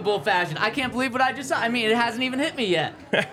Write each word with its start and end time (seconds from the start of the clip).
unbelievable 0.00 0.24
fashion. 0.24 0.56
I 0.58 0.70
can't 0.70 0.92
believe 0.92 1.12
what 1.12 1.22
I 1.22 1.32
just 1.32 1.48
saw. 1.50 1.58
I 1.58 1.68
mean, 1.68 1.90
it 1.90 1.96
hasn't 1.96 2.22
even 2.22 2.38
hit 2.38 2.56
me 2.56 2.66
yet. 2.66 2.94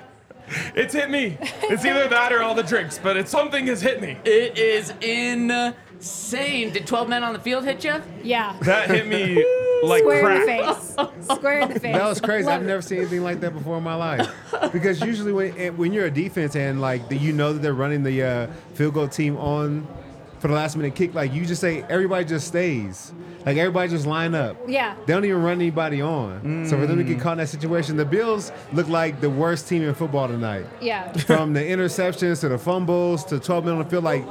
It's 0.76 0.94
hit 0.94 1.10
me. 1.10 1.38
It's 1.64 1.84
either 1.84 2.08
that 2.08 2.32
or 2.32 2.42
all 2.42 2.56
the 2.56 2.64
drinks, 2.64 2.98
but 2.98 3.18
it's 3.18 3.30
something 3.30 3.68
has 3.68 3.82
hit 3.82 4.02
me. 4.02 4.18
It 4.24 4.58
is 4.58 4.94
insane. 5.02 6.72
Did 6.72 6.88
12 6.88 7.10
men 7.10 7.22
on 7.26 7.34
the 7.34 7.40
field 7.40 7.66
hit 7.66 7.84
you? 7.84 8.02
Yeah. 8.24 8.56
That 8.62 8.90
hit 8.90 9.08
me 9.08 9.44
like 9.84 10.04
Square 10.04 10.22
crack. 10.22 10.48
in 10.48 10.68
the 10.68 10.74
face. 10.74 11.36
Square 11.36 11.60
in 11.60 11.74
the 11.74 11.80
face. 11.82 11.96
That 11.98 12.08
was 12.08 12.22
crazy. 12.22 12.46
Love 12.46 12.62
I've 12.62 12.66
never 12.66 12.82
seen 12.82 13.00
anything 13.00 13.24
like 13.24 13.42
that 13.42 13.52
before 13.52 13.78
in 13.78 13.84
my 13.84 13.96
life. 13.96 14.34
Because 14.72 15.02
usually 15.02 15.34
when 15.34 15.76
when 15.76 15.92
you're 15.92 16.06
a 16.06 16.12
defense 16.12 16.56
and 16.56 16.80
like 16.80 17.10
the, 17.10 17.18
you 17.18 17.34
know 17.34 17.52
that 17.52 17.62
they're 17.62 17.74
running 17.74 18.04
the 18.04 18.24
uh, 18.24 18.48
field 18.76 18.94
goal 18.94 19.10
team 19.10 19.36
on 19.36 19.86
for 20.40 20.48
the 20.48 20.54
last 20.54 20.78
minute 20.78 20.96
kick, 20.96 21.14
like 21.14 21.34
you 21.34 21.46
just 21.46 21.60
say 21.60 21.84
everybody 21.90 22.24
just 22.24 22.48
stays. 22.48 23.12
Like 23.48 23.56
everybody 23.56 23.90
just 23.90 24.06
line 24.06 24.36
up. 24.36 24.58
Yeah. 24.68 24.98
They 25.06 25.14
don't 25.14 25.24
even 25.24 25.42
run 25.42 25.54
anybody 25.54 26.02
on. 26.02 26.66
So 26.68 26.78
for 26.78 26.86
them 26.86 26.98
to 26.98 27.04
get 27.06 27.18
mm. 27.18 27.22
caught 27.22 27.32
in 27.34 27.38
that 27.38 27.48
situation, 27.48 27.96
the 27.96 28.04
Bills 28.04 28.52
look 28.74 28.90
like 28.90 29.22
the 29.22 29.30
worst 29.30 29.70
team 29.70 29.84
in 29.84 29.94
football 29.96 30.28
tonight. 30.28 30.66
Yeah. 30.82 31.14
From 31.14 31.54
the 31.54 31.62
interceptions 31.62 32.42
to 32.42 32.50
the 32.50 32.58
fumbles 32.58 33.24
to 33.26 33.40
12 33.40 33.64
men 33.64 33.76
on 33.76 33.80
the 33.80 33.90
field, 33.90 34.04
like 34.04 34.26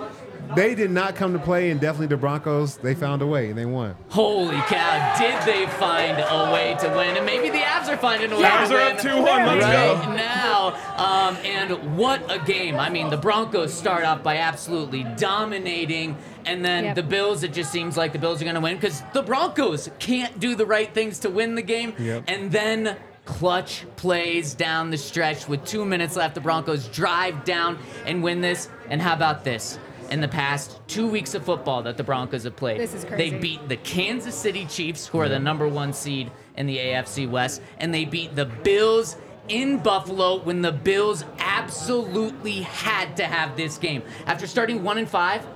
they 0.54 0.74
did 0.74 0.90
not 0.90 1.16
come 1.16 1.32
to 1.32 1.38
play, 1.38 1.70
and 1.70 1.80
definitely 1.80 2.06
the 2.08 2.16
Broncos, 2.16 2.76
they 2.76 2.94
found 2.94 3.22
a 3.22 3.26
way 3.26 3.48
and 3.50 3.58
they 3.58 3.66
won. 3.66 3.94
Holy 4.10 4.56
cow, 4.62 5.16
did 5.18 5.40
they 5.46 5.66
find 5.72 6.18
a 6.18 6.52
way 6.52 6.76
to 6.80 6.88
win? 6.96 7.16
And 7.16 7.26
maybe 7.26 7.50
the 7.50 7.58
Avs 7.64 7.88
are 7.88 7.96
finding 7.96 8.30
a 8.32 8.36
way 8.36 8.42
Yeah. 8.42 8.66
to 8.66 8.66
Avs 8.66 8.70
are 8.70 8.86
win. 8.86 8.96
up 8.96 9.02
2-1. 9.02 9.46
Let's 9.46 9.64
right 9.64 10.04
go. 10.04 10.12
now. 10.14 10.74
Um, 10.96 11.36
and 11.44 11.96
what 11.96 12.22
a 12.30 12.38
game. 12.38 12.76
I 12.76 12.88
mean, 12.90 13.10
the 13.10 13.16
Broncos 13.16 13.72
start 13.74 14.04
off 14.04 14.22
by 14.22 14.36
absolutely 14.38 15.04
dominating. 15.16 16.16
And 16.44 16.64
then 16.64 16.84
Yep. 16.84 16.94
the 16.96 17.02
Bills, 17.02 17.42
it 17.42 17.52
just 17.52 17.72
seems 17.72 17.96
like 17.96 18.12
the 18.12 18.18
Bills 18.18 18.40
are 18.40 18.44
going 18.44 18.54
to 18.54 18.60
win 18.60 18.76
because 18.76 19.02
the 19.12 19.22
Broncos 19.22 19.90
can't 19.98 20.38
do 20.38 20.54
the 20.54 20.66
right 20.66 20.92
things 20.94 21.18
to 21.20 21.30
win 21.30 21.54
the 21.56 21.62
game. 21.62 21.92
Yep. 21.98 22.24
And 22.28 22.52
then 22.52 22.96
clutch 23.24 23.84
plays 23.96 24.54
down 24.54 24.90
the 24.90 24.96
stretch 24.96 25.48
with 25.48 25.64
two 25.64 25.84
minutes 25.84 26.14
left. 26.14 26.36
The 26.36 26.40
Broncos 26.40 26.86
drive 26.88 27.44
down 27.44 27.78
and 28.06 28.22
win 28.22 28.40
this. 28.40 28.68
And 28.88 29.02
how 29.02 29.14
about 29.14 29.42
this? 29.42 29.78
In 30.10 30.20
the 30.20 30.28
past 30.28 30.80
two 30.86 31.08
weeks 31.08 31.34
of 31.34 31.44
football 31.44 31.82
that 31.82 31.96
the 31.96 32.04
Broncos 32.04 32.44
have 32.44 32.56
played, 32.56 32.80
This 32.80 32.94
is 32.94 33.04
they 33.04 33.30
beat 33.30 33.68
the 33.68 33.76
Kansas 33.78 34.34
City 34.34 34.64
Chiefs, 34.66 35.06
who 35.06 35.18
are 35.18 35.28
the 35.28 35.38
number 35.38 35.68
one 35.68 35.92
seed 35.92 36.30
in 36.56 36.66
the 36.66 36.78
AFC 36.78 37.28
West, 37.28 37.60
and 37.78 37.92
they 37.92 38.04
beat 38.04 38.36
the 38.36 38.44
Bills 38.46 39.16
in 39.48 39.78
Buffalo 39.78 40.38
when 40.40 40.62
the 40.62 40.72
Bills 40.72 41.24
absolutely 41.38 42.62
had 42.62 43.16
to 43.16 43.24
have 43.24 43.56
this 43.56 43.78
game. 43.78 44.02
After 44.26 44.46
starting 44.46 44.82
one 44.82 44.98
and 44.98 45.08
five, 45.08 45.46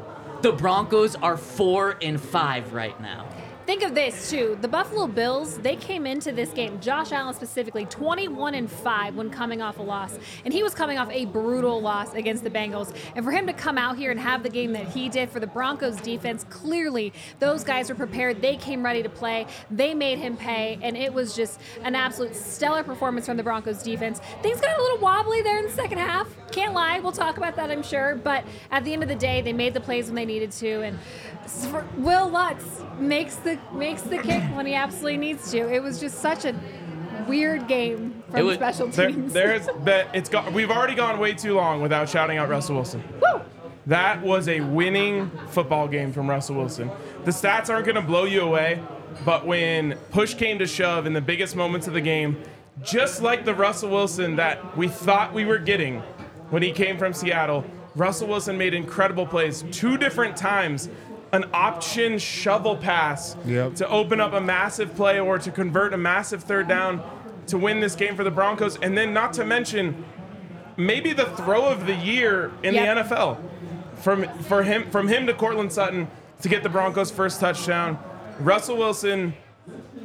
the 0.43 0.53
Broncos 0.53 1.17
are 1.17 1.37
four 1.37 1.97
and 2.03 2.21
five 2.21 2.73
right 2.73 2.99
now. 3.01 3.29
Think 3.71 3.85
of 3.85 3.95
this 3.95 4.29
too. 4.29 4.59
The 4.61 4.67
Buffalo 4.67 5.07
Bills, 5.07 5.59
they 5.59 5.77
came 5.77 6.05
into 6.05 6.33
this 6.33 6.51
game, 6.51 6.81
Josh 6.81 7.13
Allen 7.13 7.35
specifically, 7.35 7.85
21 7.85 8.57
and 8.57 8.69
5 8.69 9.15
when 9.15 9.31
coming 9.31 9.63
off 9.63 9.79
a 9.79 9.83
loss. 9.83 10.19
And 10.45 10.53
he 10.53 10.65
was 10.65 10.75
coming 10.75 10.99
off 10.99 11.09
a 11.13 11.27
brutal 11.27 11.81
loss 11.81 12.13
against 12.15 12.43
the 12.43 12.51
Bengals. 12.51 12.93
And 13.15 13.25
for 13.25 13.31
him 13.31 13.47
to 13.47 13.53
come 13.53 13.79
out 13.79 13.97
here 13.97 14.11
and 14.11 14.19
have 14.19 14.43
the 14.43 14.49
game 14.49 14.73
that 14.73 14.89
he 14.89 15.09
did 15.09 15.31
for 15.31 15.39
the 15.39 15.47
Broncos 15.47 16.01
defense, 16.01 16.45
clearly 16.51 17.13
those 17.39 17.63
guys 17.63 17.89
were 17.89 17.95
prepared. 17.95 18.43
They 18.43 18.57
came 18.57 18.85
ready 18.85 19.05
to 19.05 19.09
play. 19.09 19.47
They 19.71 19.95
made 19.95 20.19
him 20.19 20.37
pay. 20.37 20.77
And 20.83 20.97
it 20.97 21.15
was 21.15 21.37
just 21.37 21.61
an 21.85 21.95
absolute 21.95 22.35
stellar 22.35 22.83
performance 22.83 23.27
from 23.27 23.37
the 23.37 23.45
Broncos 23.45 23.85
defense. 23.85 24.19
Things 24.43 24.61
got 24.61 24.77
a 24.77 24.83
little 24.83 24.99
wobbly 24.99 25.43
there 25.43 25.61
in 25.61 25.67
the 25.67 25.71
second 25.71 25.99
half. 25.99 26.27
Can't 26.51 26.75
lie. 26.75 26.99
We'll 26.99 27.13
talk 27.13 27.37
about 27.37 27.55
that, 27.55 27.71
I'm 27.71 27.85
sure. 27.85 28.17
But 28.17 28.45
at 28.73 28.83
the 28.83 28.93
end 28.93 29.05
of 29.05 29.09
the 29.09 29.15
day, 29.15 29.43
they 29.43 29.53
made 29.53 29.75
the 29.75 29.81
plays 29.81 30.07
when 30.07 30.17
they 30.17 30.27
needed 30.27 30.51
to. 30.51 30.83
And 30.83 30.99
Will 31.97 32.29
Lutz 32.29 32.65
makes 32.99 33.37
the 33.37 33.60
makes 33.73 34.03
the 34.03 34.19
kick 34.19 34.43
when 34.55 34.67
he 34.67 34.75
absolutely 34.75 35.17
needs 35.19 35.51
to. 35.53 35.73
It 35.73 35.83
was 35.83 36.01
just 36.01 36.19
such 36.21 36.45
a 36.45 36.55
weird 37.29 37.69
game 37.69 38.23
It 38.29 38.33
from 38.33 38.47
was- 38.47 38.57
special 38.57 38.91
teams. 38.91 39.33
there's 39.33 39.67
been, 39.85 40.07
it's 40.15 40.29
got, 40.29 40.53
we've 40.53 40.71
already 40.71 40.95
gone 40.95 41.19
way 41.19 41.33
too 41.35 41.55
long 41.55 41.81
without 41.83 42.09
shouting 42.09 42.39
out 42.39 42.49
Russell 42.49 42.77
Wilson. 42.77 43.03
Woo! 43.21 43.41
That 43.87 44.23
was 44.23 44.49
a 44.49 44.61
winning 44.61 45.31
football 45.49 45.89
game 45.89 46.13
from 46.13 46.29
Russell 46.29 46.57
Wilson. 46.57 46.91
The 47.25 47.31
stats 47.31 47.69
aren't 47.71 47.87
going 47.87 47.97
to 47.97 48.03
blow 48.03 48.25
you 48.25 48.43
away, 48.43 48.81
but 49.25 49.47
when 49.47 49.95
push 50.11 50.35
came 50.35 50.59
to 50.59 50.67
shove 50.67 51.07
in 51.07 51.13
the 51.13 51.21
biggest 51.21 51.57
moments 51.57 51.87
of 51.89 51.95
the 51.95 52.01
game, 52.01 52.41
just 52.83 53.21
like 53.23 53.45
the 53.45 53.55
Russell 53.55 53.91
Wilson 53.91 54.37
that 54.37 54.77
we 54.77 54.89
thought 54.89 55.33
we 55.35 55.45
were 55.45 55.59
getting 55.59 56.01
when 56.51 56.63
he 56.63 56.73
came 56.73 56.99
from 56.99 57.13
Seattle, 57.13 57.65
Russell 57.97 58.29
Wilson 58.29 58.57
made 58.57 58.75
incredible 58.75 59.27
plays 59.27 59.65
two 59.73 59.97
different 59.97 60.37
times. 60.37 60.89
An 61.33 61.45
option 61.55 62.19
shovel 62.19 62.77
pass 62.77 63.37
Yep. 63.47 63.77
to 63.77 63.89
open 63.89 64.21
up 64.21 64.33
a 64.33 64.41
massive 64.41 64.97
play 64.97 65.21
or 65.21 65.39
to 65.39 65.51
convert 65.51 65.93
a 65.95 65.97
massive 65.97 66.43
third 66.43 66.67
down 66.67 67.03
to 67.47 67.57
win 67.59 67.81
this 67.81 67.95
game 67.95 68.17
for 68.17 68.25
the 68.25 68.31
Broncos. 68.33 68.77
And 68.83 68.97
then, 68.99 69.13
not 69.15 69.33
to 69.35 69.45
mention, 69.45 70.05
maybe 70.77 71.13
the 71.13 71.27
throw 71.27 71.67
of 71.67 71.87
the 71.87 71.95
year 71.95 72.51
in 72.63 72.75
Yep. 72.75 72.83
the 72.83 73.03
NFL 73.15 73.39
from 73.97 74.25
for 74.43 74.63
him 74.65 74.91
from 74.91 75.07
him 75.09 75.27
to 75.27 75.35
Courtland 75.35 75.73
Sutton 75.73 76.09
to 76.43 76.49
get 76.49 76.63
the 76.63 76.69
Broncos' 76.69 77.11
first 77.11 77.39
touchdown. 77.41 77.99
Russell 78.41 78.77
Wilson 78.77 79.35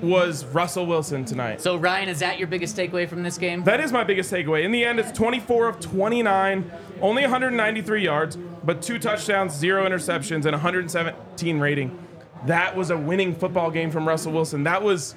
was 0.01 0.45
Russell 0.45 0.85
Wilson 0.85 1.25
tonight. 1.25 1.61
So, 1.61 1.77
Ryan, 1.77 2.09
is 2.09 2.19
that 2.19 2.37
your 2.37 2.47
biggest 2.47 2.75
takeaway 2.75 3.07
from 3.07 3.23
this 3.23 3.37
game? 3.37 3.63
That 3.63 3.79
is 3.79 3.91
my 3.91 4.03
biggest 4.03 4.31
takeaway. 4.31 4.63
In 4.63 4.71
the 4.71 4.83
end, 4.83 4.99
it's 4.99 5.11
24 5.11 5.69
of 5.69 5.79
29, 5.79 6.71
only 7.01 7.21
193 7.23 8.03
yards, 8.03 8.37
but 8.63 8.81
two 8.81 8.99
touchdowns, 8.99 9.53
zero 9.53 9.87
interceptions, 9.87 10.45
and 10.45 10.51
117 10.51 11.59
rating. 11.59 11.97
That 12.45 12.75
was 12.75 12.91
a 12.91 12.97
winning 12.97 13.33
football 13.33 13.71
game 13.71 13.89
from 13.89 14.07
Russell 14.07 14.31
Wilson. 14.31 14.63
That 14.63 14.83
was 14.83 15.15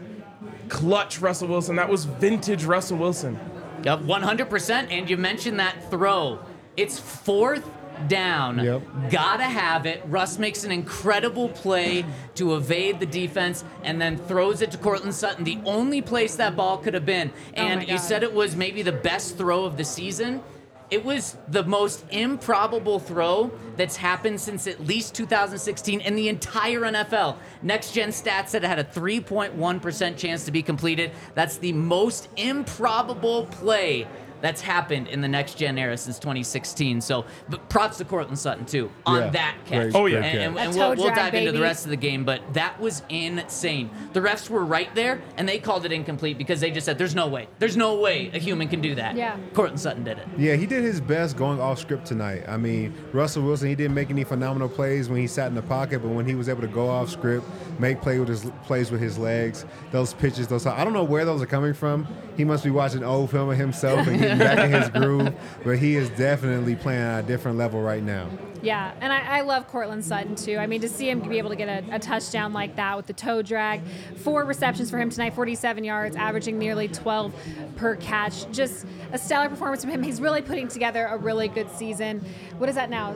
clutch 0.69 1.21
Russell 1.21 1.49
Wilson. 1.49 1.77
That 1.77 1.89
was 1.89 2.05
vintage 2.05 2.65
Russell 2.65 2.99
Wilson. 2.99 3.39
Yep, 3.85 4.01
100%. 4.01 4.91
And 4.91 5.09
you 5.09 5.17
mentioned 5.17 5.61
that 5.61 5.91
throw. 5.91 6.39
It's 6.77 6.99
fourth 6.99 7.69
down. 8.07 8.59
Yep. 8.59 8.83
Gotta 9.11 9.45
have 9.45 9.87
it. 9.87 10.03
Russ 10.07 10.39
makes 10.39 10.63
an 10.65 10.71
incredible 10.71 11.49
play 11.49 12.05
to 12.37 12.55
evade 12.55 13.01
the 13.01 13.07
defense 13.07 13.65
and 13.83 14.01
then 14.01 14.17
throws 14.17 14.63
it 14.63 14.71
to 14.73 14.79
Courtland 14.79 15.15
Sutton, 15.15 15.45
the 15.45 15.59
only 15.65 16.03
place 16.03 16.37
that 16.37 16.55
ball 16.55 16.79
could 16.79 16.95
have 16.95 17.07
been. 17.07 17.33
Oh 17.57 17.61
And 17.61 17.89
you 17.89 17.99
said 17.99 18.23
it 18.23 18.33
was 18.33 18.55
maybe 18.55 18.83
the 18.83 18.93
best 18.93 19.37
throw 19.37 19.65
of 19.65 19.77
the 19.77 19.85
season. 19.85 20.43
It 20.91 21.05
was 21.05 21.37
the 21.49 21.65
most 21.65 22.05
improbable 22.11 22.99
throw 22.99 23.51
that's 23.77 23.97
happened 23.97 24.41
since 24.41 24.67
at 24.67 24.81
least 24.81 25.15
2016 25.15 26.01
in 26.01 26.15
the 26.17 26.31
entire 26.31 26.81
NFL. 26.81 27.37
Next 27.63 27.93
gen 27.93 28.09
stats 28.09 28.49
said 28.49 28.65
it 28.65 28.69
had 28.69 28.79
a 28.79 28.85
3.1% 28.85 30.17
chance 30.17 30.45
to 30.47 30.51
be 30.51 30.63
completed. 30.63 31.11
That's 31.35 31.59
the 31.59 31.75
most 31.75 32.29
improbable 32.37 33.45
play 33.47 34.07
that's 34.41 34.61
happened 34.61 35.09
in 35.09 35.21
the 35.21 35.29
next 35.29 35.57
gen 35.59 35.79
era 35.79 35.97
since 35.97 36.19
2016. 36.19 37.01
So, 37.01 37.25
but 37.49 37.69
props 37.69 37.99
to 37.99 38.05
Courtland 38.05 38.39
Sutton 38.39 38.65
too 38.67 38.91
on 39.07 39.21
Yeah, 39.23 39.31
that 39.31 39.57
catch. 39.67 39.93
great, 39.93 39.95
Oh, 39.95 40.07
yeah. 40.07 40.19
and, 40.19 40.39
and- 40.57 40.59
and 40.59 40.75
we'll, 40.77 40.89
we'll 40.97 41.07
drag, 41.07 41.17
dive 41.17 41.35
into 41.35 41.53
the 41.53 41.61
rest 41.61 41.85
of 41.85 41.91
the 41.91 41.97
game, 41.97 42.25
but 42.25 42.41
that 42.55 42.79
was 42.81 43.03
insane. 43.09 43.91
The 44.13 44.21
refs 44.21 44.49
were 44.51 44.65
right 44.65 44.93
there, 44.95 45.21
and 45.37 45.49
they 45.49 45.59
called 45.59 45.85
it 45.85 45.93
incomplete 45.93 46.39
because 46.39 46.61
they 46.61 46.71
just 46.71 46.85
said, 46.85 46.99
"There's 46.99 47.15
no 47.15 47.29
way. 47.29 47.49
There's 47.59 47.77
no 47.77 47.97
way 47.97 48.31
a 48.35 48.39
human 48.39 48.69
can 48.69 48.81
do 48.81 48.95
that." 48.97 49.17
Yeah. 49.17 49.37
Courtland 49.55 49.81
Sutton 49.81 50.05
did 50.05 50.19
it. 50.19 50.27
Yeah, 50.37 50.55
he 50.55 50.67
did 50.67 50.83
his 50.85 51.01
best 51.01 51.37
going 51.37 51.61
off 51.61 51.79
script 51.79 52.07
tonight. 52.07 52.45
I 52.49 52.57
mean, 52.57 52.95
Russell 53.13 53.43
Wilson, 53.43 53.69
he 53.69 53.75
didn't 53.75 53.95
make 53.95 54.11
any 54.11 54.25
phenomenal 54.25 54.69
plays 54.69 55.09
when 55.09 55.21
he 55.21 55.27
sat 55.27 55.49
in 55.49 55.55
the 55.55 55.63
pocket, 55.63 56.01
but 56.01 56.09
when 56.09 56.27
he 56.27 56.35
was 56.35 56.49
able 56.49 56.63
to 56.63 56.67
go 56.69 56.89
off 56.89 57.11
script, 57.11 57.47
make 57.79 58.01
play 58.01 58.19
with 58.19 58.29
his 58.29 58.47
plays 58.65 58.91
with 58.91 59.01
his 59.01 59.19
legs, 59.19 59.65
those 59.91 60.15
pitches, 60.15 60.47
those 60.49 60.67
I 60.67 60.85
don't 60.85 60.93
know 60.93 61.05
where 61.05 61.25
those 61.25 61.43
are 61.43 61.47
coming 61.47 61.75
from. 61.75 62.07
He 62.37 62.45
must 62.45 62.65
be 62.65 62.71
watching 62.71 63.03
old 63.03 63.31
film 63.31 63.51
of 63.51 63.57
himself 63.57 64.07
and 64.07 64.21
back 64.37 64.59
in 64.59 64.73
his 64.73 64.89
groove, 65.03 65.33
but 65.65 65.79
he 65.79 65.97
is 65.97 66.11
definitely 66.11 66.77
playing 66.77 67.01
at 67.01 67.25
a 67.25 67.27
different 67.27 67.57
level 67.57 67.81
right 67.81 68.03
now. 68.03 68.29
Yeah, 68.61 68.93
and 69.01 69.13
I, 69.13 69.39
I 69.39 69.41
love 69.43 69.69
Courtland 69.69 70.05
Sutton 70.05 70.35
too. 70.35 70.57
I 70.57 70.67
mean, 70.67 70.81
to 70.81 70.89
see 70.89 71.09
him 71.09 71.21
be 71.21 71.39
able 71.39 71.51
to 71.51 71.57
get 71.57 71.69
a, 71.69 71.95
a 71.95 71.99
touchdown 71.99 72.53
like 72.53 72.77
that 72.77 72.97
with 72.97 73.07
the 73.07 73.13
toe 73.13 73.41
drag, 73.41 73.83
four 74.17 74.45
receptions 74.45 74.91
for 74.91 74.99
him 74.99 75.11
tonight, 75.11 75.35
47 75.35 75.85
yards, 75.85 76.17
averaging 76.17 76.59
nearly 76.59 76.89
12 76.89 77.33
per 77.77 77.95
catch. 77.97 78.51
Just 78.51 78.85
a 79.13 79.19
stellar 79.19 79.49
performance 79.49 79.83
from 79.83 79.93
him. 79.93 80.03
He's 80.03 80.21
really 80.21 80.43
putting 80.43 80.67
together 80.67 81.07
a 81.07 81.17
really 81.17 81.49
good 81.49 81.71
season. 81.71 82.25
What 82.59 82.69
is 82.69 82.75
that 82.75 82.91
now? 82.91 83.15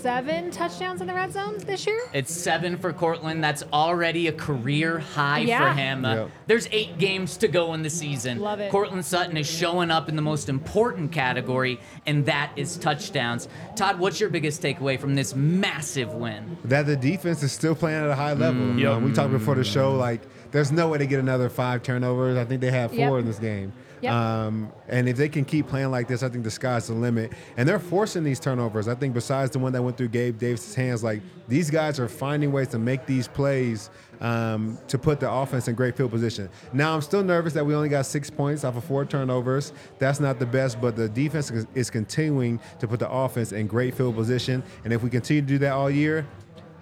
Seven 0.00 0.50
touchdowns 0.50 1.00
in 1.00 1.06
the 1.06 1.14
red 1.14 1.32
zone 1.32 1.56
this 1.58 1.86
year? 1.86 1.98
It's 2.12 2.32
seven 2.32 2.76
for 2.76 2.92
Courtland. 2.92 3.42
That's 3.42 3.62
already 3.72 4.28
a 4.28 4.32
career 4.32 4.98
high 4.98 5.40
Yeah. 5.40 5.72
for 5.72 5.78
him. 5.78 6.04
Uh, 6.04 6.14
Yep. 6.14 6.30
There's 6.46 6.68
eight 6.72 6.98
games 6.98 7.36
to 7.38 7.48
go 7.48 7.72
in 7.74 7.82
the 7.82 7.88
season. 7.90 8.40
Love 8.40 8.60
it. 8.60 8.70
Courtland 8.70 9.04
Sutton 9.04 9.36
is 9.36 9.46
showing 9.50 9.90
up 9.90 10.08
in 10.08 10.16
the 10.16 10.22
most 10.22 10.48
important 10.48 11.10
category, 11.12 11.80
and 12.06 12.26
that 12.26 12.50
is 12.56 12.76
touchdowns. 12.76 13.48
Todd, 13.76 13.98
what's 13.98 14.20
your 14.20 14.28
biggest 14.30 14.60
takeaway 14.62 14.98
from 14.98 15.14
this 15.14 15.34
massive 15.34 16.12
win? 16.12 16.58
That 16.64 16.86
the 16.86 16.96
defense 16.96 17.42
is 17.42 17.52
still 17.52 17.74
playing 17.74 18.02
at 18.04 18.10
a 18.10 18.14
high 18.14 18.34
level. 18.34 18.78
Yep. 18.78 18.90
Um, 18.92 19.04
we 19.04 19.12
talked 19.12 19.32
before 19.32 19.54
the 19.54 19.64
show, 19.64 19.94
like 19.94 20.20
there's 20.50 20.70
no 20.70 20.88
way 20.88 20.98
to 20.98 21.06
get 21.06 21.18
another 21.20 21.48
five 21.48 21.82
turnovers. 21.82 22.36
I 22.36 22.44
think 22.44 22.60
they 22.60 22.70
have 22.70 22.90
four 22.90 22.98
Yep. 23.16 23.20
in 23.20 23.26
this 23.26 23.38
game. 23.38 23.72
Yep. 24.04 24.12
Um, 24.12 24.70
and 24.86 25.08
if 25.08 25.16
they 25.16 25.30
can 25.30 25.46
keep 25.46 25.66
playing 25.66 25.90
like 25.90 26.08
this, 26.08 26.22
I 26.22 26.28
think 26.28 26.44
the 26.44 26.50
sky's 26.50 26.88
the 26.88 26.92
limit. 26.92 27.32
And 27.56 27.66
they're 27.66 27.78
forcing 27.78 28.22
these 28.22 28.38
turnovers. 28.38 28.86
I 28.86 28.94
think 28.94 29.14
besides 29.14 29.50
the 29.50 29.58
one 29.58 29.72
that 29.72 29.82
went 29.82 29.96
through 29.96 30.08
Gabe 30.08 30.38
Davis' 30.38 30.74
hands, 30.74 31.02
like 31.02 31.22
these 31.48 31.70
guys 31.70 31.98
are 31.98 32.06
finding 32.06 32.52
ways 32.52 32.68
to 32.68 32.78
make 32.78 33.06
these 33.06 33.28
plays 33.28 33.88
um, 34.20 34.78
to 34.88 34.98
put 34.98 35.20
the 35.20 35.30
offense 35.30 35.68
in 35.68 35.74
great 35.74 35.96
field 35.96 36.10
position. 36.10 36.50
Now 36.74 36.94
I'm 36.94 37.00
still 37.00 37.24
nervous 37.24 37.54
that 37.54 37.64
we 37.64 37.74
only 37.74 37.88
got 37.88 38.04
six 38.04 38.28
points 38.28 38.62
off 38.62 38.76
of 38.76 38.84
four 38.84 39.06
turnovers. 39.06 39.72
That's 39.98 40.20
not 40.20 40.38
the 40.38 40.46
best, 40.46 40.82
but 40.82 40.96
the 40.96 41.08
defense 41.08 41.50
is, 41.50 41.66
is 41.74 41.88
continuing 41.88 42.60
to 42.80 42.86
put 42.86 43.00
the 43.00 43.10
offense 43.10 43.52
in 43.52 43.66
great 43.66 43.94
field 43.94 44.16
position. 44.16 44.62
And 44.84 44.92
if 44.92 45.02
we 45.02 45.08
continue 45.08 45.40
to 45.40 45.48
do 45.48 45.58
that 45.58 45.72
all 45.72 45.90
year, 45.90 46.26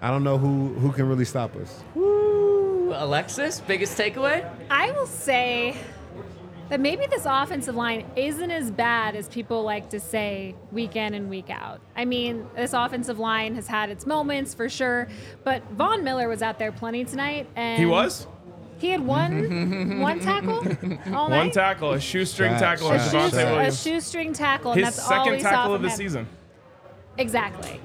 I 0.01 0.09
don't 0.09 0.25
know 0.25 0.37
who 0.37 0.73
who 0.73 0.91
can 0.91 1.07
really 1.07 1.23
stop 1.23 1.55
us. 1.55 1.85
Alexis, 2.95 3.61
biggest 3.61 3.97
takeaway? 3.97 4.47
I 4.69 4.91
will 4.91 5.07
say 5.07 5.75
that 6.69 6.79
maybe 6.79 7.05
this 7.07 7.25
offensive 7.25 7.75
line 7.75 8.05
isn't 8.15 8.49
as 8.51 8.71
bad 8.71 9.15
as 9.15 9.27
people 9.27 9.63
like 9.63 9.89
to 9.91 9.99
say 9.99 10.55
week 10.71 10.95
in 10.95 11.13
and 11.13 11.29
week 11.29 11.49
out. 11.49 11.81
I 11.95 12.05
mean, 12.05 12.47
this 12.55 12.73
offensive 12.73 13.19
line 13.19 13.55
has 13.55 13.67
had 13.67 13.89
its 13.89 14.05
moments 14.05 14.53
for 14.53 14.69
sure, 14.69 15.07
but 15.43 15.61
Von 15.71 16.03
Miller 16.03 16.27
was 16.27 16.41
out 16.41 16.59
there 16.59 16.71
plenty 16.71 17.05
tonight, 17.05 17.47
and 17.55 17.77
He 17.79 17.85
was 17.85 18.27
He 18.79 18.89
had 18.89 19.05
one 19.05 19.99
one 19.99 20.19
tackle 20.19 20.55
all 21.15 21.29
night. 21.29 21.37
one 21.37 21.51
tackle, 21.51 21.91
a 21.93 21.99
shoestring 21.99 22.51
Shout- 22.53 22.59
tackle 22.59 22.89
a, 22.89 22.93
on 22.93 22.99
shout- 22.99 23.31
shoe, 23.31 23.37
Devontae 23.37 23.67
a 23.67 23.71
shoestring 23.71 24.33
tackle, 24.33 24.71
and 24.71 24.81
His 24.85 24.95
that's 24.95 24.99
all 25.09 25.09
second 25.25 25.33
we 25.33 25.39
saw 25.41 25.49
tackle 25.49 25.73
of 25.75 25.81
the 25.81 25.89
him. 25.89 25.95
season. 25.97 26.27
Exactly. 27.17 27.79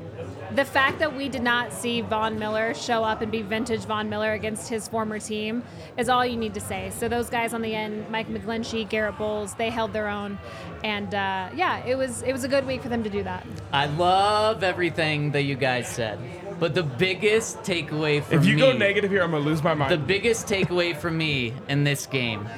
The 0.55 0.65
fact 0.65 1.01
that 1.01 1.15
we 1.15 1.29
did 1.29 1.43
not 1.43 1.73
see 1.75 2.01
Von 2.01 2.39
Miller 2.39 2.73
show 2.73 3.05
up 3.05 3.21
and 3.21 3.31
be 3.31 3.43
vintage 3.43 3.83
Von 3.85 4.09
Miller 4.09 4.33
against 4.33 4.69
his 4.71 4.89
former 4.89 5.19
team 5.19 5.63
is 5.99 6.09
all 6.09 6.25
you 6.25 6.37
need 6.39 6.55
to 6.55 6.61
say. 6.61 6.91
So 6.91 7.07
those 7.09 7.29
guys 7.29 7.53
on 7.53 7.61
the 7.61 7.75
end, 7.75 8.09
Mike 8.11 8.29
McGlinchey, 8.29 8.89
Garett 8.89 9.19
Bolles, 9.19 9.53
they 9.55 9.69
held 9.69 9.93
their 9.93 10.09
own, 10.09 10.39
and 10.83 11.15
uh, 11.15 11.51
yeah, 11.55 11.85
it 11.85 11.97
was 11.99 12.23
it 12.23 12.33
was 12.33 12.45
a 12.45 12.49
good 12.49 12.67
week 12.67 12.81
for 12.83 12.89
them 12.89 13.05
to 13.05 13.11
do 13.11 13.23
that. 13.25 13.47
I 13.73 13.87
love 13.87 14.63
everything 14.63 15.33
that 15.33 15.43
you 15.43 15.55
guys 15.55 15.87
said, 15.87 16.19
but 16.59 16.75
the 16.75 16.83
biggest 16.83 17.59
takeaway 17.59 18.23
from 18.23 18.39
If 18.39 18.47
you 18.47 18.55
me, 18.55 18.61
go 18.63 18.73
negative 18.73 19.11
here, 19.11 19.23
I'm 19.23 19.33
gonna 19.33 19.45
lose 19.45 19.63
my 19.63 19.75
mind. 19.75 19.93
the 19.93 19.99
biggest 19.99 20.47
takeaway 20.47 20.97
for 20.97 21.11
me 21.11 21.53
in 21.69 21.85
this 21.85 22.07
game. 22.07 22.49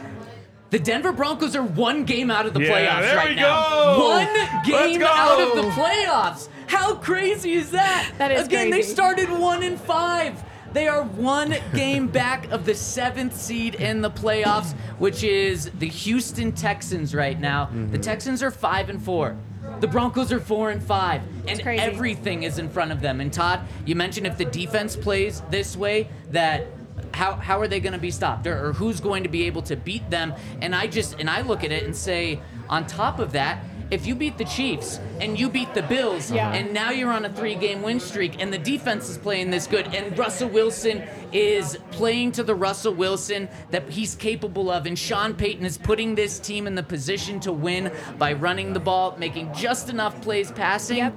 The 0.70 0.78
Denver 0.78 1.11
Broncos 1.11 1.56
are 1.56 1.64
one 1.64 2.05
game 2.05 2.31
out 2.31 2.46
of 2.46 2.55
the 2.55 2.61
Yeah, 2.62 2.70
playoffs 2.70 3.00
there 3.00 3.17
right 3.17 3.28
we 3.31 3.34
now. 3.34 3.64
go. 3.96 4.08
One 4.08 4.64
game 4.64 5.02
out 5.02 5.40
of 5.40 5.56
the 5.56 5.69
playoffs. 5.72 6.49
How 6.70 6.94
crazy 6.94 7.55
is 7.55 7.72
that? 7.72 8.12
That 8.19 8.31
is 8.31 8.46
Again, 8.46 8.70
they 8.70 8.82
started 8.82 9.28
one 9.28 9.64
and 9.64 9.78
five. 9.78 10.40
They 10.72 10.87
are 10.87 11.02
one 11.02 11.56
game 11.75 12.06
back 12.06 12.49
of 12.52 12.64
the 12.64 12.76
seventh 12.76 13.37
seed 13.37 13.75
in 13.75 14.02
the 14.02 14.11
playoffs, 14.11 14.72
which 14.99 15.25
is 15.25 15.69
the 15.81 15.88
Houston 15.88 16.52
Texans 16.52 17.12
right 17.12 17.38
now. 17.40 17.64
The 17.64 17.72
mm-hmm. 17.72 18.00
Texans 18.00 18.40
are 18.40 18.52
five 18.52 18.88
and 18.88 19.02
four. 19.02 19.37
The 19.81 19.88
Broncos 19.88 20.31
are 20.31 20.38
four 20.38 20.70
and 20.70 20.81
five, 20.81 21.22
and 21.49 21.61
everything 21.61 22.44
is 22.44 22.61
in 22.61 22.69
front 22.69 22.93
of 22.93 23.00
them. 23.00 23.20
And 23.20 23.32
Todd, 23.32 23.67
you 23.84 23.96
mentioned 23.96 24.28
if 24.28 24.38
the 24.38 24.44
defense 24.44 24.94
plays 24.94 25.43
this 25.50 25.76
way, 25.76 26.08
that 26.31 26.69
how 27.12 27.34
how 27.34 27.61
are 27.61 27.67
they 27.67 27.81
going 27.81 27.94
to 27.94 27.99
be 27.99 28.12
stopped, 28.12 28.46
or, 28.46 28.67
or 28.67 28.72
who's 28.72 29.00
going 29.00 29.25
to 29.25 29.28
be 29.28 29.43
able 29.44 29.62
to 29.62 29.75
beat 29.75 30.08
them? 30.08 30.34
And 30.61 30.72
I 30.72 30.87
just 30.87 31.19
and 31.19 31.28
I 31.28 31.40
look 31.40 31.64
at 31.64 31.72
it 31.72 31.82
and 31.82 31.96
say, 31.96 32.40
on 32.69 32.87
top 32.87 33.19
of 33.19 33.32
that, 33.32 33.64
if 33.90 34.06
you 34.06 34.14
beat 34.14 34.38
the 34.38 34.44
Chiefs 34.44 35.00
and 35.20 35.38
you 35.38 35.48
beat 35.48 35.75
the 35.75 35.82
Bills, 35.82 36.31
Yeah. 36.31 36.52
and 36.52 36.72
now 36.72 36.90
you're 36.90 37.10
on 37.12 37.25
a 37.25 37.28
three-game 37.28 37.82
win 37.82 38.00
streak, 38.00 38.40
and 38.40 38.52
the 38.52 38.58
defense 38.58 39.08
is 39.08 39.19
playing 39.19 39.50
this 39.50 39.66
good, 39.66 39.92
and 39.94 40.16
Russell 40.19 40.48
Wilson 40.48 41.02
is 41.32 41.76
playing 41.90 42.32
to 42.32 42.42
the 42.42 42.54
Russell 42.54 42.94
Wilson 42.94 43.48
that 43.70 43.88
he's 43.88 44.14
capable 44.14 44.70
of, 44.70 44.87
and 44.87 44.98
Sean 44.98 45.34
Payton 45.34 45.64
is 45.66 45.76
putting 45.78 46.14
this 46.14 46.38
team 46.38 46.66
in 46.66 46.75
the 46.75 46.82
position 46.82 47.40
to 47.40 47.52
win 47.52 47.90
by 48.19 48.32
running 48.32 48.72
the 48.72 48.81
ball, 48.81 49.16
making 49.19 49.52
just 49.54 49.88
enough 49.90 50.20
plays 50.22 50.50
passing. 50.52 50.98
Yep. 50.98 51.14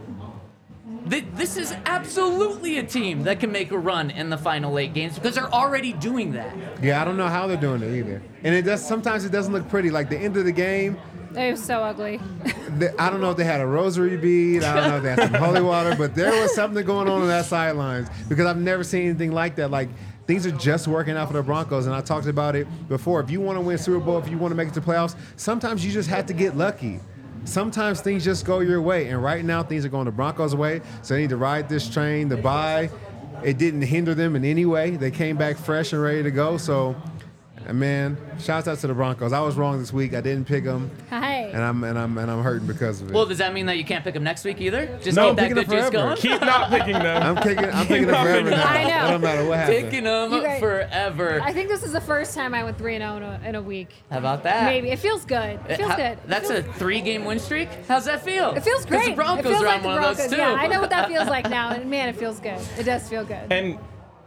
This 1.36 1.58
is 1.58 1.76
absolutely 1.86 2.78
a 2.78 2.84
team 2.84 3.24
that 3.24 3.40
can 3.42 3.52
make 3.52 3.72
a 3.72 3.78
run 3.78 4.10
in 4.10 4.30
the 4.30 4.38
final 4.38 4.80
eight 4.80 4.94
games 4.94 5.16
because 5.16 5.36
they're 5.36 5.54
already 5.54 5.92
doing 5.94 6.32
that. 6.32 6.56
Yeah, 6.82 7.02
I 7.02 7.06
don't 7.06 7.18
know 7.18 7.28
how 7.28 7.46
they're 7.46 7.58
doing 7.58 7.84
it 7.84 7.94
either. 7.94 8.22
And 8.44 8.56
it 8.56 8.62
does 8.64 8.86
sometimes 8.86 9.26
it 9.26 9.32
doesn't 9.32 9.52
look 9.52 9.68
pretty. 9.68 9.92
Like 9.92 10.10
the 10.10 10.18
end 10.18 10.38
of 10.38 10.46
the 10.46 10.52
game, 10.52 10.98
It 11.36 11.52
was 11.52 11.64
so 11.64 11.82
ugly. 11.82 12.20
I 13.00 13.10
don't 13.10 13.22
know 13.22 13.32
if 13.32 13.38
they 13.38 13.44
had 13.44 13.62
a 13.62 13.66
rosary 13.66 14.18
bead. 14.18 14.64
I 14.64 14.76
don't 14.76 14.90
know 14.90 14.98
if 14.98 15.04
they 15.04 15.10
had 15.10 15.32
some 15.32 15.42
holy 15.42 15.62
water, 15.62 15.96
but 15.98 16.16
there 16.16 16.32
was 16.32 16.54
something 16.54 16.86
going 16.86 17.08
on 17.08 17.22
on 17.22 17.28
that 17.28 17.46
sidelines 17.46 18.10
because 18.30 18.46
I've 18.46 18.58
never 18.58 18.84
seen 18.84 19.10
anything 19.10 19.32
like 19.32 19.56
that. 19.56 19.72
Like 19.72 19.90
things 20.28 20.46
are 20.46 20.52
just 20.52 20.88
working 20.88 21.18
out 21.18 21.28
for 21.28 21.34
the 21.34 21.44
Broncos, 21.44 21.86
and 21.86 21.96
I 21.96 22.02
talked 22.02 22.28
about 22.28 22.56
it 22.56 22.68
before. 22.88 23.20
If 23.20 23.30
you 23.30 23.42
want 23.42 23.58
to 23.58 23.62
win 23.62 23.78
Super 23.78 24.00
Bowl, 24.00 24.18
if 24.18 24.30
you 24.30 24.38
want 24.38 24.52
to 24.52 24.56
make 24.56 24.68
it 24.68 24.74
to 24.76 24.82
playoffs, 24.82 25.16
sometimes 25.36 25.86
you 25.86 25.92
just 25.92 26.10
have 26.10 26.26
to 26.28 26.34
get 26.34 26.56
lucky. 26.56 27.00
Sometimes 27.46 28.00
things 28.02 28.24
just 28.24 28.46
go 28.46 28.60
your 28.60 28.82
way, 28.82 29.10
and 29.10 29.22
right 29.22 29.44
now 29.44 29.64
things 29.64 29.86
are 29.86 29.90
going 29.90 30.06
the 30.06 30.12
Broncos' 30.12 30.56
way. 30.56 30.82
So 31.02 31.14
they 31.14 31.22
need 31.22 31.30
to 31.32 31.38
ride 31.38 31.68
this 31.68 31.90
train. 31.90 32.30
The 32.30 32.38
bye, 32.38 32.90
it 33.44 33.58
didn't 33.58 33.82
hinder 33.82 34.16
them 34.16 34.36
in 34.36 34.46
any 34.46 34.66
way. 34.66 34.92
They 34.92 35.12
came 35.12 35.36
back 35.36 35.58
fresh 35.58 35.94
and 35.94 36.02
ready 36.02 36.24
to 36.24 36.32
go. 36.32 36.58
So. 36.58 36.96
And 37.66 37.80
man, 37.80 38.18
shouts 38.40 38.68
out 38.68 38.78
to 38.80 38.88
the 38.88 38.94
Broncos. 38.94 39.32
I 39.32 39.40
was 39.40 39.56
wrong 39.56 39.80
this 39.80 39.94
week. 39.94 40.14
I 40.14 40.22
didn't 40.22 40.46
pick 40.46 40.66
them, 40.66 40.92
Hey. 41.10 41.50
and 41.54 41.62
I'm 41.64 41.84
and 41.86 41.98
I'm 41.98 42.18
and 42.18 42.30
I'm 42.30 42.44
hurting 42.44 42.68
because 42.68 43.02
of 43.02 43.10
it. 43.10 43.14
Well, 43.14 43.26
does 43.26 43.38
that 43.38 43.54
mean 43.54 43.68
that 43.68 43.78
you 43.78 43.86
can't 43.86 44.04
pick 44.04 44.14
them 44.16 44.24
next 44.24 44.44
week 44.44 44.60
either? 44.60 45.00
Just 45.02 45.16
No, 45.16 45.30
keep 45.30 45.38
that 45.38 45.54
good 45.54 45.70
juice 45.70 45.90
going. 45.90 46.18
Keep 46.18 46.42
not 46.42 46.70
picking 46.70 46.94
them. 46.94 47.24
I'm 47.24 47.36
picking. 47.44 47.66
I'm 47.66 47.88
picking 47.88 48.08
them 48.08 48.22
forever 48.26 48.50
now. 48.50 48.64
I 48.68 48.84
know. 48.84 49.08
It 49.08 49.12
don't 49.12 49.22
matter 49.22 49.48
what 49.48 49.58
happens. 49.60 49.82
Picking 49.84 50.04
them 50.04 50.32
guys- 50.32 50.60
forever. 50.60 51.42
I 51.42 51.54
think 51.54 51.70
this 51.70 51.84
is 51.84 51.94
the 51.94 52.02
first 52.02 52.36
time 52.36 52.54
I 52.54 52.64
went 52.66 52.78
3 52.78 52.98
0 52.98 53.18
in, 53.18 53.24
a- 53.24 53.42
in 53.46 53.56
a 53.56 53.62
week. 53.62 53.90
How 54.12 54.18
about 54.18 54.44
that? 54.44 54.66
Maybe. 54.66 54.90
It 54.90 55.00
feels 55.00 55.24
good. 55.24 55.60
It 55.70 55.78
feels 55.78 55.92
How- 55.92 55.96
good. 55.96 56.18
That's 56.28 56.50
feels- 56.52 56.66
a 56.66 56.74
three-game 56.74 57.24
win 57.24 57.40
streak. 57.40 57.70
How's 57.88 58.06
that 58.06 58.24
feel? 58.24 58.52
It 58.52 58.64
feels 58.64 58.86
great. 58.86 59.06
The 59.12 59.16
Broncos 59.16 59.46
it 59.46 59.50
feels 59.50 59.62
are 59.62 59.66
like 59.66 59.76
on 59.78 59.82
the 59.84 59.88
one 59.88 59.98
Broncos. 60.00 60.26
of 60.26 60.32
those 60.32 60.38
too. 60.38 60.44
Yeah, 60.44 60.54
I 60.60 60.68
know 60.68 60.82
what 60.82 60.90
that 60.90 61.08
feels 61.14 61.30
like 61.30 61.50
now, 61.50 61.70
and 61.70 61.90
man, 61.90 62.10
it 62.10 62.18
feels 62.18 62.40
good. 62.42 62.60
It 62.78 62.84
does 62.84 63.08
feel 63.08 63.24
good. 63.24 63.52
And 63.52 63.78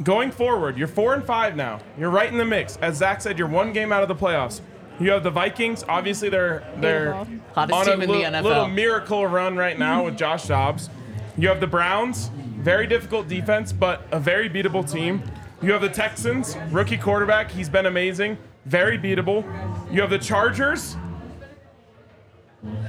going 0.02 0.30
forward, 0.30 0.76
you're 0.76 0.88
four 0.88 1.14
and 1.14 1.24
five 1.24 1.56
now. 1.56 1.80
You're 1.98 2.10
right 2.10 2.30
in 2.30 2.38
the 2.38 2.44
mix. 2.44 2.76
As 2.78 2.96
Zach 2.96 3.20
said, 3.20 3.38
you're 3.38 3.48
one 3.48 3.72
game 3.72 3.92
out 3.92 4.02
of 4.02 4.08
the 4.08 4.14
playoffs. 4.14 4.60
You 4.98 5.10
have 5.10 5.22
the 5.22 5.30
Vikings. 5.30 5.84
Obviously, 5.88 6.28
they're 6.30 6.64
they're 6.78 7.12
Hottest 7.54 7.78
on 7.78 7.84
team 7.86 8.00
a 8.00 8.04
in 8.04 8.08
the 8.10 8.14
li- 8.16 8.22
NFL. 8.24 8.42
little 8.42 8.68
miracle 8.68 9.26
run 9.26 9.56
right 9.56 9.78
now 9.78 10.04
with 10.04 10.16
Josh 10.16 10.46
Dobbs. 10.46 10.88
You 11.36 11.48
have 11.48 11.60
the 11.60 11.66
Browns, 11.66 12.28
very 12.58 12.86
difficult 12.86 13.28
defense, 13.28 13.72
but 13.72 14.06
a 14.10 14.18
very 14.18 14.48
beatable 14.48 14.90
team. 14.90 15.22
You 15.60 15.72
have 15.72 15.82
the 15.82 15.88
Texans, 15.90 16.56
rookie 16.70 16.96
quarterback. 16.96 17.50
He's 17.50 17.68
been 17.68 17.84
amazing, 17.86 18.38
very 18.64 18.98
beatable. 18.98 19.42
You 19.92 20.00
have 20.00 20.10
the 20.10 20.18
Chargers. 20.18 20.96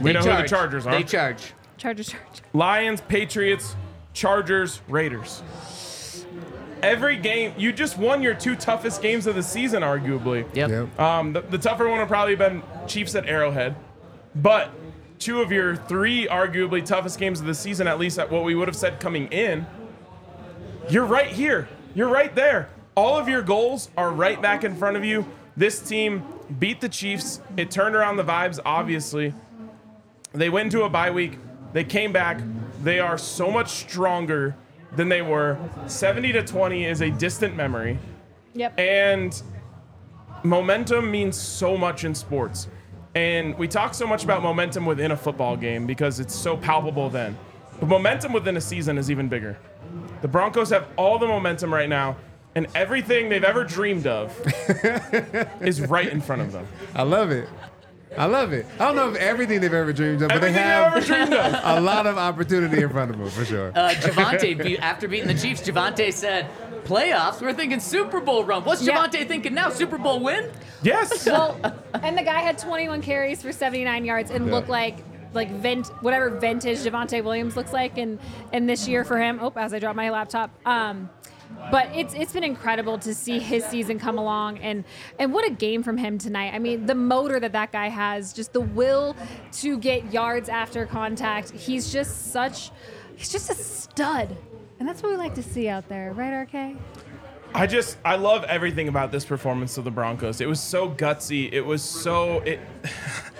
We 0.01 0.11
They 0.11 0.13
know 0.13 0.19
who 0.19 0.25
the 0.25 0.31
charge. 0.35 0.49
Chargers 0.49 0.87
are. 0.87 0.91
They 0.91 1.03
charge. 1.03 1.53
Chargers, 1.77 2.07
Chargers. 2.09 2.41
Lions, 2.53 3.01
Patriots, 3.01 3.75
Chargers, 4.13 4.81
Raiders. 4.87 5.43
Every 6.83 7.17
game, 7.17 7.53
you 7.57 7.73
just 7.73 7.97
won 7.97 8.21
your 8.21 8.33
two 8.33 8.55
toughest 8.55 9.01
games 9.01 9.27
of 9.27 9.35
the 9.35 9.43
season, 9.43 9.81
arguably. 9.83 10.43
Yep. 10.55 10.69
Yep. 10.69 10.99
Um, 10.99 11.33
the, 11.33 11.41
the 11.41 11.57
tougher 11.57 11.87
one 11.87 11.99
would 11.99 12.07
probably 12.07 12.35
have 12.35 12.51
been 12.51 12.63
Chiefs 12.87 13.15
at 13.15 13.27
Arrowhead, 13.27 13.75
but 14.35 14.71
two 15.19 15.41
of 15.41 15.51
your 15.51 15.75
three 15.75 16.27
arguably 16.27 16.85
toughest 16.85 17.19
games 17.19 17.39
of 17.39 17.45
the 17.45 17.53
season, 17.55 17.87
at 17.87 17.99
least 17.99 18.19
at 18.19 18.31
what 18.31 18.43
we 18.43 18.55
would 18.55 18.67
have 18.67 18.77
said 18.77 18.99
coming 18.99 19.27
in, 19.31 19.65
you're 20.89 21.05
right 21.05 21.27
here. 21.27 21.67
You're 21.95 22.09
right 22.09 22.33
there. 22.33 22.69
All 22.95 23.17
of 23.17 23.27
your 23.27 23.41
goals 23.41 23.89
are 23.97 24.11
right 24.11 24.41
back 24.41 24.63
in 24.63 24.75
front 24.75 24.97
of 24.97 25.03
you. 25.03 25.25
This 25.55 25.79
team 25.81 26.23
beat 26.59 26.81
the 26.81 26.89
Chiefs. 26.89 27.41
It 27.57 27.71
turned 27.71 27.95
around 27.95 28.17
the 28.17 28.23
vibes, 28.23 28.59
obviously. 28.63 29.33
They 30.33 30.49
went 30.49 30.65
into 30.73 30.83
a 30.83 30.89
bye 30.89 31.11
week. 31.11 31.39
They 31.73 31.83
came 31.83 32.13
back. 32.13 32.41
They 32.83 32.99
are 32.99 33.17
so 33.17 33.49
much 33.51 33.69
stronger 33.69 34.55
than 34.95 35.09
they 35.09 35.21
were. 35.21 35.57
70 35.87 36.31
to 36.33 36.43
20 36.43 36.85
is 36.85 37.01
a 37.01 37.11
distant 37.11 37.55
memory. 37.55 37.99
Yep. 38.53 38.79
And 38.79 39.41
momentum 40.43 41.11
means 41.11 41.39
so 41.39 41.77
much 41.77 42.03
in 42.03 42.15
sports. 42.15 42.67
And 43.15 43.57
we 43.57 43.67
talk 43.67 43.93
so 43.93 44.05
much 44.05 44.23
about 44.23 44.43
momentum 44.43 44.85
within 44.85 45.11
a 45.11 45.17
football 45.17 45.57
game 45.57 45.87
because 45.87 46.19
it's 46.19 46.35
so 46.35 46.55
palpable 46.55 47.09
then. 47.09 47.37
But 47.79 47.87
momentum 47.87 48.33
within 48.33 48.57
a 48.57 48.61
season 48.61 48.97
is 48.97 49.09
even 49.11 49.27
bigger. 49.27 49.57
The 50.21 50.27
Broncos 50.27 50.69
have 50.69 50.87
all 50.97 51.19
the 51.19 51.27
momentum 51.27 51.73
right 51.73 51.89
now, 51.89 52.17
and 52.55 52.67
everything 52.73 53.29
they've 53.29 53.43
ever 53.43 53.63
dreamed 53.63 54.07
of 54.07 54.35
is 55.61 55.81
right 55.81 56.09
in 56.09 56.21
front 56.21 56.41
of 56.41 56.51
them. 56.51 56.67
I 56.95 57.03
love 57.03 57.31
it. 57.31 57.47
I 58.17 58.25
love 58.25 58.53
it. 58.53 58.65
I 58.79 58.85
don't 58.85 58.95
know 58.95 59.09
if 59.09 59.15
everything 59.17 59.59
they've 59.61 59.73
ever 59.73 59.91
dreamed 59.93 60.21
of, 60.21 60.29
but 60.29 60.41
they 60.41 60.47
Everything 60.49 60.63
they've 60.67 60.93
ever 60.93 61.01
dreamed 61.01 61.33
of. 61.33 61.61
a 61.77 61.81
lot 61.81 62.05
of 62.07 62.17
opportunity 62.17 62.81
in 62.81 62.89
front 62.89 63.11
of 63.11 63.17
them 63.17 63.29
for 63.29 63.45
sure. 63.45 63.69
Uh, 63.75 63.89
Javonte, 63.95 64.63
be- 64.63 64.77
after 64.79 65.07
beating 65.07 65.27
the 65.27 65.33
Chiefs, 65.33 65.61
Javonte 65.61 66.13
said, 66.13 66.47
"Playoffs? 66.85 67.41
We're 67.41 67.53
thinking 67.53 67.79
Super 67.79 68.21
Bowl 68.21 68.43
run. 68.43 68.63
What's 68.63 68.81
Yeah. 68.81 68.97
Javonte 69.07 69.27
thinking 69.27 69.53
now? 69.53 69.69
Super 69.69 69.97
Bowl 69.97 70.19
win? 70.19 70.51
Yes. 70.83 71.25
Well, 71.37 71.59
and 72.01 72.17
the 72.17 72.23
guy 72.23 72.39
had 72.41 72.57
21 72.57 73.01
carries 73.01 73.41
for 73.41 73.51
79 73.51 74.05
yards 74.05 74.31
and 74.31 74.45
Yeah. 74.45 74.51
looked 74.53 74.69
like 74.69 74.97
like 75.33 75.51
vent 75.51 75.87
whatever 76.01 76.29
vintage 76.29 76.79
Javonte 76.79 77.21
Williams 77.23 77.57
looks 77.57 77.73
like 77.73 77.97
in 77.97 78.17
in 78.53 78.65
this 78.65 78.87
year 78.87 79.03
for 79.03 79.17
him. 79.19 79.39
Oh, 79.41 79.51
as 79.57 79.73
I 79.73 79.79
drop 79.79 79.95
my 79.95 80.09
laptop. 80.09 80.49
Um, 80.65 81.09
but 81.71 81.89
it's 81.93 82.13
it's 82.13 82.33
been 82.33 82.43
incredible 82.43 82.97
to 82.99 83.13
see 83.13 83.39
his 83.39 83.65
season 83.65 83.99
come 83.99 84.17
along 84.17 84.59
and 84.59 84.83
and 85.19 85.33
what 85.33 85.45
a 85.45 85.51
game 85.51 85.83
from 85.83 85.97
him 85.97 86.17
tonight. 86.17 86.53
I 86.53 86.59
mean, 86.59 86.85
the 86.85 86.95
motor 86.95 87.39
that 87.39 87.51
that 87.53 87.71
guy 87.71 87.89
has, 87.89 88.33
just 88.33 88.53
the 88.53 88.61
will 88.61 89.15
to 89.53 89.77
get 89.77 90.13
yards 90.13 90.49
after 90.49 90.85
contact. 90.85 91.51
He's 91.51 91.91
just 91.91 92.31
such 92.31 92.71
he's 93.15 93.29
just 93.29 93.49
a 93.49 93.55
stud. 93.55 94.35
And 94.79 94.87
that's 94.87 95.01
what 95.01 95.09
we 95.09 95.17
like 95.17 95.33
to 95.35 95.43
see 95.43 95.67
out 95.67 95.89
there, 95.89 96.13
right, 96.13 96.41
RK? 96.41 96.77
I 97.53 97.65
just 97.65 97.97
I 98.05 98.15
love 98.15 98.43
everything 98.43 98.87
about 98.87 99.11
this 99.11 99.25
performance 99.25 99.77
of 99.77 99.83
the 99.83 99.91
Broncos. 99.91 100.41
It 100.41 100.47
was 100.47 100.59
so 100.59 100.89
gutsy. 100.89 101.51
It 101.51 101.61
was 101.61 101.81
so 101.81 102.39
it. 102.39 102.59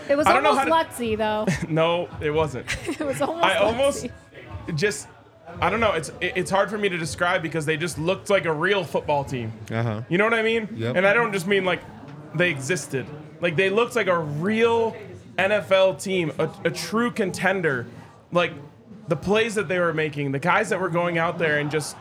It 0.10 0.16
was 0.16 0.26
I 0.28 0.36
almost 0.38 0.60
how 0.60 0.84
lutsy 0.84 1.18
though. 1.18 1.46
No, 1.70 2.10
it 2.22 2.32
wasn't. 2.32 2.66
It 2.88 3.02
was 3.02 3.22
almost 3.22 3.46
I 3.46 3.56
almost 3.58 4.08
just 4.76 5.08
I 5.62 5.70
don't 5.70 5.80
know. 5.80 5.94
It's 5.94 6.10
it- 6.22 6.34
it's 6.36 6.52
hard 6.52 6.70
for 6.70 6.78
me 6.78 6.90
to 6.90 6.98
describe 6.98 7.42
because 7.42 7.66
they 7.66 7.78
just 7.78 7.98
looked 7.98 8.30
like 8.30 8.46
a 8.46 8.54
real 8.54 8.84
football 8.84 9.24
team. 9.24 9.52
Uh-huh. 9.72 10.02
You 10.10 10.18
know 10.18 10.26
what 10.26 10.34
I 10.34 10.44
mean? 10.44 10.68
Yep. 10.76 10.96
And 10.96 11.08
I 11.08 11.14
don't 11.14 11.32
just 11.34 11.48
mean 11.48 11.66
like 11.66 11.82
they 12.36 12.50
existed. 12.50 13.06
Like 13.42 13.56
they 13.56 13.70
looked 13.70 13.96
like 13.96 14.08
a 14.08 14.18
real 14.20 14.96
NFL 15.38 16.02
team, 16.04 16.32
a, 16.38 16.50
a 16.66 16.72
true 16.72 17.12
contender. 17.12 17.88
Like 18.32 18.52
the 19.08 19.16
plays 19.16 19.56
that 19.56 19.68
they 19.68 19.80
were 19.80 19.94
making, 19.94 20.32
the 20.32 20.40
guys 20.40 20.70
that 20.70 20.80
were 20.82 20.90
going 20.90 21.18
out 21.18 21.38
there 21.40 21.60
and 21.60 21.72
just 21.72 21.96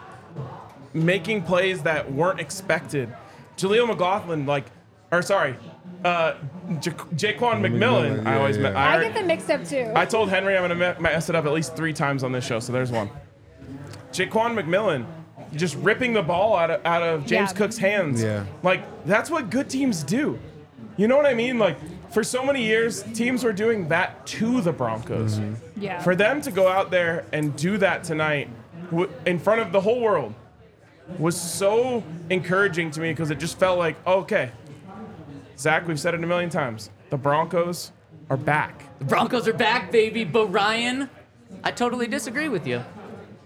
making 0.92 1.42
plays 1.42 1.82
that 1.82 2.12
weren't 2.12 2.40
expected. 2.40 3.14
Jaleel 3.56 3.86
McLaughlin, 3.86 4.44
like, 4.46 4.64
or 5.12 5.22
sorry, 5.22 5.56
uh, 6.04 6.34
Ja- 6.68 6.92
Ja'Quan 7.14 7.60
McMillian. 7.60 8.22
McMillian, 8.22 8.26
I 8.26 8.38
always 8.38 8.56
yeah, 8.56 8.62
met. 8.64 8.72
yeah. 8.72 8.78
I 8.86 8.96
I, 8.98 9.02
get 9.04 9.14
them 9.14 9.26
mixed 9.26 9.50
up 9.50 9.64
too. 9.64 9.92
I 9.94 10.04
told 10.04 10.28
Henry 10.30 10.56
I'm 10.56 10.62
gonna 10.68 10.94
me- 10.94 11.00
mess 11.02 11.28
it 11.30 11.36
up 11.36 11.46
at 11.46 11.52
least 11.52 11.76
three 11.76 11.92
times 11.92 12.24
on 12.24 12.32
this 12.32 12.44
show, 12.44 12.58
so 12.60 12.72
there's 12.72 12.90
one. 12.90 13.08
Ja'Quan 14.16 14.58
McMillian, 14.58 15.04
just 15.54 15.76
ripping 15.76 16.12
the 16.12 16.22
ball 16.22 16.56
out 16.56 16.70
of, 16.70 16.84
out 16.84 17.02
of 17.02 17.20
James 17.26 17.50
Yeah. 17.52 17.56
Cook's 17.56 17.78
hands. 17.78 18.22
Yeah. 18.22 18.44
Like 18.62 18.82
that's 19.04 19.30
what 19.30 19.50
good 19.50 19.68
teams 19.70 20.02
do. 20.02 20.38
You 20.96 21.08
know 21.08 21.16
what 21.16 21.26
I 21.26 21.34
mean? 21.34 21.58
Like 21.58 21.76
for 22.10 22.24
so 22.24 22.42
many 22.44 22.64
years, 22.64 23.02
teams 23.14 23.44
were 23.44 23.52
doing 23.52 23.88
that 23.88 24.26
to 24.28 24.60
the 24.62 24.72
Broncos. 24.72 25.38
Mm-hmm. 25.38 25.82
yeah. 25.82 26.00
For 26.02 26.16
them 26.16 26.40
to 26.42 26.50
go 26.50 26.68
out 26.68 26.90
there 26.90 27.26
and 27.32 27.54
do 27.56 27.76
that 27.78 28.02
tonight 28.04 28.48
w- 28.90 29.10
in 29.26 29.38
front 29.38 29.60
of 29.60 29.72
the 29.72 29.80
whole 29.80 30.00
world 30.00 30.34
was 31.18 31.38
so 31.40 32.02
encouraging 32.30 32.90
to 32.92 33.00
me 33.00 33.10
because 33.12 33.30
it 33.30 33.38
just 33.38 33.58
felt 33.58 33.78
like, 33.78 33.94
okay, 34.06 34.50
Zach, 35.58 35.86
we've 35.86 36.00
said 36.00 36.14
it 36.14 36.24
a 36.24 36.26
million 36.26 36.50
times. 36.50 36.90
The 37.10 37.16
Broncos 37.16 37.92
are 38.30 38.36
back. 38.36 38.82
The 38.98 39.04
Broncos 39.04 39.46
are 39.46 39.52
back, 39.52 39.92
baby. 39.92 40.24
But 40.24 40.48
Ryan, 40.48 41.08
I 41.62 41.70
totally 41.70 42.06
disagree 42.08 42.48
with 42.48 42.66
you. 42.66 42.82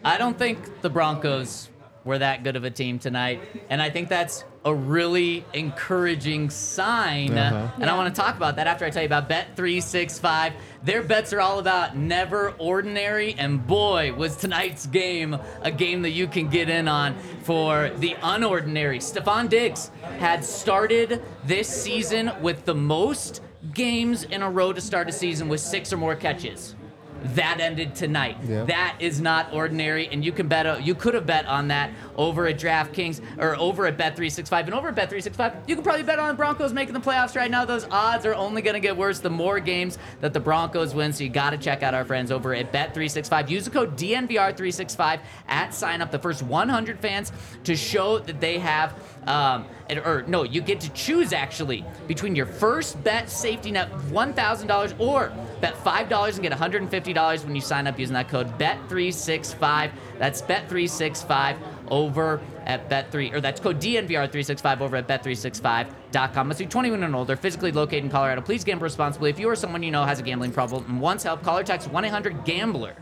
I 0.04 0.18
don't 0.18 0.38
think 0.38 0.80
the 0.80 0.90
Broncos 0.90 1.68
were 2.04 2.18
that 2.18 2.42
good 2.42 2.56
of 2.56 2.64
a 2.64 2.70
team 2.70 2.98
tonight, 2.98 3.42
and 3.68 3.82
I 3.82 3.90
think 3.90 4.08
that's 4.08 4.44
a 4.64 4.74
really 4.74 5.44
encouraging 5.52 6.48
sign. 6.48 7.36
Uh-huh. 7.36 7.68
And 7.78 7.90
I 7.90 7.96
want 7.96 8.14
to 8.14 8.18
talk 8.18 8.36
about 8.36 8.56
that 8.56 8.66
after 8.66 8.86
I 8.86 8.90
tell 8.90 9.02
you 9.02 9.06
about 9.06 9.28
Bet 9.28 9.56
three 9.56 9.80
six 9.82 10.18
five. 10.18 10.54
Their 10.82 11.02
bets 11.02 11.34
are 11.34 11.40
all 11.40 11.58
about 11.58 11.96
never 11.96 12.54
ordinary, 12.58 13.34
and 13.34 13.66
boy, 13.66 14.14
was 14.14 14.36
tonight's 14.36 14.86
game 14.86 15.36
a 15.60 15.70
game 15.70 16.00
that 16.02 16.10
you 16.10 16.26
can 16.26 16.48
get 16.48 16.70
in 16.70 16.88
on 16.88 17.18
for 17.42 17.90
the 17.98 18.14
unordinary. 18.22 18.96
Stefon 18.96 19.50
Diggs 19.50 19.90
had 20.18 20.42
started 20.42 21.22
this 21.44 21.68
season 21.68 22.32
with 22.40 22.64
the 22.64 22.74
most 22.74 23.42
games 23.74 24.24
in 24.24 24.40
a 24.40 24.50
row 24.50 24.72
to 24.72 24.80
start 24.80 25.08
a 25.10 25.12
season 25.12 25.48
with 25.48 25.60
six 25.60 25.92
or 25.92 25.98
more 25.98 26.16
catches. 26.16 26.74
That 27.22 27.60
ended 27.60 27.94
tonight. 27.94 28.36
That 28.64 28.96
is 28.98 29.20
not 29.20 29.52
ordinary, 29.52 30.08
and 30.08 30.24
you 30.24 30.32
can 30.32 30.48
bet. 30.48 30.66
uh, 30.66 30.78
You 30.82 30.94
could 30.94 31.14
have 31.14 31.26
bet 31.26 31.46
on 31.46 31.68
that 31.68 31.90
over 32.16 32.46
at 32.46 32.58
DraftKings 32.58 33.20
or 33.38 33.56
over 33.56 33.86
at 33.86 33.96
Bet365, 33.98 34.64
and 34.64 34.74
over 34.74 34.88
at 34.88 34.96
Bet365, 34.96 35.68
you 35.68 35.74
can 35.74 35.84
probably 35.84 36.02
bet 36.02 36.18
on 36.18 36.28
the 36.28 36.34
Broncos 36.34 36.72
making 36.72 36.94
the 36.94 37.00
playoffs 37.00 37.36
right 37.36 37.50
now. 37.50 37.64
Those 37.64 37.86
odds 37.90 38.24
are 38.26 38.34
only 38.34 38.62
going 38.62 38.74
to 38.74 38.80
get 38.80 38.96
worse 38.96 39.18
the 39.20 39.30
more 39.30 39.60
games 39.60 39.98
that 40.20 40.32
the 40.32 40.40
Broncos 40.40 40.94
win. 40.94 41.12
So 41.12 41.24
you 41.24 41.30
got 41.30 41.50
to 41.50 41.58
check 41.58 41.82
out 41.82 41.94
our 41.94 42.04
friends 42.04 42.30
over 42.30 42.54
at 42.54 42.72
Bet365. 42.72 43.48
Use 43.50 43.64
the 43.64 43.70
code 43.70 43.96
DNVR365 43.96 45.20
at 45.48 45.74
sign 45.74 46.00
up. 46.02 46.10
The 46.10 46.18
first 46.18 46.42
100 46.42 46.98
fans 47.00 47.32
to 47.64 47.76
show 47.76 48.18
that 48.18 48.40
they 48.40 48.58
have. 48.58 48.94
Um, 49.26 49.66
and- 49.88 49.98
or 49.98 50.24
no, 50.26 50.44
you 50.44 50.60
get 50.60 50.80
to 50.80 50.88
choose 50.90 51.32
actually 51.32 51.84
between 52.08 52.34
your 52.34 52.46
first 52.46 53.02
bet 53.04 53.28
safety 53.28 53.70
net 53.70 53.90
$1,000 54.10 54.94
or 54.98 55.32
bet 55.60 55.76
$5 55.84 56.34
and 56.34 56.42
get 56.42 56.52
$150 56.52 57.44
when 57.44 57.54
you 57.54 57.60
sign 57.60 57.86
up 57.86 57.98
using 57.98 58.14
that 58.14 58.28
code 58.28 58.56
BET365. 58.58 59.90
That's 60.18 60.40
BET365 60.42 61.56
over 61.88 62.40
at 62.66 62.88
Bet3, 62.88 63.34
or 63.34 63.40
that's 63.40 63.60
code 63.60 63.80
DNVR365 63.80 64.80
over 64.80 64.96
at 64.96 65.08
Bet365.com. 65.08 66.48
Must 66.48 66.58
be 66.58 66.66
21 66.66 67.02
and 67.02 67.14
older, 67.14 67.36
physically 67.36 67.72
located 67.72 68.04
in 68.04 68.10
Colorado. 68.10 68.40
Please 68.40 68.64
gamble 68.64 68.84
responsibly. 68.84 69.30
If 69.30 69.38
you 69.40 69.48
or 69.48 69.56
someone 69.56 69.82
you 69.82 69.90
know 69.90 70.04
has 70.04 70.20
a 70.20 70.22
gambling 70.22 70.52
problem 70.52 70.84
and 70.88 71.00
wants 71.00 71.24
help, 71.24 71.42
call 71.42 71.58
or 71.58 71.64
text 71.64 71.90
1 71.90 72.04
800 72.04 72.44
Gambler. 72.44 72.94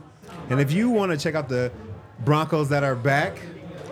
And 0.50 0.60
if 0.60 0.72
you 0.72 0.88
want 0.88 1.12
to 1.12 1.18
check 1.18 1.34
out 1.34 1.48
the 1.48 1.70
Broncos 2.24 2.68
that 2.70 2.82
are 2.82 2.96
back, 2.96 3.36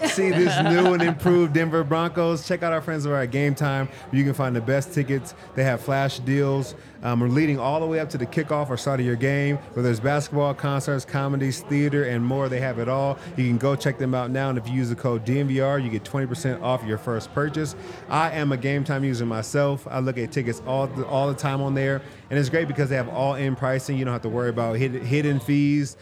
see 0.05 0.31
this 0.31 0.63
new 0.63 0.95
and 0.95 1.03
improved 1.03 1.53
Denver 1.53 1.85
Broncos, 1.85 2.47
check 2.47 2.63
out 2.63 2.73
our 2.73 2.81
friends 2.81 3.07
over 3.07 3.17
at 3.17 3.31
Game 3.31 3.55
Time. 3.55 3.89
You 4.13 4.25
can 4.25 4.35
find 4.35 4.55
the 4.55 4.61
best 4.61 4.93
tickets. 4.93 5.35
They 5.55 5.65
have 5.65 5.81
flash 5.81 6.19
deals. 6.21 6.75
Um, 7.03 7.21
we're 7.21 7.29
leading 7.29 7.59
all 7.59 7.79
the 7.79 7.87
way 7.87 8.01
up 8.01 8.09
to 8.11 8.19
the 8.19 8.27
kickoff 8.27 8.69
or 8.69 8.77
start 8.77 9.01
of 9.01 9.07
your 9.07 9.17
game. 9.17 9.59
Whether 9.75 9.91
it's 9.91 10.01
basketball, 10.01 10.55
concerts, 10.55 11.05
comedies, 11.05 11.61
theater, 11.61 12.05
and 12.05 12.25
more, 12.25 12.49
they 12.49 12.61
have 12.61 12.79
it 12.79 12.89
all. 12.89 13.19
You 13.37 13.45
can 13.45 13.59
go 13.59 13.77
check 13.77 13.99
them 13.99 14.15
out 14.15 14.31
now. 14.31 14.49
And 14.49 14.59
if 14.59 14.67
you 14.67 14.75
use 14.75 14.89
the 14.89 14.97
code 14.97 15.25
DNVR, 15.25 15.83
you 15.83 15.91
get 15.91 16.05
20% 16.05 16.63
off 16.63 16.85
your 16.85 16.99
first 16.99 17.33
purchase. 17.33 17.77
I 18.09 18.31
am 18.33 18.53
a 18.53 18.57
Game 18.57 18.83
Time 18.83 19.05
user 19.05 19.27
myself. 19.27 19.87
I 19.89 20.01
look 20.01 20.19
at 20.19 20.33
tickets 20.33 20.63
all 20.67 20.87
the, 20.87 21.07
all 21.07 21.29
the 21.29 21.35
time 21.35 21.61
on 21.61 21.75
there, 21.75 22.03
and 22.31 22.39
it's 22.39 22.49
great 22.49 22.67
because 22.67 22.89
they 22.89 22.97
have 22.97 23.09
all-in 23.09 23.57
pricing. 23.57 23.97
You 23.97 24.05
don't 24.05 24.13
have 24.13 24.23
to 24.23 24.29
worry 24.29 24.49
about 24.49 24.77
hid- 24.77 25.03
hidden 25.03 25.39
fees. 25.39 25.97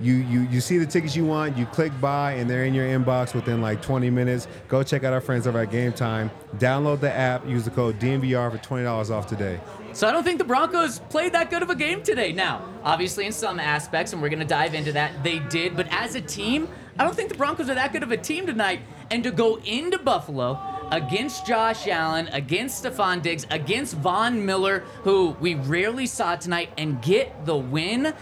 You, 0.00 0.14
you 0.14 0.40
you 0.42 0.60
see 0.60 0.76
the 0.76 0.86
tickets 0.86 1.16
you 1.16 1.24
want, 1.24 1.56
you 1.56 1.64
click 1.66 1.92
buy, 2.00 2.32
and 2.32 2.48
they're 2.48 2.64
in 2.64 2.74
your 2.74 2.86
inbox 2.86 3.34
within 3.34 3.62
like 3.62 3.80
20 3.80 4.10
minutes. 4.10 4.46
Go 4.68 4.82
check 4.82 5.04
out 5.04 5.12
our 5.12 5.20
friends 5.20 5.46
over 5.46 5.58
at 5.58 5.70
Game 5.70 5.92
Time. 5.92 6.30
Download 6.56 7.00
the 7.00 7.10
app, 7.10 7.46
use 7.46 7.64
the 7.64 7.70
code 7.70 7.98
DNVR 7.98 8.50
for 8.50 8.58
$20 8.58 9.10
off 9.10 9.26
today. 9.26 9.58
So 9.92 10.06
I 10.06 10.12
don't 10.12 10.24
think 10.24 10.36
the 10.36 10.44
Broncos 10.44 10.98
played 10.98 11.32
that 11.32 11.48
good 11.48 11.62
of 11.62 11.70
a 11.70 11.74
game 11.74 12.02
today. 12.02 12.30
Now, 12.30 12.68
obviously, 12.84 13.24
in 13.24 13.32
some 13.32 13.58
aspects, 13.58 14.12
and 14.12 14.20
we're 14.20 14.28
to 14.28 14.44
dive 14.44 14.74
into 14.74 14.92
that, 14.92 15.24
they 15.24 15.38
did. 15.38 15.74
But 15.74 15.86
as 15.90 16.14
a 16.14 16.20
team, 16.20 16.68
I 16.98 17.04
don't 17.04 17.16
think 17.16 17.30
the 17.30 17.36
Broncos 17.36 17.70
are 17.70 17.74
that 17.74 17.94
good 17.94 18.02
of 18.02 18.10
a 18.10 18.16
team 18.18 18.46
tonight. 18.46 18.80
And 19.10 19.24
to 19.24 19.30
go 19.30 19.56
into 19.64 19.98
Buffalo 19.98 20.60
against 20.90 21.46
Josh 21.46 21.86
Allen, 21.88 22.28
against 22.28 22.84
Stefon 22.84 23.22
Diggs, 23.22 23.46
against 23.50 23.94
Von 23.96 24.44
Miller, 24.44 24.80
who 25.02 25.30
we 25.40 25.54
rarely 25.54 26.06
saw 26.06 26.36
tonight, 26.36 26.70
and 26.76 27.00
get 27.00 27.46
the 27.46 27.56
win. 27.56 28.12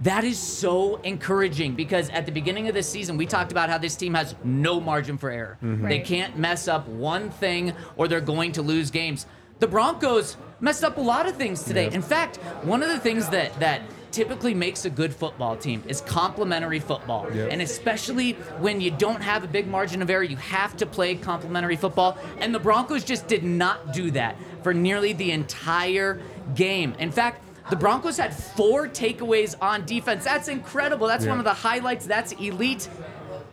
That 0.00 0.24
is 0.24 0.38
so 0.38 0.96
encouraging 0.96 1.74
because 1.76 2.10
at 2.10 2.26
the 2.26 2.32
beginning 2.32 2.68
of 2.68 2.74
this 2.74 2.88
season, 2.88 3.16
we 3.16 3.26
talked 3.26 3.52
about 3.52 3.70
how 3.70 3.78
this 3.78 3.94
team 3.96 4.14
has 4.14 4.34
no 4.42 4.80
margin 4.80 5.16
for 5.16 5.30
error. 5.30 5.56
Mm-hmm. 5.62 5.88
They 5.88 5.96
Right. 5.98 6.04
can't 6.04 6.36
mess 6.36 6.66
up 6.68 6.88
one 6.88 7.30
thing 7.30 7.72
or 7.96 8.08
they're 8.08 8.20
going 8.20 8.52
to 8.52 8.62
lose 8.62 8.90
games. 8.90 9.26
The 9.60 9.68
Broncos 9.68 10.36
messed 10.60 10.82
up 10.82 10.98
a 10.98 11.00
lot 11.00 11.26
of 11.26 11.36
things 11.36 11.62
today. 11.62 11.88
In 11.92 12.02
fact, 12.02 12.36
one 12.64 12.82
of 12.82 12.88
the 12.88 12.98
things 12.98 13.28
that 13.30 13.58
that 13.60 13.82
typically 14.10 14.54
makes 14.54 14.84
a 14.84 14.90
good 14.90 15.12
football 15.14 15.56
team 15.56 15.82
is 15.88 16.00
complementary 16.00 16.80
football. 16.80 17.26
Yep. 17.32 17.48
And 17.52 17.62
especially 17.62 18.32
when 18.58 18.80
you 18.80 18.90
don't 18.90 19.20
have 19.22 19.42
a 19.44 19.48
big 19.48 19.66
margin 19.68 20.02
of 20.02 20.10
error, 20.10 20.22
you 20.22 20.36
have 20.36 20.76
to 20.76 20.86
play 20.86 21.14
complementary 21.14 21.76
football. 21.76 22.18
And 22.38 22.54
the 22.54 22.60
Broncos 22.60 23.04
just 23.04 23.26
did 23.28 23.42
not 23.44 23.92
do 23.92 24.10
that 24.12 24.36
for 24.62 24.74
nearly 24.74 25.12
the 25.14 25.30
entire 25.30 26.20
game. 26.54 26.94
In 26.98 27.10
fact, 27.10 27.42
the 27.70 27.76
Broncos 27.76 28.16
had 28.18 28.34
four 28.34 28.86
takeaways 28.88 29.54
on 29.60 29.84
defense. 29.86 30.24
That's 30.24 30.48
incredible. 30.48 31.06
That's 31.06 31.24
Yeah. 31.24 31.30
one 31.30 31.38
of 31.38 31.44
the 31.44 31.54
highlights. 31.54 32.06
That's 32.06 32.32
elite 32.32 32.88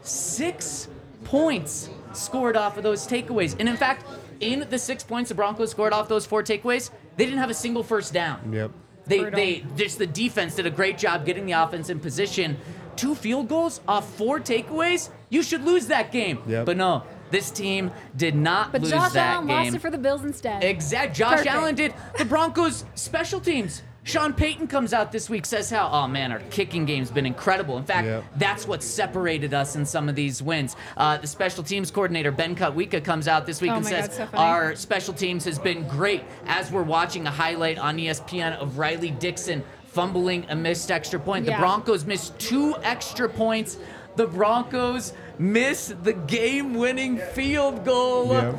six 0.02 0.88
points 1.24 1.90
scored 2.14 2.58
off 2.58 2.78
of 2.78 2.84
those 2.84 3.08
takeaways. 3.08 3.56
And 3.60 3.70
in 3.70 3.78
fact, 3.78 4.06
in 4.40 4.66
the 4.70 4.78
six 4.80 5.04
points 5.04 5.30
the 5.30 5.36
Broncos 5.36 5.72
scored 5.72 5.94
off 5.94 6.08
those 6.08 6.26
four 6.26 6.44
takeaways, 6.44 6.90
they 7.16 7.26
didn't 7.26 7.40
have 7.40 7.50
a 7.50 7.54
single 7.56 7.84
first 7.84 8.14
down. 8.14 8.52
Yep. 8.52 8.72
They 9.08 9.24
they 9.30 9.66
just 9.76 9.98
the 9.98 10.08
defense 10.08 10.56
did 10.56 10.66
a 10.66 10.70
great 10.72 10.98
job 10.98 11.26
getting 11.26 11.46
the 11.46 11.54
offense 11.54 11.90
in 11.90 12.00
position. 12.00 12.58
Two 12.96 13.16
field 13.16 13.48
goals 13.48 13.82
off 13.88 14.14
four 14.16 14.40
takeaways. 14.40 15.10
You 15.30 15.42
should 15.44 15.64
lose 15.64 15.88
that 15.88 16.12
game. 16.12 16.40
Yep. 16.48 16.66
But 16.66 16.78
no, 16.78 17.04
this 17.32 17.50
team 17.50 17.92
did 18.16 18.36
not 18.36 18.72
But 18.72 18.82
lose 18.82 18.92
Josh 18.92 19.14
that 19.14 19.36
Allen 19.36 19.48
game. 19.48 19.64
lost 19.66 19.76
it 19.76 19.80
for 19.82 19.90
the 19.90 19.98
Bills 19.98 20.24
instead. 20.24 20.64
Exact. 20.64 21.16
Josh 21.16 21.38
Perfect. 21.40 21.56
Allen 21.56 21.76
did. 21.76 21.94
The 22.18 22.26
Broncos 22.26 22.84
special 22.96 23.40
teams. 23.40 23.82
Sean 24.04 24.34
Payton 24.34 24.68
comes 24.68 24.94
out 24.94 25.12
this 25.12 25.30
week, 25.30 25.46
says 25.46 25.70
how, 25.70 25.88
oh 25.92 26.08
man, 26.08 26.32
our 26.32 26.40
kicking 26.50 26.86
game's 26.86 27.12
been 27.12 27.26
incredible. 27.28 27.78
In 27.78 27.84
fact, 27.84 28.08
Yep. 28.08 28.24
that's 28.38 28.68
what 28.68 28.82
separated 28.82 29.54
us 29.54 29.76
in 29.76 29.86
some 29.86 30.10
of 30.10 30.16
these 30.16 30.42
wins. 30.42 30.76
Uh, 30.98 31.18
the 31.18 31.28
special 31.28 31.64
teams 31.64 31.92
coordinator, 31.92 32.32
Ben 32.32 32.56
Kotwica, 32.56 33.04
comes 33.04 33.28
out 33.28 33.46
this 33.46 33.62
week 33.62 33.72
Oh 33.72 33.76
and 33.76 33.86
says 33.86 34.08
God, 34.18 34.30
so 34.32 34.38
our 34.38 34.76
special 34.76 35.14
teams 35.14 35.46
has 35.46 35.60
been 35.60 35.88
great. 35.88 36.24
As 36.48 36.72
we're 36.72 36.82
watching 36.82 37.28
a 37.28 37.32
highlight 37.32 37.78
on 37.78 37.98
ESPN 37.98 38.58
of 38.58 38.80
Riley 38.80 39.12
Dixon 39.12 39.64
fumbling 39.86 40.46
a 40.50 40.56
missed 40.56 40.90
extra 40.90 41.20
point. 41.20 41.46
The 41.46 41.52
Broncos 41.54 42.06
missed 42.06 42.38
two 42.40 42.76
extra 42.82 43.30
points. 43.30 43.78
The 44.16 44.26
Broncos 44.26 45.14
miss 45.38 45.94
the 46.04 46.14
game-winning 46.14 47.18
field 47.18 47.86
goal. 47.86 48.32
Yep. 48.32 48.56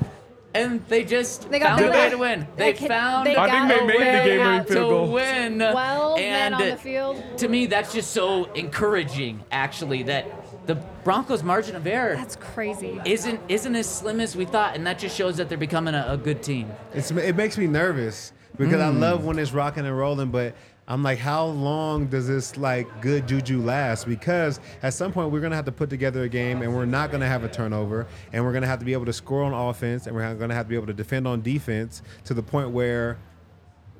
And 0.54 0.84
they 0.88 1.02
just 1.04 1.50
They 1.50 1.58
got 1.58 1.78
found 1.78 1.80
the 1.84 1.88
a 1.88 1.90
way 1.92 2.00
win. 2.02 2.10
to 2.10 2.18
win. 2.18 2.46
They 2.56 2.64
They 2.64 2.72
can- 2.78 2.88
found 2.88 3.26
they 3.26 3.34
a 3.34 3.40
I 3.40 3.50
think 3.50 3.68
they 3.68 3.76
got 3.76 3.86
made 3.86 3.94
the 3.94 3.98
way 3.98 4.04
game-winning 4.04 4.40
out 4.42 4.68
field 4.68 4.68
to 4.68 4.94
goal. 4.94 5.12
win. 5.12 5.58
12 5.58 6.18
men 6.18 6.52
and 6.52 6.54
on 6.54 6.68
the 6.68 6.76
field. 6.76 7.22
To 7.38 7.48
me, 7.48 7.66
that's 7.66 7.92
just 7.92 8.10
so 8.10 8.44
encouraging, 8.54 9.40
actually, 9.50 10.02
that 10.04 10.26
the 10.66 10.74
Broncos' 11.04 11.42
margin 11.42 11.74
of 11.74 11.86
error 11.86 12.14
That's 12.16 12.36
crazy. 12.36 13.00
isn't 13.04 13.40
isn't 13.48 13.74
as 13.74 13.86
slim 13.88 14.20
as 14.20 14.36
we 14.36 14.44
thought, 14.44 14.76
and 14.76 14.86
that 14.86 14.98
just 14.98 15.16
shows 15.16 15.36
that 15.38 15.48
they're 15.48 15.58
becoming 15.58 15.94
a, 15.94 16.06
a 16.10 16.16
good 16.16 16.42
team. 16.42 16.70
It's, 16.94 17.10
it 17.10 17.34
makes 17.34 17.56
me 17.56 17.66
nervous 17.66 18.32
because 18.58 18.80
I 18.80 18.90
Hmm. 18.90 19.00
love 19.00 19.24
when 19.24 19.38
it's 19.38 19.52
rocking 19.52 19.86
and 19.86 19.96
rolling, 19.96 20.28
but 20.30 20.54
I'm 20.92 21.02
like, 21.02 21.18
how 21.18 21.46
long 21.46 22.04
does 22.08 22.28
this 22.28 22.58
like 22.58 23.00
good 23.00 23.26
juju 23.26 23.62
last? 23.62 24.06
Because 24.06 24.60
at 24.82 24.92
some 24.92 25.10
point 25.10 25.30
we're 25.30 25.40
gonna 25.40 25.56
have 25.56 25.64
to 25.64 25.72
put 25.72 25.88
together 25.88 26.24
a 26.24 26.28
game, 26.28 26.60
and 26.60 26.74
we're 26.76 26.84
not 26.84 27.10
gonna 27.10 27.26
have 27.26 27.44
a 27.44 27.48
turnover, 27.48 28.06
and 28.34 28.44
we're 28.44 28.52
gonna 28.52 28.66
have 28.66 28.78
to 28.80 28.84
be 28.84 28.92
able 28.92 29.06
to 29.06 29.12
score 29.14 29.42
on 29.42 29.54
offense, 29.54 30.06
and 30.06 30.14
we're 30.14 30.34
gonna 30.34 30.52
have 30.54 30.66
to 30.66 30.68
be 30.68 30.74
able 30.76 30.88
to 30.88 30.92
defend 30.92 31.26
on 31.26 31.40
defense 31.40 32.02
to 32.24 32.34
the 32.34 32.42
point 32.42 32.70
where 32.72 33.16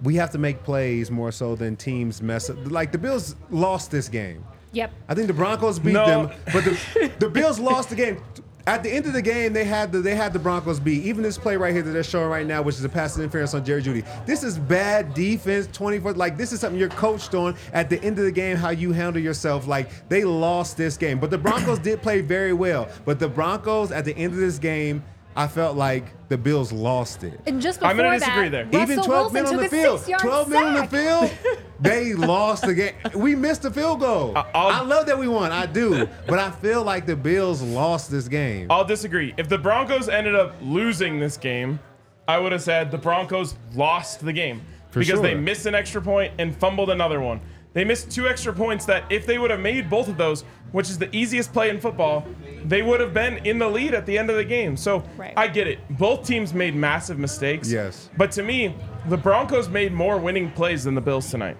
we 0.03 0.17
have 0.17 0.33
to 0.33 0.39
make 0.39 0.65
plays 0.65 1.11
more 1.11 1.33
so 1.33 1.57
than 1.57 1.77
teams 1.77 2.21
mess 2.21 2.51
up. 2.51 2.59
Like 2.71 2.93
the 2.93 2.99
Bills 2.99 3.37
lost 3.49 3.91
this 3.91 4.11
game. 4.11 4.45
Yep. 4.73 4.93
I 5.09 5.15
think 5.15 5.29
the 5.29 5.35
Broncos 5.35 5.79
beat 5.79 5.93
No. 5.93 6.07
them, 6.27 6.31
but 6.53 6.65
the, 6.65 7.11
the 7.21 7.29
Bills 7.31 7.59
lost 7.71 7.89
the 7.89 7.97
game. 7.97 8.21
At 8.66 8.85
the 8.85 8.90
end 8.90 9.07
of 9.07 9.12
the 9.12 9.23
game, 9.23 9.52
they 9.52 9.64
had 9.64 9.90
the 9.90 10.00
they 10.00 10.14
had 10.14 10.33
the 10.33 10.38
Broncos 10.38 10.78
beat. 10.78 11.02
Even 11.04 11.23
this 11.23 11.37
play 11.37 11.57
right 11.57 11.73
here 11.73 11.83
that 11.83 11.90
they're 11.90 12.04
showing 12.04 12.28
right 12.28 12.47
now, 12.47 12.62
which 12.62 12.76
is 12.76 12.85
a 12.85 12.88
pass 12.88 13.19
interference 13.19 13.54
on 13.54 13.64
Jerry 13.64 13.83
Jeudy. 13.83 14.04
This 14.25 14.45
is 14.45 14.59
bad 14.59 15.14
defense. 15.14 15.69
Twenty 15.73 15.99
four. 15.99 16.12
Like 16.12 16.37
this 16.37 16.52
is 16.52 16.61
something 16.61 16.78
you're 16.78 16.88
coached 16.90 17.35
on. 17.35 17.57
At 17.73 17.90
the 17.90 18.02
end 18.04 18.19
of 18.19 18.25
the 18.25 18.33
game, 18.33 18.57
how 18.57 18.71
you 18.71 18.92
handle 18.92 19.21
yourself. 19.21 19.66
Like 19.66 20.09
they 20.09 20.25
lost 20.25 20.76
this 20.76 20.97
game, 20.97 21.19
but 21.19 21.31
the 21.31 21.38
Broncos 21.38 21.81
did 21.81 22.02
play 22.02 22.21
very 22.21 22.52
well. 22.52 22.88
But 23.04 23.19
the 23.19 23.28
Broncos 23.28 23.90
at 23.90 24.04
the 24.04 24.16
end 24.16 24.33
of 24.33 24.38
this 24.38 24.59
game, 24.59 25.02
I 25.35 25.47
felt 25.47 25.77
like 25.77 26.05
the 26.29 26.37
Bills 26.37 26.73
lost 26.73 27.25
it. 27.25 27.41
And 27.47 27.61
just 27.61 27.79
before 27.81 27.91
I'm 27.91 27.97
gonna 27.97 28.11
that, 28.11 28.19
disagree 28.21 28.49
there. 28.49 28.65
Russell 28.67 28.83
Even 28.83 28.97
12 29.05 29.09
Wilson 29.09 29.35
men 29.35 29.47
on 29.47 29.57
the 29.62 29.69
field. 29.69 29.99
six-yard 30.01 30.21
12 30.23 30.49
men 30.49 30.65
on 30.65 30.75
the 30.75 30.87
field. 30.87 31.31
They 31.81 32.15
lost 32.15 32.65
the 32.65 32.75
game. 32.75 32.95
We 33.12 33.35
missed 33.35 33.62
the 33.62 33.71
field 33.73 33.99
goal. 33.99 34.35
I- 34.37 34.45
I'll- 34.55 34.69
I 34.69 34.81
love 34.83 35.07
that 35.07 35.19
we 35.19 35.27
won. 35.27 35.51
I 35.51 35.67
do. 35.67 36.07
But 36.29 36.39
I 36.39 36.53
feel 36.53 36.85
like 36.85 37.07
the 37.07 37.17
Bills 37.17 37.61
lost 37.61 38.09
this 38.09 38.29
game. 38.29 38.69
I'll 38.71 38.85
disagree. 38.85 39.35
If 39.37 39.49
the 39.49 39.59
Broncos 39.59 40.09
ended 40.09 40.37
up 40.37 40.55
losing 40.62 41.19
this 41.19 41.37
game, 41.37 41.81
I 42.29 42.39
would 42.39 42.53
have 42.53 42.62
said 42.62 42.93
the 42.93 42.99
Broncos 42.99 43.57
lost 43.75 44.21
the 44.25 44.33
game 44.33 44.62
For 44.93 45.01
because 45.01 45.21
they 45.23 45.35
missed 45.35 45.67
an 45.67 45.75
extra 45.75 46.01
point 46.01 46.33
and 46.39 46.57
fumbled 46.57 46.89
another 46.89 47.21
one. 47.21 47.41
They 47.73 47.85
missed 47.85 48.11
two 48.11 48.29
extra 48.29 48.52
points 48.52 48.85
that 48.87 49.05
if 49.11 49.26
they 49.26 49.38
would 49.38 49.50
have 49.50 49.61
made 49.61 49.88
both 49.88 50.09
of 50.09 50.19
those, 50.19 50.43
which 50.73 50.91
is 50.91 50.99
the 50.99 51.14
easiest 51.14 51.53
play 51.53 51.70
in 51.70 51.81
football, 51.81 52.27
they 52.64 52.83
would 52.83 53.01
have 53.01 53.14
been 53.14 53.38
in 53.47 53.59
the 53.59 53.68
lead 53.68 53.94
at 53.94 54.05
the 54.07 54.18
end 54.18 54.31
of 54.31 54.37
the 54.37 54.44
game. 54.44 54.77
So 54.77 55.03
Right. 55.16 55.33
I 55.37 55.49
get 55.49 55.66
it. 55.66 55.79
Both 55.99 56.27
teams 56.27 56.53
made 56.53 56.75
massive 56.75 57.18
mistakes. 57.18 57.70
Yes. 57.70 58.11
But 58.16 58.31
to 58.33 58.42
me, 58.42 58.75
the 59.09 59.16
Broncos 59.16 59.68
made 59.68 59.92
more 59.92 60.18
winning 60.18 60.51
plays 60.51 60.85
than 60.85 60.94
the 60.94 61.01
Bills 61.01 61.31
tonight. 61.31 61.57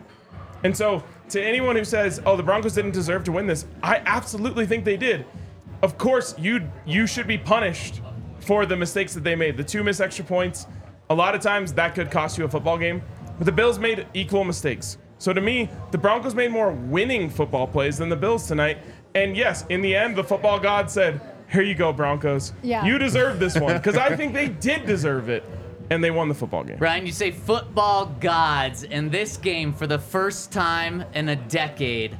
And 0.65 0.77
so, 0.77 1.03
to 1.31 1.43
anyone 1.43 1.75
who 1.77 1.85
says, 1.85 2.21
"Oh, 2.25 2.37
the 2.37 2.43
Broncos 2.43 2.75
didn't 2.75 2.93
deserve 2.93 3.25
to 3.25 3.33
win 3.33 3.47
this," 3.47 3.67
I 3.83 4.01
absolutely 4.07 4.67
think 4.67 4.85
they 4.85 4.97
did. 4.97 5.25
Of 5.83 5.99
course, 5.99 6.35
you 6.39 6.69
you 6.85 7.07
should 7.07 7.27
be 7.27 7.37
punished 7.39 8.01
for 8.41 8.65
the 8.67 8.77
mistakes 8.77 9.13
that 9.15 9.25
they 9.25 9.35
made. 9.35 9.57
The 9.57 9.65
two 9.65 9.83
missed 9.83 10.01
extra 10.01 10.25
points, 10.25 10.67
a 11.11 11.15
lot 11.15 11.35
of 11.35 11.41
times 11.41 11.73
that 11.73 11.95
could 11.95 12.11
cost 12.11 12.39
you 12.39 12.45
a 12.45 12.49
football 12.49 12.79
game. 12.79 13.03
But 13.39 13.47
the 13.47 13.53
Bills 13.53 13.79
made 13.79 14.07
equal 14.15 14.45
mistakes. 14.45 14.99
So 15.23 15.33
to 15.33 15.41
me, 15.41 15.69
the 15.93 15.99
Broncos 15.99 16.35
made 16.35 16.51
more 16.51 16.73
winning 16.73 17.31
football 17.31 17.69
plays 17.69 17.99
than 17.99 18.09
the 18.09 18.17
Bills 18.17 18.49
tonight. 18.49 18.79
And 19.15 19.37
yes, 19.37 19.65
in 19.69 19.81
the 19.81 19.95
end, 19.95 20.17
the 20.17 20.25
football 20.25 20.59
god 20.59 20.91
said, 20.91 21.21
"Here 21.49 21.63
you 21.63 21.77
go, 21.77 21.93
Broncos. 21.93 22.53
Yeah. 22.61 22.85
You 22.85 22.99
deserve 22.99 23.39
this 23.39 23.57
one." 23.57 23.75
Because 23.77 23.97
I 23.97 24.17
think 24.17 24.33
they 24.33 24.49
did 24.49 24.85
deserve 24.85 25.29
it, 25.29 25.45
and 25.91 26.03
they 26.03 26.11
won 26.11 26.27
the 26.27 26.35
football 26.35 26.65
game. 26.65 26.77
Ryan, 26.79 27.07
you 27.07 27.13
say 27.13 27.31
football 27.31 28.07
gods 28.19 28.83
in 28.83 29.11
this 29.11 29.37
game 29.37 29.73
for 29.73 29.87
the 29.87 29.99
first 30.01 30.51
time 30.51 31.05
in 31.15 31.29
a 31.29 31.37
decade. 31.37 32.19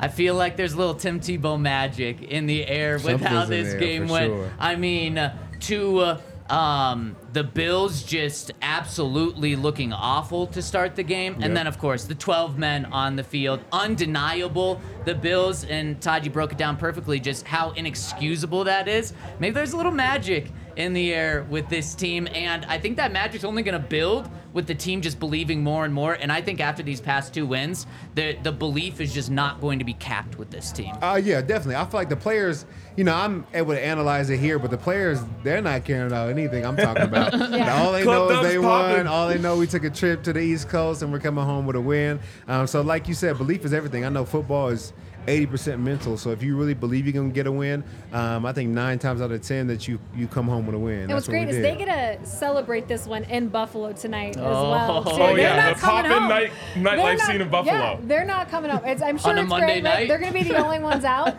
I 0.00 0.08
feel 0.08 0.34
like 0.34 0.56
there's 0.56 0.72
a 0.72 0.76
little 0.76 0.94
Tim 0.94 1.20
Tebow 1.20 1.60
magic 1.60 2.20
in 2.22 2.46
the 2.46 2.66
air 2.66 2.98
with 2.98 3.20
how 3.20 3.42
Something's 3.42 3.50
in 3.50 3.64
this 3.64 3.74
game 3.80 4.08
went. 4.08 4.32
sure. 4.32 4.52
I 4.58 4.74
mean, 4.74 5.18
uh, 5.18 5.38
to 5.60 6.00
uh, 6.00 6.20
um, 6.52 7.14
the 7.38 7.44
Bills 7.44 8.02
just 8.02 8.50
absolutely 8.62 9.54
looking 9.54 9.92
awful 9.92 10.44
to 10.48 10.60
start 10.60 10.96
the 10.96 11.04
game, 11.04 11.34
Yep. 11.34 11.42
and 11.44 11.56
then 11.56 11.68
of 11.68 11.78
course 11.78 12.02
the 12.02 12.16
12 12.16 12.58
men 12.58 12.84
on 12.86 13.14
the 13.14 13.22
field, 13.22 13.60
undeniable. 13.70 14.80
The 15.04 15.14
Bills 15.14 15.62
and 15.62 16.00
Todd, 16.00 16.24
you 16.24 16.32
broke 16.32 16.50
it 16.50 16.58
down 16.58 16.76
perfectly, 16.76 17.20
just 17.20 17.46
how 17.46 17.70
inexcusable 17.70 18.64
that 18.64 18.88
is. 18.88 19.12
Maybe 19.38 19.54
there's 19.54 19.72
a 19.72 19.76
little 19.76 19.92
magic 19.92 20.50
in 20.74 20.92
the 20.92 21.14
air 21.14 21.44
with 21.48 21.68
this 21.68 21.94
team, 21.94 22.28
and 22.34 22.64
I 22.66 22.78
think 22.78 22.96
that 22.96 23.12
magic's 23.12 23.44
only 23.44 23.62
going 23.62 23.80
to 23.80 23.88
build 23.88 24.28
with 24.52 24.66
the 24.66 24.74
team 24.74 25.00
just 25.00 25.18
believing 25.20 25.62
more 25.62 25.84
and 25.84 25.92
more. 25.92 26.14
And 26.14 26.30
I 26.32 26.40
think 26.40 26.60
after 26.60 26.82
these 26.82 27.00
past 27.00 27.34
two 27.34 27.46
wins, 27.46 27.86
the 28.14 28.36
the 28.42 28.52
belief 28.52 29.00
is 29.00 29.12
just 29.12 29.30
not 29.30 29.60
going 29.60 29.78
to 29.80 29.84
be 29.84 29.92
capped 29.94 30.38
with 30.38 30.50
this 30.50 30.72
team. 30.72 30.94
Uh, 31.02 31.20
yeah, 31.22 31.40
definitely. 31.42 31.76
I 31.76 31.84
feel 31.84 32.00
like 32.00 32.08
the 32.08 32.16
players, 32.16 32.64
you 32.96 33.04
know, 33.04 33.14
I'm 33.14 33.44
able 33.54 33.72
to 33.74 33.84
analyze 33.84 34.30
it 34.30 34.38
here, 34.38 34.58
but 34.58 34.70
the 34.70 34.78
players, 34.78 35.20
they're 35.42 35.60
not 35.60 35.84
caring 35.84 36.06
about 36.06 36.30
anything 36.30 36.64
I'm 36.64 36.76
talking 36.76 37.02
about. 37.04 37.27
Yeah. 37.58 37.82
All 37.82 37.92
they 37.92 38.02
Club 38.02 38.30
know 38.30 38.40
is 38.40 38.46
they 38.48 38.58
popping. 38.58 38.96
won. 38.96 39.06
All 39.06 39.28
they 39.28 39.38
know 39.38 39.56
we 39.56 39.66
took 39.66 39.84
a 39.84 39.90
trip 39.90 40.22
to 40.24 40.32
the 40.32 40.40
East 40.40 40.68
Coast 40.68 41.02
and 41.02 41.12
we're 41.12 41.18
coming 41.20 41.44
home 41.44 41.66
with 41.66 41.76
a 41.76 41.80
win. 41.80 42.20
Um, 42.46 42.66
so, 42.66 42.80
like 42.82 43.08
you 43.08 43.14
said, 43.14 43.38
belief 43.38 43.64
is 43.64 43.72
everything. 43.72 44.04
I 44.04 44.08
know 44.08 44.24
football 44.24 44.68
is 44.68 44.92
80% 45.26 45.80
mental. 45.80 46.16
So, 46.16 46.30
if 46.30 46.42
you 46.42 46.56
really 46.56 46.74
believe 46.74 47.04
you're 47.06 47.12
going 47.12 47.28
to 47.30 47.34
get 47.34 47.46
a 47.46 47.52
win, 47.52 47.84
um, 48.12 48.46
I 48.46 48.52
think 48.52 48.70
nine 48.70 48.98
times 48.98 49.20
out 49.20 49.30
of 49.30 49.42
10 49.42 49.66
that 49.66 49.86
you, 49.88 49.98
you 50.16 50.26
come 50.26 50.46
home 50.48 50.66
with 50.66 50.74
a 50.74 50.78
win. 50.78 51.00
And 51.00 51.10
That's 51.10 51.16
what's 51.16 51.28
great 51.28 51.48
is 51.48 51.56
did. 51.56 51.64
they 51.64 51.76
get 51.76 51.86
to 52.20 52.26
celebrate 52.26 52.88
this 52.88 53.06
one 53.06 53.24
in 53.24 53.48
Buffalo 53.48 53.92
tonight 53.92 54.36
as 54.36 54.42
Oh. 54.44 54.70
well. 54.70 55.04
too. 55.04 55.10
Oh, 55.12 55.16
They're 55.34 55.38
yeah, 55.38 55.56
not 55.56 55.76
the 55.76 55.80
coming 55.82 56.10
poppin' 56.10 56.18
home. 56.20 56.28
night- 56.28 56.52
nightlife 56.74 57.20
scene 57.26 57.40
of 57.40 57.50
Buffalo. 57.50 57.74
Yeah, 57.74 57.98
they're 58.04 58.24
not 58.24 58.48
coming 58.50 58.70
home. 58.70 58.84
It's, 58.86 59.02
I'm 59.02 59.18
sure 59.18 59.30
On 59.32 59.38
a 59.38 59.42
it's 59.42 59.50
Monday 59.50 59.66
great. 59.66 59.82
night? 59.84 60.08
They're 60.08 60.18
going 60.18 60.32
to 60.32 60.38
be 60.38 60.44
the 60.48 60.56
only 60.56 60.78
ones 60.90 61.04
out 61.04 61.34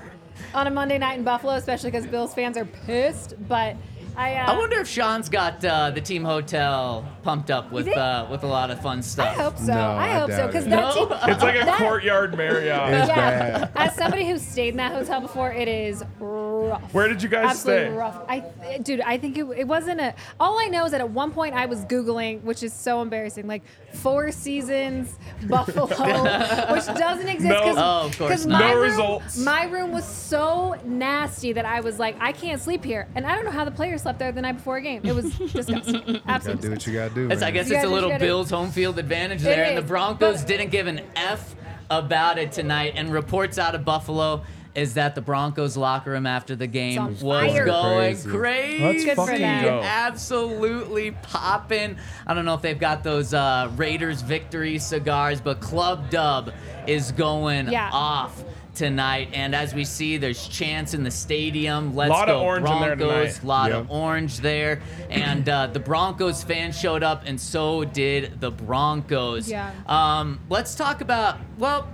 on 0.53 0.67
a 0.67 0.71
Monday 0.71 0.97
night 0.97 1.17
in 1.17 1.23
Buffalo, 1.23 1.53
especially 1.53 1.91
because 1.91 2.05
Bills 2.07 2.33
fans 2.33 2.57
are 2.57 2.65
pissed. 2.65 3.33
But 3.47 3.75
I, 4.19 4.35
uh, 4.35 4.53
I 4.53 4.57
wonder 4.57 4.79
if 4.81 4.87
Sean's 4.87 5.29
got 5.29 5.63
uh, 5.63 5.91
the 5.91 6.01
team 6.01 6.25
hotel 6.25 7.05
pumped 7.23 7.49
up 7.49 7.71
with 7.71 7.87
uh, 7.87 8.27
with 8.29 8.43
a 8.43 8.47
lot 8.47 8.69
of 8.69 8.81
fun 8.81 9.01
stuff. 9.01 9.29
I 9.37 9.41
hope 9.41 9.57
so. 9.57 9.67
No, 9.67 9.79
I 9.79 10.07
I 10.09 10.19
hope 10.19 10.31
so 10.31 10.37
doubt 10.37 10.47
because 10.47 10.67
it. 10.67 10.69
that 10.71 10.95
No? 10.95 11.05
team. 11.07 11.17
It's 11.29 11.41
like 11.43 11.55
a 11.61 11.65
that- 11.65 11.77
courtyard 11.77 12.35
Marriott. 12.35 12.89
It's 12.93 13.07
Yeah. 13.07 13.59
bad. 13.59 13.71
As 13.75 13.95
somebody 13.95 14.27
who's 14.27 14.41
stayed 14.41 14.69
in 14.69 14.77
that 14.77 14.91
hotel 14.91 15.21
before, 15.21 15.51
it 15.53 15.67
is 15.69 16.03
rough. 16.19 16.93
Where 16.93 17.07
did 17.07 17.23
you 17.23 17.29
guys 17.29 17.51
Absolutely 17.51 17.85
stay? 17.85 17.95
rough. 17.95 18.21
I, 18.27 18.79
dude, 18.83 18.99
I 19.01 19.17
think 19.17 19.37
it, 19.37 19.45
it 19.57 19.67
wasn't 19.67 20.01
a. 20.01 20.13
All 20.39 20.59
I 20.59 20.67
know 20.67 20.83
is 20.85 20.91
that 20.91 20.99
at 21.01 21.09
one 21.09 21.31
point 21.31 21.55
I 21.55 21.65
was 21.67 21.85
googling, 21.85 22.41
which 22.43 22.61
is 22.63 22.73
so 22.73 23.01
embarrassing, 23.01 23.47
like 23.47 23.63
Four 23.93 24.31
Seasons 24.31 25.17
Buffalo, 25.47 25.85
which 26.73 26.85
doesn't 26.87 27.27
exist. 27.29 27.49
No. 27.53 27.61
'cause- 27.61 27.75
Oh, 27.77 28.05
of 28.07 28.17
course 28.17 28.31
'cause 28.31 28.45
not. 28.45 28.59
my 28.61 28.67
No 28.71 28.75
room- 28.75 28.83
results. 28.89 29.37
My 29.37 29.63
room 29.63 29.91
was 29.93 30.03
so 30.05 30.75
nasty 30.83 31.53
that 31.53 31.65
I 31.65 31.79
was 31.81 31.99
like, 31.99 32.15
I 32.19 32.31
can't 32.31 32.59
sleep 32.61 32.83
here, 32.83 33.07
and 33.15 33.25
I 33.25 33.35
don't 33.35 33.45
know 33.45 33.51
how 33.51 33.63
the 33.65 33.71
players 33.71 34.01
slept 34.01 34.08
there 34.17 34.31
the 34.31 34.41
night 34.41 34.53
before 34.53 34.77
a 34.77 34.81
game. 34.81 35.01
It 35.03 35.13
was 35.13 35.37
disgusting. 35.37 35.93
Gotta 36.01 36.21
Absolutely. 36.25 36.61
do 36.63 36.71
what 36.71 36.87
you 36.87 36.93
got 36.93 37.09
to 37.09 37.15
do. 37.15 37.29
It's, 37.29 37.41
I 37.43 37.45
man. 37.47 37.53
guess 37.53 37.69
You 37.69 37.75
it's 37.75 37.83
a 37.83 37.85
gotta- 37.87 37.93
little 37.93 38.09
you 38.09 38.15
gotta- 38.15 38.25
Bills 38.25 38.49
home 38.49 38.71
field 38.71 38.97
advantage 38.97 39.41
there, 39.43 39.65
and 39.65 39.77
the 39.77 39.81
is, 39.83 39.87
Broncos 39.87 40.39
but- 40.39 40.47
didn't 40.47 40.71
give 40.71 40.87
an 40.87 41.01
F 41.15 41.53
about 41.91 42.37
it 42.39 42.51
tonight. 42.51 42.93
And 42.95 43.11
reports 43.13 43.59
out 43.59 43.75
of 43.75 43.85
Buffalo 43.85 44.43
is 44.75 44.93
that 44.93 45.15
the 45.15 45.21
Broncos 45.21 45.75
locker 45.75 46.11
room 46.11 46.27
after 46.27 46.55
the 46.55 46.67
game 46.67 46.99
on 47.01 47.11
was 47.19 47.21
fire. 47.51 47.65
going 47.65 48.15
Crazy. 48.15 48.29
crazy. 48.29 48.83
Let's 48.83 49.03
Good 49.05 49.15
for 49.15 49.25
fucking 49.25 49.41
them. 49.41 49.63
go. 49.65 49.81
Absolutely 49.83 51.11
popping. 51.23 51.97
I 52.27 52.33
don't 52.35 52.45
know 52.45 52.53
if 52.53 52.61
they've 52.61 52.79
got 52.79 53.03
those 53.03 53.33
uh, 53.33 53.71
Raiders 53.75 54.21
victory 54.21 54.77
cigars, 54.77 55.41
but 55.41 55.59
Club 55.59 56.09
Dub 56.11 56.53
is 56.85 57.11
going 57.11 57.69
Yeah. 57.71 57.89
off 57.91 58.43
tonight. 58.79 59.29
And 59.33 59.53
as 59.53 59.73
we 59.73 59.83
see, 59.83 60.15
there's 60.17 60.47
chants 60.47 60.93
in 60.93 61.03
the 61.03 61.11
stadium. 61.11 61.93
Let's 61.93 62.09
Lot 62.09 62.29
of 62.29 62.39
go 62.39 62.45
orange 62.45 62.69
in 62.69 62.79
there 62.81 62.95
Broncos. 62.95 63.35
tonight. 63.39 63.47
lot 63.47 63.69
Yep. 63.71 63.79
of 63.81 63.91
orange 63.91 64.37
there. 64.39 64.81
And 65.09 65.47
uh, 65.49 65.67
the 65.67 65.79
Broncos 65.81 66.43
fans 66.43 66.79
showed 66.79 67.03
up, 67.03 67.23
and 67.25 67.39
so 67.39 67.83
did 67.83 68.39
the 68.39 68.49
Broncos. 68.51 69.49
Yeah. 69.49 69.71
Um, 69.85 70.39
let's 70.49 70.75
talk 70.75 71.01
about, 71.01 71.37
well, 71.57 71.87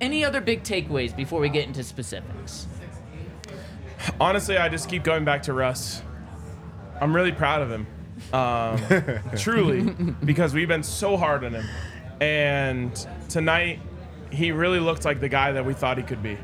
any 0.00 0.24
other 0.24 0.40
big 0.40 0.64
takeaways 0.64 1.14
before 1.14 1.40
we 1.40 1.48
get 1.48 1.66
into 1.68 1.84
specifics? 1.84 2.66
Honestly, 4.20 4.56
I 4.56 4.68
just 4.68 4.88
keep 4.88 5.04
going 5.04 5.24
back 5.24 5.44
to 5.44 5.52
Russ. 5.52 6.02
I'm 7.00 7.14
really 7.14 7.32
proud 7.32 7.62
of 7.62 7.70
him. 7.70 7.86
Um, 8.32 8.80
truly, 9.38 9.82
because 10.24 10.54
we've 10.54 10.68
been 10.68 10.82
so 10.82 11.16
hard 11.16 11.44
on 11.44 11.54
him. 11.54 11.66
And 12.20 13.06
tonight, 13.28 13.78
he 14.30 14.52
really 14.52 14.80
looked 14.80 15.04
like 15.04 15.20
the 15.20 15.28
guy 15.28 15.52
that 15.52 15.64
we 15.64 15.74
thought 15.74 15.96
he 15.98 16.02
could 16.04 16.22
be. 16.22 16.38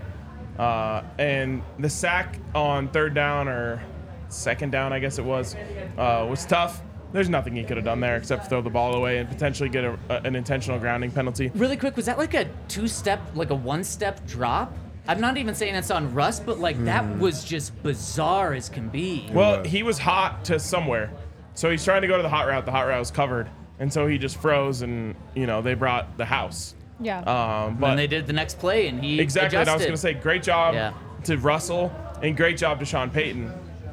Uh, 0.59 1.03
and 1.19 1.63
the 1.79 1.91
sack 1.91 2.39
on 2.55 2.89
third 2.89 3.15
down 3.15 3.47
or 3.49 3.83
second 4.29 4.71
down, 4.73 4.93
I 4.93 4.99
guess 4.99 5.19
it 5.19 5.25
was, 5.25 5.55
uh, 5.99 6.27
was 6.29 6.45
tough. 6.47 6.83
There's 7.13 7.29
nothing 7.29 7.55
he 7.55 7.63
could 7.63 7.77
have 7.77 7.85
done 7.85 8.01
there 8.01 8.17
except 8.17 8.49
throw 8.49 8.61
the 8.61 8.71
ball 8.71 8.95
away 8.95 9.19
and 9.19 9.29
potentially 9.29 9.69
get 9.69 9.85
a, 9.85 9.99
a- 10.09 10.21
an 10.25 10.35
intentional 10.35 10.79
grounding 10.79 11.11
penalty. 11.11 11.51
Really 11.55 11.77
quick, 11.77 11.97
was 11.97 12.07
that 12.07 12.19
like 12.19 12.35
a 12.35 12.47
two 12.69 12.89
step, 12.89 13.21
like 13.35 13.51
a 13.51 13.55
one 13.55 13.85
step 13.85 14.27
drop? 14.27 14.75
I'm 15.09 15.21
not 15.21 15.37
even 15.37 15.55
saying 15.55 15.75
it's 15.77 15.91
on 15.93 16.13
Russ, 16.15 16.41
but 16.41 16.59
like 16.59 16.83
that 16.85 17.19
was 17.19 17.45
just 17.45 17.81
bizarre 17.85 18.55
as 18.55 18.69
can 18.69 18.89
be. 18.89 19.29
Well, 19.33 19.63
he 19.63 19.83
was 19.85 19.99
hot 19.99 20.45
to 20.47 20.59
somewhere. 20.59 21.13
So 21.55 21.71
he's 21.71 21.85
trying 21.85 22.03
to 22.03 22.09
go 22.09 22.17
to 22.17 22.23
the 22.23 22.29
hot 22.29 22.49
route. 22.49 22.65
The 22.67 22.73
hot 22.73 22.89
route 22.89 22.99
was 22.99 23.11
covered. 23.13 23.49
And 23.79 23.93
so 23.93 24.07
he 24.07 24.19
just 24.19 24.39
froze 24.41 24.83
and, 24.83 25.15
you 25.35 25.47
know, 25.47 25.63
they 25.63 25.75
brought 25.75 26.17
the 26.19 26.25
house. 26.25 26.75
Yeah. 27.01 27.19
Um, 27.21 27.77
but 27.77 27.91
and 27.91 27.99
they 27.99 28.07
did 28.07 28.27
the 28.27 28.33
next 28.33 28.59
play, 28.59 28.89
and 28.89 29.03
he 29.03 29.21
exactly, 29.21 29.59
and 29.59 29.69
I 29.69 29.75
was 29.75 29.83
going 29.83 29.93
to 29.93 29.99
say, 29.99 30.15
great 30.15 30.43
job 30.43 30.75
Yeah. 30.75 30.93
to 31.25 31.37
Russell 31.39 31.93
and 32.23 32.37
great 32.37 32.57
job 32.57 32.79
to 32.81 32.85
Sean 32.85 33.11
Payton 33.11 33.53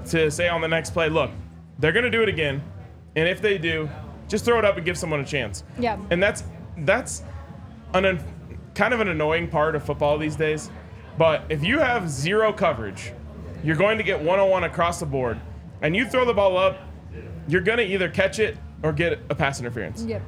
to 0.09 0.31
say 0.31 0.47
on 0.47 0.61
the 0.61 0.67
next 0.67 0.91
play, 0.91 1.09
look, 1.09 1.31
they're 1.79 1.91
going 1.91 2.05
to 2.05 2.11
do 2.11 2.21
it 2.23 2.29
again. 2.29 2.61
And 3.15 3.27
if 3.27 3.41
they 3.41 3.57
do, 3.57 3.89
just 4.27 4.45
throw 4.45 4.57
it 4.59 4.65
up 4.65 4.77
and 4.77 4.85
give 4.85 4.97
someone 4.97 5.19
a 5.19 5.25
chance. 5.25 5.63
Yeah. 5.77 5.97
And 6.09 6.21
that's 6.23 6.43
that's 6.79 7.23
an 7.93 8.05
un, 8.05 8.19
kind 8.73 8.93
of 8.93 9.01
an 9.01 9.07
annoying 9.09 9.47
part 9.49 9.75
of 9.75 9.83
football 9.83 10.17
these 10.17 10.35
days. 10.35 10.71
But 11.17 11.43
if 11.49 11.63
you 11.63 11.79
have 11.79 12.09
zero 12.09 12.51
coverage, 12.51 13.11
you're 13.63 13.75
going 13.75 13.97
to 13.97 14.03
get 14.03 14.19
one 14.21 14.39
on 14.39 14.49
one 14.49 14.63
across 14.63 14.99
the 14.99 15.05
board, 15.05 15.39
and 15.81 15.95
you 15.95 16.07
throw 16.07 16.25
the 16.25 16.33
ball 16.33 16.57
up, 16.57 16.79
you're 17.47 17.61
going 17.61 17.77
to 17.77 17.85
either 17.85 18.09
catch 18.09 18.39
it 18.39 18.57
or 18.81 18.91
get 18.91 19.19
a 19.29 19.35
pass 19.35 19.59
interference. 19.59 20.03
Yep. 20.03 20.21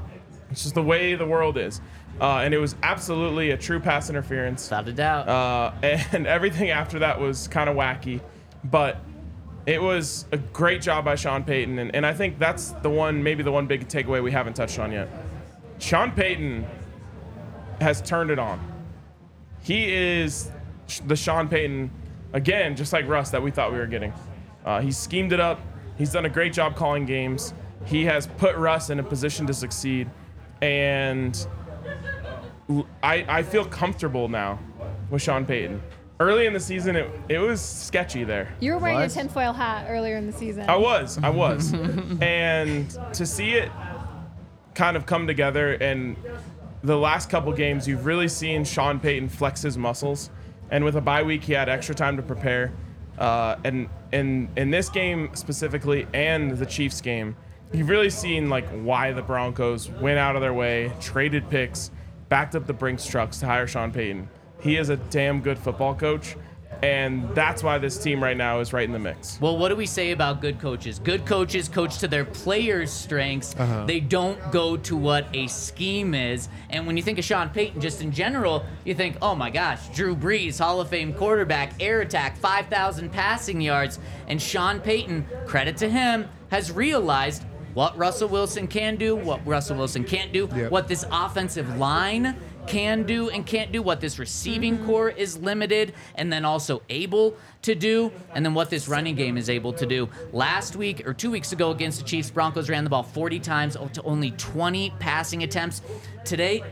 It's 0.51 0.61
just 0.63 0.75
the 0.75 0.83
way 0.83 1.15
the 1.15 1.25
world 1.25 1.57
is. 1.57 1.81
Uh, 2.19 2.37
and 2.37 2.53
it 2.53 2.57
was 2.57 2.75
absolutely 2.81 3.51
a 3.51 3.57
true 3.57 3.79
pass 3.79 4.09
interference. 4.09 4.69
Without 4.69 4.87
a 4.87 4.93
doubt. 4.93 5.27
Uh, 5.27 5.71
and 6.11 6.27
everything 6.27 6.69
after 6.69 6.99
that 6.99 7.19
was 7.19 7.47
kind 7.47 7.69
of 7.69 7.75
wacky. 7.75 8.21
But 8.63 8.97
it 9.65 9.81
was 9.81 10.25
a 10.31 10.37
great 10.37 10.81
job 10.81 11.05
by 11.05 11.15
Sean 11.15 11.43
Payton. 11.43 11.79
And, 11.79 11.95
and 11.95 12.05
I 12.05 12.13
think 12.13 12.39
that's 12.39 12.71
the 12.71 12.89
one, 12.89 13.21
maybe 13.21 13.43
the 13.43 13.51
one 13.51 13.67
big 13.67 13.87
takeaway 13.87 14.23
we 14.23 14.31
haven't 14.31 14.53
touched 14.53 14.79
on 14.79 14.91
yet. 14.91 15.09
Sean 15.79 16.11
Payton 16.11 16.65
has 17.81 18.01
turned 18.01 18.31
it 18.31 18.39
on. 18.39 18.59
He 19.61 19.91
is 19.91 20.51
the 21.07 21.15
Sean 21.15 21.47
Payton, 21.47 21.89
again, 22.33 22.75
just 22.75 22.93
like 22.93 23.07
Russ, 23.07 23.31
that 23.31 23.41
we 23.41 23.51
thought 23.51 23.71
we 23.71 23.79
were 23.79 23.87
getting. 23.87 24.13
Uh, 24.63 24.79
he 24.79 24.91
schemed 24.91 25.33
it 25.33 25.39
up. 25.39 25.59
He's 25.97 26.11
done 26.11 26.25
a 26.25 26.29
great 26.29 26.53
job 26.53 26.75
calling 26.75 27.05
games. 27.05 27.53
He 27.85 28.05
has 28.05 28.27
put 28.27 28.55
Russ 28.55 28.89
in 28.89 28.99
a 28.99 29.03
position 29.03 29.45
to 29.47 29.53
succeed. 29.53 30.09
And 30.61 31.47
I, 33.03 33.25
I 33.27 33.43
feel 33.43 33.65
comfortable 33.65 34.27
now 34.27 34.59
with 35.09 35.21
Sean 35.21 35.45
Payton. 35.45 35.81
Early 36.19 36.45
in 36.45 36.53
the 36.53 36.59
season, 36.59 36.95
it, 36.95 37.09
it 37.27 37.39
was 37.39 37.61
sketchy 37.61 38.23
there. 38.23 38.53
You 38.61 38.71
were 38.73 38.77
wearing 38.79 38.95
What? 38.97 39.01
your 39.01 39.09
tinfoil 39.23 39.51
hat 39.53 39.87
earlier 39.89 40.15
in 40.15 40.25
the 40.27 40.33
season. 40.33 40.69
I 40.69 40.77
was, 40.77 41.17
I 41.21 41.29
was. 41.29 41.73
and 42.21 42.89
to 43.13 43.25
see 43.25 43.51
it 43.51 43.69
kind 44.73 44.95
of 44.97 45.05
come 45.05 45.27
together 45.27 45.73
and 45.73 46.15
the 46.83 46.97
last 46.97 47.29
couple 47.29 47.51
games, 47.51 47.87
you've 47.87 48.05
really 48.05 48.27
seen 48.27 48.63
Sean 48.63 48.99
Payton 48.99 49.29
flex 49.29 49.61
his 49.61 49.77
muscles. 49.77 50.29
And 50.71 50.83
with 50.83 50.95
a 50.95 51.01
bye 51.01 51.23
week, 51.23 51.43
he 51.43 51.53
had 51.53 51.67
extra 51.69 51.93
time 51.95 52.15
to 52.17 52.23
prepare. 52.23 52.71
Uh, 53.17 53.55
and 53.63 53.87
in 54.11 54.49
in 54.57 54.71
this 54.71 54.89
game 54.89 55.29
specifically, 55.35 56.05
and 56.13 56.51
the 56.57 56.65
Chiefs 56.65 56.99
game, 57.01 57.35
you've 57.71 57.87
really 57.89 58.09
seen 58.09 58.49
like 58.49 58.67
why 58.69 59.11
the 59.13 59.21
Broncos 59.21 59.89
went 59.89 60.17
out 60.19 60.35
of 60.35 60.41
their 60.41 60.53
way, 60.53 60.91
traded 60.99 61.49
picks, 61.49 61.91
backed 62.29 62.55
up 62.55 62.65
the 62.65 62.73
Brinks 62.73 63.05
trucks 63.05 63.39
to 63.39 63.45
hire 63.45 63.67
Sean 63.67 63.91
Payton. 63.91 64.27
He 64.61 64.77
is 64.77 64.89
a 64.89 64.97
damn 64.97 65.41
good 65.41 65.59
football 65.59 65.93
coach, 65.93 66.35
and 66.81 67.33
that's 67.35 67.63
why 67.63 67.77
this 67.77 67.97
team 67.97 68.21
right 68.21 68.35
now 68.35 68.59
is 68.59 68.73
right 68.73 68.85
in 68.85 68.91
the 68.91 68.99
mix. 68.99 69.39
Well, 69.39 69.57
what 69.57 69.69
do 69.69 69.75
we 69.75 69.85
say 69.85 70.11
about 70.11 70.41
good 70.41 70.59
coaches? 70.59 70.99
Good 70.99 71.25
coaches 71.25 71.69
coach 71.69 71.99
to 71.99 72.07
their 72.07 72.25
players' 72.25 72.91
strengths. 72.91 73.55
Uh-huh. 73.57 73.85
They 73.85 73.99
don't 73.99 74.39
go 74.51 74.75
to 74.77 74.95
what 74.95 75.27
a 75.33 75.47
scheme 75.47 76.13
is. 76.13 76.49
And 76.69 76.87
when 76.87 76.97
you 76.97 77.03
think 77.03 77.19
of 77.19 77.25
Sean 77.25 77.49
Payton, 77.49 77.81
just 77.81 78.01
in 78.01 78.11
general, 78.11 78.65
you 78.83 78.95
think, 78.95 79.17
oh 79.21 79.35
my 79.35 79.49
gosh, 79.49 79.87
Drew 79.89 80.15
Brees, 80.15 80.59
Hall 80.59 80.81
of 80.81 80.89
Fame 80.89 81.13
quarterback, 81.13 81.73
air 81.79 82.01
attack, 82.01 82.37
5,000 82.37 83.11
passing 83.11 83.61
yards. 83.61 83.99
And 84.27 84.41
Sean 84.41 84.79
Payton, 84.79 85.27
credit 85.45 85.77
to 85.77 85.89
him, 85.89 86.27
has 86.49 86.71
realized 86.71 87.43
what 87.75 87.95
Russell 87.97 88.29
Wilson 88.29 88.67
can 88.67 88.95
do, 88.95 89.15
what 89.15 89.45
Russell 89.45 89.77
Wilson 89.77 90.05
can't 90.05 90.31
do, 90.31 90.49
Yep. 90.55 90.71
what 90.71 90.87
this 90.87 91.05
offensive 91.11 91.77
line 91.77 92.35
can 92.67 93.03
do 93.03 93.29
and 93.29 93.45
can't 93.45 93.71
do, 93.71 93.81
what 93.81 93.99
this 93.99 94.17
receiving 94.17 94.77
mm-hmm. 94.77 94.85
core 94.87 95.09
is 95.09 95.37
limited 95.37 95.93
and 96.15 96.31
then 96.31 96.45
also 96.45 96.81
able 96.89 97.35
to 97.61 97.75
do, 97.75 98.11
and 98.33 98.45
then 98.45 98.53
what 98.53 98.69
this 98.69 98.87
running 98.87 99.13
game 99.13 99.37
is 99.37 99.49
able 99.49 99.73
to 99.73 99.85
do. 99.85 100.09
Last 100.31 100.77
week 100.77 101.05
or 101.05 101.13
two 101.13 101.29
weeks 101.29 101.51
ago 101.51 101.71
against 101.71 101.99
the 101.99 102.05
Chiefs, 102.05 102.31
Broncos 102.31 102.69
ran 102.69 102.85
the 102.85 102.89
ball 102.89 103.03
40 103.03 103.39
times 103.41 103.75
to 103.93 104.01
only 104.03 104.31
20 104.31 104.91
passing 104.99 105.43
attempts. 105.43 105.81
Today, 106.23 106.63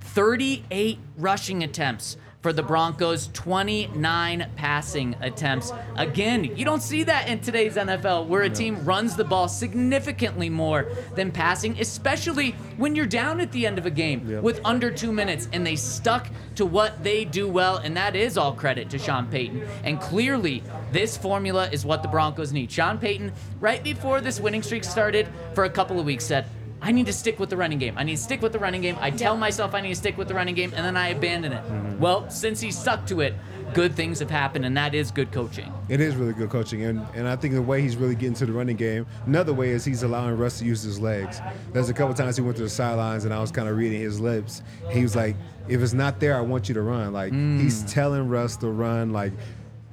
38 0.00 0.98
rushing 1.16 1.64
attempts 1.64 2.18
for 2.42 2.52
the 2.52 2.62
Broncos, 2.62 3.28
29 3.32 4.48
passing 4.56 5.14
attempts. 5.20 5.72
Again, 5.96 6.42
you 6.42 6.64
don't 6.64 6.82
see 6.82 7.04
that 7.04 7.28
in 7.28 7.38
today's 7.40 7.76
NFL 7.76 8.26
where 8.26 8.42
a 8.42 8.50
team 8.50 8.84
runs 8.84 9.14
the 9.14 9.24
ball 9.24 9.46
significantly 9.46 10.50
more 10.50 10.88
than 11.14 11.30
passing, 11.30 11.78
especially 11.80 12.50
when 12.76 12.96
you're 12.96 13.06
down 13.06 13.40
at 13.40 13.52
the 13.52 13.64
end 13.64 13.78
of 13.78 13.86
a 13.86 13.90
game 13.90 14.28
Yep. 14.28 14.42
with 14.42 14.60
under 14.64 14.90
two 14.90 15.12
minutes 15.12 15.48
and 15.52 15.64
they 15.64 15.76
stuck 15.76 16.26
to 16.56 16.66
what 16.66 17.02
they 17.04 17.24
do 17.24 17.48
well, 17.48 17.76
and 17.76 17.96
that 17.96 18.16
is 18.16 18.36
all 18.36 18.52
credit 18.52 18.90
to 18.90 18.98
Sean 18.98 19.26
Payton. 19.28 19.62
And 19.84 20.00
clearly, 20.00 20.64
this 20.90 21.16
formula 21.16 21.68
is 21.70 21.84
what 21.86 22.02
the 22.02 22.08
Broncos 22.08 22.52
need. 22.52 22.70
Sean 22.72 22.98
Payton, 22.98 23.32
right 23.60 23.82
before 23.84 24.20
this 24.20 24.40
winning 24.40 24.62
streak 24.62 24.82
started, 24.82 25.28
for 25.54 25.64
a 25.64 25.70
couple 25.70 26.00
of 26.00 26.06
weeks 26.06 26.24
said, 26.24 26.46
I 26.82 26.92
need 26.92 27.06
to 27.06 27.12
stick 27.12 27.38
with 27.38 27.48
the 27.48 27.56
running 27.56 27.78
game. 27.78 27.94
I 27.96 28.02
need 28.02 28.16
to 28.16 28.22
stick 28.22 28.42
with 28.42 28.52
the 28.52 28.58
running 28.58 28.82
game. 28.82 28.96
I 29.00 29.10
tell 29.10 29.34
Yeah. 29.34 29.40
myself 29.40 29.74
I 29.74 29.80
need 29.80 29.90
to 29.90 29.94
stick 29.94 30.18
with 30.18 30.28
the 30.28 30.34
running 30.34 30.56
game, 30.56 30.72
and 30.74 30.84
then 30.84 30.96
I 30.96 31.08
abandon 31.08 31.52
it. 31.52 31.62
Mm-hmm. 31.64 32.00
Well, 32.00 32.28
since 32.28 32.60
he 32.60 32.72
stuck 32.72 33.06
to 33.06 33.20
it, 33.20 33.34
good 33.72 33.94
things 33.94 34.18
have 34.18 34.30
happened, 34.30 34.66
and 34.66 34.76
that 34.76 34.94
is 34.94 35.10
good 35.10 35.30
coaching. 35.32 35.72
It 35.88 36.00
is 36.00 36.16
really 36.16 36.32
good 36.32 36.50
coaching, 36.50 36.82
and, 36.84 37.06
and 37.14 37.28
I 37.28 37.36
think 37.36 37.54
the 37.54 37.62
way 37.62 37.80
he's 37.80 37.96
really 37.96 38.14
getting 38.14 38.34
to 38.34 38.46
the 38.46 38.52
running 38.52 38.76
game. 38.76 39.06
Another 39.26 39.54
way 39.54 39.70
is 39.70 39.84
he's 39.84 40.02
allowing 40.02 40.36
Russ 40.36 40.58
to 40.58 40.64
use 40.64 40.82
his 40.82 41.00
legs. 41.00 41.40
There's 41.72 41.88
a 41.88 41.94
couple 41.94 42.14
times 42.14 42.36
he 42.36 42.42
went 42.42 42.56
to 42.56 42.64
the 42.64 42.68
sidelines, 42.68 43.24
and 43.24 43.32
I 43.32 43.40
was 43.40 43.50
kind 43.50 43.68
of 43.68 43.76
reading 43.76 44.00
his 44.00 44.20
lips. 44.20 44.62
He 44.90 45.02
was 45.02 45.14
like, 45.16 45.36
"If 45.68 45.80
it's 45.80 45.92
not 45.92 46.20
there, 46.20 46.36
I 46.36 46.40
want 46.40 46.68
you 46.68 46.74
to 46.74 46.82
run." 46.82 47.12
Like 47.12 47.32
he's 47.32 47.84
mm. 47.84 47.92
telling 47.92 48.28
Russ 48.28 48.56
to 48.56 48.68
run. 48.68 49.12
Like 49.12 49.32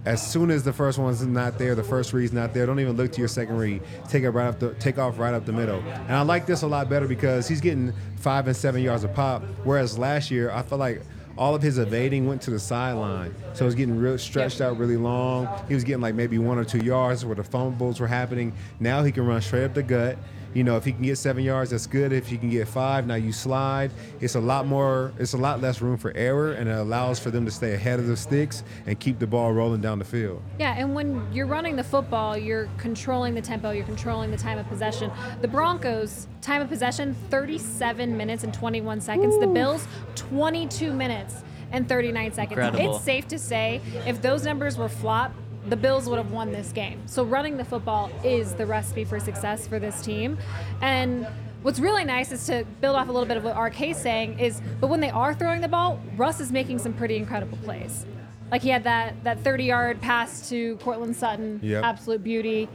as 0.05 0.25
soon 0.25 0.49
as 0.49 0.63
the 0.63 0.71
first 0.71 0.97
one's 0.97 1.25
not 1.25 1.57
there, 1.57 1.75
the 1.75 1.83
first 1.83 2.13
read's 2.13 2.31
not 2.31 2.53
there. 2.53 2.65
Don't 2.65 2.79
even 2.79 2.95
look 2.95 3.11
to 3.11 3.19
your 3.19 3.27
second 3.27 3.57
read. 3.57 3.81
Take 4.07 4.23
it 4.23 4.29
right 4.29 4.47
up 4.47 4.59
the 4.59 4.73
take 4.75 4.97
off 4.97 5.19
right 5.19 5.33
up 5.33 5.45
the 5.45 5.53
middle. 5.53 5.79
And 5.81 6.13
I 6.13 6.21
like 6.21 6.45
this 6.45 6.61
a 6.61 6.67
lot 6.67 6.89
better 6.89 7.07
because 7.07 7.47
he's 7.47 7.61
getting 7.61 7.93
five 8.17 8.47
and 8.47 8.55
seven 8.55 8.81
yards 8.81 9.03
a 9.03 9.09
pop. 9.09 9.43
Whereas 9.63 9.97
last 9.97 10.31
year, 10.31 10.51
I 10.51 10.61
felt 10.61 10.79
like 10.79 11.01
all 11.37 11.55
of 11.55 11.61
his 11.61 11.77
evading 11.77 12.27
went 12.27 12.41
to 12.43 12.51
the 12.51 12.59
sideline. 12.59 13.33
So 13.53 13.63
it 13.63 13.67
was 13.67 13.75
getting 13.75 13.97
real 13.97 14.17
stretched 14.17 14.61
out 14.61 14.77
really 14.77 14.97
long. 14.97 15.47
He 15.67 15.73
was 15.73 15.83
getting 15.83 16.01
like 16.01 16.15
maybe 16.15 16.37
one 16.37 16.57
or 16.57 16.65
two 16.65 16.83
yards 16.83 17.25
where 17.25 17.35
the 17.35 17.43
fumbles 17.43 17.99
were 17.99 18.07
happening. 18.07 18.53
Now 18.79 19.03
he 19.03 19.11
can 19.11 19.25
run 19.25 19.41
straight 19.41 19.65
up 19.65 19.73
the 19.73 19.83
gut. 19.83 20.17
You 20.53 20.63
know, 20.63 20.77
if 20.77 20.85
he 20.85 20.91
can 20.91 21.03
get 21.03 21.17
seven 21.17 21.43
yards, 21.43 21.71
that's 21.71 21.87
good. 21.87 22.11
If 22.11 22.27
he 22.27 22.37
can 22.37 22.49
get 22.49 22.67
five, 22.67 23.05
now 23.05 23.15
you 23.15 23.31
slide. 23.31 23.91
It's 24.19 24.35
a 24.35 24.39
lot 24.39 24.65
more, 24.65 25.13
it's 25.19 25.33
a 25.33 25.37
lot 25.37 25.61
less 25.61 25.81
room 25.81 25.97
for 25.97 26.15
error, 26.15 26.53
and 26.53 26.69
it 26.69 26.77
allows 26.77 27.19
for 27.19 27.31
them 27.31 27.45
to 27.45 27.51
stay 27.51 27.73
ahead 27.73 27.99
of 27.99 28.07
the 28.07 28.17
sticks 28.17 28.63
and 28.85 28.99
keep 28.99 29.19
the 29.19 29.27
ball 29.27 29.53
rolling 29.53 29.81
down 29.81 29.99
the 29.99 30.05
field. 30.05 30.41
Yeah, 30.59 30.75
and 30.77 30.95
when 30.95 31.31
you're 31.31 31.47
running 31.47 31.75
the 31.75 31.83
football, 31.83 32.37
you're 32.37 32.67
controlling 32.77 33.35
the 33.35 33.41
tempo, 33.41 33.71
you're 33.71 33.85
controlling 33.85 34.31
the 34.31 34.37
time 34.37 34.57
of 34.57 34.67
possession. 34.67 35.11
The 35.41 35.47
Broncos, 35.47 36.27
time 36.41 36.61
of 36.61 36.69
possession, 36.69 37.15
37 37.29 38.15
minutes 38.15 38.43
and 38.43 38.53
21 38.53 39.01
seconds. 39.01 39.39
The 39.39 39.47
Bills, 39.47 39.87
22 40.15 40.93
minutes 40.93 41.43
and 41.71 41.87
39 41.87 42.33
seconds. 42.33 42.51
Incredible. 42.51 42.95
It's 42.95 43.05
safe 43.05 43.27
to 43.27 43.39
say 43.39 43.81
if 44.07 44.21
those 44.21 44.43
numbers 44.43 44.77
were 44.77 44.89
flop, 44.89 45.33
the 45.67 45.75
Bills 45.75 46.07
would 46.07 46.17
have 46.17 46.31
won 46.31 46.51
this 46.51 46.71
game. 46.71 47.01
So 47.05 47.23
running 47.23 47.57
the 47.57 47.65
football 47.65 48.09
is 48.23 48.53
the 48.53 48.65
recipe 48.65 49.03
for 49.03 49.19
success 49.19 49.67
for 49.67 49.77
this 49.79 50.01
team. 50.01 50.37
And 50.81 51.27
what's 51.61 51.79
really 51.79 52.05
nice 52.05 52.31
is 52.31 52.45
to 52.47 52.65
build 52.81 52.95
off 52.95 53.09
a 53.09 53.11
little 53.11 53.27
bit 53.27 53.37
of 53.37 53.43
what 53.43 53.55
RK's 53.55 53.97
saying 53.97 54.39
is, 54.39 54.61
but 54.79 54.87
when 54.87 54.99
they 55.01 55.09
are 55.09 55.33
throwing 55.33 55.61
the 55.61 55.67
ball, 55.67 55.99
Russ 56.15 56.39
is 56.39 56.51
making 56.51 56.79
some 56.79 56.93
pretty 56.93 57.17
incredible 57.17 57.57
plays. 57.63 58.05
Like 58.51 58.61
he 58.63 58.69
had 58.69 58.83
that 58.85 59.23
that 59.25 59.41
30 59.43 59.63
yard 59.65 60.01
pass 60.01 60.49
to 60.49 60.77
Courtland 60.77 61.15
Sutton, 61.15 61.59
Yep. 61.61 61.83
absolute 61.83 62.23
beauty. 62.23 62.67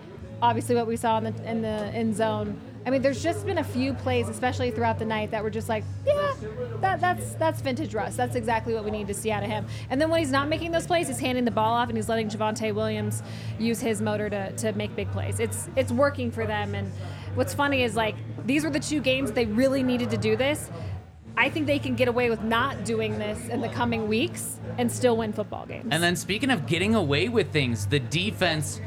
Obviously, 0.42 0.74
what 0.76 0.86
we 0.86 0.96
saw 0.96 1.18
in 1.18 1.24
the 1.24 1.50
in 1.50 1.62
the 1.62 1.68
end 1.68 2.14
zone. 2.14 2.60
I 2.86 2.90
mean, 2.90 3.00
there's 3.00 3.22
just 3.22 3.46
been 3.46 3.58
a 3.58 3.64
few 3.64 3.94
plays, 3.94 4.28
especially 4.28 4.70
throughout 4.70 4.98
the 4.98 5.06
night, 5.06 5.30
that 5.30 5.42
were 5.42 5.50
just 5.50 5.68
like, 5.68 5.84
yeah, 6.06 6.34
that, 6.80 7.00
that's 7.00 7.34
that's 7.34 7.60
vintage 7.62 7.94
Russ. 7.94 8.14
That's 8.14 8.36
exactly 8.36 8.74
what 8.74 8.84
we 8.84 8.90
need 8.90 9.06
to 9.08 9.14
see 9.14 9.30
out 9.30 9.42
of 9.42 9.48
him. 9.48 9.66
And 9.88 10.00
then 10.00 10.10
when 10.10 10.20
he's 10.20 10.30
not 10.30 10.48
making 10.48 10.70
those 10.70 10.86
plays, 10.86 11.08
he's 11.08 11.18
handing 11.18 11.46
the 11.46 11.50
ball 11.50 11.72
off 11.72 11.88
and 11.88 11.96
he's 11.96 12.08
letting 12.08 12.28
Javonte 12.28 12.74
Williams 12.74 13.22
use 13.58 13.80
his 13.80 14.02
motor 14.02 14.28
to, 14.28 14.52
to 14.52 14.72
make 14.72 14.94
big 14.94 15.10
plays. 15.12 15.40
It's 15.40 15.68
it's 15.76 15.92
working 15.92 16.30
for 16.30 16.46
them. 16.46 16.74
And 16.74 16.92
what's 17.34 17.54
funny 17.54 17.82
is 17.82 17.96
like 17.96 18.16
these 18.44 18.64
were 18.64 18.70
the 18.70 18.80
two 18.80 19.00
games 19.00 19.32
they 19.32 19.46
really 19.46 19.82
needed 19.82 20.10
to 20.10 20.18
do 20.18 20.36
this. 20.36 20.70
I 21.36 21.50
think 21.50 21.66
they 21.66 21.78
can 21.78 21.96
get 21.96 22.06
away 22.06 22.30
with 22.30 22.42
not 22.42 22.84
doing 22.84 23.18
this 23.18 23.48
in 23.48 23.60
the 23.60 23.68
coming 23.68 24.06
weeks 24.06 24.60
and 24.78 24.90
still 24.90 25.16
win 25.16 25.32
football 25.32 25.66
games. 25.66 25.88
And 25.90 26.02
then 26.02 26.14
speaking 26.16 26.50
of 26.50 26.66
getting 26.66 26.94
away 26.94 27.28
with 27.28 27.50
things, 27.50 27.86
the 27.86 27.98
defense 27.98 28.80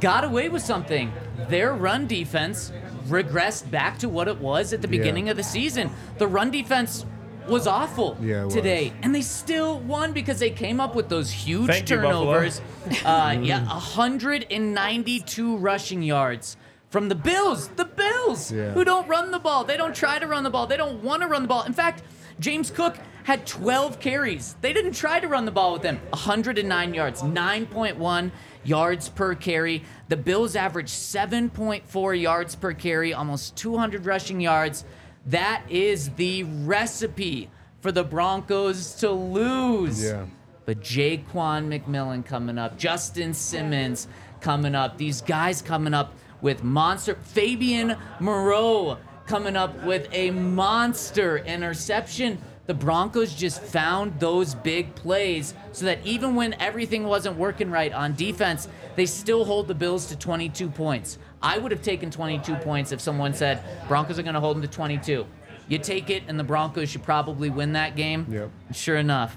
got 0.00 0.24
away 0.24 0.48
with 0.48 0.62
something. 0.62 1.12
Their 1.48 1.74
run 1.74 2.06
defense 2.06 2.72
regressed 3.12 3.70
back 3.70 3.98
to 3.98 4.08
what 4.08 4.26
it 4.28 4.38
was 4.38 4.72
at 4.72 4.82
the 4.82 4.88
Yeah. 4.88 4.98
beginning 4.98 5.28
of 5.28 5.36
the 5.36 5.42
season. 5.42 5.90
The 6.18 6.26
run 6.26 6.50
defense 6.50 7.04
was 7.48 7.66
awful 7.66 8.16
Yeah, 8.20 8.42
it 8.42 8.44
was. 8.46 8.54
today, 8.54 8.92
and 9.02 9.14
they 9.14 9.20
still 9.22 9.78
won 9.80 10.12
because 10.12 10.38
they 10.38 10.50
came 10.50 10.80
up 10.80 10.94
with 10.94 11.08
those 11.08 11.30
huge 11.30 11.66
Thank 11.66 11.90
you, 11.90 11.96
turnovers. 11.96 12.60
uh, 13.04 13.36
yeah, 13.40 13.64
192 13.66 15.56
rushing 15.56 16.02
yards. 16.02 16.56
From 16.90 17.08
the 17.08 17.14
Bills, 17.14 17.68
the 17.68 17.84
Bills, 17.86 18.52
Yeah. 18.52 18.72
who 18.72 18.84
don't 18.84 19.08
run 19.08 19.30
the 19.30 19.38
ball. 19.38 19.64
They 19.64 19.76
don't 19.76 19.94
try 19.94 20.18
to 20.18 20.26
run 20.26 20.42
the 20.44 20.50
ball. 20.50 20.66
They 20.66 20.76
don't 20.76 21.02
want 21.02 21.22
to 21.22 21.28
run 21.28 21.42
the 21.42 21.48
ball. 21.48 21.62
In 21.62 21.72
fact, 21.72 22.02
James 22.38 22.70
Cook 22.70 22.96
had 23.24 23.46
12 23.46 23.98
carries. 23.98 24.56
They 24.60 24.72
didn't 24.72 24.92
try 24.92 25.18
to 25.20 25.26
run 25.28 25.44
the 25.44 25.50
ball 25.52 25.72
with 25.72 25.82
him. 25.84 26.00
109 26.10 26.92
yards, 26.92 27.22
9.1 27.22 28.30
yards 28.64 29.08
per 29.08 29.34
carry. 29.34 29.84
The 30.08 30.16
Bills 30.16 30.56
average 30.56 30.90
7.4 30.90 32.20
yards 32.20 32.54
per 32.54 32.72
carry, 32.72 33.12
almost 33.12 33.56
200 33.56 34.06
rushing 34.06 34.40
yards. 34.40 34.84
That 35.26 35.62
is 35.68 36.10
the 36.10 36.44
recipe 36.44 37.50
for 37.80 37.92
the 37.92 38.04
Broncos 38.04 38.94
to 38.96 39.10
lose. 39.10 40.02
Yeah. 40.02 40.26
But 40.64 40.80
Ja'Quan 40.80 41.68
McMillian 41.68 42.24
coming 42.24 42.58
up, 42.58 42.78
Justin 42.78 43.34
Simmons 43.34 44.06
coming 44.40 44.74
up, 44.74 44.96
these 44.96 45.20
guys 45.20 45.60
coming 45.60 45.94
up 45.94 46.14
with 46.40 46.62
monster. 46.62 47.16
Fabian 47.16 47.96
Moreau 48.20 48.98
coming 49.26 49.56
up 49.56 49.84
with 49.84 50.08
a 50.12 50.30
monster 50.30 51.38
interception. 51.38 52.38
The 52.66 52.74
Broncos 52.74 53.34
just 53.34 53.60
found 53.60 54.20
those 54.20 54.54
big 54.54 54.94
plays 54.94 55.52
so 55.72 55.84
that 55.86 55.98
even 56.06 56.36
when 56.36 56.54
everything 56.54 57.04
wasn't 57.04 57.36
working 57.36 57.70
right 57.70 57.92
on 57.92 58.14
defense, 58.14 58.68
they 58.94 59.06
still 59.06 59.44
hold 59.44 59.66
the 59.66 59.74
Bills 59.74 60.06
to 60.06 60.16
22 60.16 60.68
points. 60.68 61.18
I 61.42 61.58
would 61.58 61.72
have 61.72 61.82
taken 61.82 62.10
22 62.10 62.54
points 62.56 62.92
if 62.92 63.00
someone 63.00 63.34
said 63.34 63.64
Broncos 63.88 64.18
are 64.18 64.22
going 64.22 64.34
to 64.34 64.40
hold 64.40 64.56
them 64.56 64.62
to 64.62 64.68
22. 64.68 65.26
You 65.68 65.78
take 65.78 66.08
it, 66.10 66.22
and 66.28 66.38
the 66.38 66.44
Broncos 66.44 66.88
should 66.88 67.02
probably 67.02 67.50
win 67.50 67.72
that 67.72 67.96
game. 67.96 68.26
Yep. 68.30 68.50
Sure 68.74 68.96
enough, 68.96 69.36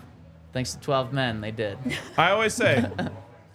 thanks 0.54 0.74
to 0.74 0.80
12 0.82 1.14
men, 1.14 1.42
they 1.42 1.52
did. 1.52 1.78
I 2.18 2.32
always 2.32 2.54
say, 2.54 2.86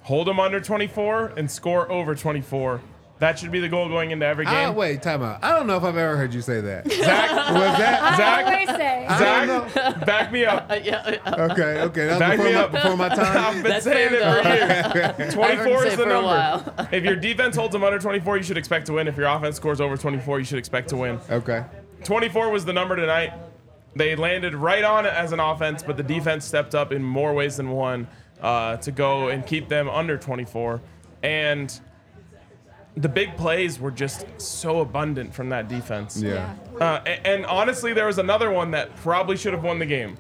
hold 0.03 0.27
them 0.27 0.41
under 0.41 0.61
24 0.61 1.35
and 1.37 1.49
score 1.49 1.91
over 1.91 2.15
24. 2.15 2.81
That 3.21 3.39
should 3.39 3.53
be 3.53 3.61
the 3.61 3.69
goal 3.69 3.89
going 3.89 4.11
into 4.13 4.25
every 4.27 4.47
Ah, 4.47 4.51
game. 4.69 4.75
wait, 4.75 5.03
time 5.03 5.23
out. 5.23 5.39
I 5.45 5.51
don't 5.53 5.67
know 5.67 5.77
if 5.77 5.85
I've 5.85 5.97
ever 5.97 6.17
heard 6.17 6.33
you 6.35 6.41
say 6.41 6.61
that. 6.63 6.91
Zach, 6.93 7.31
Was 7.53 7.79
that? 7.79 8.03
I 8.03 8.17
Zach- 8.17 8.47
always 8.47 8.69
say. 8.69 9.07
I 9.07 9.47
don't 9.47 9.71
Zach, 9.73 10.07
back 10.07 10.33
me 10.33 10.45
up. 10.47 10.67
yeah, 10.83 11.19
Okay, 11.27 11.81
okay. 11.83 12.07
That 12.07 12.13
was 12.13 12.19
Back 12.19 12.31
before 12.39 12.47
me 12.47 12.53
my, 12.55 12.61
up. 12.63 12.73
before 12.73 12.97
my 12.97 13.07
I've 13.11 13.17
time. 13.17 13.55
been 13.63 13.71
That's 13.73 13.85
saying 13.85 14.09
fair, 14.09 14.39
it 14.39 14.43
for 14.43 14.49
though. 14.49 14.55
years. 14.55 15.35
I've 15.35 15.35
24 15.35 15.65
heard 15.65 15.87
is 15.89 15.97
the 15.97 16.03
for 16.05 16.09
a 16.09 16.13
number. 16.13 16.27
while. 16.29 16.89
if 16.93 17.05
your 17.05 17.17
defense 17.17 17.57
holds 17.57 17.73
them 17.73 17.85
under 17.85 17.99
24, 17.99 18.39
you 18.39 18.43
should 18.43 18.57
expect 18.57 18.87
to 18.87 18.95
win. 18.95 19.07
If 19.07 19.17
your 19.19 19.27
offense 19.27 19.57
scores 19.57 19.81
over 19.83 19.99
24, 19.99 20.39
you 20.39 20.45
should 20.47 20.59
expect 20.59 20.89
to 20.89 20.97
win. 20.97 21.21
Okay. 21.31 21.63
24 22.05 22.51
was 22.51 22.65
the 22.65 22.73
number 22.73 22.97
tonight. 22.97 23.35
They 23.95 24.17
landed 24.17 24.55
right 24.55 24.83
on 24.83 25.05
it 25.05 25.13
as 25.13 25.33
an 25.33 25.41
offense, 25.41 25.83
but 25.83 25.99
the 25.99 26.03
defense 26.03 26.47
stepped 26.47 26.75
up 26.75 26.91
in 26.91 27.03
more 27.03 27.35
ways 27.35 27.59
than 27.59 27.71
one 27.71 28.09
uh, 28.41 28.79
to 28.79 28.91
go 28.93 29.29
and 29.29 29.45
keep 29.45 29.69
them 29.69 29.91
under 29.91 30.17
24. 30.17 30.81
And 31.23 31.79
the 32.97 33.09
big 33.09 33.37
plays 33.37 33.79
were 33.79 33.91
just 33.91 34.27
so 34.41 34.81
abundant 34.81 35.33
from 35.33 35.49
that 35.51 35.69
defense. 35.69 36.21
Yeah. 36.21 36.55
Uh, 36.81 37.01
a- 37.07 37.27
and, 37.27 37.47
honestly, 37.47 37.93
there 37.93 38.07
was 38.07 38.19
another 38.19 38.51
one 38.51 38.71
that 38.73 38.95
probably 38.97 39.37
should 39.37 39.53
have 39.53 39.63
won 39.63 39.79
the 39.79 39.87
game. 39.87 40.17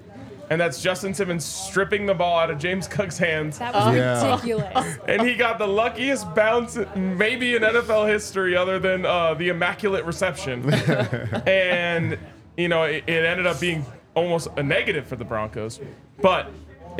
And 0.51 0.61
that's 0.61 0.83
Justin 0.83 1.15
Simmons 1.15 1.45
stripping 1.45 2.07
the 2.07 2.15
ball 2.15 2.39
out 2.41 2.51
of 2.51 2.59
James 2.59 2.89
Cook's 2.89 3.17
hands. 3.19 3.59
That 3.61 3.73
was 3.73 3.95
Yeah. 3.97 4.31
ridiculous. 4.33 4.99
And 5.09 5.23
he 5.23 5.37
got 5.37 5.59
the 5.59 5.67
luckiest 5.67 6.35
bounce 6.35 6.77
maybe 6.97 7.55
in 7.55 7.63
NFL 7.63 8.09
history 8.09 8.57
other 8.57 8.79
than 8.81 9.07
uh, 9.07 9.35
the 9.35 9.49
immaculate 9.49 10.05
reception. 10.05 10.73
and, 11.47 12.19
you 12.57 12.69
know, 12.69 12.83
it, 12.83 13.05
it 13.07 13.25
ended 13.25 13.47
up 13.47 13.61
being 13.61 13.85
almost 14.15 14.49
a 14.57 14.63
negative 14.63 15.07
for 15.07 15.15
the 15.17 15.25
Broncos. 15.25 15.81
But 16.21 16.51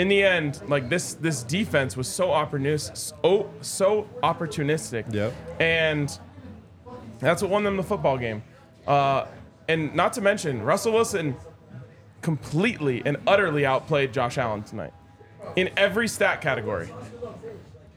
in 0.01 0.09
the 0.09 0.23
end, 0.23 0.63
like 0.67 0.89
this 0.89 1.13
this 1.13 1.43
defense 1.43 1.95
was 1.95 2.09
so 2.09 2.29
opportunistic, 2.29 2.97
so, 2.97 3.51
so 3.61 4.09
opportunistic. 4.23 5.13
Yep. 5.13 5.35
And 5.61 6.19
that's 7.19 7.43
what 7.43 7.51
won 7.51 7.65
them 7.65 7.77
the 7.77 7.83
football 7.83 8.17
game. 8.17 8.43
Uh, 8.87 9.27
and 9.69 9.95
not 9.95 10.15
to 10.15 10.23
mention, 10.23 10.63
Russell 10.63 10.95
Wilson 10.95 11.37
completely 12.23 13.03
and 13.05 13.19
utterly 13.27 13.67
outplayed 13.67 14.15
Josh 14.15 14.39
Allen 14.39 14.63
tonight 14.63 14.95
in 15.57 15.69
every 15.77 16.09
stat 16.09 16.41
category. 16.41 16.89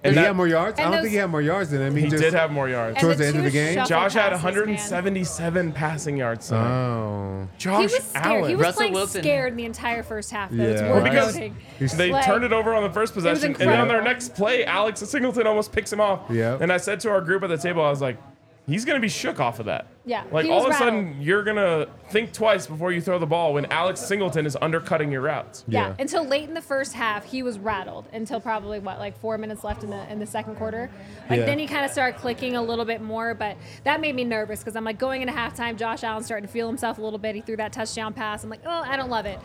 Did 0.03 0.09
And 0.09 0.15
he 0.17 0.21
that- 0.21 0.27
have 0.27 0.35
more 0.35 0.47
yards? 0.49 0.77
I 0.79 0.83
don't 0.83 0.91
those- 0.91 1.01
think 1.03 1.11
he 1.11 1.17
had 1.17 1.29
more 1.29 1.41
yards 1.41 1.69
than 1.69 1.81
him. 1.81 1.95
he 1.95 2.09
just, 2.09 2.21
did 2.21 2.33
have 2.33 2.51
more 2.51 2.67
yards. 2.67 2.95
And 2.97 3.01
Towards 3.01 3.19
the 3.19 3.25
end 3.27 3.35
of 3.37 3.41
two 3.43 3.49
the 3.49 3.51
game? 3.51 3.73
shuffle 3.75 3.87
Josh 3.89 4.13
had 4.13 4.29
passes, 4.31 4.43
man. 4.43 4.53
177 4.53 5.71
passing 5.71 6.17
yards. 6.17 6.47
tonight. 6.49 6.67
Oh. 6.67 7.47
Josh 7.57 7.77
He 7.77 7.83
was 7.83 7.93
scared. 8.03 8.25
Allen. 8.25 8.49
He 8.49 8.55
was 8.55 8.63
Russell 8.65 8.79
playing 8.79 8.93
Wilson. 8.93 9.21
scared 9.21 9.55
the 9.57 9.63
entire 9.65 10.03
first 10.03 10.31
half. 10.31 10.49
Though. 10.51 10.63
It's 10.63 10.81
Yeah. 10.81 10.91
worth 10.91 11.03
because 11.05 11.35
noting. 11.35 11.55
They 11.79 12.11
Like, 12.11 12.25
turned 12.25 12.43
it 12.43 12.51
over 12.51 12.73
on 12.73 12.83
the 12.83 12.89
first 12.89 13.13
possession, 13.13 13.55
and 13.59 13.69
then 13.69 13.79
on 13.79 13.87
their 13.87 14.01
next 14.01 14.35
play, 14.35 14.65
Alex 14.65 14.99
Singleton 14.99 15.47
almost 15.47 15.71
picks 15.71 15.91
him 15.93 16.01
off. 16.01 16.21
Yep. 16.29 16.59
And 16.61 16.71
I 16.73 16.77
said 16.77 16.99
to 17.01 17.09
our 17.09 17.21
group 17.21 17.41
at 17.43 17.47
the 17.49 17.57
table, 17.57 17.81
I 17.83 17.89
was 17.89 18.01
like, 18.01 18.17
he's 18.65 18.85
gonna 18.85 18.99
be 18.99 19.09
shook 19.09 19.39
off 19.39 19.59
of 19.59 19.65
that. 19.65 19.87
Yeah, 20.05 20.23
Like 20.31 20.45
he 20.45 20.51
all 20.51 20.59
of 20.61 20.67
was 20.67 20.75
a 20.75 20.79
sudden, 20.79 21.17
you're 21.21 21.43
gonna 21.43 21.87
think 22.09 22.33
twice 22.33 22.67
before 22.67 22.91
you 22.91 22.99
throw 23.01 23.19
the 23.19 23.25
ball 23.25 23.53
when 23.53 23.65
Alex 23.67 23.99
Singleton 24.01 24.45
is 24.45 24.57
undercutting 24.61 25.11
your 25.11 25.21
routes. 25.21 25.63
Yeah. 25.67 25.87
Yeah. 25.89 25.95
until 25.99 26.25
late 26.25 26.47
in 26.47 26.53
the 26.53 26.61
first 26.61 26.93
half, 26.93 27.25
he 27.25 27.41
was 27.43 27.57
rattled 27.59 28.07
until 28.13 28.39
probably 28.41 28.79
what, 28.79 28.99
like 28.99 29.17
four 29.19 29.37
minutes 29.37 29.63
left 29.63 29.83
in 29.83 29.89
the 29.89 30.11
in 30.11 30.19
the 30.19 30.25
second 30.25 30.55
quarter. 30.55 30.89
Like 31.29 31.39
Yeah. 31.39 31.45
then 31.45 31.59
he 31.59 31.67
kind 31.67 31.85
of 31.85 31.91
started 31.91 32.19
clicking 32.19 32.55
a 32.55 32.61
little 32.61 32.85
bit 32.85 33.01
more, 33.01 33.33
but 33.33 33.55
that 33.85 34.01
made 34.01 34.15
me 34.15 34.23
nervous 34.23 34.59
because 34.59 34.75
I'm 34.75 34.83
like 34.85 34.97
going 34.99 35.21
into 35.21 35.33
halftime, 35.33 35.77
Josh 35.77 36.03
Allen 36.03 36.23
starting 36.23 36.47
to 36.47 36.51
feel 36.51 36.67
himself 36.67 36.97
a 36.97 37.01
little 37.01 37.19
bit. 37.19 37.35
He 37.35 37.41
threw 37.41 37.57
that 37.57 37.71
touchdown 37.73 38.13
pass. 38.13 38.43
I'm 38.43 38.49
like, 38.49 38.61
oh, 38.65 38.83
I 38.85 38.97
don't 38.97 39.09
love 39.09 39.25
it. 39.25 39.39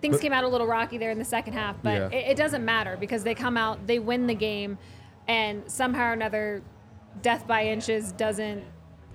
Things 0.00 0.16
But- 0.16 0.22
came 0.22 0.32
out 0.32 0.44
a 0.44 0.48
little 0.48 0.66
rocky 0.66 0.96
there 0.98 1.10
in 1.10 1.18
the 1.18 1.24
second 1.24 1.54
half, 1.54 1.76
but 1.82 2.12
Yeah. 2.12 2.18
it, 2.18 2.30
it 2.32 2.36
doesn't 2.36 2.64
matter 2.64 2.96
because 3.00 3.24
they 3.24 3.34
come 3.34 3.56
out, 3.56 3.86
they 3.86 3.98
win 3.98 4.26
the 4.26 4.34
game, 4.34 4.78
and 5.26 5.62
somehow 5.70 6.10
or 6.10 6.12
another, 6.12 6.62
death 7.22 7.46
by 7.46 7.64
inches 7.64 8.12
doesn't 8.12 8.64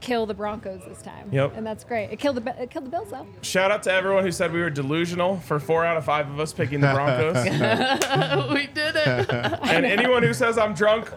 kill 0.01 0.25
the 0.25 0.33
Broncos 0.33 0.81
this 0.85 1.01
time. 1.01 1.29
Yep. 1.31 1.53
and 1.55 1.65
that's 1.65 1.83
great. 1.85 2.09
It 2.11 2.19
killed 2.19 2.35
the 2.35 2.41
Bi- 2.41 2.51
it 2.51 2.69
killed 2.69 2.85
the 2.85 2.89
Bills 2.89 3.09
though. 3.09 3.25
Shout 3.41 3.71
out 3.71 3.83
to 3.83 3.91
everyone 3.91 4.23
who 4.23 4.31
said 4.31 4.51
we 4.51 4.61
were 4.61 4.69
delusional 4.69 5.39
for 5.39 5.59
four 5.59 5.85
out 5.85 5.95
of 5.95 6.03
five 6.05 6.29
of 6.29 6.39
us 6.39 6.51
picking 6.51 6.81
the 6.81 6.91
Broncos. 6.93 7.35
we 8.53 8.67
did 8.67 8.95
it. 8.97 9.29
and 9.31 9.85
anyone 9.85 10.21
who 10.23 10.33
says 10.33 10.57
I'm 10.57 10.73
drunk, 10.73 11.09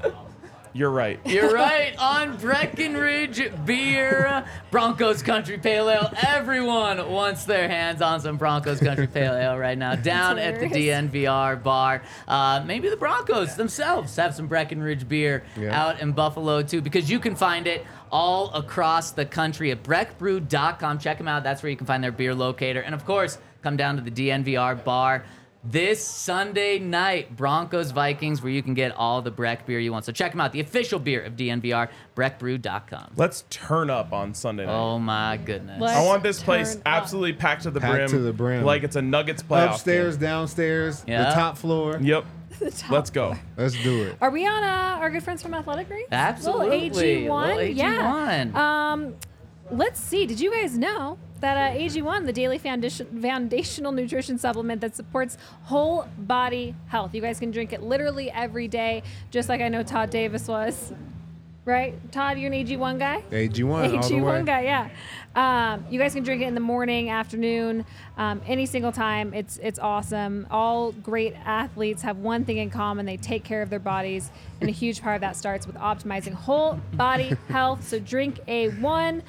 you're 0.77 0.91
right. 0.91 1.19
You're 1.25 1.53
right. 1.67 1.97
On 1.99 2.37
Breckenridge 2.37 3.51
Beer, 3.65 4.45
Broncos 4.71 5.23
Country 5.23 5.59
Pale 5.59 5.89
Ale. 5.91 6.11
Everyone 6.27 7.11
wants 7.11 7.45
their 7.45 7.69
hands 7.69 8.03
on 8.03 8.21
some 8.21 8.37
Broncos 8.37 8.79
Country 8.81 9.07
Pale 9.07 9.35
Ale 9.35 9.57
right 9.59 9.79
now. 9.79 9.95
Down 10.17 10.39
at 10.39 10.61
the. 10.61 10.67
DNVR 10.67 11.63
bar. 11.63 12.03
Uh, 12.29 12.63
maybe 12.67 12.89
the 12.91 12.97
Broncos 12.97 13.57
themselves 13.57 14.15
have 14.17 14.35
some 14.35 14.47
Breckenridge 14.47 15.09
Beer 15.09 15.43
Yeah. 15.57 15.81
out 15.89 16.01
in 16.01 16.13
Buffalo 16.13 16.63
too, 16.63 16.83
because 16.83 17.09
you 17.11 17.19
can 17.19 17.35
find 17.35 17.67
it 17.67 17.87
all 18.13 18.53
across 18.53 19.13
the 19.13 19.25
country 19.25 19.71
at 19.71 19.83
breckbrew.com. 19.83 20.99
Check 20.99 21.19
them 21.19 21.29
out. 21.29 21.43
That's 21.45 21.63
where 21.63 21.71
you 21.71 21.77
can 21.77 21.87
find 21.87 22.03
their 22.05 22.13
beer 22.13 22.35
locator. 22.35 22.81
And 22.81 22.95
of 22.95 23.05
course, 23.05 23.39
come 23.63 23.77
down 23.77 23.97
to 23.97 24.03
the 24.03 24.11
DNVR 24.11 24.85
bar. 24.85 25.25
This 25.71 26.05
Sunday 26.05 26.79
night, 26.79 27.35
Broncos 27.37 27.91
Vikings, 27.91 28.43
where 28.43 28.53
you 28.53 28.63
can 28.63 28.75
get 28.75 28.93
all 28.97 29.23
the 29.23 29.31
Breck 29.31 29.67
beer 29.67 29.79
you 29.81 29.93
want. 29.93 30.05
So 30.05 30.13
check 30.13 30.33
them 30.33 30.41
out, 30.41 30.53
the 30.53 30.61
official 30.61 30.99
beer 30.99 31.23
of 31.23 31.35
DNVR, 31.37 31.89
breckbrew.com. 32.15 33.13
Let's 33.17 33.45
turn 33.51 33.91
up 33.91 34.13
on 34.13 34.35
Sunday 34.35 34.67
night. 34.67 34.73
Oh 34.75 34.99
my 34.99 35.37
goodness. 35.39 35.81
Let's 35.81 35.97
I 35.97 36.05
want 36.05 36.23
this 36.23 36.43
place 36.43 36.73
turn 36.75 36.83
up. 36.87 37.03
absolutely 37.03 37.33
packed 37.35 37.63
to 37.65 37.71
the 37.71 37.81
Packed 37.81 37.95
brim, 37.95 38.09
to 38.11 38.19
the 38.21 38.33
brim. 38.33 38.65
like 38.65 38.83
it's 38.83 38.97
a 38.97 39.03
Nuggets 39.03 39.43
playoff. 39.43 39.73
Upstairs, 39.75 40.17
game. 40.17 40.23
downstairs, 40.29 41.05
Yeah. 41.07 41.29
the 41.31 41.35
top 41.35 41.57
floor. 41.59 41.99
Yep. 42.01 42.25
The 42.59 42.71
top 42.71 42.91
Let's 42.91 43.11
go. 43.11 43.35
Let's 43.59 43.75
do 43.83 44.05
it. 44.05 44.17
Are 44.23 44.31
we 44.31 44.47
on 44.47 44.63
uh, 44.65 44.97
our 45.01 45.11
good 45.11 45.23
friends 45.23 45.43
from 45.43 45.53
Athletic 45.53 45.89
Greens? 45.89 46.09
Absolutely. 46.11 46.89
Little 46.89 47.03
AG1. 47.29 47.47
Little 47.57 47.63
Yeah. 47.65 48.45
AG1. 48.47 48.55
Um, 48.55 49.15
let's 49.71 50.01
see. 50.01 50.25
Did 50.25 50.41
you 50.41 50.51
guys 50.51 50.79
know 50.79 51.19
that 51.41 51.73
uh, 51.75 51.79
AG1, 51.79 52.27
the 52.27 52.33
daily 52.33 52.59
foundation, 52.59 53.21
foundational 53.21 53.93
nutrition 53.93 54.39
supplement 54.39 54.81
that 54.81 54.97
supports 54.97 55.37
whole 55.65 56.07
body 56.19 56.75
health, 56.89 57.15
you 57.15 57.21
guys 57.21 57.39
can 57.39 57.51
drink 57.51 57.73
it 57.73 57.83
literally 57.83 58.31
every 58.31 58.69
day, 58.69 59.03
just 59.31 59.49
like 59.49 59.61
I 59.61 59.69
know 59.69 59.83
Todd 59.83 60.11
Davis 60.11 60.49
was. 60.49 60.93
Right? 61.65 61.95
Todd, 62.13 62.39
you're 62.39 62.53
an 62.53 62.65
AG1 62.65 62.97
guy? 62.97 63.25
AG1 63.33 63.69
all 63.69 64.09
the 64.09 64.15
way. 64.21 64.21
AG1 64.21 64.47
guy, 64.47 64.61
yeah. 64.61 64.89
Um, 65.35 65.85
you 65.91 65.99
guys 65.99 66.15
can 66.15 66.23
drink 66.23 66.41
it 66.41 66.47
in 66.47 66.55
the 66.55 66.61
morning, 66.61 67.11
afternoon, 67.11 67.85
um, 68.17 68.41
any 68.47 68.67
single 68.67 68.93
time. 68.93 69.35
It's 69.35 69.59
it's 69.59 69.81
awesome. 69.81 70.47
All 70.49 70.93
great 70.93 71.35
athletes 71.45 72.03
have 72.03 72.19
one 72.19 72.45
thing 72.45 72.59
in 72.59 72.71
common: 72.71 73.05
they 73.05 73.17
take 73.17 73.43
care 73.43 73.63
of 73.63 73.69
their 73.69 73.81
bodies, 73.81 74.31
and 74.61 74.71
a 74.71 74.73
huge 74.73 75.03
part 75.03 75.17
of 75.17 75.21
that 75.23 75.35
starts 75.37 75.67
with 75.67 75.75
optimizing 75.77 76.33
whole 76.35 76.81
body 76.95 77.37
health. 77.49 77.87
So 77.87 77.99
drink 77.99 78.39
A1. 78.47 79.23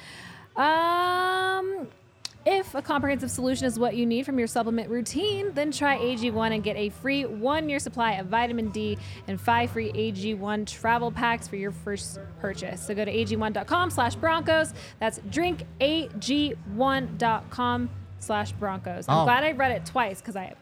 Um, 0.58 1.86
if 2.46 2.74
a 2.74 2.80
comprehensive 2.82 3.30
solution 3.30 3.66
is 3.66 3.78
what 3.78 3.94
you 3.94 4.04
need 4.06 4.24
from 4.26 4.38
your 4.38 4.48
supplement 4.48 4.88
routine, 4.90 5.52
then 5.54 5.70
try 5.70 5.98
AG1 5.98 6.54
and 6.54 6.64
get 6.64 6.76
a 6.76 6.88
free 6.88 7.24
one 7.26 7.68
year 7.68 7.78
supply 7.78 8.12
of 8.14 8.26
vitamin 8.26 8.70
D 8.70 8.96
and 9.26 9.38
five 9.40 9.70
free 9.70 9.92
AG1 9.92 10.66
travel 10.66 11.12
packs 11.12 11.46
for 11.46 11.56
your 11.56 11.70
first 11.72 12.18
purchase. 12.40 12.84
So 12.86 12.94
go 12.94 13.04
to 13.04 13.12
AG1.com 13.12 13.90
slash 13.90 14.14
Broncos. 14.16 14.72
That's 14.98 15.18
drinkag1.com 15.20 17.90
slash 18.20 18.52
Broncos. 18.52 19.04
I'm 19.08 19.18
Oh. 19.18 19.24
glad 19.24 19.44
I 19.44 19.52
read 19.52 19.70
it 19.72 19.84
twice 19.86 20.20
because 20.20 20.36
I 20.36 20.54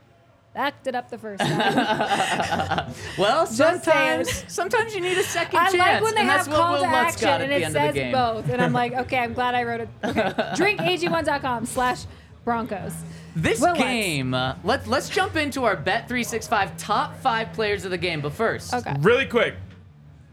backed 0.57 0.87
it 0.87 0.95
up 0.95 1.11
the 1.11 1.19
first 1.19 1.41
time. 1.41 2.93
well, 3.19 3.47
sometimes 3.47 4.45
sometimes 4.49 4.95
you 4.95 5.03
need 5.03 5.19
a 5.19 5.23
second 5.23 5.59
I 5.61 5.65
chance. 5.71 5.77
like 5.77 6.03
when 6.03 6.15
they 6.15 6.23
and 6.23 6.31
have 6.31 6.47
that's 6.47 6.49
what 6.49 6.57
call 6.57 6.73
Will 6.73 6.83
to 6.85 6.91
Lutz 6.91 7.13
action 7.15 7.27
got 7.27 7.41
at 7.43 7.43
and 7.43 7.53
the 7.53 7.57
it 7.57 7.63
end 7.63 7.65
of 7.67 7.73
the 7.75 7.79
says 7.89 7.95
game. 7.95 8.13
both. 8.13 8.49
And 8.49 8.63
I'm 8.63 8.73
like, 8.73 8.93
okay, 9.03 9.19
I'm 9.19 9.35
glad 9.35 9.55
I 9.55 9.65
wrote 9.65 9.83
it. 9.83 9.89
Okay. 10.03 10.23
drinkag1.com 10.23 11.67
slash 11.67 12.07
Broncos. 12.45 12.95
This 13.37 13.61
Will 13.61 13.75
game, 13.75 14.33
uh, 14.33 14.57
let, 14.65 14.87
let's 14.87 15.11
jump 15.11 15.37
into 15.37 15.65
our 15.65 15.77
Bet365 15.77 16.73
top 16.79 17.17
five 17.19 17.53
players 17.53 17.85
of 17.85 17.91
the 17.91 17.99
game. 17.99 18.23
But 18.23 18.33
first, 18.33 18.73
Okay. 18.73 18.95
Really 19.01 19.27
quick. 19.27 19.57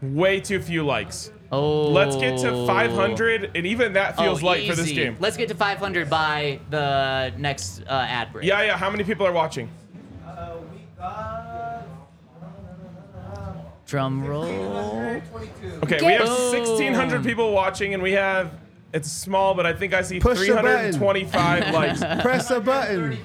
Way 0.00 0.40
too 0.40 0.58
few 0.60 0.84
likes. 0.86 1.30
oh, 1.52 1.88
Let's 1.88 2.16
get 2.16 2.38
to 2.40 2.66
500, 2.66 3.50
and 3.54 3.66
even 3.66 3.92
that 3.92 4.16
feels 4.16 4.42
oh, 4.42 4.46
light 4.46 4.68
for 4.68 4.74
this 4.74 4.86
easy. 4.86 4.94
game. 4.94 5.16
Let's 5.20 5.36
get 5.36 5.48
to 5.48 5.54
500 5.54 6.08
by 6.08 6.60
the 6.70 7.32
next 7.36 7.82
uh, 7.82 8.06
ad 8.08 8.32
break. 8.32 8.46
Yeah, 8.46 8.62
yeah. 8.62 8.76
How 8.78 8.88
many 8.90 9.04
people 9.04 9.26
are 9.26 9.32
watching? 9.32 9.68
Drum 13.86 14.24
roll. 14.24 14.44
Okay, 15.84 16.00
we 16.04 16.12
have 16.12 16.26
Boom. 16.26 16.52
1,600 16.52 17.22
people 17.22 17.52
watching, 17.52 17.94
and 17.94 18.02
we 18.02 18.12
have. 18.12 18.52
It's 18.92 19.10
small, 19.10 19.54
but 19.54 19.66
I 19.66 19.72
think 19.72 19.92
I 19.92 20.02
see 20.02 20.20
Push 20.20 20.46
the 20.46 20.54
button. 20.54 20.92
325 20.92 21.74
likes. 21.74 22.00
Press 22.22 22.50
a 22.50 22.60
button. 22.60 23.18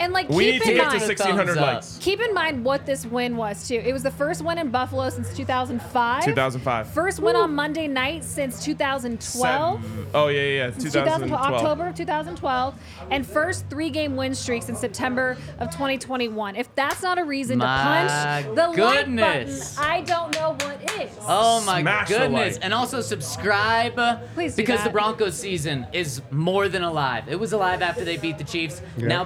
And 0.00 0.12
like 0.12 0.28
We 0.28 0.46
need 0.46 0.52
keep 0.54 0.62
to 0.64 0.70
in 0.70 0.76
get 0.76 0.82
to 0.84 0.88
mind, 0.90 1.00
1,600 1.02 1.46
Thumbs 1.46 1.58
up. 1.58 1.74
likes. 1.74 1.98
keep 2.00 2.20
in 2.20 2.34
mind 2.34 2.64
what 2.64 2.84
this 2.84 3.06
win 3.06 3.36
was 3.36 3.68
too. 3.68 3.76
It 3.76 3.92
was 3.92 4.02
the 4.02 4.10
first 4.10 4.42
win 4.44 4.58
in 4.58 4.70
Buffalo 4.70 5.08
since 5.10 5.34
2005. 5.36 6.24
2005. 6.24 6.88
First 6.88 7.20
win 7.20 7.36
on 7.36 7.54
Monday 7.54 7.86
night 7.86 8.24
since 8.24 8.62
2012. 8.64 9.82
Seven- 9.82 10.06
Oh 10.14 10.28
yeah, 10.28 10.40
yeah, 10.40 10.46
yeah. 10.66 10.70
Since 10.72 10.92
2012. 10.92 11.40
October 11.54 11.86
of 11.88 11.94
2012, 11.94 12.74
and 13.10 13.26
first 13.26 13.68
three-game 13.70 14.16
win 14.16 14.34
streak 14.34 14.62
since 14.62 14.78
September 14.80 15.36
of 15.58 15.70
2021. 15.70 16.56
If 16.56 16.74
that's 16.74 17.02
not 17.02 17.18
a 17.18 17.24
reason 17.24 17.58
My 17.58 17.66
to 17.66 18.48
punch 18.48 18.56
the 18.56 18.72
goodness. 18.76 19.76
like 19.78 19.86
button, 19.86 19.90
I 19.92 20.00
don't 20.02 20.34
know 20.34 20.50
what 20.66 21.00
is. 21.00 21.10
Oh 21.26 21.62
my 21.64 21.80
Smash 21.82 22.08
the 22.08 22.18
goodness. 22.18 22.54
like. 22.56 22.64
And 22.64 22.74
also 22.74 23.00
subscribe 23.00 23.98
uh, 23.98 24.16
Please 24.34 24.54
do 24.54 24.62
because 24.62 24.82
the. 24.84 24.90
Broncos 24.90 25.34
season 25.36 25.86
is 25.92 26.22
more 26.30 26.68
than 26.68 26.82
alive. 26.84 27.24
It 27.28 27.38
was 27.40 27.52
alive 27.52 27.82
after 27.82 28.04
they 28.04 28.16
beat 28.16 28.38
the 28.38 28.44
Chiefs. 28.44 28.80
Yeah. 28.96 29.08
Now 29.08 29.24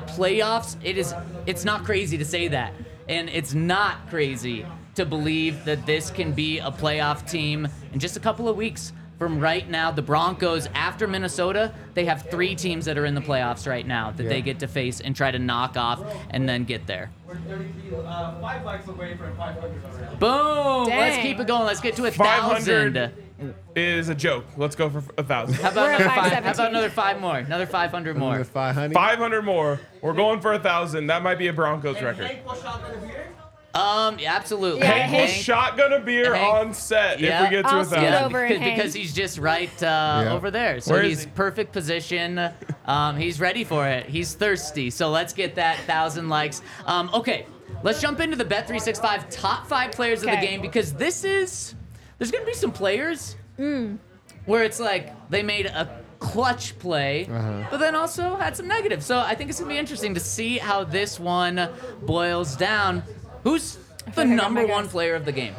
playoffs, 0.59 0.77
it 0.83 0.99
is 0.99 1.14
it's 1.47 1.64
not 1.64 1.85
crazy 1.85 2.18
to 2.18 2.25
say 2.25 2.49
that. 2.49 2.73
And 3.09 3.29
it's 3.31 3.55
not 3.55 4.09
crazy 4.11 4.66
to 4.94 5.07
believe 5.07 5.64
that 5.64 5.87
this 5.87 6.11
can 6.11 6.33
be 6.33 6.59
a 6.59 6.71
playoff 6.71 7.29
team 7.29 7.68
in 7.92 7.99
just 7.99 8.16
a 8.16 8.21
couple 8.21 8.49
of 8.49 8.57
weeks 8.57 8.92
from 9.18 9.40
right 9.40 9.68
now. 9.68 9.90
The 9.90 10.03
Broncos 10.03 10.68
after 10.75 11.07
Minnesota, 11.09 11.73
they 11.94 12.05
have 12.05 12.29
3 12.31 12.55
teams 12.55 12.85
that 12.85 12.99
are 12.99 13.07
in 13.07 13.14
the 13.14 13.21
playoffs 13.21 13.66
right 13.66 13.87
now 13.87 14.11
that 14.12 14.25
Yeah. 14.25 14.29
they 14.29 14.42
get 14.42 14.59
to 14.61 14.68
face 14.68 15.01
and 15.01 15.16
try 15.16 15.31
to 15.31 15.38
knock 15.38 15.77
off 15.77 16.03
and 16.31 16.49
then 16.49 16.64
get 16.64 16.87
there. 16.87 17.11
We're 17.27 17.37
33, 17.37 17.97
uh, 18.07 18.40
five 18.40 18.64
likes 18.64 18.87
away 18.88 19.16
from 19.16 19.35
500 19.37 19.83
already. 19.85 20.16
Boom! 20.16 20.85
Let's 20.99 21.18
keep 21.18 21.40
it 21.40 21.47
going. 21.47 21.64
Let's 21.64 21.81
get 21.81 21.97
to 21.97 22.05
a 22.05 22.11
500 22.12 22.94
thousand. 22.94 23.28
Is 23.77 24.09
a 24.09 24.14
joke. 24.14 24.44
Let's 24.57 24.74
go 24.77 24.90
for 24.90 25.03
a 25.16 25.22
thousand. 25.22 25.57
How 25.57 25.70
about, 25.70 25.77
We're 25.87 25.90
at 25.92 26.01
another 26.01 26.09
five, 26.14 26.33
how 26.33 26.53
517. 26.53 26.55
about 26.55 26.70
another 26.70 26.90
five 26.90 27.20
more? 27.20 27.37
Another 27.38 27.66
500 27.66 28.16
more. 28.16 28.44
500. 28.44 28.94
500 28.94 29.42
more. 29.42 29.81
We're 30.03 30.12
going 30.14 30.40
for 30.40 30.53
a 30.55 30.59
thousand. 30.59 31.07
That 31.09 31.22
might 31.22 31.38
be 31.38 31.48
a 31.48 31.53
Broncos 31.53 32.01
record. 32.03 32.27
Hank 32.27 32.46
will 32.46 32.55
shotgun 32.55 32.94
a 32.94 32.98
beer. 33.07 33.29
Um, 33.74 34.18
yeah, 34.18 34.35
absolutely. 34.35 34.81
Yeah, 34.81 34.87
Hank 34.87 35.12
will 35.12 35.18
Hank- 35.27 35.31
shotgun 35.31 35.92
a 35.92 36.01
beer 36.01 36.35
Hank- 36.35 36.55
on 36.55 36.74
set 36.74 37.20
Yeah. 37.20 37.44
if 37.44 37.51
we 37.51 37.57
get 37.57 37.62
to 37.62 37.68
I'll 37.68 37.81
a 37.81 37.85
scoot 37.85 37.94
thousand. 37.98 38.12
Yeah, 38.12 38.24
over 38.24 38.38
and 38.40 38.48
because, 38.48 38.62
hang. 38.66 38.77
because 38.77 38.94
he's 38.94 39.14
just 39.14 39.38
right 39.38 39.83
uh, 39.83 40.22
Yeah. 40.24 40.33
over 40.33 40.51
there. 40.51 40.81
So 40.81 40.94
Where 40.94 41.03
is 41.03 41.09
he's 41.18 41.24
he? 41.24 41.31
perfect 41.31 41.72
position. 41.72 42.51
Um, 42.87 43.16
he's 43.18 43.38
ready 43.40 43.62
for 43.64 43.87
it. 43.87 44.07
He's 44.07 44.35
thirsty. 44.35 44.90
So 44.90 45.11
let's 45.11 45.33
get 45.33 45.55
that 45.57 45.77
thousand 45.81 46.29
likes. 46.29 46.62
Um, 46.87 47.11
okay, 47.14 47.46
let's 47.85 48.01
jump 48.01 48.18
into 48.20 48.37
the 48.37 48.44
Bet365 48.46 49.27
top 49.31 49.66
five 49.68 49.92
players 49.92 50.20
of 50.20 50.27
the 50.27 50.33
Okay. 50.33 50.46
game 50.46 50.61
because 50.62 50.94
this 50.94 51.22
is 51.22 51.74
there's 52.18 52.31
gonna 52.31 52.44
be 52.44 52.54
some 52.54 52.72
players 52.72 53.37
where 53.57 54.62
it's 54.62 54.81
like 54.81 55.31
they 55.31 55.42
made 55.42 55.66
a 55.66 56.02
clutch 56.18 56.78
play, 56.78 57.26
uh-huh. 57.26 57.64
but 57.70 57.78
then 57.78 57.94
also 57.94 58.37
had 58.37 58.57
some 58.57 58.66
negatives. 58.66 59.07
So 59.07 59.18
I 59.18 59.35
think 59.35 59.50
it's 59.50 59.59
gonna 59.61 59.72
be 59.72 59.78
interesting 59.78 60.14
to 60.14 60.20
see 60.20 60.59
how 60.59 60.85
this 60.85 61.18
one 61.20 61.68
boils 62.02 62.57
down. 62.57 63.02
Who's 63.44 63.76
the 63.76 64.11
like 64.16 64.18
I 64.18 64.24
got 64.24 64.42
number 64.42 64.66
one 64.66 64.85
guess. 64.85 64.92
player 64.92 65.14
of 65.14 65.24
the 65.24 65.33
game? 65.33 65.54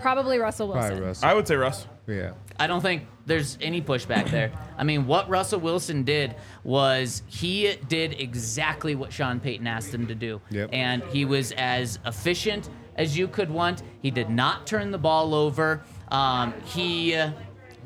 Probably 0.00 0.38
Russell 0.38 0.68
Wilson. 0.68 0.88
Probably 0.88 1.06
Russ. 1.06 1.22
I 1.22 1.34
would 1.34 1.48
say 1.48 1.56
Russ. 1.56 1.86
Yeah. 2.06 2.32
I 2.60 2.66
don't 2.66 2.80
think 2.80 3.04
there's 3.26 3.58
any 3.60 3.80
pushback 3.80 4.30
there. 4.30 4.52
I 4.76 4.84
mean, 4.84 5.06
what 5.06 5.28
Russell 5.28 5.60
Wilson 5.60 6.02
did 6.02 6.34
was 6.64 7.22
he 7.26 7.76
did 7.88 8.20
exactly 8.20 8.94
what 8.94 9.12
Sean 9.12 9.38
Payton 9.38 9.66
asked 9.66 9.92
him 9.92 10.06
to 10.06 10.14
do. 10.14 10.40
Yep. 10.50 10.70
And 10.72 11.02
he 11.04 11.24
was 11.24 11.52
as 11.52 11.98
efficient 12.04 12.70
as 12.98 13.16
you 13.16 13.28
could 13.28 13.48
want. 13.48 13.82
He 14.02 14.10
did 14.10 14.28
not 14.28 14.66
turn 14.66 14.90
the 14.90 14.98
ball 14.98 15.34
over. 15.34 15.82
Um, 16.08 16.52
he 16.64 17.14
uh, 17.14 17.30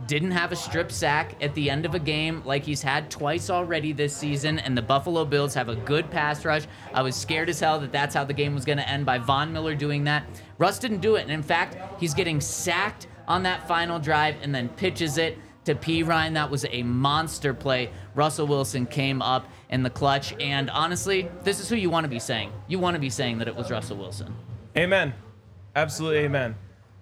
didn't 0.06 0.32
have 0.32 0.50
a 0.50 0.56
strip 0.56 0.90
sack 0.90 1.40
at 1.40 1.54
the 1.54 1.70
end 1.70 1.86
of 1.86 1.94
a 1.94 1.98
game 1.98 2.42
like 2.44 2.64
he's 2.64 2.82
had 2.82 3.10
twice 3.10 3.50
already 3.50 3.92
this 3.92 4.16
season. 4.16 4.58
And 4.58 4.76
the 4.76 4.82
Buffalo 4.82 5.24
Bills 5.24 5.54
have 5.54 5.68
a 5.68 5.76
good 5.76 6.10
pass 6.10 6.44
rush. 6.44 6.64
I 6.92 7.02
was 7.02 7.14
scared 7.14 7.48
as 7.48 7.60
hell 7.60 7.78
that 7.80 7.92
that's 7.92 8.14
how 8.14 8.24
the 8.24 8.32
game 8.32 8.54
was 8.54 8.64
going 8.64 8.78
to 8.78 8.88
end 8.88 9.06
by 9.06 9.18
Von 9.18 9.52
Miller 9.52 9.74
doing 9.74 10.04
that. 10.04 10.24
Russ 10.58 10.78
didn't 10.78 11.00
do 11.00 11.16
it. 11.16 11.22
And 11.22 11.30
in 11.30 11.42
fact, 11.42 11.76
he's 12.00 12.14
getting 12.14 12.40
sacked 12.40 13.06
on 13.28 13.42
that 13.44 13.68
final 13.68 14.00
drive 14.00 14.36
and 14.42 14.54
then 14.54 14.68
pitches 14.70 15.18
it 15.18 15.38
to 15.64 15.74
Perine. 15.74 16.34
That 16.34 16.50
was 16.50 16.66
a 16.70 16.82
monster 16.82 17.54
play. 17.54 17.90
Russell 18.14 18.46
Wilson 18.46 18.86
came 18.86 19.22
up 19.22 19.46
in 19.68 19.82
the 19.82 19.90
clutch. 19.90 20.34
And 20.40 20.70
honestly, 20.70 21.28
this 21.44 21.60
is 21.60 21.68
who 21.68 21.76
you 21.76 21.90
want 21.90 22.04
to 22.04 22.10
be 22.10 22.18
saying. 22.18 22.52
You 22.66 22.78
want 22.78 22.94
to 22.94 23.00
be 23.00 23.10
saying 23.10 23.38
that 23.38 23.46
it 23.46 23.54
was 23.54 23.70
Russell 23.70 23.98
Wilson. 23.98 24.34
Amen. 24.76 25.14
Absolutely 25.76 26.20
amen. 26.20 26.54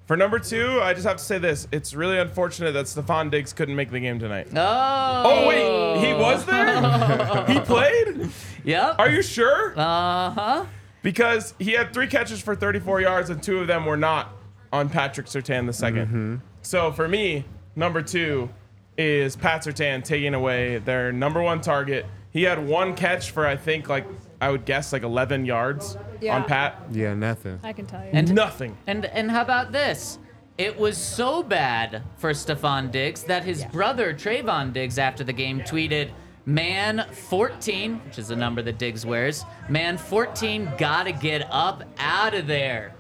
For 0.07 0.17
number 0.17 0.39
two, 0.41 0.81
I 0.83 0.93
just 0.93 1.07
have 1.07 1.19
to 1.19 1.25
say 1.25 1.39
this. 1.39 1.69
It's 1.71 1.95
really 1.95 2.19
unfortunate 2.19 2.73
that 2.73 2.87
Stefon 2.87 3.31
Diggs 3.31 3.53
couldn't 3.53 3.77
make 3.77 3.91
the 3.93 4.01
game 4.01 4.19
tonight. 4.19 4.49
Oh, 4.57 5.23
Oh, 5.25 5.49
wait. 5.49 6.07
He 6.07 6.13
was 6.15 6.45
there? 6.47 7.45
he 7.47 7.61
played? 7.65 8.31
Yep. 8.65 8.97
Are 8.99 9.09
you 9.09 9.23
sure? 9.23 9.73
Uh 9.79 10.31
huh. 10.31 10.67
Because 11.03 11.55
he 11.59 11.73
had 11.73 11.93
three 11.95 12.09
catches 12.09 12.41
for 12.43 12.55
34 12.57 13.01
yards, 13.01 13.31
and 13.31 13.43
two 13.43 13.59
of 13.61 13.67
them 13.69 13.87
were 13.87 13.97
not 13.97 14.33
on 14.73 14.89
Patrick 14.89 15.27
Surtain 15.29 15.67
the 15.67 15.73
2nd 15.73 16.41
So 16.63 16.93
for 16.93 17.09
me, 17.09 17.45
number 17.77 18.03
two 18.03 18.51
is 18.99 19.35
Pat 19.37 19.63
Surtain 19.65 20.05
taking 20.05 20.35
away 20.35 20.79
their 20.79 21.13
number 21.13 21.41
one 21.41 21.61
target. 21.61 22.05
He 22.33 22.43
had 22.43 22.65
one 22.67 22.95
catch 22.95 23.31
for, 23.31 23.47
I 23.47 23.57
think, 23.57 23.89
like, 23.89 24.07
I 24.41 24.51
would 24.51 24.65
guess, 24.65 24.93
like 24.93 25.03
11 25.03 25.45
yards 25.45 25.97
Yeah. 26.21 26.37
on 26.37 26.45
Pat. 26.45 26.83
Yeah, 26.91 27.15
nothing. 27.15 27.59
I 27.63 27.73
can 27.73 27.87
tell 27.87 28.03
you. 28.03 28.11
And- 28.13 28.35
Nothing. 28.35 28.77
And 28.87 29.05
and 29.07 29.31
how 29.31 29.43
about 29.43 29.73
this? 29.73 30.19
It 30.59 30.79
was 30.79 30.97
so 30.99 31.43
bad 31.43 32.03
for 32.17 32.31
Stefon 32.33 32.91
Diggs 32.91 33.23
that 33.25 33.45
his 33.45 33.65
brother 33.67 34.13
Trevon 34.13 34.73
Diggs 34.73 34.99
after 34.99 35.25
the 35.25 35.33
game 35.33 35.61
tweeted, 35.61 36.11
Man 36.47 37.05
14, 37.13 38.01
which 38.07 38.19
is 38.19 38.29
the 38.29 38.37
number 38.37 38.61
that 38.63 38.79
Diggs 38.79 39.05
wears. 39.07 39.45
Man 39.69 39.97
14, 39.99 40.71
gotta 40.79 41.13
get 41.13 41.47
up 41.51 41.85
out 41.99 42.35
of 42.35 42.47
there. 42.47 42.95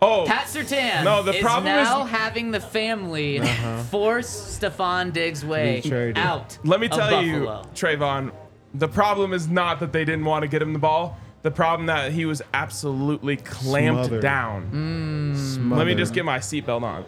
Oh, 0.00 0.24
Pat 0.26 0.46
Surtain 0.46 1.04
No, 1.04 1.22
the 1.22 1.32
is 1.34 1.42
problem 1.42 1.66
now 1.66 2.04
is- 2.04 2.10
having 2.10 2.50
the 2.50 2.58
family 2.58 3.38
uh-huh. 3.38 3.82
force 3.84 4.58
Stefon 4.58 5.12
Diggs' 5.12 5.44
way 5.44 5.80
Be 5.84 6.12
out. 6.16 6.58
let 6.64 6.80
me 6.80 6.86
of 6.88 6.92
tell 6.92 7.22
you, 7.22 7.44
Buffalo. 7.44 7.62
Trevon, 7.74 8.32
the 8.74 8.88
problem 8.88 9.32
is 9.32 9.48
not 9.48 9.80
that 9.80 9.92
they 9.92 10.04
didn't 10.04 10.24
want 10.24 10.42
to 10.42 10.48
get 10.48 10.62
him 10.62 10.72
the 10.72 10.78
ball. 10.78 11.18
The 11.42 11.50
problem 11.50 11.86
that 11.86 12.12
he 12.12 12.24
was 12.24 12.40
absolutely 12.54 13.36
clamped 13.36 14.04
Smothered. 14.04 14.22
down. 14.22 15.70
Let 15.70 15.86
me 15.88 15.94
just 15.96 16.14
get 16.14 16.24
my 16.24 16.38
seatbelt 16.38 16.82
on. 16.82 17.04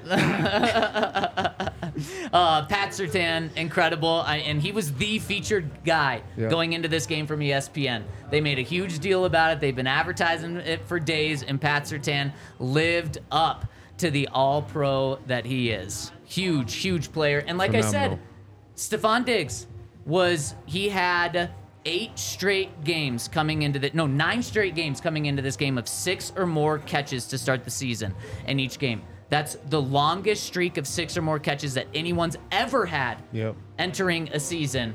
Uh, 2.33 2.67
Pat 2.67 2.89
Surtain, 2.91 3.55
incredible, 3.57 4.25
I, 4.27 4.39
and 4.39 4.61
he 4.61 4.73
was 4.73 4.93
the 4.95 5.21
featured 5.21 5.71
guy 5.85 6.23
Yeah. 6.37 6.49
going 6.49 6.73
into 6.73 6.89
this 6.89 7.07
game 7.07 7.25
from 7.29 7.39
ESPN. 7.39 8.03
They 8.31 8.41
made 8.41 8.59
a 8.59 8.63
huge 8.63 8.99
deal 8.99 9.27
about 9.27 9.53
it. 9.53 9.61
They've 9.61 9.77
been 9.77 9.87
advertising 9.87 10.57
it 10.57 10.85
for 10.89 10.99
days, 10.99 11.45
and 11.45 11.61
Pat 11.61 11.85
Surtain 11.85 12.33
lived 12.59 13.19
up 13.31 13.67
to 13.99 14.11
the 14.11 14.27
All-Pro 14.33 15.21
that 15.29 15.45
he 15.47 15.71
is. 15.71 16.11
Huge, 16.25 16.75
huge 16.75 17.13
player, 17.13 17.45
and 17.47 17.59
like 17.59 17.75
I 17.77 17.81
said, 17.83 18.19
Stefon 18.75 19.25
Diggs 19.25 19.69
was 20.07 20.55
he 20.67 20.89
had 20.89 21.51
eight 21.87 22.19
straight 22.19 22.83
games 22.85 23.29
coming 23.29 23.63
into 23.63 23.79
the 23.79 23.91
no 23.95 24.07
nine 24.07 24.43
straight 24.43 24.75
games 24.75 25.01
coming 25.01 25.27
into 25.27 25.43
this 25.43 25.57
game 25.57 25.77
of 25.77 25.87
six 25.87 26.33
or 26.37 26.47
more 26.47 26.79
catches 26.79 27.27
to 27.29 27.39
start 27.39 27.65
the 27.65 27.71
season 27.71 28.15
in 28.47 28.59
each 28.59 28.79
game. 28.79 29.03
That's 29.31 29.57
the 29.69 29.81
longest 29.83 30.45
streak 30.45 30.77
of 30.77 30.87
six 30.87 31.17
or 31.17 31.23
more 31.23 31.39
catches 31.39 31.75
that 31.75 31.87
anyone's 31.95 32.37
ever 32.53 32.87
had 32.87 33.19
Yep. 33.33 33.57
entering 33.79 34.29
a 34.33 34.41
season. 34.41 34.95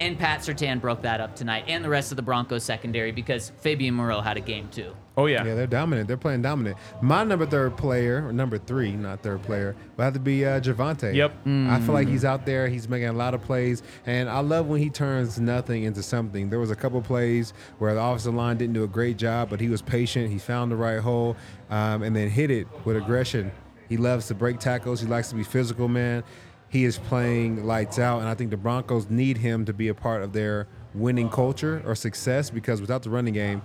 And 0.00 0.18
Pat 0.18 0.40
Surtain 0.40 0.80
broke 0.80 1.02
that 1.02 1.20
up 1.20 1.36
tonight, 1.36 1.64
and 1.68 1.84
the 1.84 1.88
rest 1.90 2.10
of 2.10 2.16
the 2.16 2.22
Broncos 2.22 2.64
secondary 2.64 3.12
because 3.12 3.50
Fabian 3.60 3.94
Moreau 3.94 4.22
had 4.22 4.38
a 4.38 4.40
game 4.40 4.68
too. 4.70 4.94
Oh 5.20 5.26
yeah. 5.26 5.44
Yeah, 5.44 5.54
they're 5.54 5.66
dominant. 5.66 6.08
They're 6.08 6.16
playing 6.16 6.40
dominant. 6.40 6.78
My 7.02 7.24
number 7.24 7.44
third 7.44 7.76
player, 7.76 8.26
or 8.26 8.32
number 8.32 8.56
three, 8.56 8.92
not 8.92 9.22
third 9.22 9.42
player, 9.42 9.76
will 9.96 10.04
have 10.04 10.14
to 10.14 10.20
be 10.20 10.46
uh, 10.46 10.60
Javonte. 10.60 11.14
Yep. 11.14 11.32
I 11.46 11.80
feel 11.80 11.92
like 11.92 12.08
he's 12.08 12.24
out 12.24 12.46
there. 12.46 12.68
He's 12.68 12.88
making 12.88 13.08
a 13.08 13.12
lot 13.12 13.34
of 13.34 13.42
plays, 13.42 13.82
and 14.06 14.30
I 14.30 14.40
love 14.40 14.66
when 14.66 14.80
he 14.80 14.88
turns 14.88 15.38
nothing 15.38 15.82
into 15.82 16.02
something. 16.02 16.48
There 16.48 16.58
was 16.58 16.70
a 16.70 16.76
couple 16.76 17.02
plays 17.02 17.52
where 17.78 17.92
the 17.92 18.00
offensive 18.00 18.34
line 18.34 18.56
didn't 18.56 18.72
do 18.72 18.84
a 18.84 18.88
great 18.88 19.18
job, 19.18 19.50
but 19.50 19.60
he 19.60 19.68
was 19.68 19.82
patient. 19.82 20.30
He 20.30 20.38
found 20.38 20.72
the 20.72 20.76
right 20.76 21.00
hole, 21.00 21.36
um, 21.68 22.02
and 22.02 22.16
then 22.16 22.30
hit 22.30 22.50
it 22.50 22.66
with 22.86 22.96
aggression. 22.96 23.52
He 23.90 23.98
loves 23.98 24.26
to 24.28 24.34
break 24.34 24.58
tackles. 24.58 25.00
He 25.00 25.06
likes 25.06 25.28
to 25.30 25.34
be 25.34 25.44
physical, 25.44 25.86
man. 25.86 26.24
He 26.70 26.84
is 26.84 26.96
playing 26.96 27.66
lights 27.66 27.98
out, 27.98 28.20
and 28.20 28.28
I 28.28 28.34
think 28.34 28.50
the 28.50 28.56
Broncos 28.56 29.10
need 29.10 29.36
him 29.36 29.66
to 29.66 29.74
be 29.74 29.88
a 29.88 29.94
part 29.94 30.22
of 30.22 30.32
their 30.32 30.66
winning 30.94 31.28
culture 31.28 31.82
or 31.84 31.94
success 31.94 32.48
because 32.48 32.80
without 32.80 33.02
the 33.02 33.10
running 33.10 33.34
game, 33.34 33.60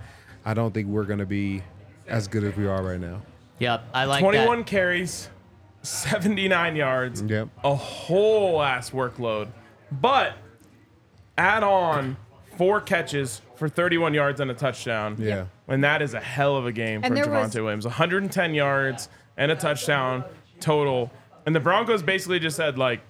I 0.46 0.54
don't 0.54 0.72
think 0.72 0.86
we're 0.88 1.04
going 1.04 1.18
to 1.18 1.26
be 1.26 1.62
as 2.06 2.28
good 2.28 2.44
as 2.44 2.56
we 2.56 2.66
are 2.66 2.82
right 2.82 3.00
now. 3.00 3.20
Yep, 3.58 3.84
I 3.92 4.04
like 4.04 4.20
21 4.22 4.58
that. 4.58 4.66
carries, 4.66 5.28
79 5.82 6.76
yards. 6.76 7.20
Yep. 7.22 7.48
A 7.64 7.74
whole 7.74 8.62
ass 8.62 8.90
workload. 8.90 9.48
But 9.90 10.34
add 11.36 11.62
on 11.64 12.16
four 12.56 12.80
catches 12.80 13.42
for 13.56 13.68
31 13.68 14.14
yards 14.14 14.40
and 14.40 14.50
a 14.50 14.54
touchdown. 14.54 15.16
Yeah. 15.18 15.46
And 15.68 15.82
that 15.82 16.00
is 16.00 16.14
a 16.14 16.20
hell 16.20 16.56
of 16.56 16.64
a 16.66 16.72
game 16.72 17.00
And 17.02 17.06
from 17.06 17.14
there 17.16 17.28
was- 17.42 17.54
Williams. 17.54 17.84
110 17.84 18.54
yards 18.54 19.08
and 19.36 19.50
a 19.50 19.56
touchdown 19.56 20.24
total. 20.60 21.10
And 21.44 21.54
the 21.56 21.60
Broncos 21.60 22.02
basically 22.02 22.38
just 22.38 22.56
said, 22.56 22.78
like, 22.78 23.00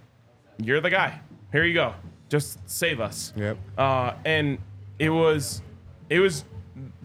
you're 0.59 0.81
the 0.81 0.91
guy. 0.91 1.21
Here 1.53 1.65
you 1.65 1.75
go. 1.75 1.95
Just 2.31 2.59
save 2.69 2.99
us. 3.01 3.33
Yep. 3.37 3.59
Uh, 3.77 4.15
and 4.25 4.59
it 4.99 5.11
was, 5.11 5.61
it 6.09 6.21
was, 6.21 6.45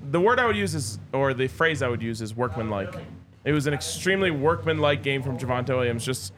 the 0.10 0.20
word 0.20 0.40
I 0.40 0.46
would 0.46 0.56
use 0.56 0.76
is, 0.76 1.00
or 1.14 1.34
the 1.34 1.48
phrase 1.48 1.82
I 1.82 1.88
would 1.88 2.02
use 2.02 2.22
is 2.22 2.36
workmanlike. 2.36 2.96
It 3.44 3.54
was 3.54 3.68
an 3.68 3.74
extremely 3.74 4.32
workmanlike 4.32 5.04
game 5.04 5.24
from 5.24 5.38
Javonte 5.38 5.70
Williams. 5.70 6.06
Just 6.06 6.34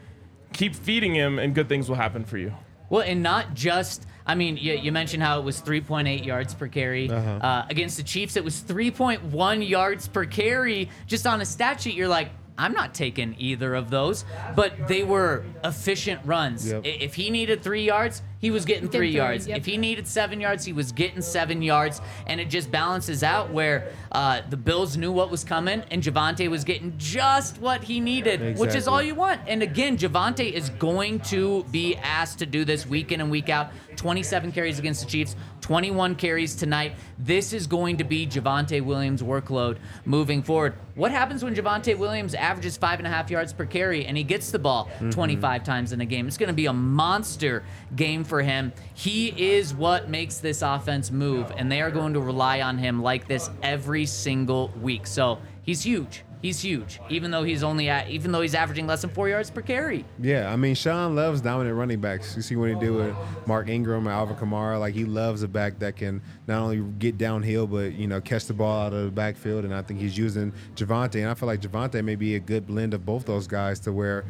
keep 0.52 0.74
feeding 0.74 1.14
him, 1.14 1.38
and 1.38 1.54
good 1.54 1.68
things 1.68 1.88
will 1.88 1.96
happen 1.96 2.24
for 2.24 2.38
you. 2.38 2.52
Well, 2.90 3.02
and 3.02 3.22
not 3.22 3.54
just. 3.54 4.06
I 4.26 4.34
mean, 4.34 4.56
you, 4.56 4.72
you 4.74 4.90
mentioned 4.90 5.22
how 5.22 5.38
it 5.38 5.44
was 5.44 5.60
3.8 5.60 6.24
yards 6.24 6.54
per 6.54 6.66
carry 6.66 7.10
uh 7.10 7.66
against 7.68 7.98
the 7.98 8.02
Chiefs. 8.02 8.36
It 8.36 8.44
was 8.44 8.62
3.1 8.62 9.68
yards 9.68 10.08
per 10.08 10.24
carry. 10.24 10.88
Just 11.06 11.26
on 11.26 11.40
a 11.42 11.44
stat 11.44 11.82
sheet, 11.82 11.94
you're 11.94 12.08
like, 12.08 12.30
I'm 12.56 12.72
not 12.72 12.94
taking 12.94 13.34
either 13.38 13.74
of 13.74 13.90
those. 13.90 14.24
But 14.54 14.88
they 14.88 15.02
were 15.02 15.44
efficient 15.62 16.20
runs. 16.24 16.70
Yep. 16.70 16.82
If 16.86 17.14
he 17.14 17.28
needed 17.30 17.62
three 17.62 17.84
yards, 17.84 18.22
he 18.44 18.50
was 18.50 18.66
getting 18.66 18.84
Getting 18.84 18.90
three 19.00 19.08
three, 19.10 19.16
yards. 19.16 19.48
yep. 19.48 19.56
If 19.56 19.64
he 19.64 19.78
needed 19.78 20.06
seven 20.06 20.38
yards, 20.38 20.66
he 20.66 20.74
was 20.74 20.92
getting 20.92 21.22
seven 21.22 21.62
yards. 21.62 22.02
And 22.26 22.40
it 22.42 22.50
just 22.50 22.70
balances 22.70 23.22
out 23.22 23.50
where 23.50 23.90
uh, 24.12 24.42
the 24.50 24.56
Bills 24.58 24.98
knew 24.98 25.10
what 25.12 25.30
was 25.30 25.44
coming, 25.44 25.82
and 25.90 26.02
Javonte 26.02 26.50
was 26.50 26.62
getting 26.62 26.92
just 26.98 27.58
what 27.58 27.82
he 27.84 28.00
needed, 28.00 28.58
which 28.58 28.68
is 28.70 28.74
Exactly. 28.76 28.92
all 28.92 29.02
you 29.02 29.14
want. 29.14 29.40
And 29.46 29.62
again, 29.62 29.96
Javonte 29.96 30.52
is 30.52 30.68
going 30.68 31.20
to 31.20 31.64
be 31.70 31.96
asked 31.96 32.38
to 32.40 32.46
do 32.46 32.66
this 32.66 32.86
week 32.86 33.12
in 33.12 33.22
and 33.22 33.30
week 33.30 33.48
out. 33.48 33.70
27 33.96 34.50
carries 34.52 34.78
against 34.80 35.02
the 35.04 35.06
Chiefs, 35.08 35.36
21 35.60 36.16
carries 36.16 36.56
tonight. 36.56 36.94
This 37.18 37.52
is 37.52 37.66
going 37.68 37.96
to 37.98 38.04
be 38.04 38.26
Javonte 38.26 38.82
Williams' 38.82 39.22
workload 39.22 39.78
moving 40.04 40.42
forward. 40.42 40.74
What 40.96 41.12
happens 41.12 41.44
when 41.44 41.54
Javonte 41.54 41.96
Williams 41.96 42.34
averages 42.34 42.76
five 42.76 42.98
and 42.98 43.06
a 43.06 43.10
half 43.10 43.30
yards 43.30 43.52
per 43.52 43.64
carry 43.64 44.04
and 44.04 44.16
he 44.16 44.24
gets 44.24 44.50
the 44.50 44.58
ball 44.58 44.90
25 45.10 45.62
times 45.64 45.92
in 45.92 46.00
a 46.00 46.04
game? 46.06 46.26
It's 46.26 46.36
going 46.36 46.48
to 46.48 46.52
be 46.54 46.66
a 46.66 46.72
monster 46.72 47.62
game 47.96 48.24
for 48.34 48.42
him. 48.42 48.72
He 48.94 49.28
is 49.28 49.72
what 49.72 50.10
makes 50.10 50.38
this 50.38 50.60
offense 50.60 51.12
move, 51.12 51.52
and 51.56 51.70
they 51.70 51.80
are 51.80 51.90
going 51.92 52.14
to 52.14 52.20
rely 52.20 52.62
on 52.62 52.78
him 52.78 53.00
like 53.00 53.28
this 53.28 53.48
every 53.62 54.06
single 54.06 54.72
week. 54.82 55.06
So 55.06 55.38
he's 55.62 55.84
huge. 55.84 56.24
He's 56.42 56.60
huge, 56.60 56.98
even 57.08 57.30
though 57.30 57.44
he's 57.44 57.62
only 57.62 57.88
at, 57.88 58.10
even 58.10 58.32
though 58.32 58.40
he's 58.40 58.56
averaging 58.56 58.88
less 58.88 59.02
than 59.02 59.10
four 59.10 59.28
yards 59.28 59.50
per 59.50 59.62
carry. 59.62 60.04
Yeah, 60.20 60.52
I 60.52 60.56
mean, 60.56 60.74
Sean 60.74 61.14
loves 61.14 61.40
dominant 61.40 61.76
running 61.76 62.00
backs. 62.00 62.34
You 62.34 62.42
see 62.42 62.56
what 62.56 62.70
he 62.70 62.74
did 62.74 62.90
with 62.90 63.14
Mark 63.46 63.68
Ingram 63.68 64.08
and 64.08 64.14
Alvin 64.14 64.36
Kamara. 64.36 64.80
Like 64.80 64.94
he 64.94 65.04
loves 65.04 65.44
a 65.44 65.48
back 65.48 65.78
that 65.78 65.94
can 65.94 66.20
not 66.48 66.60
only 66.60 66.80
get 66.98 67.16
downhill, 67.16 67.68
but 67.68 67.92
you 67.92 68.08
know 68.08 68.20
catch 68.20 68.46
the 68.46 68.52
ball 68.52 68.86
out 68.86 68.92
of 68.92 69.04
the 69.04 69.10
backfield. 69.12 69.64
And 69.64 69.72
I 69.72 69.80
think 69.82 70.00
he's 70.00 70.18
using 70.18 70.52
Javonte, 70.74 71.20
and 71.20 71.30
I 71.30 71.34
feel 71.34 71.46
like 71.46 71.60
Javonte 71.60 72.04
may 72.04 72.16
be 72.16 72.34
a 72.34 72.40
good 72.40 72.66
blend 72.66 72.94
of 72.94 73.06
both 73.06 73.26
those 73.26 73.46
guys 73.46 73.78
to 73.80 73.92
where 73.92 74.24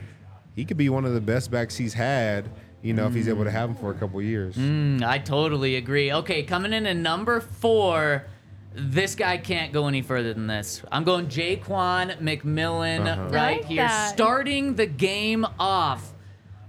he 0.54 0.64
could 0.64 0.76
be 0.76 0.88
one 0.90 1.06
of 1.06 1.14
the 1.14 1.22
best 1.22 1.50
backs 1.50 1.74
he's 1.76 1.94
had. 1.94 2.48
You 2.84 2.92
know, 2.92 3.06
if 3.06 3.14
he's 3.14 3.28
able 3.28 3.44
to 3.44 3.50
have 3.50 3.70
him 3.70 3.76
for 3.76 3.90
a 3.90 3.94
couple 3.94 4.20
years. 4.20 4.56
Mm, 4.56 5.02
I 5.02 5.18
totally 5.18 5.76
agree. 5.76 6.12
Okay, 6.12 6.42
coming 6.42 6.74
in 6.74 6.84
at 6.86 6.96
number 6.96 7.40
four, 7.40 8.26
this 8.74 9.14
guy 9.14 9.38
can't 9.38 9.72
go 9.72 9.88
any 9.88 10.02
further 10.02 10.34
than 10.34 10.46
this. 10.46 10.82
I'm 10.92 11.02
going 11.02 11.28
Ja'Quan 11.28 12.18
McMillian 12.20 13.06
Uh-huh. 13.06 13.22
right 13.30 13.60
like 13.62 13.64
here, 13.64 13.84
that. 13.84 14.12
starting 14.12 14.74
the 14.74 14.84
game 14.84 15.46
off 15.58 16.12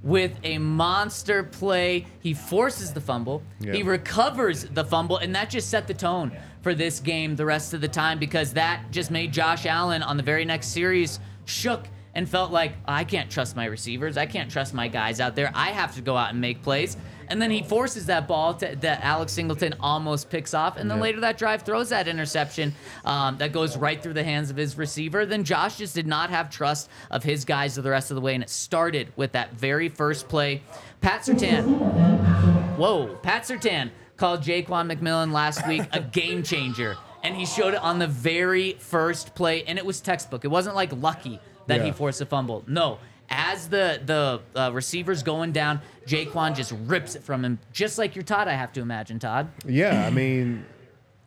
with 0.03 0.39
a 0.45 0.57
monster 0.57 1.43
play. 1.43 2.05
He 2.21 2.33
forces 2.33 2.93
the 2.93 3.01
fumble. 3.01 3.43
Yeah. 3.59 3.73
He 3.73 3.83
recovers 3.83 4.63
the 4.63 4.85
fumble, 4.85 5.17
and 5.17 5.35
that 5.35 5.49
just 5.49 5.69
set 5.69 5.85
the 5.85 5.93
tone 5.93 6.31
for 6.61 6.73
this 6.73 7.01
game 7.01 7.35
the 7.35 7.45
rest 7.45 7.73
of 7.73 7.81
the 7.81 7.89
time 7.89 8.19
because 8.19 8.53
that 8.53 8.85
just 8.89 9.11
made 9.11 9.33
Josh 9.33 9.65
Allen 9.65 10.01
on 10.01 10.15
the 10.15 10.23
very 10.23 10.45
next 10.45 10.67
series 10.67 11.19
shook 11.43 11.87
and 12.15 12.27
felt 12.27 12.51
like 12.51 12.73
I 12.87 13.03
can't 13.03 13.29
trust 13.29 13.55
my 13.55 13.65
receivers. 13.65 14.17
I 14.17 14.25
can't 14.25 14.49
trust 14.49 14.73
my 14.73 14.87
guys 14.87 15.19
out 15.19 15.35
there. 15.35 15.51
I 15.53 15.67
have 15.71 15.93
to 15.95 16.01
go 16.01 16.15
out 16.15 16.31
and 16.31 16.41
make 16.41 16.63
plays. 16.63 16.97
And 17.27 17.41
then 17.41 17.49
he 17.51 17.61
forces 17.63 18.05
that 18.05 18.27
ball 18.27 18.53
to, 18.55 18.75
that 18.81 19.03
Alex 19.03 19.33
Singleton 19.33 19.73
almost 19.79 20.29
picks 20.29 20.53
off. 20.53 20.77
And 20.77 20.89
then 20.89 20.97
Yeah. 20.99 21.03
later 21.03 21.19
that 21.21 21.37
drive 21.37 21.63
throws 21.63 21.89
that 21.89 22.07
interception 22.07 22.73
um, 23.03 23.37
that 23.39 23.51
goes 23.51 23.75
right 23.77 24.01
through 24.01 24.13
the 24.13 24.23
hands 24.23 24.49
of 24.49 24.55
his 24.57 24.77
receiver. 24.77 25.25
Then 25.25 25.43
Josh 25.43 25.77
just 25.77 25.93
did 25.95 26.07
not 26.07 26.29
have 26.29 26.49
trust 26.49 26.89
of 27.11 27.23
his 27.23 27.43
guys 27.43 27.75
the 27.75 27.81
rest 27.89 28.11
of 28.11 28.15
the 28.15 28.21
way. 28.21 28.33
And 28.35 28.43
it 28.43 28.49
started 28.49 29.11
with 29.15 29.33
that 29.33 29.53
very 29.53 29.89
first 29.89 30.29
play. 30.29 30.61
Pat 31.01 31.21
Surtain. 31.21 32.77
Whoa, 32.77 33.15
Pat 33.23 33.43
Surtain 33.43 33.89
called 34.17 34.41
Ja'Quan 34.41 34.91
McMillian 34.91 35.31
last 35.31 35.67
week 35.67 35.83
a 35.91 35.99
game 36.01 36.43
changer. 36.43 36.95
And 37.23 37.35
he 37.35 37.45
showed 37.45 37.73
it 37.73 37.81
on 37.81 37.97
the 37.99 38.07
very 38.07 38.73
first 38.73 39.33
play, 39.33 39.63
and 39.63 39.79
it 39.79 39.85
was 39.85 39.99
textbook. 39.99 40.45
It 40.45 40.49
wasn't 40.49 40.75
like 40.75 40.91
lucky 40.93 41.39
that 41.67 41.83
he 41.83 41.91
forced 41.91 42.21
a 42.21 42.25
fumble. 42.25 42.63
No. 42.67 42.99
As 43.27 43.67
the 43.67 43.99
the 44.05 44.41
uh, 44.55 44.71
receiver's 44.71 45.23
going 45.23 45.51
down, 45.51 45.81
Ja'Quan 46.05 46.55
just 46.55 46.73
rips 46.85 47.15
it 47.15 47.23
from 47.23 47.43
him, 47.43 47.57
just 47.73 47.97
like 47.97 48.15
your 48.15 48.23
Todd. 48.23 48.47
I 48.47 48.53
have 48.53 48.71
to 48.73 48.81
imagine, 48.81 49.17
Todd. 49.17 49.49
Yeah, 49.65 50.05
I 50.05 50.11
mean, 50.11 50.63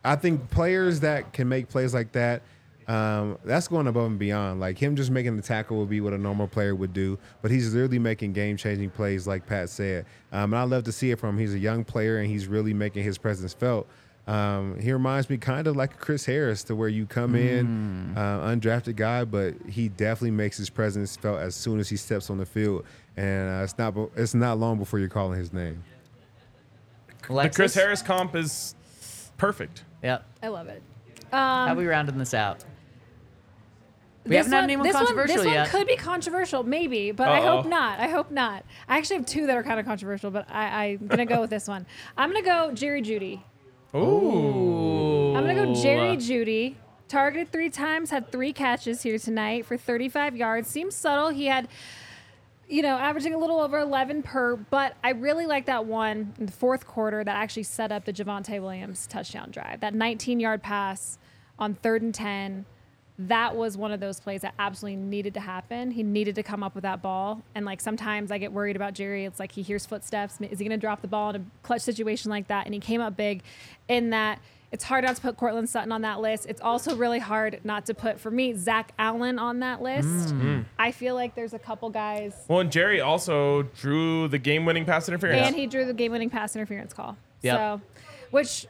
I 0.04 0.14
think 0.14 0.48
players 0.48 1.00
that 1.00 1.32
can 1.32 1.48
make 1.48 1.68
plays 1.68 1.92
like 1.92 2.12
that, 2.12 2.42
um, 2.86 3.36
that's 3.44 3.66
going 3.66 3.88
above 3.88 4.06
and 4.06 4.18
beyond. 4.18 4.60
Like 4.60 4.78
him 4.78 4.94
just 4.94 5.10
making 5.10 5.36
the 5.36 5.42
tackle 5.42 5.78
would 5.78 5.88
be 5.88 6.00
what 6.00 6.12
a 6.12 6.18
normal 6.18 6.46
player 6.46 6.76
would 6.76 6.92
do, 6.92 7.18
but 7.42 7.50
he's 7.50 7.74
literally 7.74 7.98
making 7.98 8.32
game-changing 8.32 8.90
plays, 8.90 9.26
like 9.26 9.44
Pat 9.44 9.68
said. 9.68 10.06
Um, 10.30 10.52
and 10.52 10.60
I 10.60 10.62
love 10.62 10.84
to 10.84 10.92
see 10.92 11.10
it 11.10 11.18
from 11.18 11.30
him. 11.34 11.40
He's 11.40 11.54
a 11.54 11.58
young 11.58 11.82
player, 11.82 12.18
and 12.18 12.28
he's 12.28 12.46
really 12.46 12.72
making 12.72 13.02
his 13.02 13.18
presence 13.18 13.52
felt. 13.52 13.88
Um, 14.28 14.78
he 14.78 14.92
reminds 14.92 15.30
me 15.30 15.38
kind 15.38 15.66
of 15.66 15.74
like 15.74 15.98
Chris 15.98 16.26
Harris, 16.26 16.62
to 16.64 16.76
where 16.76 16.88
you 16.88 17.06
come 17.06 17.34
in, 17.34 18.12
uh, 18.14 18.40
undrafted 18.40 18.94
guy, 18.96 19.24
but 19.24 19.54
he 19.66 19.88
definitely 19.88 20.32
makes 20.32 20.58
his 20.58 20.68
presence 20.68 21.16
felt 21.16 21.40
as 21.40 21.54
soon 21.54 21.80
as 21.80 21.88
he 21.88 21.96
steps 21.96 22.28
on 22.28 22.36
the 22.36 22.44
field, 22.44 22.84
and 23.16 23.48
uh, 23.48 23.64
it's 23.64 23.78
not 23.78 23.94
it's 24.16 24.34
not 24.34 24.58
long 24.58 24.78
before 24.78 24.98
you're 24.98 25.08
calling 25.08 25.38
his 25.38 25.52
name. 25.54 25.82
The 27.26 27.50
Chris 27.54 27.74
Harris 27.74 28.02
comp 28.02 28.36
is 28.36 28.74
perfect. 29.38 29.84
Yep. 30.02 30.24
I 30.42 30.48
love 30.48 30.68
it. 30.68 30.82
How 31.32 31.74
we 31.74 31.86
rounding 31.86 32.18
this 32.18 32.34
out? 32.34 32.64
We 34.24 34.30
this 34.30 34.46
haven't 34.46 34.52
had 34.52 34.58
one, 34.58 34.64
anyone 34.64 34.86
this 34.86 34.96
controversial 34.96 35.36
one, 35.36 35.44
this 35.46 35.54
yet. 35.54 35.60
one 35.60 35.70
could 35.70 35.86
be 35.86 35.96
controversial, 35.96 36.64
maybe, 36.64 37.12
but 37.12 37.28
I 37.28 37.40
hope 37.40 37.66
not. 37.66 37.98
I 37.98 38.08
hope 38.08 38.30
not. 38.30 38.62
I 38.88 38.98
actually 38.98 39.16
have 39.16 39.26
two 39.26 39.46
that 39.46 39.56
are 39.56 39.62
kind 39.62 39.80
of 39.80 39.86
controversial, 39.86 40.30
but 40.30 40.46
I, 40.50 40.98
I'm 41.00 41.06
gonna 41.06 41.24
go 41.24 41.40
with 41.40 41.48
this 41.48 41.66
one. 41.66 41.86
I'm 42.16 42.30
gonna 42.30 42.44
go 42.44 42.72
Jerry 42.74 43.00
Jeudy. 43.00 43.40
Ooh. 43.94 45.34
I'm 45.34 45.46
gonna 45.46 45.66
go 45.66 45.74
Jerry 45.74 46.16
Jeudy. 46.16 46.74
Targeted 47.08 47.50
three 47.50 47.70
times, 47.70 48.10
had 48.10 48.30
three 48.30 48.52
catches 48.52 49.02
here 49.02 49.18
tonight 49.18 49.64
for 49.64 49.78
35 49.78 50.36
yards. 50.36 50.68
Seems 50.68 50.94
subtle. 50.94 51.30
He 51.30 51.46
had, 51.46 51.68
you 52.68 52.82
know, 52.82 52.98
averaging 52.98 53.32
a 53.32 53.38
little 53.38 53.60
over 53.60 53.78
11 53.78 54.22
per, 54.22 54.56
but 54.56 54.94
I 55.02 55.10
really 55.10 55.46
like 55.46 55.64
that 55.66 55.86
one 55.86 56.34
in 56.38 56.44
the 56.44 56.52
fourth 56.52 56.86
quarter 56.86 57.24
that 57.24 57.34
actually 57.34 57.62
set 57.62 57.90
up 57.90 58.04
the 58.04 58.12
Javonte 58.12 58.60
Williams 58.60 59.06
touchdown 59.06 59.50
drive. 59.50 59.80
That 59.80 59.94
19 59.94 60.38
yard 60.38 60.62
pass 60.62 61.18
on 61.58 61.74
third 61.74 62.02
and 62.02 62.14
10. 62.14 62.66
That 63.18 63.56
was 63.56 63.76
one 63.76 63.90
of 63.90 63.98
those 63.98 64.20
plays 64.20 64.42
that 64.42 64.54
absolutely 64.60 65.02
needed 65.02 65.34
to 65.34 65.40
happen. 65.40 65.90
He 65.90 66.04
needed 66.04 66.36
to 66.36 66.44
come 66.44 66.62
up 66.62 66.76
with 66.76 66.82
that 66.82 67.02
ball. 67.02 67.42
And 67.54 67.66
like 67.66 67.80
sometimes 67.80 68.30
I 68.30 68.38
get 68.38 68.52
worried 68.52 68.76
about 68.76 68.94
Jerry. 68.94 69.24
It's 69.24 69.40
like 69.40 69.50
he 69.52 69.62
hears 69.62 69.84
footsteps. 69.84 70.38
Is 70.40 70.58
he 70.60 70.64
going 70.64 70.70
to 70.70 70.76
drop 70.76 71.02
the 71.02 71.08
ball 71.08 71.30
in 71.30 71.36
a 71.36 71.44
clutch 71.64 71.82
situation 71.82 72.30
like 72.30 72.46
that? 72.46 72.66
And 72.66 72.74
he 72.74 72.80
came 72.80 73.00
up 73.00 73.16
big 73.16 73.42
in 73.88 74.10
that. 74.10 74.38
It's 74.70 74.84
hard 74.84 75.04
not 75.04 75.16
to 75.16 75.22
put 75.22 75.38
Courtland 75.38 75.68
Sutton 75.68 75.90
on 75.92 76.02
that 76.02 76.20
list. 76.20 76.44
It's 76.46 76.60
also 76.60 76.94
really 76.94 77.18
hard 77.18 77.58
not 77.64 77.86
to 77.86 77.94
put, 77.94 78.20
for 78.20 78.30
me, 78.30 78.52
Zach 78.52 78.92
Allen 78.98 79.38
on 79.38 79.60
that 79.60 79.80
list. 79.80 80.06
Mm. 80.06 80.42
Mm. 80.42 80.64
I 80.78 80.92
feel 80.92 81.14
like 81.14 81.34
there's 81.34 81.54
a 81.54 81.58
couple 81.58 81.88
guys. 81.88 82.34
Well, 82.48 82.60
and 82.60 82.70
Jerry 82.70 83.00
also 83.00 83.62
drew 83.62 84.28
the 84.28 84.38
game-winning 84.38 84.84
pass 84.84 85.08
interference. 85.08 85.46
And 85.46 85.56
he 85.56 85.66
drew 85.66 85.86
the 85.86 85.94
game-winning 85.94 86.28
pass 86.28 86.54
interference 86.54 86.92
call. 86.92 87.16
Yep. 87.40 87.56
So, 87.56 87.80
which, 88.30 88.66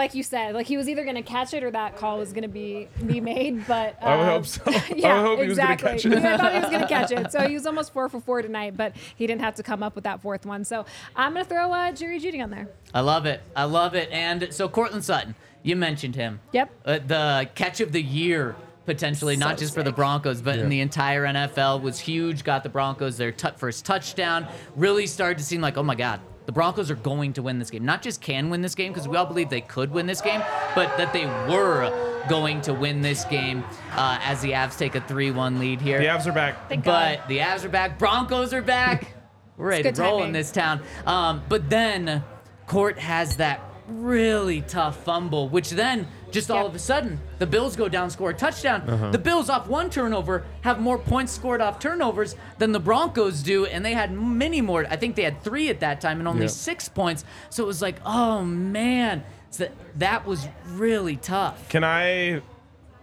like 0.00 0.14
you 0.14 0.22
said, 0.22 0.54
like 0.54 0.66
he 0.66 0.78
was 0.78 0.88
either 0.88 1.04
going 1.04 1.16
to 1.16 1.22
catch 1.22 1.52
it 1.52 1.62
or 1.62 1.70
that 1.70 1.96
call 1.96 2.16
was 2.18 2.32
going 2.32 2.42
to 2.42 2.48
be 2.48 2.88
be 3.06 3.20
made. 3.20 3.66
But 3.66 4.02
I 4.02 4.16
would 4.16 4.22
um, 4.22 4.28
hope 4.28 4.46
so. 4.46 4.62
I 4.66 4.92
yeah, 4.96 5.22
would 5.22 5.26
hope 5.26 5.40
he 5.40 5.48
was 5.48 5.58
gonna 5.58 5.74
exactly. 5.74 5.90
catch 5.90 6.06
it. 6.06 6.24
I 6.24 6.36
thought 6.38 6.52
he 6.54 6.60
was 6.60 6.70
going 6.70 6.82
to 6.82 6.88
catch 6.88 7.10
it. 7.12 7.20
So 7.30 7.46
he 7.46 7.54
was 7.54 7.66
almost 7.66 7.92
four 7.92 8.08
for 8.08 8.18
four 8.18 8.40
tonight, 8.40 8.76
but 8.76 8.96
he 9.14 9.26
didn't 9.26 9.42
have 9.42 9.54
to 9.56 9.62
come 9.62 9.82
up 9.82 9.94
with 9.94 10.04
that 10.04 10.22
fourth 10.22 10.46
one. 10.46 10.64
So 10.64 10.86
I'm 11.14 11.34
going 11.34 11.44
to 11.44 11.48
throw 11.48 11.70
uh, 11.70 11.92
Jerry 11.92 12.18
Jeudy 12.18 12.42
on 12.42 12.50
there. 12.50 12.68
I 12.94 13.00
love 13.00 13.26
it. 13.26 13.42
I 13.54 13.64
love 13.64 13.94
it. 13.94 14.10
And 14.10 14.52
so 14.52 14.68
Courtland 14.68 15.04
Sutton, 15.04 15.34
you 15.62 15.76
mentioned 15.76 16.16
him. 16.16 16.40
Yep. 16.52 16.70
Uh, 16.84 16.98
the 17.06 17.48
catch 17.54 17.80
of 17.80 17.92
the 17.92 18.02
year 18.02 18.56
potentially, 18.86 19.36
not 19.36 19.58
So 19.58 19.64
just 19.64 19.74
for 19.74 19.82
the. 19.82 19.92
Broncos, 19.92 20.40
but 20.40 20.58
in 20.58 20.70
the 20.70 20.80
entire 20.80 21.24
NFL 21.24 21.82
was 21.82 22.00
huge. 22.00 22.42
Got 22.42 22.62
the 22.62 22.68
Broncos 22.70 23.18
their 23.18 23.32
tu- 23.32 23.52
first 23.56 23.84
touchdown. 23.84 24.48
Really 24.76 25.06
started 25.06 25.38
to 25.38 25.44
seem 25.44 25.60
like, 25.60 25.76
oh 25.76 25.82
my 25.82 25.94
God, 25.94 26.20
the 26.50 26.54
Broncos 26.54 26.90
are 26.90 26.96
going 26.96 27.32
to 27.34 27.42
win 27.42 27.60
this 27.60 27.70
game. 27.70 27.84
Not 27.84 28.02
just 28.02 28.20
can 28.20 28.50
win 28.50 28.60
this 28.60 28.74
game 28.74 28.92
because 28.92 29.06
we 29.06 29.16
all 29.16 29.24
believe 29.24 29.50
they 29.50 29.60
could 29.60 29.92
win 29.92 30.06
this 30.06 30.20
game, 30.20 30.42
but 30.74 30.96
that 30.98 31.12
they 31.12 31.24
were 31.24 32.24
going 32.28 32.60
to 32.62 32.74
win 32.74 33.02
this 33.02 33.24
game 33.26 33.62
uh, 33.92 34.18
as 34.20 34.42
the 34.42 34.50
Avs 34.50 34.76
take 34.76 34.96
a 34.96 35.00
3-1 35.02 35.60
lead 35.60 35.80
here. 35.80 36.00
the 36.00 36.06
Avs 36.06 36.26
are 36.26 36.32
back. 36.32 36.68
Thank 36.68 36.84
God. 36.84 37.18
But 37.20 37.28
the 37.28 37.38
Avs 37.38 37.64
are 37.64 37.68
back. 37.68 38.00
Broncos 38.00 38.52
are 38.52 38.62
back. 38.62 39.14
We're 39.56 39.68
ready 39.68 39.84
to 39.84 39.92
good 39.92 40.02
roll 40.02 40.24
in 40.24 40.32
this 40.32 40.50
town. 40.50 40.80
Um, 41.06 41.40
but 41.48 41.70
then 41.70 42.24
Court 42.66 42.98
has 42.98 43.36
that 43.36 43.60
really 43.90 44.62
tough 44.62 45.04
fumble, 45.04 45.48
which 45.48 45.70
then 45.70 46.06
just 46.30 46.50
all 46.50 46.66
of 46.66 46.74
a 46.74 46.78
sudden 46.78 47.18
the 47.38 47.46
Bills 47.46 47.76
go 47.76 47.88
down, 47.88 48.10
score 48.10 48.30
a 48.30 48.34
touchdown. 48.34 48.82
Uh-huh. 48.88 49.10
The 49.10 49.18
Bills 49.18 49.48
off 49.50 49.66
one 49.68 49.90
turnover 49.90 50.44
have 50.62 50.80
more 50.80 50.98
points 50.98 51.32
scored 51.32 51.60
off 51.60 51.78
turnovers 51.78 52.36
than 52.58 52.72
the 52.72 52.80
Broncos 52.80 53.42
do, 53.42 53.66
and 53.66 53.84
they 53.84 53.92
had 53.94 54.12
many 54.12 54.60
more. 54.60 54.86
I 54.88 54.96
think 54.96 55.16
they 55.16 55.22
had 55.24 55.42
three 55.42 55.68
at 55.68 55.80
that 55.80 56.00
time 56.00 56.18
and 56.20 56.28
only 56.28 56.42
Yep. 56.42 56.50
six 56.50 56.88
points. 56.88 57.24
So 57.50 57.62
it 57.64 57.66
was 57.66 57.82
like, 57.82 57.96
oh 58.06 58.44
man, 58.44 59.24
so 59.50 59.68
that 59.98 60.26
was 60.26 60.46
really 60.68 61.16
tough. 61.16 61.68
Can 61.68 61.82
I 61.84 62.42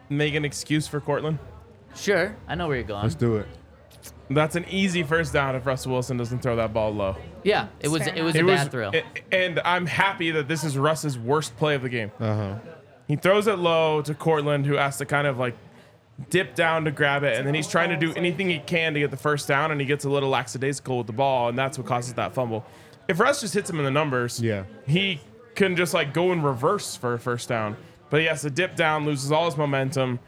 make 0.10 0.34
an 0.36 0.46
excuse 0.46 0.88
for 0.88 1.00
Courtland? 1.02 1.40
Sure, 1.96 2.36
I 2.48 2.56
know 2.56 2.68
where 2.68 2.78
you're 2.78 2.86
going. 2.86 3.04
Let's 3.04 3.16
do 3.16 3.38
it. 3.38 3.48
That's 4.30 4.56
an 4.58 4.66
easy 4.70 5.04
first 5.04 5.32
down 5.32 5.56
if 5.56 5.66
Russell 5.66 5.94
Wilson 5.94 6.18
doesn't 6.18 6.40
throw 6.40 6.56
that 6.58 6.74
ball 6.74 6.94
low. 6.94 7.16
Yeah, 7.44 7.68
it 7.80 7.88
was 7.88 8.04
Fair 8.04 8.16
it 8.16 8.22
was 8.24 8.36
It 8.36 8.42
a 8.42 8.46
was, 8.46 8.56
bad 8.56 8.72
throw. 8.72 8.92
and 9.32 9.60
I'm 9.64 9.86
happy 9.86 10.32
that 10.32 10.48
this 10.50 10.64
is 10.66 10.78
Russ's 10.78 11.18
worst 11.18 11.56
play 11.58 11.76
of 11.76 11.82
the 11.82 11.90
game. 11.90 12.12
Uh 12.20 12.36
huh. 12.36 12.56
He 13.08 13.16
throws 13.16 13.48
it 13.48 13.58
low 13.58 14.02
to 14.02 14.14
Courtland, 14.14 14.66
who 14.66 14.74
has 14.76 14.98
to 14.98 15.06
kind 15.06 15.28
of 15.28 15.38
like 15.38 15.56
dip 16.30 16.56
down 16.56 16.84
to 16.86 16.92
grab 16.92 17.24
it, 17.24 17.38
and 17.38 17.48
then 17.48 17.54
he's 17.54 17.68
trying 17.70 17.90
to 17.90 17.96
do 17.96 18.12
anything 18.16 18.50
he 18.50 18.60
can 18.60 18.94
to 18.96 19.00
get 19.00 19.12
the 19.12 19.18
first 19.18 19.48
down, 19.48 19.72
and 19.72 19.80
he 19.80 19.88
gets 19.88 20.04
a 20.04 20.10
little 20.10 20.30
lackadaisical 20.30 20.98
with 20.98 21.08
the 21.08 21.14
ball, 21.14 21.48
and 21.48 21.58
that's 21.58 21.78
what 21.78 21.88
causes 21.88 22.14
that 22.16 22.34
fumble. 22.34 22.66
If 23.08 23.20
Russ 23.22 23.40
just 23.40 23.54
hits 23.54 23.70
him 23.70 23.78
in 23.80 23.86
the 23.86 23.92
numbers, 23.92 24.42
Yeah. 24.42 24.64
he 24.86 25.22
can 25.56 25.76
just 25.78 25.94
like 25.94 26.14
go 26.14 26.34
in 26.34 26.42
reverse 26.42 26.98
for 26.98 27.14
a 27.14 27.20
first 27.20 27.48
down, 27.48 27.78
but 28.10 28.20
he 28.20 28.26
has 28.26 28.42
to 28.42 28.50
dip 28.50 28.76
down, 28.76 29.06
loses 29.06 29.32
all 29.32 29.46
his 29.46 29.56
momentum, 29.56 30.20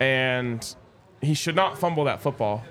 and 0.00 0.74
he 1.20 1.34
should 1.34 1.54
not 1.56 1.76
fumble 1.76 2.04
that 2.04 2.22
football. 2.22 2.64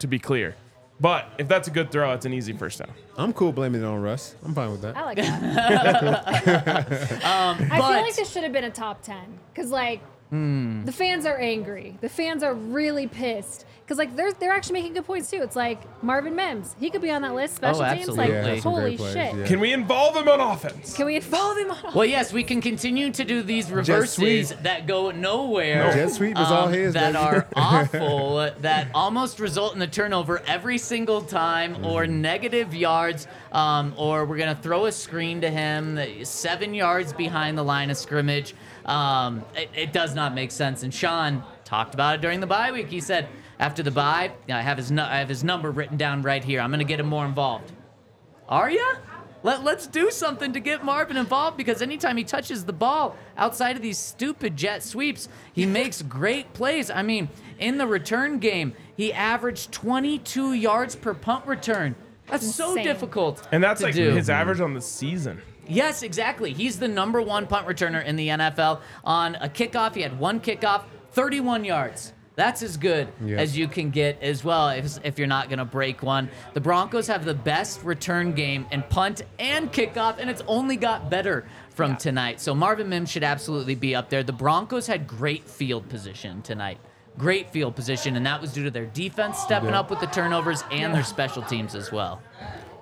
To 0.00 0.06
be 0.06 0.18
clear, 0.18 0.54
but 1.00 1.26
if 1.38 1.48
that's 1.48 1.68
a 1.68 1.70
good 1.70 1.90
throw, 1.90 2.12
it's 2.12 2.26
an 2.26 2.32
easy 2.32 2.52
first 2.52 2.78
down. 2.78 2.90
I'm 3.16 3.32
cool 3.32 3.52
blaming 3.52 3.82
it 3.82 3.84
on 3.84 4.00
Russ. 4.00 4.34
I'm 4.44 4.54
fine 4.54 4.70
with 4.72 4.82
that. 4.82 4.96
I 4.96 5.04
like 5.04 5.16
that. 5.18 7.12
Um, 7.24 7.56
I 7.56 7.56
feel 7.56 7.68
but- 7.78 8.02
like 8.02 8.16
this 8.16 8.30
should 8.30 8.42
have 8.42 8.52
been 8.52 8.64
a 8.64 8.70
top 8.70 9.02
10 9.02 9.16
because, 9.52 9.70
like, 9.70 10.00
Hmm. 10.32 10.84
the 10.86 10.92
fans 10.92 11.26
are 11.26 11.36
angry. 11.36 11.98
The 12.00 12.08
fans 12.08 12.42
are 12.42 12.54
really 12.54 13.06
pissed 13.06 13.66
because, 13.82 13.98
like, 13.98 14.16
they're, 14.16 14.32
they're 14.32 14.52
actually 14.52 14.74
making 14.74 14.94
good 14.94 15.04
points, 15.04 15.28
too. 15.30 15.42
It's 15.42 15.56
like 15.56 16.02
Marvin 16.02 16.34
Mims. 16.34 16.74
He 16.80 16.88
could 16.88 17.02
be 17.02 17.10
on 17.10 17.20
that 17.20 17.34
list. 17.34 17.56
Special 17.56 17.84
teams. 17.84 18.08
Like. 18.16 18.30
Yeah, 18.30 18.56
holy 18.60 18.96
great 18.96 19.12
shit. 19.12 19.34
yeah. 19.36 19.46
Can 19.46 19.60
we 19.60 19.74
involve 19.74 20.16
him 20.16 20.26
on 20.28 20.40
offense? 20.40 20.94
Can 20.96 21.04
we 21.04 21.16
involve 21.16 21.58
him 21.58 21.70
on 21.70 21.76
Offense? 21.76 21.94
Well, 21.94 22.04
yes, 22.18 22.32
we 22.32 22.44
can 22.44 22.62
continue 22.62 23.10
to 23.12 23.24
do 23.24 23.42
these 23.42 23.70
reverses 23.70 24.50
that 24.62 24.86
go 24.86 25.10
nowhere. 25.10 25.92
Jet 25.92 26.08
sweep 26.12 26.38
is 26.38 26.46
all 26.48 26.68
um, 26.68 26.72
his, 26.72 26.94
that 26.94 27.12
baby. 27.12 27.18
are 27.24 27.46
awful, 27.56 28.50
that 28.60 28.88
almost 28.94 29.38
result 29.38 29.74
in 29.74 29.82
a 29.82 29.86
turnover 29.86 30.40
every 30.46 30.78
single 30.78 31.20
time, 31.20 31.84
or 31.84 32.04
Mm-hmm. 32.04 32.20
negative 32.22 32.74
yards, 32.74 33.26
um, 33.52 33.92
or 33.98 34.24
we're 34.24 34.38
gonna 34.38 34.58
throw 34.62 34.86
a 34.86 34.92
screen 34.92 35.40
to 35.42 35.50
him 35.50 35.98
seven 36.24 36.72
yards 36.72 37.12
behind 37.12 37.58
the 37.58 37.62
line 37.62 37.90
of 37.90 37.96
scrimmage. 37.98 38.54
Um, 38.86 39.44
it, 39.54 39.70
it 39.74 39.92
does 39.92 40.14
not 40.14 40.34
make 40.34 40.50
sense. 40.50 40.82
And 40.82 40.92
Sean 40.92 41.42
talked 41.64 41.94
about 41.94 42.16
it 42.16 42.20
during 42.20 42.40
the 42.40 42.46
bye 42.46 42.72
week. 42.72 42.88
He 42.88 43.00
said 43.00 43.28
after 43.58 43.82
the 43.82 43.90
bye, 43.90 44.32
I 44.48 44.60
have 44.62 44.76
his 44.76 44.90
nu- 44.90 45.02
I 45.02 45.18
have 45.18 45.28
his 45.28 45.44
number 45.44 45.70
written 45.70 45.96
down 45.96 46.22
right 46.22 46.42
here. 46.42 46.60
I'm 46.60 46.70
gonna 46.70 46.84
get 46.84 47.00
him 47.00 47.06
more 47.06 47.24
involved. 47.24 47.72
Are 48.48 48.70
ya? 48.70 48.96
Let, 49.44 49.64
let's 49.64 49.88
do 49.88 50.10
something 50.10 50.52
to 50.52 50.60
get 50.60 50.84
Marvin 50.84 51.16
involved 51.16 51.56
because 51.56 51.82
anytime 51.82 52.16
he 52.16 52.22
touches 52.22 52.64
the 52.64 52.72
ball 52.72 53.16
outside 53.36 53.74
of 53.74 53.82
these 53.82 53.98
stupid 53.98 54.56
jet 54.56 54.82
sweeps, 54.82 55.28
he 55.52 55.66
makes 55.66 56.00
great 56.18 56.52
plays. 56.52 56.90
I 56.90 57.02
mean, 57.02 57.28
in 57.58 57.78
the 57.78 57.86
return 57.86 58.38
game, 58.38 58.74
he 58.96 59.12
averaged 59.12 59.72
22 59.72 60.52
yards 60.52 60.94
per 60.94 61.12
punt 61.14 61.46
return. 61.46 61.96
That's 62.28 62.54
so 62.54 62.76
difficult. 62.76 63.46
And 63.50 63.62
that's 63.62 63.80
to 63.80 63.86
like 63.86 63.94
do. 63.94 64.12
his 64.12 64.30
average 64.30 64.60
on 64.60 64.74
the 64.74 64.80
season. 64.80 65.42
Yes, 65.68 66.02
exactly. 66.02 66.52
He's 66.52 66.78
the 66.78 66.88
number 66.88 67.20
one 67.22 67.46
punt 67.46 67.66
returner 67.66 68.04
in 68.04 68.16
the 68.16 68.28
NFL. 68.28 68.80
On 69.04 69.34
a 69.36 69.48
kickoff, 69.48 69.94
he 69.94 70.02
had 70.02 70.18
one 70.18 70.40
kickoff, 70.40 70.82
31 71.12 71.64
yards. 71.64 72.12
That's 72.34 72.62
as 72.62 72.78
good 72.78 73.08
Yeah. 73.22 73.36
as 73.36 73.58
you 73.58 73.68
can 73.68 73.90
get 73.90 74.20
as 74.22 74.42
well 74.42 74.70
if, 74.70 74.98
if 75.04 75.18
you're 75.18 75.28
not 75.28 75.48
going 75.50 75.58
to 75.58 75.66
break 75.66 76.02
one. 76.02 76.30
The 76.54 76.62
Broncos 76.62 77.06
have 77.08 77.26
the 77.26 77.34
best 77.34 77.84
return 77.84 78.32
game 78.32 78.66
in 78.72 78.82
punt 78.84 79.22
and 79.38 79.70
kickoff, 79.70 80.16
and 80.18 80.30
it's 80.30 80.42
only 80.46 80.76
got 80.76 81.10
better 81.10 81.44
from 81.70 81.96
tonight. 81.96 82.40
So 82.40 82.54
Marvin 82.54 82.88
Mims 82.88 83.10
should 83.10 83.22
absolutely 83.22 83.74
be 83.74 83.94
up 83.94 84.08
there. 84.08 84.22
The 84.22 84.32
Broncos 84.32 84.86
had 84.86 85.06
great 85.06 85.46
field 85.46 85.88
position 85.90 86.40
tonight. 86.40 86.78
Great 87.18 87.50
field 87.50 87.76
position, 87.76 88.16
and 88.16 88.24
that 88.24 88.40
was 88.40 88.54
due 88.54 88.64
to 88.64 88.70
their 88.70 88.86
defense 88.86 89.38
stepping 89.38 89.68
Yeah. 89.70 89.80
up 89.80 89.90
with 89.90 90.00
the 90.00 90.06
turnovers 90.06 90.64
and 90.70 90.94
their 90.94 91.04
special 91.04 91.42
teams 91.42 91.74
as 91.74 91.92
well. 91.92 92.22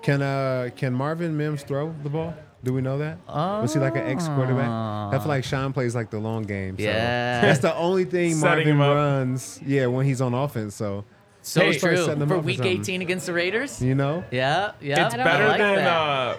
Can 0.03 0.23
uh 0.23 0.71
can 0.77 0.95
Marvin 0.95 1.37
Mims 1.37 1.65
throw 1.65 1.93
the 2.05 2.09
ball? 2.09 2.35
Do 2.63 2.75
we 2.75 2.83
know 2.83 2.99
that? 2.99 3.19
Oh. 3.29 3.63
Was 3.63 3.73
he 3.73 3.81
like 3.81 3.97
an 3.97 4.07
ex 4.07 4.27
quarterback? 4.29 4.69
I 4.69 5.19
feel 5.19 5.29
like 5.29 5.45
Sean 5.45 5.73
plays 5.73 5.95
like 5.95 6.11
the 6.11 6.19
long 6.19 6.43
game. 6.43 6.77
So 6.77 6.85
Yeah. 6.85 7.41
That's 7.41 7.61
the 7.61 7.75
only 7.75 8.05
thing 8.05 8.35
Setting 8.35 8.77
Marvin 8.77 8.97
runs. 8.97 9.61
Yeah, 9.65 9.87
when 9.87 10.05
he's 10.05 10.21
on 10.21 10.35
offense. 10.35 10.75
So 10.75 11.05
So 11.43 11.63
Hey, 11.63 11.79
true 11.79 11.97
setting 11.97 12.19
them 12.19 12.29
for 12.29 12.37
up 12.37 12.45
week 12.45 12.59
something. 12.59 12.81
18 12.81 13.01
against 13.03 13.25
the 13.27 13.33
Raiders. 13.33 13.81
you 13.81 13.95
know. 13.95 14.25
Yeah, 14.31 14.73
yeah. 14.83 15.07
It's 15.07 15.15
better 15.15 15.49
like 15.49 15.59
than 15.59 15.79
uh, 15.79 16.37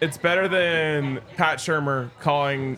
it's 0.00 0.18
better 0.18 0.48
than 0.48 1.20
Pat 1.36 1.58
Shurmur 1.58 2.10
calling 2.20 2.76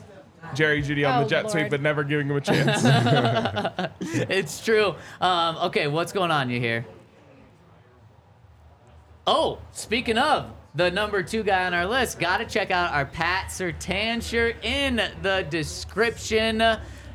Jerry 0.54 0.82
Jeudy 0.82 1.08
on 1.08 1.20
Oh, 1.20 1.24
the 1.24 1.30
jet 1.30 1.44
Lord. 1.44 1.52
sweep, 1.52 1.70
but 1.70 1.80
never 1.80 2.04
giving 2.04 2.28
him 2.28 2.36
a 2.36 2.40
chance. 2.42 2.82
it's 4.00 4.62
true. 4.62 4.94
Um, 5.20 5.56
okay, 5.64 5.86
what's 5.86 6.12
going 6.12 6.30
on? 6.30 6.50
You 6.50 6.60
here? 6.60 6.84
Oh, 9.26 9.58
speaking 9.72 10.18
of 10.18 10.50
the 10.74 10.90
number 10.90 11.22
two 11.22 11.42
guy 11.42 11.66
on 11.66 11.74
our 11.74 11.86
list, 11.86 12.18
gotta 12.18 12.44
check 12.44 12.70
out 12.70 12.92
our 12.92 13.04
Pat 13.06 13.48
Surtain 13.48 14.22
shirt 14.22 14.56
in 14.64 14.96
the 15.22 15.46
description. 15.50 16.62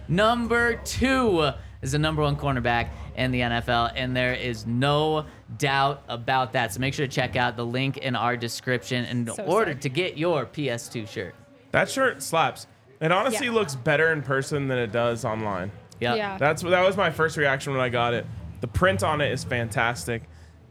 Number 0.07 0.75
two 0.83 1.49
is 1.81 1.91
the 1.93 1.99
number 1.99 2.21
one 2.21 2.35
cornerback 2.35 2.89
in 3.15 3.31
the 3.31 3.39
NFL, 3.41 3.93
and 3.95 4.15
there 4.15 4.33
is 4.33 4.65
no 4.65 5.25
doubt 5.57 6.03
about 6.09 6.53
that. 6.53 6.73
So 6.73 6.79
make 6.79 6.93
sure 6.93 7.07
to 7.07 7.11
check 7.11 7.35
out 7.35 7.55
the 7.55 7.65
link 7.65 7.97
in 7.97 8.15
our 8.15 8.35
description 8.35 9.05
in 9.05 9.27
So 9.27 9.43
order 9.45 9.71
sick. 9.71 9.81
to 9.81 9.89
get 9.89 10.17
your 10.17 10.45
PS2 10.45 11.07
shirt. 11.07 11.33
That 11.71 11.89
shirt 11.89 12.21
slaps. 12.21 12.67
It 13.01 13.11
honestly 13.11 13.47
Yeah. 13.47 13.53
looks 13.53 13.75
better 13.75 14.11
in 14.11 14.21
person 14.21 14.67
than 14.67 14.77
it 14.77 14.91
does 14.91 15.25
online. 15.25 15.71
Yep. 16.01 16.17
Yeah. 16.17 16.37
That's 16.37 16.61
that 16.61 16.81
was 16.85 16.97
my 16.97 17.09
first 17.09 17.37
reaction 17.37 17.71
when 17.73 17.81
I 17.81 17.89
got 17.89 18.13
it. 18.13 18.25
The 18.61 18.67
print 18.67 19.03
on 19.03 19.21
it 19.21 19.31
is 19.31 19.43
fantastic, 19.43 20.23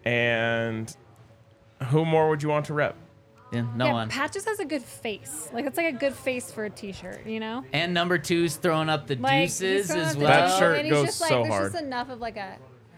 and 0.04 0.94
who 1.84 2.04
more 2.04 2.28
would 2.28 2.42
you 2.42 2.48
want 2.48 2.66
to 2.66 2.74
rep? 2.74 2.96
Yeah, 3.52 3.66
no 3.76 3.86
yeah, 3.86 3.92
one. 3.92 4.08
Pat 4.08 4.32
just 4.32 4.48
has 4.48 4.58
a 4.58 4.64
good 4.64 4.82
face. 4.82 5.48
Like 5.52 5.66
it's 5.66 5.76
like 5.76 5.94
a 5.94 5.96
good 5.96 6.14
face 6.14 6.50
for 6.50 6.64
a 6.64 6.70
T-shirt, 6.70 7.26
you 7.26 7.38
know. 7.38 7.64
And 7.72 7.94
number 7.94 8.18
two's 8.18 8.56
throwing 8.56 8.88
up 8.88 9.06
the 9.06 9.14
Like 9.16 9.48
deuces 9.48 9.90
as 9.90 10.16
well. 10.16 10.26
That 10.26 10.58
shirt 10.58 10.78
and 10.78 10.86
he's 10.86 10.94
goes 10.94 11.06
just 11.06 11.20
like, 11.20 11.28
so 11.28 11.42
there's 11.42 11.54
hard. 11.54 11.72
just 11.72 11.84
enough 11.84 12.08
of 12.10 12.20
like 12.20 12.36
a 12.36 12.56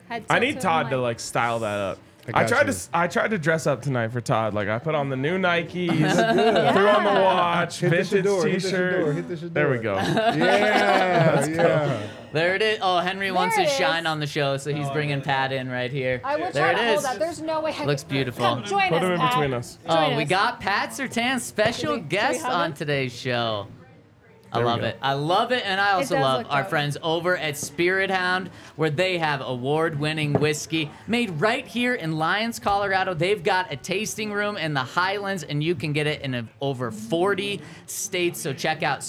head. 0.08 0.24
I 0.30 0.38
need 0.38 0.60
Todd 0.60 0.86
him, 0.86 0.92
to 0.92 0.98
like 0.98 1.20
style 1.20 1.58
that 1.60 1.78
up. 1.78 1.98
I 2.34 2.42
I, 2.42 2.44
tried 2.44 2.60
you. 2.60 2.64
to 2.66 2.70
s- 2.70 2.90
I 2.92 3.06
tried 3.08 3.30
to 3.30 3.38
dress 3.38 3.66
up 3.66 3.82
tonight 3.82 4.08
for 4.12 4.20
Todd. 4.20 4.52
Like 4.54 4.68
I 4.68 4.78
put 4.78 4.94
on 4.94 5.08
the 5.08 5.16
new 5.16 5.38
Nikes, 5.38 5.88
threw 6.74 6.88
on 6.88 7.04
the 7.04 7.20
watch, 7.20 7.80
Hit 7.80 7.90
vintage 7.90 8.08
Shador, 8.24 8.42
the 8.42 8.58
Shador, 8.60 8.60
T-shirt. 8.60 9.14
hit 9.16 9.28
the 9.28 9.36
Shador. 9.36 9.48
There 9.50 9.70
we 9.70 9.78
go. 9.78 9.94
Yeah, 10.36 11.46
yeah. 11.48 12.06
There 12.32 12.54
it 12.54 12.62
is. 12.62 12.78
Oh, 12.82 12.98
Henry 12.98 13.30
wants 13.30 13.56
his 13.56 13.72
shine 13.72 14.06
on 14.06 14.20
the 14.20 14.26
show, 14.26 14.56
so 14.56 14.74
he's 14.74 14.86
oh, 14.88 14.92
bringing 14.92 15.22
Pat 15.22 15.52
in 15.52 15.70
right 15.70 15.90
here. 15.90 16.20
I 16.24 16.36
would 16.36 16.52
there 16.52 16.72
try 16.74 16.82
it 16.82 16.84
to 16.84 16.92
hold 16.92 17.04
that. 17.04 17.18
There's 17.18 17.40
no 17.40 17.60
way. 17.60 17.74
I 17.78 17.84
Looks 17.84 18.04
beautiful. 18.04 18.44
Come 18.44 18.64
join 18.64 18.88
Put 18.88 19.02
us, 19.02 19.04
him 19.04 19.12
in 19.12 19.20
between 19.26 19.54
us. 19.54 19.78
Oh, 19.88 19.94
Join 20.08 20.16
we 20.16 20.24
got 20.24 20.60
Pat 20.60 20.90
Surtain, 20.90 21.40
special 21.40 21.94
we- 21.94 22.00
guest 22.00 22.44
on 22.44 22.74
today's 22.74 23.12
show. 23.18 23.68
I 24.56 24.58
There 24.58 24.66
we 24.66 24.70
love 24.72 24.80
go. 24.80 24.86
it. 24.86 24.98
I 25.02 25.12
love 25.12 25.52
it, 25.52 25.62
and 25.66 25.80
I 25.80 25.92
also 25.92 26.18
love 26.18 26.46
our 26.48 26.62
dope. 26.62 26.70
friends 26.70 26.96
over 27.02 27.36
at 27.36 27.56
Spirit 27.56 28.10
Hound, 28.10 28.50
where 28.76 28.90
they 28.90 29.18
have 29.18 29.40
award-winning 29.40 30.34
whiskey 30.34 30.90
made 31.06 31.30
right 31.40 31.66
here 31.66 31.94
in 31.94 32.18
Lyons, 32.18 32.58
Colorado. 32.58 33.14
They've 33.14 33.42
got 33.42 33.72
a 33.72 33.76
tasting 33.76 34.32
room 34.32 34.56
in 34.56 34.74
the 34.74 34.80
Highlands, 34.80 35.42
and 35.42 35.62
you 35.62 35.74
can 35.74 35.92
get 35.92 36.06
it 36.06 36.22
in 36.22 36.48
over 36.60 36.90
40 36.90 37.60
states. 37.86 38.40
So 38.40 38.52
check 38.52 38.82
out 38.82 39.02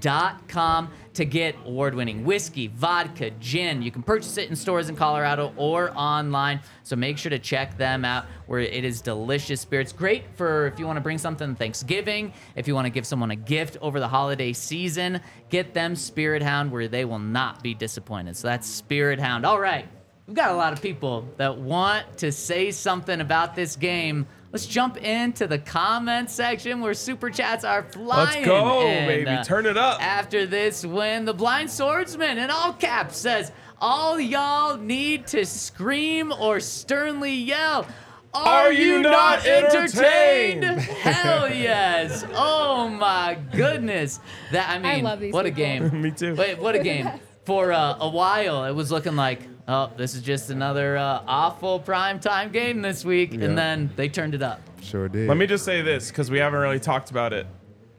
spirithound.com 0.00 0.90
to 1.14 1.24
get 1.24 1.54
award-winning 1.64 2.24
whiskey, 2.24 2.66
vodka, 2.68 3.30
gin. 3.40 3.82
You 3.82 3.90
can 3.90 4.02
purchase 4.02 4.36
it 4.36 4.50
in 4.50 4.56
stores 4.56 4.88
in 4.88 4.96
Colorado 4.96 5.52
or 5.56 5.92
online. 5.96 6.60
So 6.82 6.96
make 6.96 7.18
sure 7.18 7.30
to 7.30 7.38
check 7.38 7.78
them 7.78 8.04
out 8.04 8.26
where 8.46 8.60
it 8.60 8.84
is 8.84 9.00
delicious 9.00 9.60
spirits. 9.60 9.92
Great 9.92 10.24
for 10.34 10.66
if 10.66 10.78
you 10.78 10.86
want 10.86 10.96
to 10.96 11.00
bring 11.00 11.18
something 11.18 11.54
Thanksgiving, 11.54 12.32
if 12.56 12.66
you 12.66 12.74
want 12.74 12.86
to 12.86 12.90
give 12.90 13.06
someone 13.06 13.30
a 13.30 13.36
gift 13.36 13.76
over 13.80 14.00
the 14.00 14.08
holiday 14.08 14.52
season, 14.52 15.20
get 15.50 15.72
them 15.72 15.94
Spirit 15.94 16.42
Hound 16.42 16.72
where 16.72 16.88
they 16.88 17.04
will 17.04 17.18
not 17.18 17.62
be 17.62 17.74
disappointed. 17.74 18.36
So 18.36 18.48
that's 18.48 18.66
Spirit 18.66 19.20
Hound. 19.20 19.46
All 19.46 19.60
right. 19.60 19.86
We've 20.26 20.34
got 20.34 20.52
a 20.52 20.56
lot 20.56 20.72
of 20.72 20.80
people 20.80 21.28
that 21.36 21.58
want 21.58 22.18
to 22.18 22.32
say 22.32 22.70
something 22.70 23.20
about 23.20 23.54
this 23.54 23.76
game. 23.76 24.26
Let's 24.54 24.66
jump 24.66 24.98
into 24.98 25.48
the 25.48 25.58
comment 25.58 26.30
section 26.30 26.80
where 26.80 26.94
super 26.94 27.28
chats 27.28 27.64
are 27.64 27.82
flying. 27.82 28.36
Let's 28.36 28.46
go, 28.46 28.82
And, 28.82 29.08
baby. 29.08 29.42
Turn 29.42 29.66
it 29.66 29.76
up. 29.76 30.00
After 30.00 30.46
this 30.46 30.86
win, 30.86 31.24
the 31.24 31.34
blind 31.34 31.68
swordsman 31.68 32.38
in 32.38 32.50
all 32.50 32.72
caps 32.72 33.16
says, 33.16 33.50
"All 33.80 34.20
y'all 34.20 34.76
need 34.76 35.26
to 35.26 35.44
scream 35.44 36.32
or 36.38 36.60
sternly 36.60 37.34
yell." 37.34 37.84
Are, 38.32 38.66
Are 38.66 38.72
you 38.72 39.00
not 39.00 39.44
entertained?" 39.44 40.62
Hell 41.02 41.52
yes! 41.52 42.24
Oh 42.32 42.88
my 42.88 43.36
goodness! 43.56 44.20
That 44.52 44.70
I 44.70 44.78
mean, 44.78 45.02
love 45.02 45.18
these 45.18 45.32
what 45.32 45.46
a 45.46 45.50
game! 45.50 46.00
Me 46.00 46.12
too. 46.12 46.36
Wait, 46.36 46.60
what 46.60 46.76
a 46.76 46.78
game! 46.78 47.10
For 47.44 47.72
uh, 47.72 47.96
a 47.98 48.08
while, 48.08 48.66
it 48.66 48.72
was 48.72 48.92
looking 48.92 49.16
like, 49.16 49.40
oh, 49.68 49.90
this 49.96 50.14
is 50.14 50.22
just 50.22 50.50
another 50.50 50.96
uh, 50.96 51.22
awful 51.26 51.80
primetime 51.80 52.52
game 52.52 52.82
this 52.82 53.04
week, 53.04 53.32
Yeah. 53.32 53.44
and 53.46 53.58
then 53.58 53.90
they 53.96 54.08
turned 54.08 54.34
it 54.34 54.42
up. 54.42 54.60
Sure 54.82 55.08
did. 55.08 55.28
Let 55.28 55.36
me 55.36 55.46
just 55.46 55.64
say 55.64 55.82
this 55.82 56.08
because 56.08 56.30
we 56.30 56.38
haven't 56.38 56.60
really 56.60 56.80
talked 56.80 57.10
about 57.10 57.32
it. 57.32 57.46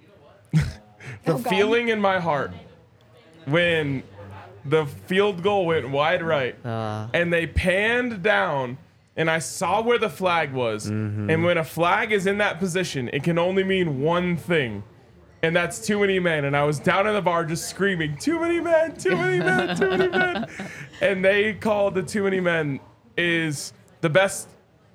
the 0.53 0.63
Oh, 1.27 1.37
feeling 1.37 1.89
in 1.89 1.99
my 1.99 2.19
heart 2.19 2.51
when 3.45 4.03
the 4.65 4.85
field 4.85 5.43
goal 5.43 5.65
went 5.67 5.89
wide 5.89 6.23
right 6.23 6.55
Uh. 6.65 7.07
and 7.13 7.31
they 7.31 7.45
panned 7.47 8.23
down 8.23 8.77
and 9.17 9.29
I 9.29 9.39
saw 9.39 9.81
where 9.81 9.97
the 9.97 10.09
flag 10.09 10.51
was. 10.51 10.87
And 10.87 11.43
when 11.45 11.57
a 11.57 11.63
flag 11.63 12.11
is 12.11 12.27
in 12.27 12.39
that 12.39 12.59
position, 12.59 13.09
it 13.13 13.23
can 13.23 13.39
only 13.39 13.63
mean 13.63 14.01
one 14.01 14.35
thing. 14.35 14.83
And 15.45 15.55
that's 15.55 15.85
too 15.85 15.99
many 15.99 16.17
men. 16.19 16.45
And 16.45 16.57
I 16.57 16.63
was 16.63 16.79
down 16.79 17.05
in 17.05 17.13
the 17.13 17.21
bar 17.21 17.45
just 17.45 17.69
screaming, 17.69 18.17
too 18.17 18.39
many 18.39 18.59
men, 18.59 18.95
too 18.97 19.15
many 19.15 19.37
men, 19.37 19.77
too 19.77 19.89
many 19.89 20.07
men. 20.07 20.47
And 21.01 21.23
they 21.23 21.53
called 21.53 21.93
the 21.93 22.01
too 22.01 22.23
many 22.23 22.39
men 22.39 22.79
is 23.15 23.71
the 24.01 24.09
best 24.09 24.47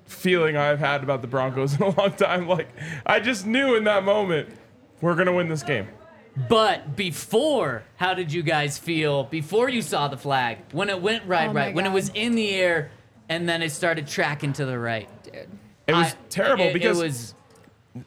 feeling 0.03 0.57
I've 0.57 0.79
had 0.79 1.03
about 1.03 1.21
the 1.21 1.27
Broncos 1.27 1.73
in 1.79 1.83
a 1.83 1.89
long 1.97 2.11
time. 2.13 2.49
Like, 2.49 2.67
I 3.05 3.21
just 3.21 3.45
knew 3.45 3.75
in 3.75 3.85
that 3.85 4.03
moment, 4.03 4.49
we're 4.99 5.15
going 5.15 5.27
to 5.27 5.33
win 5.33 5.47
this 5.47 5.63
game. 5.63 5.87
But 6.49 6.97
before, 6.97 7.83
how 7.95 8.13
did 8.13 8.33
you 8.33 8.43
guys 8.43 8.77
feel 8.77 9.23
before 9.23 9.69
you 9.69 9.81
saw 9.81 10.09
the 10.09 10.17
flag? 10.17 10.57
When 10.73 10.89
it 10.89 11.01
went 11.01 11.25
right, 11.27 11.49
Oh 11.49 11.53
my 11.53 11.65
right, 11.67 11.75
when 11.75 11.85
it 11.85 11.91
was 11.93 12.09
in 12.09 12.35
the 12.35 12.49
air, 12.55 12.91
and 13.29 13.47
then 13.47 13.61
it 13.61 13.69
started 13.69 14.05
tracking 14.05 14.51
to 14.53 14.65
the 14.65 14.77
right. 14.77 15.07
Dude. 15.23 15.47
It 15.87 15.93
was 15.93 16.07
I- 16.13 16.17
terrible 16.29 16.65
it- 16.65 16.73
because 16.73 16.99
it 16.99 17.03
was 17.03 17.35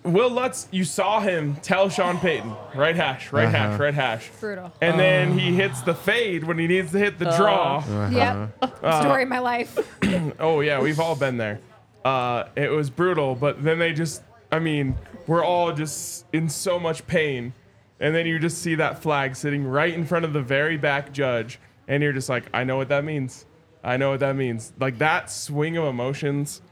Will 0.03 0.31
Lutz, 0.31 0.67
you 0.71 0.83
saw 0.85 1.21
him 1.21 1.57
tell 1.57 1.91
Sean 1.91 2.19
Payton, 2.19 2.55
right 2.75 2.97
hash, 2.97 3.31
right 3.33 3.45
Uh-huh. 3.47 3.57
hash, 3.57 3.79
right 3.81 3.93
hash. 3.95 4.31
Brutal. 4.41 4.73
And 4.81 4.99
then 4.99 5.39
he 5.39 5.53
hits 5.55 5.83
the 5.83 5.95
fade 5.95 6.45
when 6.45 6.59
he 6.59 6.67
needs 6.67 6.91
to 6.93 6.99
hit 6.99 7.19
the 7.19 7.29
Uh. 7.29 7.37
draw. 7.37 8.09
Yep. 8.09 8.49
Uh, 8.83 9.01
Story 9.03 9.25
of 9.25 9.29
my 9.29 9.41
life. 9.41 9.79
Oh 10.41 10.61
yeah, 10.61 10.81
we've 10.81 11.01
all 11.01 11.15
been 11.17 11.37
there. 11.37 11.61
Uh, 12.05 12.45
it 12.57 12.71
was 12.71 12.89
brutal, 12.91 13.35
but 13.35 13.63
then 13.63 13.79
they 13.79 13.93
just, 13.93 14.23
I 14.51 14.59
mean, 14.59 14.95
we're 15.27 15.45
all 15.45 15.73
just 15.73 16.25
in 16.33 16.49
so 16.49 16.79
much 16.79 17.07
pain, 17.07 17.53
and 18.01 18.15
then 18.15 18.27
you 18.27 18.39
just 18.39 18.59
see 18.63 18.75
that 18.77 19.03
flag 19.03 19.37
sitting 19.37 19.65
right 19.67 19.93
in 19.93 20.05
front 20.07 20.25
of 20.25 20.33
the 20.33 20.41
very 20.43 20.77
back 20.79 21.13
judge, 21.13 21.59
and 21.89 22.03
you're 22.03 22.13
just 22.13 22.29
like, 22.31 22.45
I 22.55 22.65
know 22.65 22.77
what 22.79 22.89
that 22.89 23.05
means. 23.05 23.45
I 23.83 23.97
know 23.99 24.11
what 24.11 24.21
that 24.21 24.35
means. 24.37 24.73
Like 24.81 24.97
that 24.99 25.31
swing 25.31 25.77
of 25.77 25.85
emotions, 25.85 26.63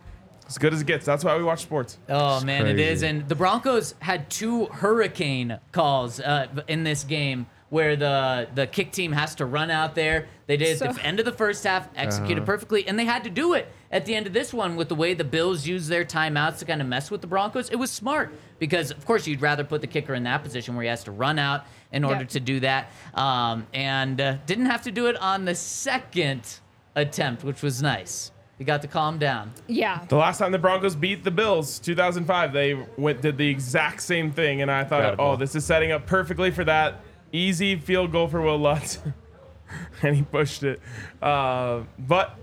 as 0.53 0.59
good 0.59 0.73
as 0.75 0.81
it 0.83 0.87
gets. 0.87 1.05
That's 1.07 1.25
why 1.25 1.37
we 1.37 1.43
watch 1.45 1.63
sports. 1.63 1.99
Oh 2.09 2.43
man, 2.45 2.67
it 2.67 2.79
is. 2.79 3.03
And 3.03 3.29
the 3.29 3.35
Broncos 3.35 3.95
had 4.01 4.29
two 4.31 4.67
hurricane 4.67 5.59
calls 5.73 6.21
uh, 6.21 6.47
in 6.69 6.85
this 6.85 7.05
game 7.05 7.47
where 7.71 7.97
the 7.97 8.49
the 8.55 8.67
kick 8.67 8.93
team 8.93 9.13
has 9.13 9.35
to 9.37 9.47
run 9.47 9.71
out 9.71 9.95
there. 9.95 10.27
They 10.47 10.59
did 10.59 10.79
So- 10.79 10.87
at 10.87 10.97
the 10.97 11.07
end 11.07 11.19
of 11.21 11.25
the 11.25 11.33
first 11.33 11.65
half, 11.65 11.89
executed 11.97 12.45
perfectly, 12.45 12.87
and 12.87 12.99
they 12.99 13.07
had 13.07 13.25
to 13.25 13.31
do 13.31 13.55
it 13.55 13.67
at 13.91 14.05
the 14.05 14.15
end 14.15 14.27
of 14.27 14.33
this 14.35 14.53
one 14.53 14.77
with 14.77 14.89
the 14.91 14.95
way 14.95 15.15
the 15.15 15.25
Bills 15.25 15.67
used 15.67 15.89
their 15.89 16.05
timeouts 16.05 16.59
to 16.59 16.65
kind 16.67 16.83
of 16.83 16.87
mess 16.87 17.11
with 17.11 17.23
the 17.23 17.27
Broncos. 17.27 17.71
It 17.71 17.77
was 17.77 17.91
smart 17.91 18.31
because, 18.59 18.91
of 18.91 19.05
course, 19.07 19.27
you'd 19.27 19.41
rather 19.41 19.65
put 19.65 19.81
the 19.81 19.87
kicker 19.87 20.13
in 20.15 20.23
that 20.25 20.43
position 20.43 20.75
where 20.75 20.83
he 20.83 20.89
has 20.91 21.03
to 21.05 21.11
run 21.13 21.39
out 21.39 21.65
in 21.93 22.05
order 22.05 22.21
Yep. 22.21 22.29
to 22.31 22.41
do 22.41 22.61
that, 22.61 22.91
um, 23.15 23.67
and 23.73 24.21
uh, 24.21 24.37
didn't 24.47 24.67
have 24.67 24.83
to 24.83 24.91
do 24.91 25.07
it 25.07 25.17
on 25.17 25.47
the 25.47 25.55
second 25.55 26.59
attempt, 26.95 27.43
which 27.45 27.63
was 27.63 27.81
nice. 27.83 28.33
You 28.63 28.67
got 28.67 28.83
to 28.83 28.87
calm 28.87 29.19
down. 29.19 29.53
Yeah. 29.67 30.05
The 30.09 30.15
last 30.15 30.39
time 30.39 30.53
the 30.53 30.59
Broncos 30.59 30.95
beat 30.95 31.25
the 31.25 31.33
Bills, 31.33 31.81
2005, 31.81 32.53
they 32.53 32.75
went 32.97 33.21
did 33.21 33.37
the 33.37 33.49
exact 33.49 34.01
same 34.01 34.31
thing, 34.31 34.63
and 34.63 34.71
I 34.71 34.85
thought, 34.85 35.01
Incredible. 35.01 35.25
oh, 35.25 35.35
this 35.37 35.57
is 35.57 35.65
setting 35.65 35.91
up 35.91 36.07
perfectly 36.07 36.53
for 36.53 36.63
that 36.63 37.01
easy 37.33 37.75
field 37.75 38.13
goal 38.13 38.29
for 38.29 38.41
Will 38.41 38.61
Lutz, 38.61 39.01
and 40.05 40.15
he 40.15 40.23
pushed 40.23 40.63
it. 40.63 40.81
Uh, 41.21 41.81
but 41.99 42.39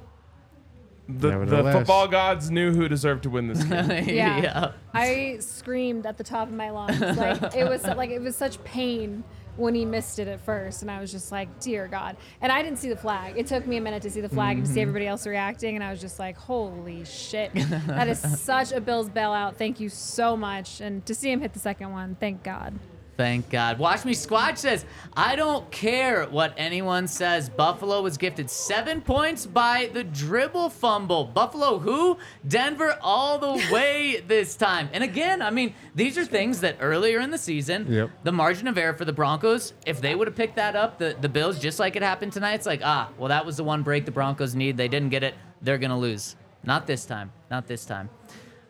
the, 1.07 1.45
the 1.45 1.71
football 1.71 2.09
gods 2.09 2.51
knew 2.51 2.73
who 2.73 2.89
deserved 2.89 3.23
to 3.23 3.29
win 3.29 3.47
this 3.47 3.63
game. 3.63 4.09
Yeah. 4.13 4.73
I 4.93 5.37
screamed 5.39 6.05
at 6.05 6.17
the 6.17 6.25
top 6.25 6.49
of 6.49 6.53
my 6.53 6.69
lungs. 6.69 6.99
Like 6.99 7.55
it 7.55 7.63
was 7.63 7.85
like 7.85 8.09
it 8.09 8.19
was 8.19 8.35
such 8.35 8.61
pain 8.65 9.23
when 9.59 9.75
he 9.75 9.85
missed 9.85 10.19
it 10.19 10.27
at 10.27 10.39
first, 10.39 10.81
and 10.81 10.89
I 10.89 10.99
was 10.99 11.11
just 11.11 11.31
like, 11.31 11.59
"Dear 11.59 11.87
God!" 11.87 12.17
And 12.41 12.51
I 12.51 12.63
didn't 12.63 12.79
see 12.79 12.89
the 12.89 12.97
flag. 12.97 13.35
It 13.37 13.47
took 13.47 13.67
me 13.67 13.77
a 13.77 13.81
minute 13.81 14.01
to 14.03 14.09
see 14.09 14.21
the 14.21 14.29
flag 14.29 14.57
and 14.57 14.65
to 14.65 14.71
see 14.71 14.79
mm-hmm. 14.79 14.89
everybody 14.89 15.07
else 15.07 15.27
reacting, 15.27 15.75
and 15.75 15.83
I 15.83 15.91
was 15.91 16.01
just 16.01 16.19
like, 16.19 16.37
"Holy 16.37 17.05
shit! 17.05 17.51
That 17.53 18.07
is 18.07 18.19
such 18.41 18.71
a 18.71 18.81
Bills 18.81 19.09
bailout. 19.09 19.55
Thank 19.55 19.79
you 19.79 19.89
so 19.89 20.37
much." 20.37 20.81
And 20.81 21.05
to 21.05 21.13
see 21.13 21.31
him 21.31 21.41
hit 21.41 21.53
the 21.53 21.59
second 21.59 21.91
one, 21.91 22.15
thank 22.19 22.43
God. 22.43 22.79
Thank 23.19 23.49
God. 23.49 23.79
Watch 23.79 24.05
Me 24.05 24.13
Squatch 24.13 24.59
says, 24.59 24.85
I 25.13 25.35
don't 25.35 25.69
care 25.71 26.23
what 26.27 26.53
anyone 26.55 27.05
says. 27.05 27.49
Buffalo 27.49 28.01
was 28.01 28.17
gifted 28.17 28.49
seven 28.49 29.01
points 29.01 29.45
by 29.45 29.89
the 29.91 30.05
dribble 30.05 30.69
fumble. 30.69 31.25
Buffalo 31.25 31.79
who? 31.79 32.17
Denver 32.47 32.97
all 33.01 33.37
the 33.37 33.61
way 33.73 34.23
this 34.25 34.55
time. 34.55 34.87
And 34.93 35.03
again, 35.03 35.41
I 35.41 35.49
mean, 35.49 35.73
these 35.95 36.17
are 36.17 36.23
things 36.23 36.61
that 36.61 36.77
earlier 36.79 37.19
in 37.19 37.29
the 37.29 37.37
season, 37.37 37.91
Yep. 37.91 38.09
the 38.23 38.31
margin 38.31 38.69
of 38.69 38.77
error 38.77 38.93
for 38.93 39.03
the 39.03 39.11
Broncos, 39.11 39.73
if 39.85 39.99
they 39.99 40.15
would 40.15 40.27
have 40.27 40.37
picked 40.37 40.55
that 40.55 40.77
up, 40.77 40.97
the, 40.97 41.13
the 41.19 41.27
Bills, 41.27 41.59
just 41.59 41.77
like 41.77 41.97
it 41.97 42.01
happened 42.01 42.31
tonight, 42.31 42.53
it's 42.53 42.65
like, 42.65 42.79
ah, 42.85 43.09
well, 43.17 43.27
that 43.27 43.45
was 43.45 43.57
the 43.57 43.65
one 43.65 43.83
break 43.83 44.05
the 44.05 44.11
Broncos 44.11 44.55
need. 44.55 44.77
They 44.77 44.87
didn't 44.87 45.09
get 45.09 45.23
it. 45.23 45.33
They're 45.61 45.77
going 45.77 45.91
to 45.91 45.97
lose. 45.97 46.37
Not 46.63 46.87
this 46.87 47.03
time. 47.03 47.33
Not 47.51 47.67
this 47.67 47.83
time. 47.83 48.09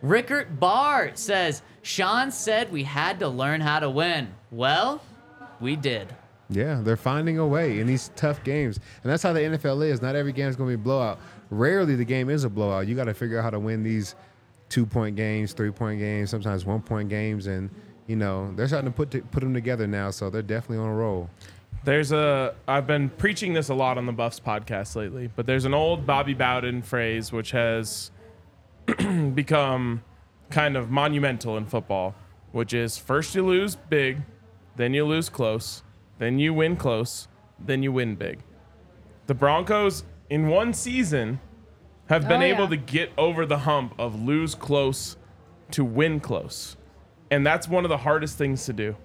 Rickert 0.01 0.59
Barr 0.59 1.11
says, 1.15 1.61
Sean 1.81 2.31
said 2.31 2.71
we 2.71 2.83
had 2.83 3.19
to 3.19 3.27
learn 3.27 3.61
how 3.61 3.79
to 3.79 3.89
win. 3.89 4.29
Well, 4.51 5.01
we 5.59 5.75
did. 5.75 6.15
Yeah, 6.49 6.81
they're 6.81 6.97
finding 6.97 7.37
a 7.37 7.45
way 7.45 7.79
in 7.79 7.85
these 7.85 8.09
tough 8.15 8.43
games, 8.43 8.79
and 9.03 9.11
that's 9.11 9.21
how 9.21 9.33
the 9.33 9.41
NFL 9.41 9.85
is. 9.85 10.01
Not 10.01 10.15
every 10.15 10.31
game 10.31 10.49
is 10.49 10.55
going 10.55 10.71
to 10.71 10.77
be 10.77 10.81
a 10.81 10.83
blowout. 10.83 11.19
Rarely 11.51 11.95
the 11.95 12.05
game 12.05 12.29
is 12.29 12.43
a 12.43 12.49
blowout. 12.49 12.87
You 12.87 12.95
got 12.95 13.05
to 13.05 13.13
figure 13.13 13.37
out 13.37 13.43
how 13.43 13.49
to 13.51 13.59
win 13.59 13.83
these 13.83 14.15
two-point 14.69 15.15
games, 15.15 15.53
three-point 15.53 15.99
games, 15.99 16.29
sometimes 16.29 16.65
one-point 16.65 17.09
games, 17.09 17.47
and 17.47 17.69
you 18.07 18.15
know 18.15 18.51
they're 18.55 18.67
starting 18.67 18.89
to 18.89 18.95
put 18.95 19.11
to, 19.11 19.21
put 19.21 19.41
them 19.41 19.53
together 19.53 19.85
now. 19.85 20.09
So 20.09 20.29
they're 20.29 20.41
definitely 20.41 20.83
on 20.83 20.89
a 20.89 20.95
roll. 20.95 21.29
There's 21.83 22.11
a 22.11 22.55
I've 22.67 22.87
been 22.87 23.09
preaching 23.09 23.53
this 23.53 23.69
a 23.69 23.75
lot 23.75 23.97
on 23.97 24.05
the 24.05 24.11
Buffs 24.11 24.39
podcast 24.39 24.95
lately, 24.95 25.29
but 25.35 25.45
there's 25.45 25.65
an 25.65 25.73
old 25.73 26.07
Bobby 26.07 26.33
Bowden 26.33 26.81
phrase 26.81 27.31
which 27.31 27.51
has 27.51 28.11
become 29.35 30.03
kind 30.49 30.75
of 30.77 30.89
monumental 30.89 31.57
in 31.57 31.65
football, 31.65 32.15
which 32.51 32.73
is 32.73 32.97
first 32.97 33.35
you 33.35 33.45
lose 33.45 33.75
big, 33.75 34.21
then 34.75 34.93
you 34.93 35.05
lose 35.05 35.29
close, 35.29 35.83
then 36.17 36.39
you 36.39 36.53
win 36.53 36.75
close, 36.75 37.27
then 37.59 37.83
you 37.83 37.91
win 37.91 38.15
big. 38.15 38.39
The 39.27 39.33
Broncos 39.35 40.03
in 40.29 40.47
one 40.47 40.73
season 40.73 41.39
have 42.07 42.27
been 42.27 42.41
Oh, 42.41 42.45
able 42.45 42.63
yeah. 42.63 42.69
to 42.71 42.77
get 42.77 43.11
over 43.17 43.45
the 43.45 43.59
hump 43.59 43.93
of 43.99 44.19
lose 44.19 44.55
close 44.55 45.17
to 45.71 45.83
win 45.85 46.19
close. 46.19 46.75
And 47.29 47.45
that's 47.45 47.67
one 47.67 47.85
of 47.85 47.89
the 47.89 47.97
hardest 47.97 48.37
things 48.37 48.65
to 48.65 48.73
do. 48.73 48.95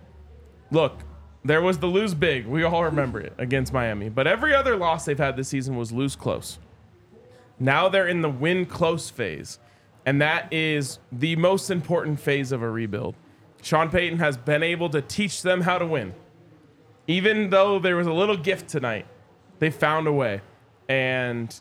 Look, 0.71 1.01
there 1.45 1.61
was 1.61 1.79
the 1.79 1.87
lose 1.87 2.15
big. 2.15 2.47
We 2.47 2.63
all 2.63 2.85
remember 2.85 3.21
it 3.21 3.35
against 3.37 3.73
Miami. 3.75 4.09
But 4.09 4.27
every 4.27 4.55
other 4.55 4.77
loss 4.77 5.05
they've 5.05 5.19
had 5.19 5.37
this 5.37 5.49
season 5.49 5.77
was 5.77 5.93
lose 5.93 6.17
close. 6.17 6.59
Now 7.61 7.91
they're 7.91 8.09
in 8.09 8.23
the 8.23 8.31
win 8.31 8.65
close 8.65 9.11
phase. 9.11 9.59
And 10.07 10.21
that 10.21 10.53
is 10.53 10.99
the 11.11 11.37
most 11.37 11.71
important 11.71 12.21
phase 12.21 12.53
of 12.53 12.63
a 12.63 12.71
rebuild. 12.71 13.15
Sean 13.63 13.89
Payton 13.89 14.19
has 14.19 14.37
been 14.37 14.63
able 14.63 14.91
to 14.91 15.01
teach 15.01 15.43
them 15.43 15.63
how 15.63 15.79
to 15.79 15.87
win. 15.87 16.15
Even 17.07 17.51
though 17.51 17.79
there 17.79 17.97
was 17.97 18.07
a 18.07 18.13
little 18.13 18.37
gift 18.37 18.69
tonight, 18.69 19.07
they 19.59 19.71
found 19.71 20.07
a 20.07 20.13
way. 20.13 20.43
And 20.89 21.59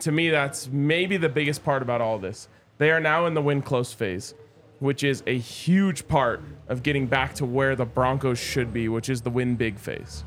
to 0.00 0.10
me, 0.12 0.30
that's 0.30 0.68
maybe 0.68 1.16
the 1.16 1.28
biggest 1.28 1.64
part 1.64 1.82
about 1.82 2.00
all 2.00 2.18
this. 2.18 2.48
They 2.78 2.90
are 2.90 3.00
now 3.00 3.26
in 3.26 3.34
the 3.34 3.42
win 3.42 3.62
close 3.62 3.92
phase, 3.92 4.34
which 4.78 5.04
is 5.04 5.22
a 5.26 5.38
huge 5.38 6.08
part 6.08 6.42
of 6.68 6.82
getting 6.82 7.06
back 7.06 7.34
to 7.34 7.44
where 7.44 7.76
the 7.76 7.84
Broncos 7.84 8.38
should 8.38 8.72
be, 8.72 8.88
which 8.88 9.08
is 9.08 9.22
the 9.22 9.30
win 9.30 9.56
big 9.56 9.78
phase. 9.78 10.24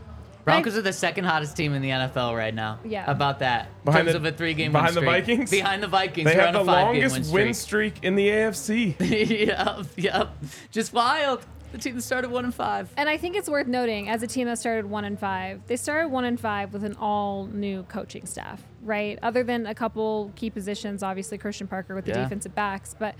Broncos 0.48 0.78
are 0.78 0.82
the 0.82 0.94
second 0.94 1.26
hottest 1.26 1.56
team 1.56 1.74
in 1.74 1.82
the 1.82 1.90
NFL 1.90 2.36
right 2.36 2.54
now. 2.54 2.80
Yeah. 2.86 3.10
About 3.10 3.40
that? 3.40 3.66
In 3.68 3.72
Behind 3.86 4.06
terms 4.08 4.14
the- 4.14 4.28
of 4.28 4.34
a 4.34 4.38
three-game 4.38 4.72
behind 4.72 4.96
win 4.96 5.06
the. 5.06 5.12
Vikings? 5.12 5.52
Behind 5.52 5.84
the 5.84 5.88
Vikings. 5.88 6.26
They 6.26 6.34
They're 6.36 6.46
have 6.48 6.56
on 6.56 6.66
the 6.66 6.72
a 6.72 6.74
five-game 6.76 7.02
longest 7.04 7.32
win 7.34 7.46
win 7.46 7.54
streak. 7.54 7.96
streak 7.96 8.06
in 8.06 8.16
the 8.16 8.28
AFC. 8.30 8.96
yep, 9.48 9.86
yep. 9.96 10.30
Just 10.72 10.94
wild. 10.94 11.46
The 11.74 11.78
team 11.80 11.96
that 11.96 12.02
started 12.02 12.32
one 12.32 12.46
and 12.46 12.56
five. 12.56 12.90
And 12.96 13.10
I 13.10 13.18
think 13.18 13.36
it's 13.36 13.50
worth 13.50 13.68
noting, 13.68 14.08
as 14.08 14.24
a 14.24 14.28
team 14.28 14.48
that 14.48 14.58
started 14.58 14.86
one 14.90 15.04
and 15.04 15.20
five, 15.20 15.60
they 15.68 15.76
started 15.76 16.08
one 16.08 16.24
and 16.24 16.40
five 16.40 16.72
with 16.72 16.86
an 16.86 16.96
all 16.96 17.48
new 17.48 17.84
coaching 17.84 18.26
staff, 18.26 18.64
right? 18.82 19.20
Other 19.22 19.44
than 19.44 19.66
a 19.66 19.76
couple 19.76 20.32
key 20.38 20.50
positions, 20.50 21.04
obviously 21.04 21.38
Christian 21.38 21.68
Parker 21.68 21.94
with 21.94 22.06
the 22.06 22.12
Yeah. 22.12 22.24
defensive 22.24 22.56
backs, 22.56 22.96
but 22.98 23.16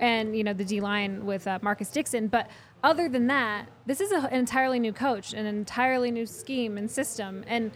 and 0.00 0.34
you 0.34 0.42
know 0.44 0.54
the 0.54 0.64
D 0.64 0.80
line 0.80 1.26
with 1.26 1.46
uh, 1.46 1.58
Marcus 1.60 1.90
Dixon. 1.90 2.28
But 2.28 2.48
other 2.82 3.08
than 3.08 3.26
that, 3.28 3.66
this 3.86 4.00
is 4.00 4.12
a, 4.12 4.16
an 4.18 4.34
entirely 4.40 4.78
new 4.78 4.92
coach, 4.92 5.32
an 5.32 5.46
entirely 5.46 6.10
new 6.10 6.26
scheme 6.26 6.76
and 6.78 6.90
system, 6.90 7.44
and. 7.46 7.72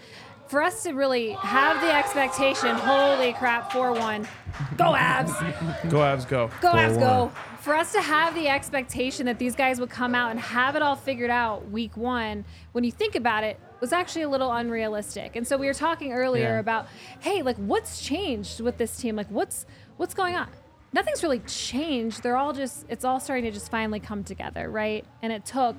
For 0.47 0.63
us 0.63 0.83
to 0.83 0.93
really 0.93 1.31
have 1.33 1.81
the 1.81 1.91
expectation, 1.93 2.77
holy 2.77 3.33
crap, 3.33 3.73
4 3.73 3.95
1. 3.95 4.29
Go 4.77 4.93
Avs! 4.93 5.91
Go 5.91 6.03
abs, 6.03 6.27
go. 6.27 6.51
Go 6.61 6.69
Avs, 6.73 6.99
go. 6.99 7.33
4-1. 7.35 7.59
For 7.61 7.75
us 7.75 7.93
to 7.93 8.03
have 8.03 8.35
the 8.35 8.49
expectation 8.49 9.25
that 9.25 9.39
these 9.39 9.57
guys 9.57 9.81
would 9.81 9.89
come 9.89 10.15
out 10.15 10.33
and 10.33 10.39
have 10.39 10.77
it 10.77 10.83
all 10.83 10.97
figured 10.97 11.31
out 11.31 11.71
week 11.71 11.97
one, 11.97 12.45
when 12.73 12.85
you 12.85 12.93
think 12.93 13.15
about 13.15 13.43
it, 13.43 13.59
was 13.81 13.91
actually 13.91 14.23
a 14.23 14.29
little 14.29 14.53
unrealistic. 14.53 15.35
And 15.35 15.47
so 15.49 15.57
we 15.57 15.67
were 15.67 15.75
talking 15.75 16.13
earlier 16.13 16.43
Yeah. 16.51 16.59
about, 16.61 16.89
hey, 17.21 17.41
like 17.41 17.57
what's 17.57 18.03
changed 18.03 18.61
with 18.61 18.77
this 18.77 18.99
team? 18.99 19.17
Like 19.17 19.31
what's 19.31 19.65
what's 19.97 20.13
going 20.13 20.37
on? 20.37 20.49
Nothing's 20.95 21.23
really 21.25 21.41
changed. 21.41 22.23
They're 22.23 22.37
all 22.37 22.53
just 22.53 22.87
it's 22.89 23.05
all 23.05 23.19
starting 23.19 23.45
to 23.45 23.51
just 23.51 23.71
finally 23.71 23.99
come 24.01 24.23
together, 24.23 24.71
right? 24.71 25.05
And 25.23 25.33
it 25.33 25.45
took 25.45 25.77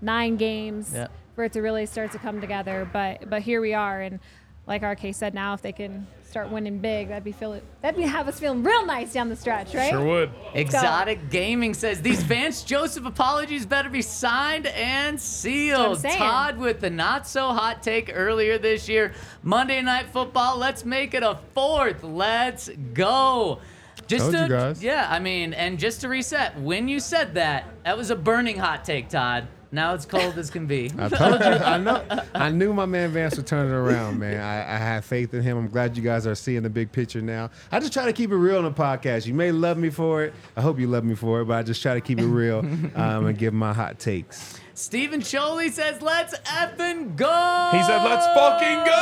nine 0.00 0.36
games 0.36 0.92
Yep. 0.94 1.12
for 1.34 1.44
it 1.44 1.52
to 1.52 1.60
really 1.60 1.84
start 1.84 2.10
to 2.12 2.18
come 2.18 2.40
together. 2.40 2.88
But 2.90 3.28
but 3.28 3.42
here 3.42 3.60
we 3.60 3.74
are 3.74 4.00
and 4.00 4.18
like 4.66 4.82
RK 4.82 5.14
said, 5.14 5.32
now 5.32 5.54
if 5.54 5.62
they 5.62 5.70
can 5.70 6.08
start 6.24 6.50
winning 6.50 6.78
big, 6.78 7.08
that'd 7.08 7.22
be 7.22 7.30
feel 7.32 7.60
that'd 7.82 7.96
be 7.96 8.02
have 8.02 8.26
us 8.26 8.40
feeling 8.40 8.64
real 8.64 8.84
nice 8.84 9.12
down 9.12 9.28
the 9.28 9.36
stretch, 9.36 9.74
right? 9.74 9.90
Sure 9.90 10.04
would. 10.04 10.30
Exotic 10.54 11.30
Gaming 11.30 11.72
says 11.72 12.02
these 12.02 12.22
Vance 12.22 12.64
Joseph 12.64 13.04
apologies 13.04 13.64
better 13.64 13.88
be 13.88 14.02
signed 14.02 14.66
and 14.68 15.20
sealed. 15.20 16.02
Todd 16.02 16.58
with 16.58 16.80
the 16.80 16.90
not 16.90 17.28
so 17.28 17.48
hot 17.50 17.82
take 17.82 18.10
earlier 18.12 18.58
this 18.58 18.88
year. 18.88 19.12
Monday 19.42 19.82
Night 19.82 20.08
Football. 20.08 20.58
Let's 20.58 20.84
make 20.84 21.14
it 21.14 21.22
a 21.22 21.38
fourth. 21.54 22.02
Let's 22.02 22.70
go. 22.94 23.60
Just 24.06 24.22
Told 24.22 24.34
to, 24.34 24.42
you 24.42 24.48
guys. 24.48 24.82
yeah, 24.82 25.06
I 25.10 25.18
mean, 25.18 25.52
and 25.52 25.78
just 25.78 26.00
to 26.02 26.08
reset, 26.08 26.58
when 26.60 26.88
you 26.88 27.00
said 27.00 27.34
that, 27.34 27.64
that 27.84 27.96
was 27.96 28.10
a 28.10 28.16
burning 28.16 28.56
hot 28.58 28.84
take, 28.84 29.08
Todd. 29.08 29.48
Now 29.72 29.94
it's 29.94 30.06
cold 30.06 30.38
as 30.38 30.48
can 30.48 30.66
be. 30.66 30.92
I 30.96 31.08
told 31.10 31.40
you. 31.40 31.46
I 31.46 31.76
know. 31.76 32.02
I 32.34 32.50
knew 32.50 32.72
my 32.72 32.86
man 32.86 33.10
Vance 33.10 33.36
would 33.36 33.48
turn 33.48 33.66
it 33.66 33.74
around, 33.74 34.18
man. 34.18 34.40
I, 34.40 34.74
I 34.74 34.78
have 34.78 35.04
faith 35.04 35.34
in 35.34 35.42
him. 35.42 35.58
I'm 35.58 35.68
glad 35.68 35.96
you 35.96 36.02
guys 36.04 36.24
are 36.26 36.36
seeing 36.36 36.62
the 36.62 36.70
big 36.70 36.92
picture 36.92 37.20
now. 37.20 37.50
I 37.72 37.80
just 37.80 37.92
try 37.92 38.04
to 38.06 38.12
keep 38.12 38.30
it 38.30 38.36
real 38.36 38.58
on 38.58 38.64
the 38.64 38.70
podcast. 38.70 39.26
You 39.26 39.34
may 39.34 39.50
love 39.50 39.76
me 39.76 39.90
for 39.90 40.22
it. 40.22 40.34
I 40.56 40.60
hope 40.62 40.78
you 40.78 40.86
love 40.86 41.04
me 41.04 41.16
for 41.16 41.40
it, 41.40 41.46
but 41.46 41.54
I 41.58 41.62
just 41.64 41.82
try 41.82 41.94
to 41.94 42.00
keep 42.00 42.20
it 42.20 42.26
real 42.26 42.58
um, 42.94 43.26
and 43.26 43.36
give 43.36 43.52
my 43.54 43.72
hot 43.72 43.98
takes. 43.98 44.60
Stephen 44.76 45.22
Choley 45.22 45.70
says, 45.70 46.02
let's 46.02 46.38
effing 46.40 47.16
go. 47.16 47.70
He 47.72 47.82
said, 47.82 48.02
let's 48.04 48.26
fucking 48.26 48.84
go! 48.84 48.92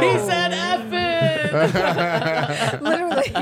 He 0.06 0.18
said 0.18 0.50
effing. 0.52 1.52
Literally. 2.82 3.32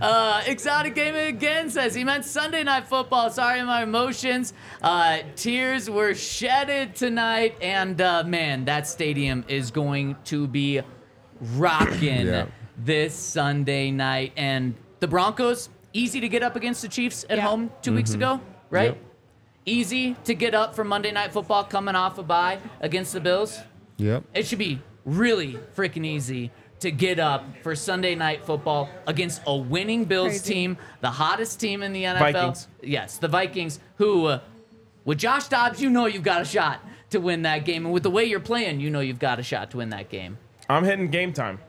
Uh, 0.00 0.42
Exotic 0.46 0.94
Gaming 0.96 1.28
again 1.28 1.70
says 1.70 1.94
he 1.94 2.02
meant 2.04 2.24
Sunday 2.24 2.62
Night 2.64 2.86
Football. 2.88 3.30
Sorry, 3.30 3.62
my 3.62 3.84
emotions. 3.84 4.52
Uh, 4.82 5.18
tears 5.36 5.88
were 5.88 6.12
shedded 6.14 6.96
tonight, 6.96 7.56
and 7.62 8.00
uh, 8.00 8.24
man, 8.24 8.64
that 8.64 8.86
stadium 8.88 9.44
is 9.48 9.70
going 9.70 10.16
to 10.24 10.46
be 10.48 10.80
rocking 11.54 12.26
Yeah. 12.26 12.46
this 12.76 13.14
Sunday 13.14 13.90
night. 13.92 14.32
And 14.36 14.74
the 15.00 15.06
Broncos, 15.08 15.68
easy 15.92 16.18
to 16.20 16.28
get 16.28 16.42
up 16.42 16.56
against 16.56 16.82
the 16.82 16.88
Chiefs 16.88 17.24
at 17.30 17.38
Yeah. 17.38 17.44
home 17.46 17.70
2 17.82 17.94
weeks 17.94 18.12
ago, 18.14 18.40
right? 18.70 18.90
Yep. 18.90 18.98
Easy 19.64 20.14
to 20.24 20.34
get 20.34 20.54
up 20.54 20.74
for 20.74 20.84
Monday 20.84 21.12
Night 21.12 21.32
Football 21.32 21.64
coming 21.64 21.94
off 21.94 22.18
a 22.18 22.22
bye 22.22 22.58
against 22.80 23.12
the 23.12 23.20
Bills. 23.20 23.60
Yep. 23.98 24.24
It 24.34 24.46
should 24.46 24.58
be 24.58 24.80
really 25.04 25.58
freaking 25.76 26.04
easy 26.04 26.50
to 26.80 26.90
get 26.90 27.20
up 27.20 27.44
for 27.62 27.76
Sunday 27.76 28.16
night 28.16 28.44
football 28.44 28.88
against 29.06 29.40
a 29.46 29.56
winning 29.56 30.04
Bills 30.04 30.30
Crazy. 30.30 30.54
team, 30.54 30.78
the 31.00 31.10
hottest 31.10 31.60
team 31.60 31.82
in 31.82 31.92
the 31.92 32.04
NFL. 32.04 32.18
Vikings. 32.18 32.68
Yes, 32.82 33.18
the 33.18 33.28
Vikings, 33.28 33.78
who, 33.96 34.26
uh, 34.26 34.40
with 35.04 35.18
Josh 35.18 35.46
Dobbs, 35.46 35.80
you 35.80 35.90
know 35.90 36.06
you've 36.06 36.24
got 36.24 36.42
a 36.42 36.44
shot 36.44 36.80
to 37.10 37.20
win 37.20 37.42
that 37.42 37.64
game. 37.64 37.84
And 37.84 37.94
with 37.94 38.02
the 38.02 38.10
way 38.10 38.24
you're 38.24 38.40
playing, 38.40 38.80
you 38.80 38.90
know 38.90 38.98
you've 39.00 39.20
got 39.20 39.38
a 39.38 39.44
shot 39.44 39.70
to 39.72 39.76
win 39.76 39.90
that 39.90 40.08
game. 40.08 40.38
I'm 40.68 40.82
hitting 40.82 41.08
game 41.08 41.32
time. 41.32 41.60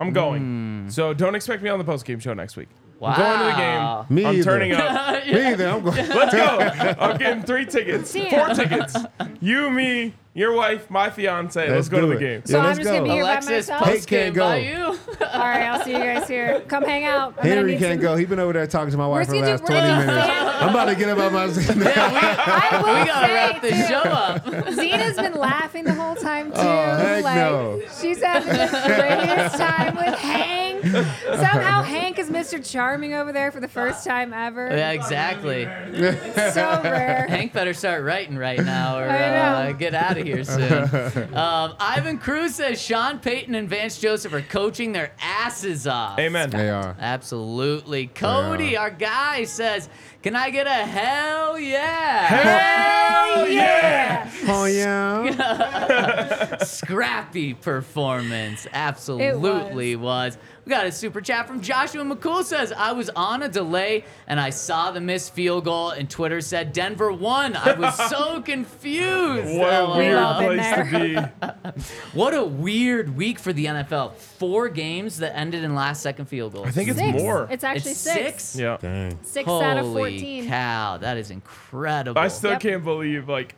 I'm 0.00 0.12
going. 0.12 0.90
So 0.90 1.14
don't 1.14 1.34
expect 1.34 1.62
me 1.62 1.70
on 1.70 1.78
the 1.78 1.84
post 1.84 2.04
game 2.04 2.20
show 2.20 2.34
next 2.34 2.56
week. 2.56 2.68
Wow. 2.98 3.10
I'm 3.10 3.16
going 3.16 3.38
to 3.38 3.44
the 3.44 3.52
game. 3.56 4.16
Me 4.16 4.24
I'm 4.24 4.34
either. 4.34 4.44
turning 4.44 4.72
up. 4.72 5.26
Me 5.26 5.46
either. 5.46 5.68
I'm 5.68 5.84
going. 5.84 6.08
Let's 6.08 6.34
go. 6.34 6.58
I'm 7.00 7.16
getting 7.16 7.42
three 7.44 7.64
tickets, 7.64 8.12
four 8.12 8.48
tickets. 8.48 8.96
You, 9.40 9.70
me, 9.70 10.14
your 10.38 10.52
wife, 10.52 10.88
my 10.90 11.10
fiance. 11.10 11.60
Let's, 11.60 11.70
Let's 11.72 11.88
go 11.88 12.00
to 12.00 12.06
do 12.06 12.08
the 12.08 12.16
it. 12.16 12.20
game. 12.20 12.42
So 12.46 12.52
Yeah, 12.52 12.58
I'm 12.60 12.64
let's 12.66 12.78
just 12.78 12.86
gonna 12.88 12.98
go. 13.00 13.04
be 13.04 13.10
here 13.10 13.22
by 13.24 13.30
Alexis, 13.30 13.50
myself. 13.68 13.82
post 13.84 14.08
game 14.08 14.22
can't 14.24 14.34
go. 14.34 14.44
by 14.44 14.56
you. 14.58 14.84
All 15.32 15.40
right, 15.40 15.62
I'll 15.64 15.82
see 15.84 15.92
you 15.92 15.98
guys 15.98 16.28
here. 16.28 16.60
Come 16.68 16.84
hang 16.84 17.04
out. 17.04 17.30
I'm 17.30 17.42
gonna 17.42 17.48
Henry 17.56 17.72
need 17.72 17.78
can't 17.80 17.94
some- 17.94 18.02
go. 18.02 18.16
He's 18.16 18.28
been 18.28 18.38
over 18.38 18.52
there 18.52 18.66
talking 18.66 18.90
to 18.92 18.96
my 18.96 19.06
wife 19.06 19.28
We're 19.28 19.34
for 19.34 19.40
the 19.44 19.50
last 19.50 19.64
gonna 19.64 19.80
do- 19.80 19.86
20 19.86 19.98
we're 19.98 20.06
gonna 20.06 20.16
minutes. 20.28 20.58
do- 20.58 20.64
I'm 20.64 20.68
about 20.70 20.84
to 20.86 20.94
get 20.94 21.08
up 21.10 21.18
on 21.18 21.32
my. 21.32 21.42
I 21.42 21.46
will 22.82 23.00
we 23.00 23.06
gotta 23.06 23.26
say, 23.26 23.34
wrap 23.34 23.62
this 23.62 23.80
too, 23.80 23.88
show 23.88 24.00
up. 24.00 24.74
Zena's 24.74 25.16
been 25.16 25.34
laughing 25.34 25.84
the 25.84 25.94
whole 25.94 26.14
time 26.14 26.50
too. 26.52 26.58
Oh, 26.58 26.96
heck 26.96 27.24
like 27.24 27.34
no. 27.36 27.80
she's 28.00 28.22
having 28.22 28.48
the 28.48 28.68
greatest 28.86 29.56
time 29.56 29.96
with 29.96 30.14
Hank. 30.18 30.84
Somehow 30.86 31.82
Hank 31.82 32.18
is 32.18 32.30
Mr. 32.30 32.64
Charming 32.64 33.12
over 33.14 33.32
there 33.32 33.50
for 33.52 33.60
the 33.60 33.68
first 33.68 34.04
time 34.06 34.32
ever. 34.32 34.68
Yeah, 34.68 34.92
exactly. 34.92 35.64
So 35.64 36.80
rare. 36.84 37.26
Hank 37.28 37.52
better 37.52 37.74
start 37.74 38.02
writing 38.04 38.36
right 38.36 38.58
now 38.64 38.98
or 38.98 39.04
I 39.08 39.18
know. 39.18 39.70
uh, 39.70 39.72
get 39.72 39.94
out 39.94 40.16
of 40.18 40.26
here 40.28 40.44
soon. 40.44 41.34
um, 41.34 41.74
Ivan 41.80 42.18
Cruz 42.18 42.54
says 42.56 42.80
Sean 42.80 43.18
Payton 43.18 43.54
and 43.54 43.68
Vance 43.68 43.98
Joseph 43.98 44.32
are 44.32 44.42
coaching 44.42 44.92
their 44.92 45.12
asses 45.20 45.86
off. 45.86 46.18
Amen. 46.18 46.50
They 46.50 46.70
are. 46.70 46.96
Absolutely. 46.98 48.08
Cody, 48.08 48.76
our 48.76 48.90
guy, 48.90 49.44
says, 49.44 49.88
Can 50.22 50.36
I 50.36 50.50
get 50.50 50.66
a 50.66 50.70
hell 50.70 51.58
yeah? 51.58 52.26
Hell 52.26 53.48
yeah! 53.48 54.30
Oh 54.46 54.64
yeah. 54.64 56.58
scrappy 56.64 57.54
performance. 57.54 58.66
Absolutely 58.72 59.96
was. 59.96 60.38
We 60.68 60.74
got 60.74 60.84
a 60.84 60.92
super 60.92 61.22
chat 61.22 61.48
from 61.48 61.62
Joshua 61.62 62.04
McCool 62.04 62.44
says, 62.44 62.72
I 62.76 62.92
was 62.92 63.08
on 63.16 63.42
a 63.42 63.48
delay 63.48 64.04
and 64.26 64.38
I 64.38 64.50
saw 64.50 64.90
the 64.90 65.00
missed 65.00 65.32
field 65.32 65.64
goal 65.64 65.92
and 65.92 66.10
Twitter 66.10 66.42
said 66.42 66.74
Denver 66.74 67.10
won. 67.10 67.56
I 67.56 67.72
was 67.72 67.96
so 68.10 68.42
confused. 68.42 69.56
What 69.58 69.72
a 69.72 69.96
weird 69.96 70.36
place 70.36 70.74
to 70.74 71.32
be. 71.72 71.82
What 72.12 72.34
a 72.34 72.44
weird 72.44 73.16
week 73.16 73.38
for 73.38 73.54
the 73.54 73.64
NFL. 73.64 74.12
Four 74.16 74.68
games 74.68 75.16
that 75.20 75.34
ended 75.34 75.64
in 75.64 75.74
last 75.74 76.02
second 76.02 76.26
field 76.26 76.52
goals. 76.52 76.66
I 76.66 76.70
think 76.72 76.90
it's 76.90 76.98
Six. 76.98 77.22
more. 77.22 77.48
It's 77.50 77.64
actually 77.64 77.92
It's 77.92 78.00
six. 78.00 78.44
six? 78.44 78.56
yeah. 78.60 78.76
Dang. 78.78 79.18
Six 79.22 79.46
Holy 79.48 79.64
out 79.64 79.78
of 79.78 79.86
14. 79.86 80.48
cow, 80.48 80.98
that 80.98 81.16
is 81.16 81.30
incredible. 81.30 82.20
I 82.20 82.28
still 82.28 82.50
Yep. 82.50 82.60
can't 82.60 82.84
believe 82.84 83.26
like 83.26 83.54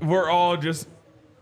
we're 0.00 0.30
all 0.30 0.56
just 0.56 0.88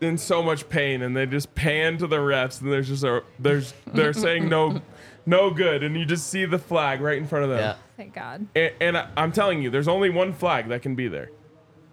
in 0.03 0.19
so 0.19 0.43
much 0.43 0.69
pain, 0.69 1.03
and 1.03 1.17
they 1.17 1.27
just 1.27 1.55
pan 1.55 1.99
to 1.99 2.07
the 2.07 2.19
refs, 2.19 2.61
and 2.61 2.73
there's 2.73 2.89
just 2.89 3.05
a 3.05 3.23
there's 3.39 3.75
they're 3.93 4.13
saying 4.13 4.49
no, 4.49 4.81
no 5.27 5.51
good, 5.51 5.83
and 5.83 5.97
you 5.97 6.05
just 6.05 6.29
see 6.29 6.45
the 6.45 6.59
flag 6.59 7.01
right 7.01 7.19
in 7.19 7.27
front 7.27 7.45
of 7.45 7.51
them. 7.51 7.59
yeah. 7.59 7.77
Thank 7.97 8.15
God. 8.15 8.47
And, 8.55 8.73
and 8.81 8.99
I, 8.99 9.09
I'm 9.17 9.33
telling 9.33 9.63
you, 9.63 9.71
there's 9.71 9.89
only 9.89 10.11
one 10.11 10.33
flag 10.33 10.69
that 10.69 10.83
can 10.83 10.95
be 10.95 11.09
there, 11.09 11.31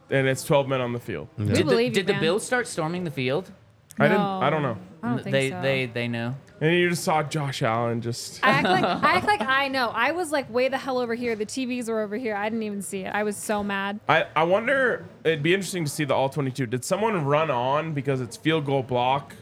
and 0.10 0.28
it's 0.28 0.44
12 0.44 0.68
men 0.68 0.82
on 0.82 0.94
the 0.94 1.00
field. 1.00 1.28
We 1.38 1.46
Did, 1.46 1.58
the, 1.58 1.64
believe 1.64 1.96
you, 1.96 2.04
did 2.04 2.08
the. 2.08 2.20
Bills 2.20 2.46
start 2.46 2.68
storming 2.68 3.04
the 3.04 3.12
field? 3.12 3.52
I 4.00 4.08
didn't. 4.08 4.22
I 4.22 4.50
don't 4.50 4.64
know. 4.64 4.78
I 5.02 5.10
don't 5.10 5.24
think 5.24 5.32
they 5.32 5.50
so. 5.50 5.62
they 5.62 5.86
they 5.86 6.08
knew. 6.08 6.34
And 6.62 6.76
you 6.76 6.90
just 6.90 7.04
saw 7.04 7.24
Josh 7.24 7.62
Allen 7.62 8.02
just. 8.02 8.44
I 8.44 8.50
act 8.50 8.66
like 8.66 8.84
I 9.04 9.14
act 9.16 9.28
like 9.28 9.42
I 9.42 9.68
know. 9.70 9.90
I 9.90 10.12
was 10.12 10.32
like 10.32 10.52
way 10.52 10.68
the 10.68 10.78
hell 10.78 11.00
over 11.00 11.16
here. 11.16 11.36
The 11.36 11.46
TVs 11.46 11.88
were 11.88 12.02
over 12.02 12.18
here. 12.18 12.36
I 12.36 12.50
didn't 12.50 12.64
even 12.64 12.82
see 12.82 13.02
it. 13.02 13.10
I 13.14 13.24
was 13.24 13.38
so 13.38 13.64
mad. 13.64 14.00
I, 14.10 14.26
I 14.36 14.44
wonder, 14.44 15.08
it'd 15.24 15.44
be 15.44 15.54
interesting 15.54 15.86
to 15.86 15.90
see 15.90 16.04
the 16.04 16.14
all 16.14 16.30
22. 16.30 16.66
Did 16.66 16.84
someone 16.84 17.26
run 17.26 17.50
on 17.50 17.94
because 17.94 18.20
it's 18.20 18.36
field 18.36 18.66
goal 18.66 18.84
block 18.84 19.36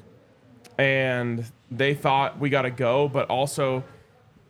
and 0.78 1.43
they 1.72 1.95
thought 1.95 2.39
we 2.39 2.49
got 2.49 2.64
to 2.64 2.72
go, 2.72 3.08
but 3.08 3.28
also, 3.30 3.84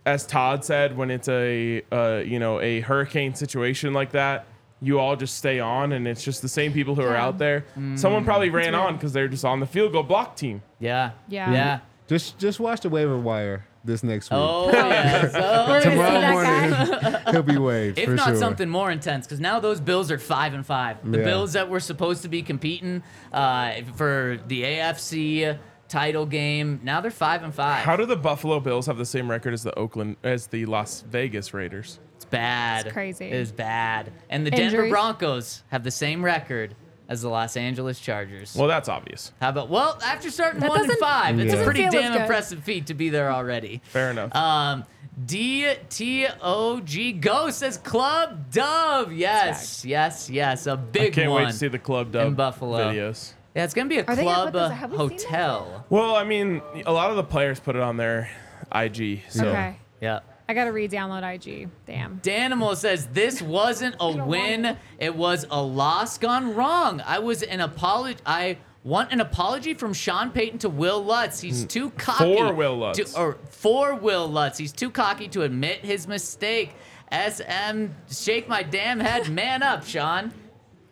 as 0.06 0.26
Todd 0.26 0.66
said, 0.66 0.98
when 0.98 1.10
it's 1.10 1.30
a, 1.30 1.84
uh, 1.92 2.22
you 2.26 2.40
know, 2.40 2.60
a 2.60 2.82
hurricane 2.82 3.34
situation 3.34 3.94
like 3.94 4.12
that, 4.12 4.46
you 4.82 5.00
all 5.00 5.16
just 5.16 5.38
stay 5.38 5.60
on 5.60 5.92
and 5.92 6.08
it's 6.08 6.24
just 6.24 6.42
the 6.42 6.48
same 6.50 6.72
people 6.72 6.94
who 6.96 7.02
are 7.02 7.14
Yeah. 7.14 7.26
out 7.26 7.38
there. 7.38 7.66
Someone 7.96 8.24
probably 8.26 8.50
ran 8.50 8.76
on 8.76 8.94
because 8.96 9.14
they're 9.14 9.28
just 9.28 9.44
on 9.46 9.60
the 9.60 9.66
field 9.66 9.92
goal 9.94 10.04
block 10.04 10.36
team. 10.36 10.62
Yeah. 10.80 11.12
Yeah. 11.28 11.52
Yeah. 11.52 11.80
Just 12.08 12.38
just 12.40 12.60
watch 12.60 12.82
the 12.82 12.90
waiver 12.90 13.18
wire 13.18 13.66
this 13.84 14.04
next 14.04 14.30
week. 14.30 14.40
Oh 14.40 14.70
yes. 14.72 15.32
Oh, 15.36 15.66
We're 15.68 15.82
gonna 15.82 15.82
see 15.82 15.90
Tomorrow 15.90 16.22
that 16.22 17.02
morning, 17.02 17.22
he'll 17.32 17.44
be 17.44 17.58
waived 17.58 17.98
If 18.00 18.06
for 18.06 18.12
not 18.16 18.28
sure. 18.28 18.36
something 18.36 18.70
more 18.70 18.92
intense, 18.92 19.26
because 19.26 19.40
now 19.40 19.60
those 19.60 19.80
Bills 19.82 20.12
are 20.12 20.18
five 20.20 20.54
and 20.54 20.66
five. 20.66 20.98
The 21.10 21.18
Yeah. 21.20 21.24
Bills 21.26 21.54
that 21.54 21.70
were 21.70 21.80
supposed 21.80 22.22
to 22.22 22.30
be 22.30 22.42
competing 22.42 23.02
uh, 23.34 23.82
for 23.96 24.40
the 24.48 24.64
AFC 24.64 25.58
title 25.90 26.26
game, 26.26 26.80
now 26.84 27.00
they're 27.02 27.12
five 27.12 27.44
and 27.44 27.54
five. 27.54 27.84
How 27.84 27.96
do 27.96 28.06
the 28.06 28.16
Buffalo 28.18 28.60
Bills 28.60 28.86
have 28.88 28.98
the 28.98 29.06
same 29.06 29.30
record 29.30 29.54
as 29.54 29.64
the 29.64 29.74
Oakland, 29.78 30.18
as 30.24 30.48
the 30.48 30.66
Las 30.66 31.02
Vegas 31.10 31.54
Raiders? 31.54 32.00
It's 32.28 32.32
bad. 32.32 32.86
It's 32.88 32.94
crazy. 32.94 33.26
It 33.26 33.34
is 33.34 33.52
bad. 33.54 34.12
And 34.30 34.46
the 34.46 34.52
Denver 34.52 34.64
Injuries. 34.76 34.92
Broncos 34.92 35.64
have 35.70 35.84
the 35.84 35.92
same 35.92 36.24
record 36.24 36.76
as 37.10 37.22
the 37.22 37.30
Los 37.30 37.56
Angeles 37.56 38.00
Chargers. 38.02 38.54
Well, 38.54 38.68
that's 38.68 38.90
obvious. 38.90 39.32
How 39.40 39.48
about 39.50 39.70
well, 39.70 39.98
after 40.04 40.30
starting 40.30 40.60
That 40.60 40.70
one 40.70 40.80
and 40.82 40.88
doesn't- 40.90 41.00
five, 41.02 41.40
it's 41.40 41.54
a 41.54 41.64
pretty 41.64 41.84
Doesn't 41.84 41.92
feel 41.94 42.02
damn 42.02 42.12
good. 42.14 42.22
impressive 42.24 42.64
feat 42.64 42.88
to 42.88 42.94
be 42.94 43.08
there 43.10 43.32
already. 43.32 43.82
Fair 43.86 44.12
enough. 44.12 44.36
Um, 44.36 44.84
DTOG 45.26 47.22
Go 47.22 47.50
says 47.50 47.78
Club 47.78 48.52
Dub. 48.52 49.12
Yes, 49.12 49.86
yes, 49.86 50.30
yes. 50.30 50.68
A 50.68 50.76
big 50.78 51.14
I 51.14 51.16
can't 51.16 51.32
one. 51.32 51.44
wait 51.46 51.52
to 51.52 51.58
see 51.58 51.68
the 51.70 51.80
Club 51.80 52.12
Dub 52.12 52.28
in 52.28 52.34
Buffalo. 52.36 52.78
videos. 52.92 53.34
Yeah, 53.56 53.64
it's 53.64 53.74
gonna 53.74 53.90
be 53.90 53.98
a 54.00 54.06
Are 54.06 54.16
they 54.16 54.24
gonna 54.24 54.36
club 54.36 54.48
put 54.48 54.54
those- 54.54 54.72
uh, 54.72 54.74
have 54.76 54.92
we 54.92 54.98
seen 54.98 55.10
hotel. 55.10 55.86
Well, 55.90 56.16
I 56.16 56.24
mean, 56.26 56.62
a 56.86 56.92
lot 56.92 57.10
of 57.10 57.16
the 57.16 57.24
players 57.24 57.60
put 57.60 57.76
it 57.76 57.82
on 57.82 57.98
their 57.98 58.30
IG. 58.72 59.24
So. 59.30 59.48
Okay. 59.48 59.78
Yeah. 60.02 60.20
I 60.50 60.54
gotta 60.54 60.72
re-download 60.72 61.24
IG. 61.36 61.70
Damn. 61.86 62.20
Danimal 62.22 62.76
says 62.76 63.08
this 63.08 63.42
wasn't 63.42 63.96
a 64.00 64.12
win; 64.26 64.66
it. 64.66 64.78
it 65.00 65.16
was 65.16 65.46
a 65.50 65.62
loss 65.62 66.18
gone 66.18 66.56
wrong. 66.56 67.02
I 67.06 67.20
was 67.20 67.44
an 67.44 67.60
apology. 67.60 68.20
I 68.26 68.58
want 68.84 69.12
an 69.12 69.20
apology 69.20 69.74
from 69.74 69.94
Sean 69.94 70.32
Payton 70.32 70.60
to 70.60 70.70
Will 70.70 71.04
Lutz. 71.04 71.42
He's 71.42 71.64
hmm. 71.64 71.68
too 71.68 71.90
cocky. 71.92 72.36
For 72.36 72.54
Will 72.54 72.78
Lutz. 72.78 73.14
To, 73.14 73.20
or 73.20 73.38
for 73.50 73.96
Will 73.96 74.28
Lutz. 74.28 74.58
He's 74.58 74.72
too 74.72 74.90
cocky 74.90 75.28
to 75.30 75.44
admit 75.44 75.80
his 75.80 76.08
mistake. 76.08 76.74
SM, 77.12 77.88
shake 78.10 78.48
my 78.48 78.64
damn 78.64 79.00
head. 79.00 79.30
Man 79.30 79.64
up, 79.64 79.86
Sean. 79.86 80.34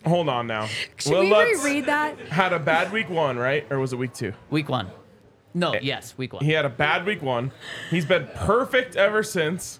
Hold 0.05 0.29
on 0.29 0.47
now. 0.47 0.67
Should 0.97 1.11
Will 1.11 1.21
we 1.21 1.31
Lutz 1.31 1.63
reread 1.63 1.85
that? 1.85 2.19
had 2.27 2.53
a 2.53 2.59
bad 2.59 2.91
week 2.91 3.09
one, 3.09 3.37
right? 3.37 3.65
Or 3.71 3.79
was 3.79 3.91
it 3.91 3.97
week 3.97 4.13
two? 4.13 4.33
Week 4.49 4.69
one. 4.69 4.89
No, 5.55 5.71
eh, 5.71 5.79
yes, 5.81 6.15
week 6.17 6.33
one. 6.33 6.43
He 6.43 6.51
had 6.51 6.65
a 6.65 6.69
bad 6.69 7.05
week 7.05 7.21
one. 7.23 7.51
He's 7.89 8.05
been 8.05 8.27
perfect 8.35 8.95
ever 8.97 9.23
since. 9.23 9.79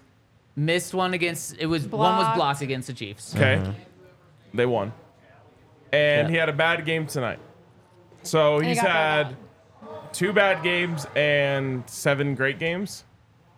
Missed 0.56 0.94
one 0.94 1.12
against. 1.12 1.54
It 1.58 1.66
was 1.66 1.86
one 1.86 2.16
was 2.16 2.24
Blocked. 2.24 2.36
blocked 2.36 2.60
against 2.62 2.86
the 2.88 2.94
Chiefs. 2.94 3.34
Okay. 3.36 3.56
Mm-hmm. 3.56 3.72
They 4.56 4.64
won. 4.66 4.92
And 5.92 6.30
he 6.30 6.36
had 6.36 6.48
a 6.48 6.52
bad 6.54 6.84
game 6.86 7.06
tonight. 7.06 7.38
So 8.22 8.58
he 8.58 8.68
he's 8.68 8.78
got 8.80 8.86
had 8.86 9.36
two 10.12 10.32
bad 10.32 10.62
games 10.62 11.06
and 11.14 11.88
seven 11.88 12.34
great 12.34 12.58
games. 12.58 13.04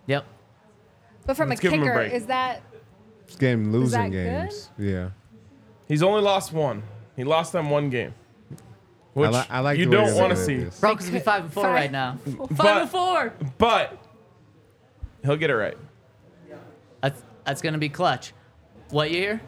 Yep. 0.07 0.25
But 1.25 1.37
from 1.37 1.51
Let's 1.51 1.61
a 1.61 1.63
give 1.63 1.73
him 1.73 1.83
a 1.83 1.85
kicker, 1.85 1.95
break. 1.95 2.13
is 2.13 2.27
that 2.27 2.63
It's 3.29 3.37
game 3.37 3.71
losing 3.71 4.01
that 4.01 4.11
good? 4.11 4.25
games. 4.51 4.71
Yeah. 4.77 5.11
He's 5.87 6.03
only 6.03 6.21
lost 6.23 6.53
one. 6.53 6.83
He 7.17 7.23
lost 7.25 7.53
them 7.53 7.71
one 7.71 7.91
game. 7.91 8.13
Which 9.19 9.31
li- 9.33 9.43
I 9.51 9.61
like 9.61 9.79
you 9.79 9.85
the 9.87 9.91
way 9.91 9.97
don't 9.97 10.07
you're 10.09 10.17
want 10.17 10.35
to 10.35 10.41
looking 10.41 10.57
at 10.57 10.61
see. 10.61 10.65
this. 10.65 10.81
Broncos 10.81 11.07
will 11.07 11.13
be 11.13 11.21
five 11.21 11.45
and 11.45 11.53
four 11.53 11.63
Five- 11.65 11.75
right 11.75 11.93
now. 11.93 12.19
Five 12.25 12.49
But- 12.57 12.83
and 12.83 12.91
four. 12.91 13.33
But 13.59 13.99
he'll 15.25 15.37
get 15.37 15.51
it 15.51 15.57
right. 15.57 15.77
That's 17.01 17.23
that's 17.45 17.63
gonna 17.63 17.79
be 17.79 17.89
clutch. 17.89 18.33
What 18.91 19.11
you 19.11 19.19
hear? 19.19 19.41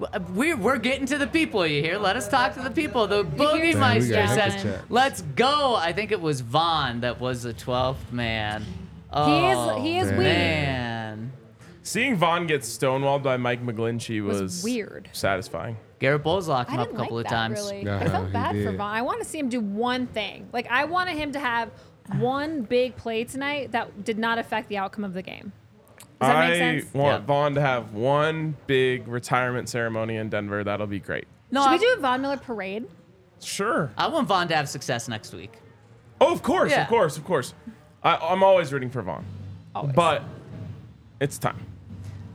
Uh, 0.00 0.20
we're, 0.34 0.56
we're 0.56 0.76
getting 0.76 1.06
to 1.06 1.16
the 1.16 1.26
people 1.26 1.66
you 1.66 1.80
hear. 1.82 1.96
Let 1.98 2.16
us 2.16 2.28
talk 2.28 2.52
to 2.54 2.60
the 2.60 2.70
people. 2.70 3.06
The 3.06 3.24
Boogie 3.24 3.62
hear 3.64 3.78
Meister 3.78 4.12
gotta 4.14 4.28
says, 4.28 4.54
hit 4.54 4.62
the 4.62 4.72
chat. 4.78 4.84
"Let's 4.90 5.22
go." 5.22 5.74
I 5.74 5.92
think 5.94 6.12
it 6.12 6.20
was 6.20 6.42
Von 6.42 7.00
that 7.00 7.18
was 7.18 7.44
the 7.44 7.54
twelfth 7.54 8.12
man. 8.12 8.64
Oh, 9.12 9.80
he 9.80 9.96
is 9.98 10.08
Damn. 10.08 10.14
Oh, 10.18 10.18
weird. 10.18 10.32
man. 10.34 11.32
Seeing 11.82 12.16
Von 12.16 12.46
get 12.46 12.60
stonewalled 12.62 13.22
by 13.22 13.36
Mike 13.38 13.64
McGlinchey 13.64 14.22
was, 14.22 14.42
Was 14.42 14.62
weird. 14.64 15.08
satisfacting. 15.12 15.76
Garett 15.98 16.22
Bolles 16.22 16.46
locked 16.48 16.70
I 16.70 16.74
him 16.74 16.80
up 16.80 16.86
didn't 16.88 17.00
a 17.00 17.02
couple 17.04 17.16
like 17.16 17.24
of 17.26 17.30
that 17.30 17.36
times. 17.36 17.58
really. 17.60 17.88
Uh-huh, 17.88 18.04
I 18.04 18.08
felt 18.08 18.26
he 18.26 18.32
bad 18.32 18.50
for 18.56 18.70
did. 18.70 18.76
Von. 18.76 18.94
I 18.94 19.02
want 19.02 19.22
to 19.22 19.24
see 19.28 19.38
him 19.38 19.48
do 19.48 19.60
one 19.60 20.06
thing. 20.08 20.48
Like 20.52 20.70
I 20.70 20.84
wanted 20.84 21.16
him 21.16 21.32
to 21.32 21.40
have 21.40 21.70
one 22.18 22.62
big 22.62 22.96
play 22.96 23.24
tonight 23.24 23.72
that 23.72 24.04
did 24.04 24.18
not 24.18 24.38
affect 24.38 24.68
the 24.68 24.76
outcome 24.78 25.04
of 25.04 25.14
the 25.14 25.22
game. 25.22 25.52
Does 26.20 26.28
that 26.28 26.36
I 26.36 26.48
make 26.48 26.58
sense? 26.82 26.94
want 26.94 27.22
Yeah. 27.22 27.26
Von 27.26 27.54
to 27.54 27.60
have 27.60 27.92
one 27.94 28.56
big 28.66 29.06
retirement 29.08 29.68
ceremony 29.68 30.16
in 30.16 30.28
Denver. 30.28 30.62
That'll 30.64 30.86
be 30.86 31.00
great. 31.00 31.26
No, 31.50 31.62
Should 31.62 31.68
I, 31.68 31.72
we 31.74 31.78
do 31.78 31.94
a 31.96 32.00
Von 32.00 32.20
Miller 32.22 32.36
parade? 32.36 32.86
Sure. 33.40 33.90
I 33.98 34.08
want 34.08 34.26
Von 34.28 34.48
to 34.48 34.56
have 34.56 34.68
success 34.68 35.08
next 35.08 35.34
week. 35.34 35.52
Oh, 36.20 36.32
of 36.32 36.42
course, 36.42 36.70
Yeah. 36.70 36.82
of 36.82 36.88
course, 36.88 37.16
of 37.18 37.24
course. 37.24 37.52
I, 38.02 38.16
I'm 38.16 38.42
always 38.42 38.72
rooting 38.72 38.88
for 38.90 39.02
Von, 39.02 39.24
Always. 39.74 39.94
but 39.94 40.22
it's 41.20 41.36
time. 41.38 41.58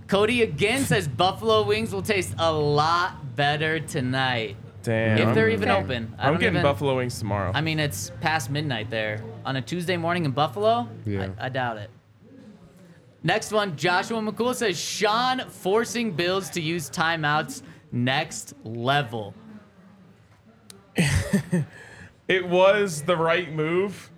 Cody 0.07 0.41
again 0.43 0.83
says 0.83 1.07
Buffalo 1.07 1.63
wings 1.63 1.91
will 1.93 2.01
taste 2.01 2.35
a 2.37 2.51
lot 2.51 3.15
better 3.41 3.79
tonight. 3.79 4.55
Damn. 4.83 5.29
If 5.29 5.35
they're 5.35 5.49
even 5.49 5.69
Fair. 5.69 5.77
open. 5.77 6.13
I 6.19 6.27
I'm 6.27 6.35
getting 6.35 6.53
even, 6.53 6.61
buffalo 6.61 6.97
wings 6.97 7.17
tomorrow. 7.17 7.51
I 7.55 7.61
mean, 7.61 7.79
it's 7.79 8.11
past 8.21 8.51
midnight 8.51 8.91
there 8.91 9.23
on 9.43 9.55
a 9.55 9.61
Tuesday 9.61 9.97
morning 9.97 10.25
in 10.25 10.31
Buffalo. 10.31 10.87
Yeah. 11.05 11.29
I, 11.39 11.47
I 11.47 11.49
doubt 11.49 11.77
it. 11.77 11.89
Next 13.23 13.51
one, 13.51 13.75
Joshua 13.75 14.19
McCool 14.19 14.53
says 14.53 14.79
Sean 14.79 15.41
forcing 15.49 16.11
Bills 16.11 16.51
to 16.51 16.61
use 16.61 16.89
timeouts 16.89 17.63
next 17.91 18.53
level. 18.63 19.33
it 22.27 22.47
was 22.47 23.01
the 23.01 23.17
right 23.17 23.51
move, 23.51 24.11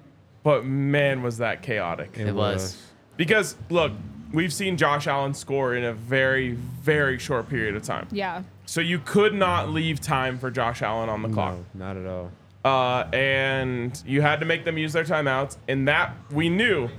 but 0.44 0.66
man, 0.66 1.22
was 1.24 1.38
that 1.38 1.62
chaotic. 1.62 2.18
It 2.18 2.34
was. 2.34 2.78
Because 3.16 3.56
look, 3.70 3.94
we've 4.34 4.54
seen 4.54 4.76
Josh 4.76 5.08
Allen 5.08 5.34
score 5.34 5.76
in 5.76 5.86
a 5.86 5.94
very, 5.94 6.52
very 6.52 7.20
short 7.20 7.50
period 7.50 7.76
of 7.76 7.84
time. 7.84 8.08
Yeah. 8.12 8.44
So 8.66 8.82
you 8.82 9.00
could 9.00 9.34
not 9.34 9.70
leave 9.70 10.00
time 10.00 10.38
for 10.40 10.50
Josh 10.50 10.82
Allen 10.82 11.10
on 11.10 11.22
the 11.22 11.30
clock. 11.30 11.58
No, 11.74 11.86
not 11.86 11.98
at 11.98 12.06
all. 12.08 12.32
uh, 12.66 13.08
and 13.14 14.02
you 14.06 14.22
had 14.22 14.40
to 14.40 14.46
make 14.46 14.64
them 14.64 14.78
use 14.78 14.94
their 14.94 15.04
timeouts. 15.04 15.58
And 15.68 15.88
that 15.88 16.14
we 16.32 16.48
knew, 16.50 16.90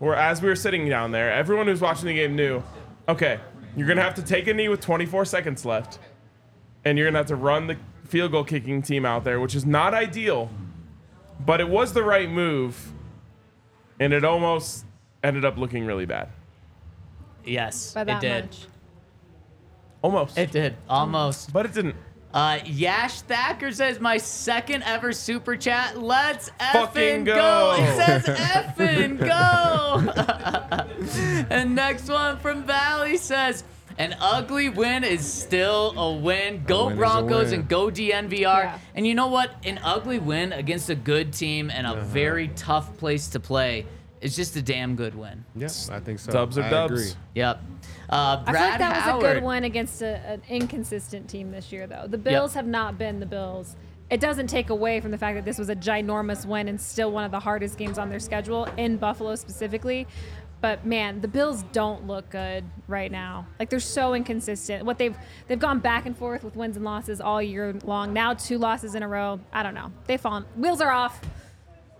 or 0.00 0.16
as 0.16 0.42
we 0.42 0.48
were 0.48 0.56
sitting 0.56 0.88
down 0.88 1.12
there, 1.12 1.32
everyone 1.32 1.66
who's 1.68 1.80
watching 1.80 2.06
the 2.08 2.14
game 2.14 2.34
knew, 2.34 2.62
okay, 3.08 3.38
you're 3.76 3.86
gonna 3.86 4.02
have 4.02 4.14
to 4.16 4.22
take 4.22 4.48
a 4.48 4.54
knee 4.54 4.68
with 4.68 4.80
24 4.80 5.24
seconds 5.24 5.64
left, 5.64 5.98
and 6.84 6.98
you're 6.98 7.06
gonna 7.06 7.18
have 7.18 7.26
to 7.28 7.36
run 7.36 7.68
the 7.68 7.76
field 8.04 8.32
goal 8.32 8.44
kicking 8.44 8.82
team 8.82 9.06
out 9.06 9.22
there, 9.24 9.38
which 9.40 9.54
is 9.54 9.64
not 9.64 9.94
ideal, 9.94 10.50
but 11.46 11.60
it 11.60 11.68
was 11.68 11.92
the 11.92 12.02
right 12.02 12.28
move, 12.28 12.92
and 14.00 14.12
it 14.12 14.24
almost 14.24 14.84
ended 15.22 15.44
up 15.44 15.56
looking 15.56 15.86
really 15.86 16.04
bad. 16.04 16.28
Yes, 17.44 17.94
By 17.94 18.02
it 18.02 18.04
that 18.06 18.20
did. 18.20 18.44
much. 18.46 18.66
Almost, 20.02 20.36
It 20.36 20.50
did 20.50 20.76
almost. 20.88 21.52
but 21.52 21.66
it 21.66 21.74
didn't. 21.74 21.94
Uh, 22.34 22.58
Yash 22.64 23.20
Thacker 23.22 23.70
says 23.72 24.00
my 24.00 24.16
second 24.16 24.82
ever 24.84 25.12
super 25.12 25.54
chat. 25.56 25.98
Let's 26.00 26.48
Fucking 26.72 26.92
effing 27.22 27.26
go. 27.26 27.34
go. 27.34 27.76
It 27.78 27.96
says 27.96 28.24
effing 28.24 29.18
go. 29.18 31.46
and 31.50 31.74
next 31.74 32.08
one 32.08 32.38
from 32.38 32.64
Valley 32.64 33.18
says 33.18 33.64
an 33.98 34.16
ugly 34.18 34.70
win 34.70 35.04
is 35.04 35.30
still 35.30 35.92
a 35.98 36.14
win. 36.16 36.64
Go 36.66 36.86
win 36.86 36.96
Broncos 36.96 37.50
win. 37.50 37.60
and 37.60 37.68
go 37.68 37.90
DNVR. 37.90 38.40
Yeah. 38.40 38.78
And 38.94 39.06
you 39.06 39.14
know 39.14 39.26
what? 39.28 39.50
An 39.64 39.78
ugly 39.84 40.18
win 40.18 40.54
against 40.54 40.88
a 40.88 40.94
good 40.94 41.34
team 41.34 41.70
and 41.70 41.86
a 41.86 41.90
Uh-huh. 41.90 42.04
very 42.06 42.48
tough 42.48 42.96
place 42.96 43.28
to 43.28 43.40
play 43.40 43.84
is 44.22 44.34
just 44.36 44.56
a 44.56 44.62
damn 44.62 44.96
good 44.96 45.14
win. 45.14 45.44
Yeah, 45.56 45.68
I 45.90 46.00
think 46.00 46.18
so. 46.20 46.32
Dubs 46.32 46.56
are 46.56 46.62
I 46.62 46.70
dubs. 46.70 46.92
agree. 46.92 47.12
Yep. 47.34 47.60
Uh, 48.08 48.44
Brad 48.44 48.48
I 48.56 48.60
feel 48.60 48.70
like 48.70 48.78
that 48.78 48.96
Howard. 49.02 49.22
was 49.22 49.30
a 49.30 49.34
good 49.34 49.42
one 49.42 49.64
against 49.64 50.02
a, 50.02 50.16
an 50.26 50.42
inconsistent 50.48 51.28
team 51.28 51.50
this 51.50 51.72
year, 51.72 51.86
though. 51.86 52.06
The 52.06 52.18
Bills 52.18 52.54
have 52.54 52.66
not 52.66 52.96
been 52.98 53.20
the 53.20 53.26
Bills. 53.26 53.76
It 54.10 54.20
doesn't 54.20 54.46
take 54.48 54.70
away 54.70 55.00
from 55.00 55.10
the 55.10 55.18
fact 55.18 55.36
that 55.36 55.44
this 55.44 55.58
was 55.58 55.70
a 55.70 55.76
ginormous 55.76 56.44
win 56.46 56.68
and 56.68 56.80
still 56.80 57.10
one 57.10 57.24
of 57.24 57.30
the 57.30 57.40
hardest 57.40 57.78
games 57.78 57.98
on 57.98 58.10
their 58.10 58.20
schedule 58.20 58.66
in 58.76 58.96
Buffalo 58.98 59.34
specifically. 59.34 60.06
But 60.60 60.86
man, 60.86 61.20
the 61.20 61.28
Bills 61.28 61.64
don't 61.72 62.06
look 62.06 62.30
good 62.30 62.62
right 62.86 63.10
now. 63.10 63.46
Like 63.58 63.68
they're 63.70 63.80
so 63.80 64.14
inconsistent. 64.14 64.84
What 64.84 64.96
they've 64.98 65.16
they've 65.48 65.58
gone 65.58 65.80
back 65.80 66.06
and 66.06 66.16
forth 66.16 66.44
with 66.44 66.54
wins 66.54 66.76
and 66.76 66.84
losses 66.84 67.20
all 67.20 67.42
year 67.42 67.72
long. 67.84 68.12
Now 68.12 68.34
two 68.34 68.58
losses 68.58 68.94
in 68.94 69.02
a 69.02 69.08
row. 69.08 69.40
I 69.52 69.62
don't 69.64 69.74
know. 69.74 69.90
They've 70.06 70.20
fallen. 70.20 70.44
Wheels 70.56 70.80
are 70.80 70.92
off. 70.92 71.20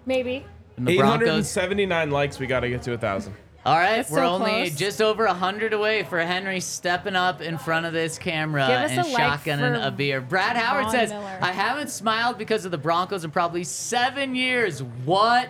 Maybe. 0.07 0.45
And 0.77 0.87
the 0.87 0.97
Broncos. 0.97 1.23
879 1.57 2.11
likes. 2.11 2.39
We 2.39 2.47
got 2.47 2.61
to 2.61 2.68
get 2.68 2.83
to 2.83 2.93
a 2.95 2.99
thousand. 2.99 3.35
All 3.64 3.77
right, 3.77 3.99
That's 3.99 4.11
we're 4.11 4.18
so 4.18 4.29
only 4.29 4.51
close. 4.70 4.75
just 4.77 5.01
over 5.01 5.25
100 5.25 5.73
away 5.73 6.03
for 6.03 6.18
Henry 6.20 6.59
stepping 6.59 7.14
up 7.14 7.41
in 7.41 7.59
front 7.59 7.87
of 7.87 7.93
this 7.93 8.18
camera 8.18 8.66
Give 8.66 8.77
us 8.77 8.91
and 8.91 9.01
a 9.01 9.05
like 9.09 9.41
shotgunning 9.45 9.81
for 9.81 9.87
a 9.87 9.91
beer. 9.93 10.20
Brad 10.20 10.57
Howard 10.57 10.85
Von 10.87 10.91
says, 10.93 11.11
Miller. 11.11 11.39
I 11.41 11.53
haven't 11.53 11.91
smiled 11.91 12.39
because 12.39 12.64
of 12.64 12.73
the 12.73 12.79
Broncos 12.79 13.25
in 13.25 13.31
probably 13.31 13.62
seven 13.62 14.35
years. 14.35 14.83
What 14.83 15.49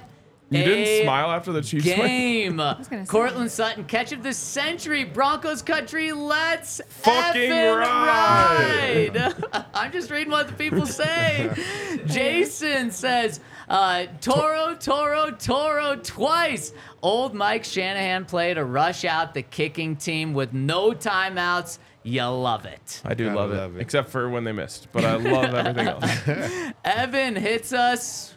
You 0.50 0.60
a 0.60 0.64
didn't 0.64 1.04
smile 1.06 1.30
after 1.30 1.52
the 1.52 1.62
Chiefs 1.62 1.86
win? 1.86 1.96
game. 1.96 2.56
gonna 2.58 2.84
say. 2.84 3.04
Courtland 3.06 3.50
Sutton, 3.50 3.84
catch 3.84 4.12
of 4.12 4.22
the 4.22 4.34
century. 4.34 5.04
Broncos 5.04 5.62
country, 5.62 6.12
let's 6.12 6.82
Fucking 6.88 7.50
effing 7.50 7.78
ride. 7.78 9.16
ride. 9.16 9.64
I'm 9.74 9.90
just 9.90 10.10
reading 10.10 10.32
what 10.32 10.48
the 10.48 10.52
people 10.52 10.84
say. 10.84 11.50
Jason 12.04 12.90
says, 12.90 13.40
uh, 13.68 14.06
Toro, 14.20 14.74
Toro, 14.74 15.30
Toro 15.30 15.96
twice. 15.96 16.72
Old 17.02 17.34
Mike 17.34 17.64
Shanahan 17.64 18.24
played 18.24 18.54
to 18.54 18.64
rush 18.64 19.04
out 19.04 19.34
the 19.34 19.42
kicking 19.42 19.96
team 19.96 20.34
with 20.34 20.52
no 20.52 20.90
timeouts. 20.92 21.78
You 22.04 22.24
love 22.26 22.64
it. 22.66 23.00
I 23.04 23.14
do 23.14 23.28
I 23.28 23.32
love, 23.32 23.50
love 23.50 23.74
it, 23.76 23.78
it. 23.78 23.82
except 23.82 24.10
for 24.10 24.28
when 24.28 24.44
they 24.44 24.52
missed. 24.52 24.88
But 24.92 25.04
I 25.04 25.16
love 25.16 25.54
everything 25.54 25.86
else. 25.88 26.72
Evan 26.84 27.36
hits 27.36 27.72
us 27.72 28.34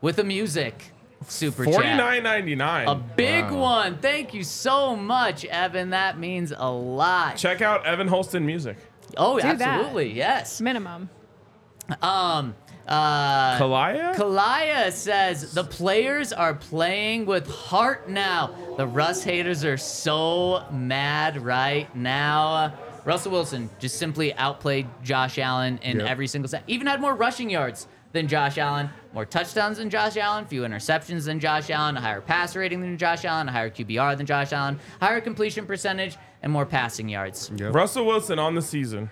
with 0.00 0.16
the 0.16 0.24
music. 0.24 0.92
Super 1.26 1.64
chat. 1.64 1.74
Forty 1.74 1.88
nine 1.96 2.22
ninety 2.22 2.52
A 2.52 2.94
big 2.94 3.44
Wow. 3.50 3.58
one. 3.60 3.98
Thank 3.98 4.34
you 4.34 4.44
so 4.44 4.94
much, 4.94 5.44
Evan. 5.46 5.90
That 5.90 6.16
means 6.18 6.52
a 6.56 6.70
lot. 6.70 7.36
Check 7.36 7.60
out 7.60 7.84
Evan 7.84 8.06
Holston 8.06 8.46
music. 8.46 8.76
Oh, 9.16 9.36
Do 9.36 9.42
that. 9.42 9.60
absolutely. 9.60 10.12
Yes. 10.12 10.60
Minimum. 10.60 11.10
Um, 12.02 12.54
uh, 12.88 13.58
Kalaya? 13.58 14.14
Kalaya 14.14 14.90
says 14.92 15.52
the 15.52 15.64
players 15.64 16.32
are 16.32 16.54
playing 16.54 17.26
with 17.26 17.48
heart 17.48 18.08
now. 18.08 18.50
The 18.76 18.86
Russ 18.86 19.22
haters 19.22 19.64
are 19.64 19.76
so 19.76 20.64
mad 20.72 21.42
right 21.42 21.94
now. 21.94 22.74
Russell 23.04 23.32
Wilson 23.32 23.70
just 23.78 23.96
simply 23.98 24.34
outplayed 24.34 24.86
Josh 25.02 25.38
Allen 25.38 25.78
in 25.82 25.98
Yep. 26.00 26.08
every 26.08 26.26
single 26.26 26.48
set. 26.48 26.62
Even 26.66 26.86
had 26.86 27.00
more 27.00 27.14
rushing 27.14 27.48
yards 27.48 27.86
than 28.12 28.26
Josh 28.26 28.56
Allen, 28.58 28.88
more 29.12 29.24
touchdowns 29.26 29.76
than 29.78 29.90
Josh 29.90 30.16
Allen, 30.16 30.46
few 30.46 30.62
interceptions 30.62 31.26
than 31.26 31.38
Josh 31.40 31.68
Allen, 31.70 31.96
a 31.96 32.00
higher 32.00 32.20
passer 32.22 32.60
rating 32.60 32.80
than 32.80 32.96
Josh 32.96 33.24
Allen, 33.24 33.48
a 33.48 33.52
higher 33.52 33.70
QBR 33.70 34.16
than 34.16 34.26
Josh 34.26 34.52
Allen, 34.52 34.78
higher 35.00 35.20
completion 35.20 35.66
percentage, 35.66 36.16
and 36.42 36.50
more 36.52 36.64
passing 36.66 37.08
yards. 37.08 37.50
Russell 37.52 38.06
Wilson 38.06 38.38
on 38.38 38.54
the 38.54 38.62
season. 38.62 39.10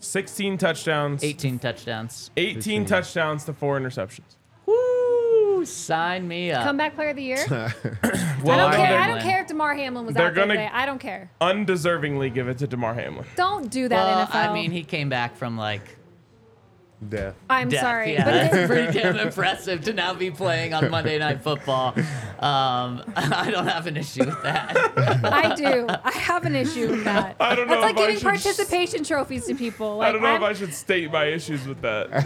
16 0.00 0.58
touchdowns. 0.58 1.24
18 1.24 1.58
touchdowns. 1.58 2.30
18 2.36 2.84
touchdowns 2.84 3.44
to 3.44 3.52
four 3.52 3.78
interceptions. 3.78 4.36
Woo! 4.66 5.64
Sign 5.64 6.28
me 6.28 6.52
up. 6.52 6.64
Comeback 6.64 6.94
player 6.94 7.10
of 7.10 7.16
the 7.16 7.22
year. 7.22 7.44
Well, 8.44 8.56
I 8.60 8.70
don't 8.70 8.76
care. 8.86 8.98
I 9.00 9.08
don't 9.08 9.20
care 9.20 9.40
if 9.42 9.48
Damar 9.48 9.74
Hamlin 9.74 10.06
was 10.06 10.14
They're 10.14 10.28
out 10.28 10.34
there 10.34 10.44
gonna- 10.44 10.54
today. 10.54 10.70
I 10.72 10.86
don't 10.86 11.00
care. 11.00 11.28
undeservingly 11.40 12.32
give 12.32 12.46
it 12.48 12.58
to 12.58 12.68
Damar 12.68 12.94
Hamlin. 12.94 13.26
Don't 13.34 13.68
do 13.68 13.88
that, 13.88 13.96
Well, 13.96 14.26
NFL. 14.28 14.50
I 14.50 14.52
mean, 14.52 14.70
he 14.70 14.84
came 14.84 15.08
back 15.08 15.36
from 15.36 15.58
like 15.58 15.97
Death. 17.06 17.36
I'm 17.48 17.68
death. 17.68 17.80
sorry, 17.80 18.14
Yeah, 18.14 18.24
but 18.24 18.34
it, 18.34 18.50
that's 18.52 18.66
pretty 18.66 18.98
damn 18.98 19.16
impressive 19.26 19.82
to 19.84 19.92
now 19.92 20.14
be 20.14 20.32
playing 20.32 20.74
on 20.74 20.90
Monday 20.90 21.16
Night 21.18 21.42
Football. 21.44 21.94
Um, 22.40 23.02
I 23.14 23.48
don't 23.52 23.68
have 23.68 23.86
an 23.86 23.96
issue 23.96 24.24
with 24.24 24.42
that. 24.42 24.76
I 25.24 25.54
do. 25.54 25.86
I 25.88 26.10
have 26.10 26.44
an 26.44 26.56
issue 26.56 26.88
with 26.90 27.04
that. 27.04 27.36
I 27.38 27.54
don't 27.54 27.68
know 27.68 27.74
That's 27.80 27.82
like 27.84 27.92
if 27.92 27.98
giving 27.98 28.16
should- 28.16 28.24
participation 28.24 29.04
trophies 29.04 29.46
to 29.46 29.54
people. 29.54 29.98
Like, 29.98 30.08
I 30.08 30.12
don't 30.12 30.22
know 30.22 30.28
I'm- 30.28 30.42
if 30.42 30.48
I 30.48 30.52
should 30.54 30.74
state 30.74 31.12
my 31.12 31.26
issues 31.26 31.66
with 31.68 31.80
that. 31.82 32.08
I 32.12 32.22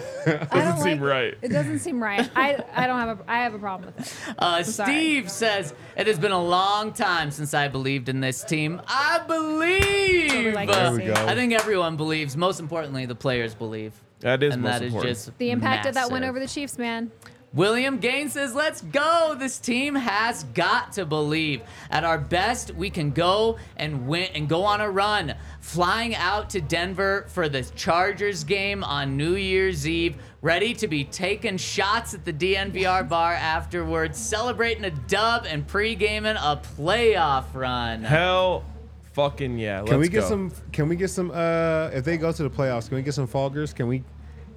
Doesn't 0.46 0.48
don't 0.76 0.78
seem 0.82 1.00
like- 1.02 1.10
right. 1.10 1.34
It 1.42 1.48
doesn't 1.48 1.80
seem 1.80 2.02
right. 2.02 2.30
I 2.34 2.64
I 2.74 2.86
don't 2.86 2.98
have 2.98 3.20
a 3.20 3.24
I 3.30 3.38
have 3.42 3.52
a 3.52 3.58
problem 3.58 3.92
with 3.94 4.06
it. 4.28 4.34
Uh, 4.38 4.62
sorry. 4.62 4.90
Steve 4.92 5.30
says 5.30 5.74
it 5.96 6.06
has 6.06 6.18
been 6.18 6.32
a 6.32 6.42
long 6.42 6.92
time 6.94 7.30
since 7.30 7.52
I 7.52 7.68
believed 7.68 8.08
in 8.08 8.20
this 8.20 8.42
team. 8.42 8.80
I 8.88 9.20
believe. 9.26 10.54
like 10.54 10.70
There 10.70 10.92
we 10.92 11.04
go. 11.04 11.12
I 11.14 11.34
think 11.34 11.52
everyone 11.52 11.96
believes. 11.96 12.36
Most 12.38 12.58
importantly, 12.58 13.04
the 13.06 13.14
players 13.14 13.54
believe. 13.54 13.92
That 14.22 14.42
is 14.42 14.54
and 14.54 14.62
most 14.62 14.70
that 14.72 14.82
is 14.82 14.92
important. 14.92 15.14
just 15.16 15.38
The 15.38 15.50
impact 15.50 15.86
of 15.86 15.94
that 15.94 16.10
win 16.10 16.20
massive. 16.22 16.30
over 16.30 16.40
the 16.40 16.48
Chiefs, 16.48 16.78
man. 16.78 17.10
William 17.54 17.98
Gaines 17.98 18.32
says, 18.32 18.54
Let's 18.54 18.80
go. 18.80 19.36
This 19.38 19.58
team 19.58 19.94
has 19.94 20.44
got 20.54 20.92
to 20.92 21.04
believe. 21.04 21.60
At 21.90 22.02
our 22.02 22.16
best, 22.16 22.74
we 22.74 22.88
can 22.88 23.10
go 23.10 23.58
and 23.76 24.08
win 24.08 24.30
and 24.34 24.48
go 24.48 24.64
on 24.64 24.80
a 24.80 24.90
run. 24.90 25.34
Flying 25.60 26.14
out 26.14 26.48
to 26.50 26.62
Denver 26.62 27.26
for 27.28 27.50
the 27.50 27.62
Chargers 27.76 28.42
game 28.42 28.82
on 28.82 29.18
New 29.18 29.34
Year's 29.34 29.86
Eve, 29.86 30.16
ready 30.40 30.72
to 30.74 30.88
be 30.88 31.04
taking 31.04 31.58
shots 31.58 32.14
at 32.14 32.24
the 32.24 32.32
DNVR 32.32 33.06
bar 33.08 33.34
afterwards, 33.34 34.18
celebrating 34.18 34.86
a 34.86 34.90
dub 34.90 35.44
and 35.46 35.66
pre-gaming 35.66 36.36
a 36.36 36.60
playoff 36.78 37.52
run. 37.52 38.02
Hell 38.02 38.64
fucking 39.12 39.58
yeah. 39.58 39.80
Let's 39.80 39.90
Can 39.90 40.00
we 40.00 40.08
get 40.08 40.20
go. 40.22 40.28
some? 40.28 40.52
Can 40.72 40.88
we 40.88 40.96
get 40.96 41.08
some? 41.08 41.30
Uh, 41.30 41.90
if 41.92 42.04
they 42.04 42.16
go 42.16 42.32
to 42.32 42.42
the 42.42 42.50
playoffs, 42.50 42.88
can 42.88 42.96
we 42.96 43.02
get 43.02 43.14
some 43.14 43.28
foggers? 43.28 43.74
Can 43.74 43.88
we? 43.88 44.02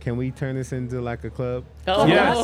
Can 0.01 0.17
we 0.17 0.29
turn 0.29 0.53
this 0.55 0.71
into 0.71 1.01
like 1.01 1.23
a 1.23 1.31
club? 1.31 1.65
Oh, 1.87 2.05
Yes. 2.05 2.37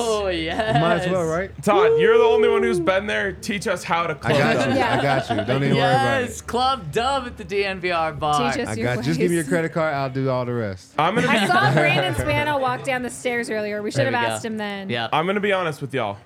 yes. 0.57 0.81
Might 0.81 0.95
as 1.05 1.11
well, 1.11 1.25
right? 1.25 1.51
Todd, 1.61 1.99
you're 1.99 2.17
the 2.17 2.23
only 2.23 2.49
one 2.49 2.63
who's 2.63 2.79
been 2.79 3.05
there. 3.05 3.33
Teach 3.33 3.67
us 3.67 3.83
how 3.83 4.07
to 4.07 4.15
club. 4.15 4.33
I 4.33 4.41
club 4.41 4.53
got 4.55 4.59
dub. 4.65 4.69
you. 4.73 4.79
Yeah. 4.79 4.97
I 4.97 5.01
got 5.03 5.29
you. 5.29 5.35
Don't 5.45 5.63
even 5.65 5.77
worry 5.77 5.91
about 5.91 6.21
it. 6.23 6.29
Yes. 6.29 6.41
Club 6.41 6.91
Dub 6.91 7.27
at 7.27 7.37
the 7.37 7.45
DNVR 7.45 8.17
bar. 8.17 8.51
Teach 8.51 8.61
us 8.63 8.69
I 8.69 8.73
your 8.73 8.85
got. 8.87 8.97
you. 8.97 9.03
Just 9.03 9.19
give 9.19 9.29
me 9.29 9.35
your 9.35 9.45
credit 9.45 9.73
card. 9.73 9.93
I'll 9.93 10.09
do 10.09 10.27
all 10.31 10.43
the 10.43 10.53
rest. 10.53 10.95
I'm 10.97 11.13
gonna 11.13 11.27
I 11.27 11.45
saw 11.45 11.71
Brandon 11.73 12.15
Spano 12.15 12.57
walk 12.57 12.83
down 12.83 13.03
the 13.03 13.11
stairs 13.11 13.51
earlier. 13.51 13.83
We 13.83 13.91
should 13.91 13.99
There 13.99 14.11
have 14.11 14.19
we 14.23 14.27
go. 14.27 14.33
asked 14.33 14.45
him 14.45 14.57
then. 14.57 14.89
Yeah. 14.89 15.09
I'm 15.13 15.27
gonna 15.27 15.39
be 15.39 15.53
honest 15.53 15.81
with 15.81 15.93
y'all. 15.93 16.17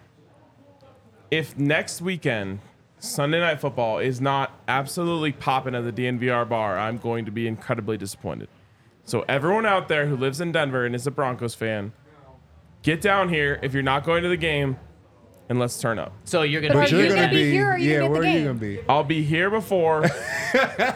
If 1.32 1.58
next 1.58 2.02
weekend 2.02 2.60
Sunday 3.00 3.40
night 3.40 3.60
football 3.60 4.00
is 4.00 4.20
not 4.20 4.52
absolutely 4.68 5.32
popping 5.32 5.76
at 5.76 5.84
the 5.84 5.92
DNVR 5.92 6.48
bar, 6.48 6.78
I'm 6.78 6.98
going 6.98 7.26
to 7.26 7.32
be 7.32 7.48
incredibly 7.48 7.98
disappointed. 7.98 8.48
So 9.04 9.24
everyone 9.28 9.66
out 9.66 9.88
there 9.88 10.08
who 10.08 10.16
lives 10.18 10.42
in 10.42 10.52
Denver 10.52 10.86
and 10.86 10.96
is 10.96 11.06
a 11.06 11.12
Broncos 11.12 11.54
fan, 11.54 11.94
get 12.82 13.02
down 13.02 13.30
here 13.30 13.60
if 13.62 13.74
you're 13.74 13.84
not 13.84 14.04
going 14.04 14.24
to 14.24 14.30
the 14.30 14.38
game, 14.38 14.78
and 15.48 15.60
let's 15.60 15.80
turn 15.80 16.00
up. 16.00 16.12
So 16.24 16.42
you're 16.42 16.62
gonna 16.62 16.74
But 16.74 16.90
But 16.90 16.90
be 16.92 16.98
you're 16.98 17.10
gonna 17.10 17.22
gonna 17.22 17.32
be 17.34 17.44
be. 17.44 17.52
here 17.52 17.68
or 17.68 17.72
are 17.74 17.78
you 17.78 17.92
Yeah, 17.92 17.98
gonna 18.00 18.10
where 18.10 18.22
the 18.22 18.28
are 18.28 18.32
you 18.40 18.46
gonna 18.46 18.54
be? 18.60 18.80
I'll 18.90 19.04
be 19.04 19.22
here 19.22 19.52
before, 19.52 20.04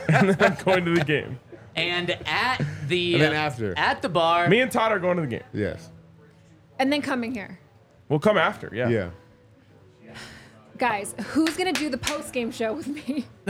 and 0.09 0.29
then 0.29 0.37
I'm 0.39 0.55
going 0.63 0.85
to 0.85 0.95
the 0.95 1.03
game. 1.05 1.39
and 1.75 2.09
at 2.25 2.65
the 2.87 3.13
And 3.13 3.21
then 3.23 3.33
after. 3.33 3.77
at 3.77 4.01
the 4.01 4.09
bar. 4.09 4.47
Me 4.49 4.61
and 4.61 4.71
Todd 4.71 4.91
are 4.91 4.97
going 4.99 5.17
to 5.17 5.21
the 5.21 5.27
game. 5.27 5.43
Yes. 5.53 5.91
And 6.79 6.91
then 6.91 7.03
coming 7.03 7.31
here. 7.31 7.59
We'll 8.07 8.17
come 8.19 8.37
after. 8.39 8.71
Yeah. 8.73 8.89
Yeah. 8.89 9.09
Guys, 10.79 11.13
who's 11.31 11.57
gonna 11.57 11.73
do 11.73 11.89
the 11.89 11.97
post 11.97 12.31
game 12.31 12.51
show 12.51 12.71
with 12.71 12.87
me? 12.87 13.25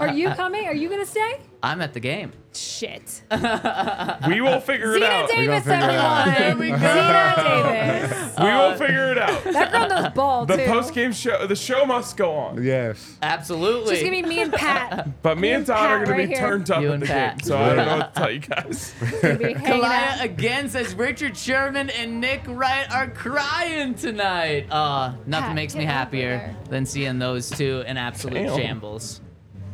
Are 0.00 0.08
you 0.12 0.30
coming? 0.30 0.66
Are 0.66 0.74
you 0.74 0.88
gonna 0.88 1.06
stay? 1.06 1.38
I'm 1.62 1.80
at 1.82 1.94
the 1.94 2.00
game. 2.00 2.32
Shit. 2.52 3.22
We 3.30 4.40
will 4.40 4.60
figure 4.60 4.92
it 4.94 5.00
Zena 5.00 5.06
out. 5.06 5.28
Davis, 5.28 5.64
figure 5.64 5.74
it 5.74 5.82
out. 5.96 6.28
everyone. 6.28 6.34
There 6.38 6.56
we 6.56 6.70
go. 6.70 6.76
Zena 6.78 7.62
Davis. 8.06 8.22
We 8.38 8.44
will 8.44 8.74
figure 8.76 9.12
it 9.12 9.18
out. 9.18 9.44
That 9.44 9.72
girl 9.72 9.88
knows 9.88 10.12
ball 10.12 10.44
The 10.46 10.56
too. 10.58 10.66
post 10.66 10.92
game 10.94 11.12
show, 11.12 11.46
the 11.46 11.56
show 11.56 11.86
must 11.86 12.16
go 12.18 12.32
on. 12.32 12.62
Yes. 12.62 13.16
Absolutely. 13.22 13.92
Just 13.92 14.02
give 14.02 14.10
me 14.12 14.22
me 14.22 14.42
and 14.42 14.52
Pat. 14.52 15.08
But 15.22 15.38
me 15.38 15.48
You 15.48 15.54
and 15.54 15.58
and 15.60 15.66
Todd 15.66 15.90
are 15.90 15.98
Pat 15.98 16.06
going 16.06 16.18
right 16.18 16.22
to 16.24 16.28
be 16.28 16.34
here. 16.34 16.46
turned 16.48 16.70
up 16.70 16.80
You 16.82 16.88
at 16.88 16.94
and 16.94 17.02
the 17.02 17.06
Pat. 17.06 17.38
game, 17.38 17.46
so 17.46 17.58
I 17.58 17.74
don't 17.74 17.86
know 17.86 17.96
what 17.98 18.14
to 18.14 18.20
tell 18.20 18.30
you 18.30 18.40
guys. 18.40 18.94
Gonna 19.22 19.34
be 19.36 19.44
hanging 19.54 19.82
Kalaya 19.82 20.22
again 20.22 20.68
says 20.68 20.94
Richard 20.94 21.36
Sherman 21.36 21.88
and 21.90 22.20
Nick 22.20 22.42
Wright 22.46 22.90
are 22.92 23.08
crying 23.08 23.94
tonight. 23.94 24.66
Uh, 24.70 25.12
nothing 25.26 25.46
Pat, 25.48 25.54
makes 25.54 25.74
me 25.74 25.80
get 25.80 25.88
over 25.90 25.98
happier 25.98 26.36
there. 26.38 26.56
than 26.68 26.84
seeing 26.86 27.18
those 27.18 27.48
two 27.50 27.82
in 27.86 27.96
absolute 27.96 28.34
Damn. 28.46 28.56
shambles. 28.58 29.20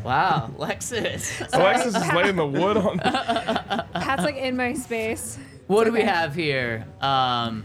Wow, 0.04 0.50
Lexus. 0.58 1.48
Alexis 1.52 1.94
is 1.96 2.12
laying 2.12 2.36
the 2.36 2.46
wood 2.46 2.76
on. 2.76 2.98
Pat's 2.98 4.22
like 4.24 4.36
in 4.36 4.56
my 4.56 4.74
space. 4.74 5.38
What 5.66 5.84
do 5.84 5.92
we 5.92 6.02
have 6.02 6.34
here? 6.34 6.86
Um, 7.00 7.64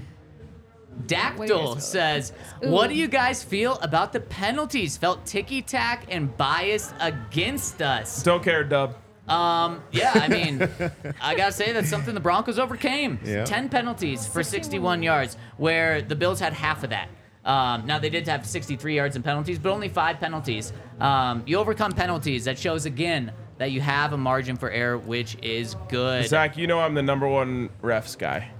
What 1.05 1.07
do 1.07 1.15
you 1.15 1.19
Dactyl 1.19 1.47
guys 1.47 1.47
feel? 1.47 1.79
says, 1.79 2.33
Ooh. 2.65 2.69
"What 2.71 2.87
do 2.89 2.95
you 2.95 3.07
guys 3.07 3.43
feel 3.43 3.77
about 3.79 4.13
the 4.13 4.19
penalties? 4.19 4.97
Felt 4.97 5.25
ticky 5.25 5.61
tack 5.61 6.05
and 6.09 6.35
biased 6.37 6.93
against 6.99 7.81
us." 7.81 8.23
Don't 8.23 8.43
care, 8.43 8.63
Dub. 8.63 8.95
Um, 9.27 9.83
yeah, 9.91 10.11
I 10.15 10.29
mean, 10.29 10.67
I 11.21 11.35
gotta 11.35 11.51
say 11.51 11.73
that's 11.73 11.89
something 11.89 12.13
the 12.13 12.19
Broncos 12.21 12.57
overcame. 12.57 13.19
Yeah. 13.25 13.43
Ten 13.43 13.67
penalties 13.67 14.25
for 14.25 14.41
61 14.41 15.03
yards, 15.03 15.35
where 15.57 16.01
the 16.01 16.15
Bills 16.15 16.39
had 16.39 16.53
half 16.53 16.83
of 16.83 16.91
that. 16.91 17.09
Um, 17.47 17.85
now 17.85 17.97
they 17.97 18.09
did 18.09 18.27
have 18.27 18.45
63 18.45 18.95
yards 18.95 19.15
in 19.15 19.23
penalties, 19.23 19.57
but 19.57 19.71
only 19.71 19.87
five 19.89 20.19
penalties. 20.19 20.73
Um, 20.99 21.43
you 21.47 21.57
overcome 21.57 21.93
penalties. 21.93 22.43
That 22.45 22.59
shows 22.59 22.85
again 22.85 23.31
that 23.57 23.71
you 23.71 23.79
have 23.81 24.11
a 24.13 24.17
margin 24.17 24.57
for 24.57 24.69
error, 24.69 24.97
which 24.97 25.37
is 25.41 25.75
good. 25.89 26.27
Zac, 26.27 26.57
you 26.57 26.67
know 26.67 26.79
I'm 26.79 26.93
the 26.93 27.01
number 27.01 27.27
one 27.27 27.69
refs 27.81 28.17
guy. 28.17 28.51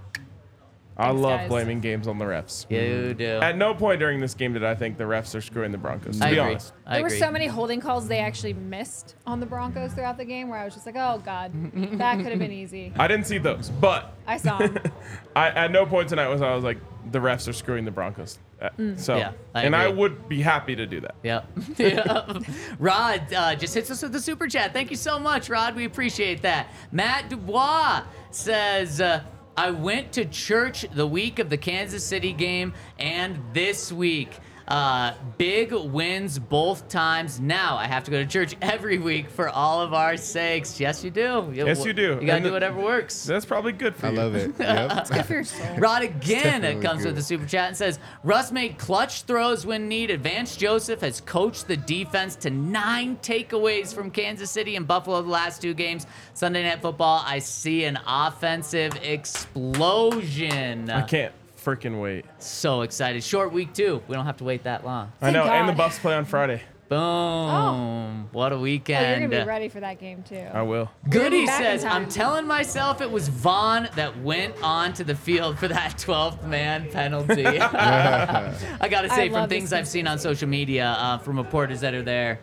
I 1.00 1.10
Thanks, 1.10 1.22
love 1.22 1.40
guys. 1.42 1.50
blaming 1.50 1.80
games 1.80 2.08
on 2.08 2.18
the 2.18 2.26
refs. 2.26 2.66
You 2.72 3.14
do. 3.14 3.26
At 3.40 3.56
no 3.56 3.76
point 3.76 4.00
during 4.00 4.20
this 4.20 4.34
game 4.34 4.54
did 4.54 4.64
I 4.64 4.74
think 4.74 4.98
the 4.98 5.04
refs 5.04 5.36
are 5.36 5.42
screwing 5.42 5.72
the 5.72 5.78
Broncos. 5.78 6.18
To 6.18 6.26
I 6.26 6.32
be 6.32 6.38
agree. 6.40 6.52
honest, 6.52 6.74
I 6.88 6.96
There 6.96 7.04
were 7.04 7.10
so 7.12 7.30
many 7.30 7.46
holding 7.46 7.80
calls 7.80 8.08
they 8.08 8.18
actually 8.18 8.54
missed 8.54 9.16
on 9.28 9.40
the 9.40 9.46
Broncos 9.46 9.94
throughout 9.94 10.18
the 10.18 10.26
game 10.26 10.48
where 10.50 10.58
I 10.58 10.66
was 10.66 10.74
just 10.74 10.88
like, 10.88 10.96
oh 10.98 11.22
God, 11.24 11.52
that 12.00 12.18
could 12.18 12.28
have 12.32 12.40
been 12.40 12.52
easy. 12.64 12.94
I 12.98 13.08
didn't 13.08 13.28
see 13.28 13.38
those, 13.38 13.70
but 13.70 14.16
I 14.26 14.38
saw 14.38 14.58
them. 14.58 14.80
I, 15.36 15.50
at 15.50 15.72
no 15.72 15.86
point 15.86 16.10
tonight 16.10 16.30
was 16.30 16.42
I 16.42 16.56
was 16.56 16.64
like 16.64 16.80
the 17.12 17.20
refs 17.20 17.48
are 17.48 17.54
screwing 17.54 17.86
the 17.86 17.92
Broncos. 17.92 18.40
Uh, 18.62 18.70
So, 18.96 19.18
Yeah, 19.18 19.32
I 19.54 19.64
and 19.64 19.76
I 19.76 19.86
agree. 19.86 19.98
would 20.00 20.30
be 20.30 20.42
happy 20.42 20.76
to 20.76 20.86
do 20.86 21.00
that. 21.02 21.16
Yep. 21.24 21.48
yep. 21.78 22.44
Rod 22.80 23.34
uh, 23.34 23.56
just 23.56 23.74
hits 23.74 23.92
us 23.92 24.02
with 24.02 24.12
the 24.14 24.20
super 24.22 24.48
chat. 24.48 24.74
Thank 24.74 24.90
you 24.92 24.98
so 24.98 25.20
much, 25.20 25.50
Rod. 25.50 25.76
We 25.76 25.86
appreciate 25.86 26.42
that. 26.42 26.68
Matt 26.92 27.30
Dubois 27.30 28.04
says, 28.32 29.00
uh, 29.02 29.22
I 29.56 29.72
went 29.72 30.12
to 30.14 30.26
church 30.26 30.86
the 30.94 31.08
week 31.08 31.40
of 31.40 31.50
the 31.50 31.58
Kansas 31.58 32.04
City 32.04 32.34
game 32.34 32.74
and 33.00 33.40
this 33.54 33.92
week. 33.92 34.38
Uh, 34.68 35.14
big 35.38 35.72
wins 35.72 36.38
both 36.38 36.90
times. 36.90 37.40
Now 37.40 37.78
I 37.78 37.86
have 37.88 38.04
to 38.04 38.12
go 38.12 38.18
to 38.22 38.26
church 38.26 38.54
every 38.62 38.98
week 38.98 39.30
for 39.30 39.48
all 39.48 39.80
of 39.82 39.94
our 39.94 40.18
sakes. 40.18 40.78
Yes, 40.78 41.06
you 41.06 41.10
do. 41.10 41.50
Yes, 41.54 41.86
you 41.86 41.94
do. 41.94 42.02
You 42.02 42.28
gotta 42.28 42.34
And 42.34 42.44
do 42.44 42.50
the- 42.50 42.54
whatever 42.54 42.82
works. 42.82 43.24
That's 43.24 43.46
probably 43.46 43.72
good 43.72 43.96
for 43.96 44.08
I 44.08 44.10
you. 44.12 44.20
I 44.20 44.24
love 44.24 44.36
it. 44.36 44.52
Yep. 44.60 45.08
Good 45.10 45.26
for 45.26 45.34
your 45.36 45.44
soul. 45.46 45.68
Rod 45.78 46.02
again 46.04 46.62
definitely 46.62 46.82
comes 46.84 46.98
with 47.06 47.14
good. 47.14 47.16
the 47.16 47.22
super 47.24 47.46
chat 47.46 47.70
and 47.70 47.78
says 47.78 48.00
Russ 48.24 48.52
made 48.52 48.78
clutch 48.78 49.22
throws 49.24 49.66
when 49.66 49.88
needed. 49.88 50.22
Vance 50.22 50.58
Joseph 50.58 51.00
has 51.00 51.22
coached 51.22 51.68
the 51.70 51.78
defense 51.78 52.36
to 52.38 52.50
nine 52.50 53.16
takeaways 53.22 53.94
from 53.94 54.12
Kansas 54.12 54.52
City 54.52 54.76
and 54.76 54.86
Buffalo 54.86 55.22
the 55.22 55.30
last 55.30 55.62
two 55.62 55.74
games. 55.74 56.06
Sunday 56.34 56.64
Night 56.64 56.82
Football, 56.82 57.24
I 57.26 57.40
see 57.40 57.86
an 57.86 57.98
offensive 58.06 58.94
explosion. 59.02 60.90
I 60.90 61.04
can't 61.04 61.34
freaking 61.68 62.02
wait. 62.02 62.24
So 62.40 62.82
excited. 62.82 63.22
Short 63.24 63.52
week 63.52 63.74
too. 63.74 64.02
We 64.08 64.16
don't 64.16 64.26
have 64.26 64.38
to 64.38 64.46
wait 64.46 64.64
that 64.64 64.86
long. 64.86 65.12
I 65.22 65.32
know, 65.32 65.44
and 65.44 65.68
the 65.68 65.74
God. 65.74 65.78
Bucks 65.78 66.00
play 66.00 66.14
on 66.16 66.24
Friday. 66.24 66.62
Boom. 66.88 68.30
What 68.32 68.54
a 68.54 68.56
Oh, 68.56 68.58
you're 68.58 68.60
weekend. 68.60 69.30
gonna 69.30 69.44
be 69.44 69.48
ready 69.48 69.68
for 69.68 69.82
that 69.82 70.00
game 70.00 70.24
too. 70.24 70.38
I 70.54 70.62
will. 70.62 70.90
Goody 71.10 71.46
Back 71.46 71.62
says. 71.62 71.84
I'm 71.84 72.08
telling 72.08 72.48
myself 72.48 73.02
it 73.02 73.12
was 73.12 73.28
Von 73.28 73.90
that 73.98 74.18
went 74.22 74.56
onto 74.64 75.04
the 75.04 75.16
field 75.16 75.60
for 75.60 75.68
that 75.68 75.98
12th 75.98 76.44
man 76.46 76.90
penalty. 76.90 77.46
I 77.60 78.88
got 78.90 79.02
to 79.02 79.10
say, 79.10 79.26
I 79.26 79.30
from 79.30 79.50
things 79.50 79.74
I've 79.74 79.88
seen 79.88 80.08
on 80.08 80.18
social 80.20 80.48
media, 80.48 80.86
uh, 80.98 81.18
from 81.18 81.38
reporters 81.38 81.82
that 81.82 81.94
are 81.94 82.02
there, 82.04 82.40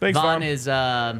Thanks, 0.00 0.18
Von 0.18 0.40
Von. 0.40 0.42
is, 0.42 0.68
uh, 0.68 1.18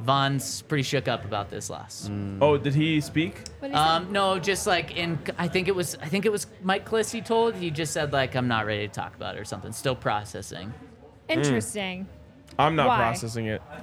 Von's 0.00 0.62
pretty 0.62 0.82
shook 0.82 1.08
up 1.08 1.24
about 1.24 1.48
this 1.50 1.70
loss. 1.70 2.08
Mm. 2.10 2.38
Oh, 2.40 2.56
did 2.58 2.74
he 2.74 3.00
speak? 3.00 3.34
What 3.60 3.68
do 3.68 3.72
you 3.72 3.72
say? 3.74 3.78
Um, 3.78 4.12
no, 4.12 4.38
just 4.38 4.66
like 4.66 4.96
in, 4.96 5.18
I 5.38 5.48
think 5.48 5.68
it 5.68 5.74
was, 5.74 5.96
I 6.02 6.06
think 6.06 6.26
it 6.26 6.32
was 6.32 6.46
Mike 6.62 6.88
Klis 6.88 7.10
he 7.10 7.20
told, 7.22 7.54
he 7.54 7.70
just 7.70 7.92
said 7.92 8.12
like, 8.12 8.34
I'm 8.36 8.46
not 8.48 8.66
ready 8.66 8.86
to 8.86 8.92
talk 8.92 9.14
about 9.14 9.36
it 9.36 9.38
or 9.40 9.44
something, 9.44 9.72
still 9.72 9.96
processing. 9.96 10.68
Mm. 11.28 11.36
Interesting. 11.36 12.06
I'm 12.58 12.76
not 12.76 12.88
Why? 12.88 12.96
processing 12.98 13.46
it. 13.46 13.62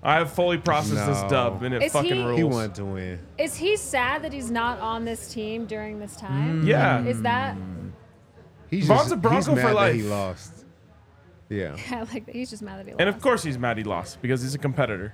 I 0.00 0.14
have 0.14 0.32
fully 0.32 0.58
processed 0.58 1.06
this 1.06 1.22
No. 1.22 1.28
dub, 1.28 1.62
and 1.64 1.74
it 1.74 1.82
Is 1.82 1.92
fucking 1.92 2.14
he- 2.14 2.22
rules. 2.22 2.38
He 2.38 2.44
wanted 2.44 2.74
to 2.76 2.84
win. 2.84 3.18
Is 3.36 3.56
he 3.56 3.76
sad 3.76 4.22
that 4.22 4.32
he's 4.32 4.50
not 4.50 4.78
on 4.80 5.04
this 5.04 5.32
team 5.32 5.66
during 5.66 5.98
this 5.98 6.14
time? 6.16 6.62
Mm. 6.62 6.66
Yeah. 6.66 7.04
Is 7.04 7.22
that? 7.22 7.56
He's 8.70 8.86
Von's 8.86 9.02
just, 9.02 9.12
a 9.14 9.16
Bronco 9.16 9.36
he's 9.36 9.46
for 9.46 9.54
mad 9.56 9.76
that 9.76 9.94
he 9.94 10.02
life. 10.02 10.10
lost. 10.10 10.57
Yeah. 11.48 11.76
I 11.90 12.02
like 12.02 12.26
that. 12.26 12.34
He's 12.34 12.50
just 12.50 12.62
mad 12.62 12.78
that 12.78 12.86
he 12.86 12.92
lost. 12.92 13.00
And 13.00 13.08
of 13.08 13.20
course 13.20 13.42
he's 13.42 13.58
mad 13.58 13.78
he 13.78 13.84
lost 13.84 14.20
because 14.22 14.42
he's 14.42 14.54
a 14.54 14.58
competitor. 14.58 15.12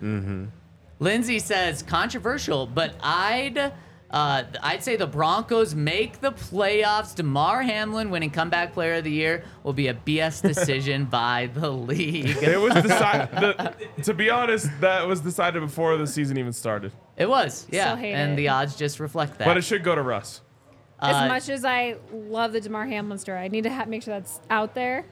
Lindsay 1.00 1.38
says 1.38 1.82
controversial, 1.82 2.66
but 2.66 2.94
I'd 3.02 3.72
uh, 4.10 4.44
I'd 4.62 4.84
say 4.84 4.94
the 4.94 5.08
Broncos 5.08 5.74
make 5.74 6.20
the 6.20 6.30
playoffs. 6.30 7.16
Damar 7.16 7.62
Hamlin 7.62 8.10
winning 8.10 8.30
comeback 8.30 8.72
player 8.72 8.94
of 8.94 9.04
the 9.04 9.10
year 9.10 9.42
will 9.64 9.72
be 9.72 9.88
a 9.88 9.94
BS 9.94 10.40
decision 10.54 11.06
by 11.06 11.50
the 11.52 11.68
league. 11.70 12.36
It 12.40 12.60
was 12.60 12.74
decided. 12.82 13.74
to 14.04 14.14
be 14.14 14.30
honest, 14.30 14.68
that 14.80 15.04
was 15.06 15.20
decided 15.20 15.60
before 15.60 15.96
the 15.96 16.06
season 16.06 16.38
even 16.38 16.52
started. 16.52 16.92
It 17.16 17.28
was, 17.28 17.66
yeah, 17.70 17.86
Still 17.86 17.96
hate 17.96 18.14
and 18.14 18.34
it. 18.34 18.36
the 18.36 18.48
odds 18.48 18.76
just 18.76 19.00
reflect 19.00 19.38
that. 19.38 19.46
But 19.46 19.56
it 19.56 19.62
should 19.62 19.82
go 19.82 19.96
to 19.96 20.02
Russ. 20.02 20.42
as 21.00 21.16
uh, 21.16 21.26
much 21.26 21.48
as 21.48 21.64
I 21.64 21.96
love 22.12 22.52
the 22.52 22.60
Damar 22.60 22.86
Hamlin 22.86 23.18
story, 23.18 23.40
I 23.40 23.48
need 23.48 23.64
to 23.64 23.72
ha- 23.72 23.86
make 23.86 24.04
sure 24.04 24.14
that's 24.14 24.40
out 24.48 24.76
there. 24.76 25.06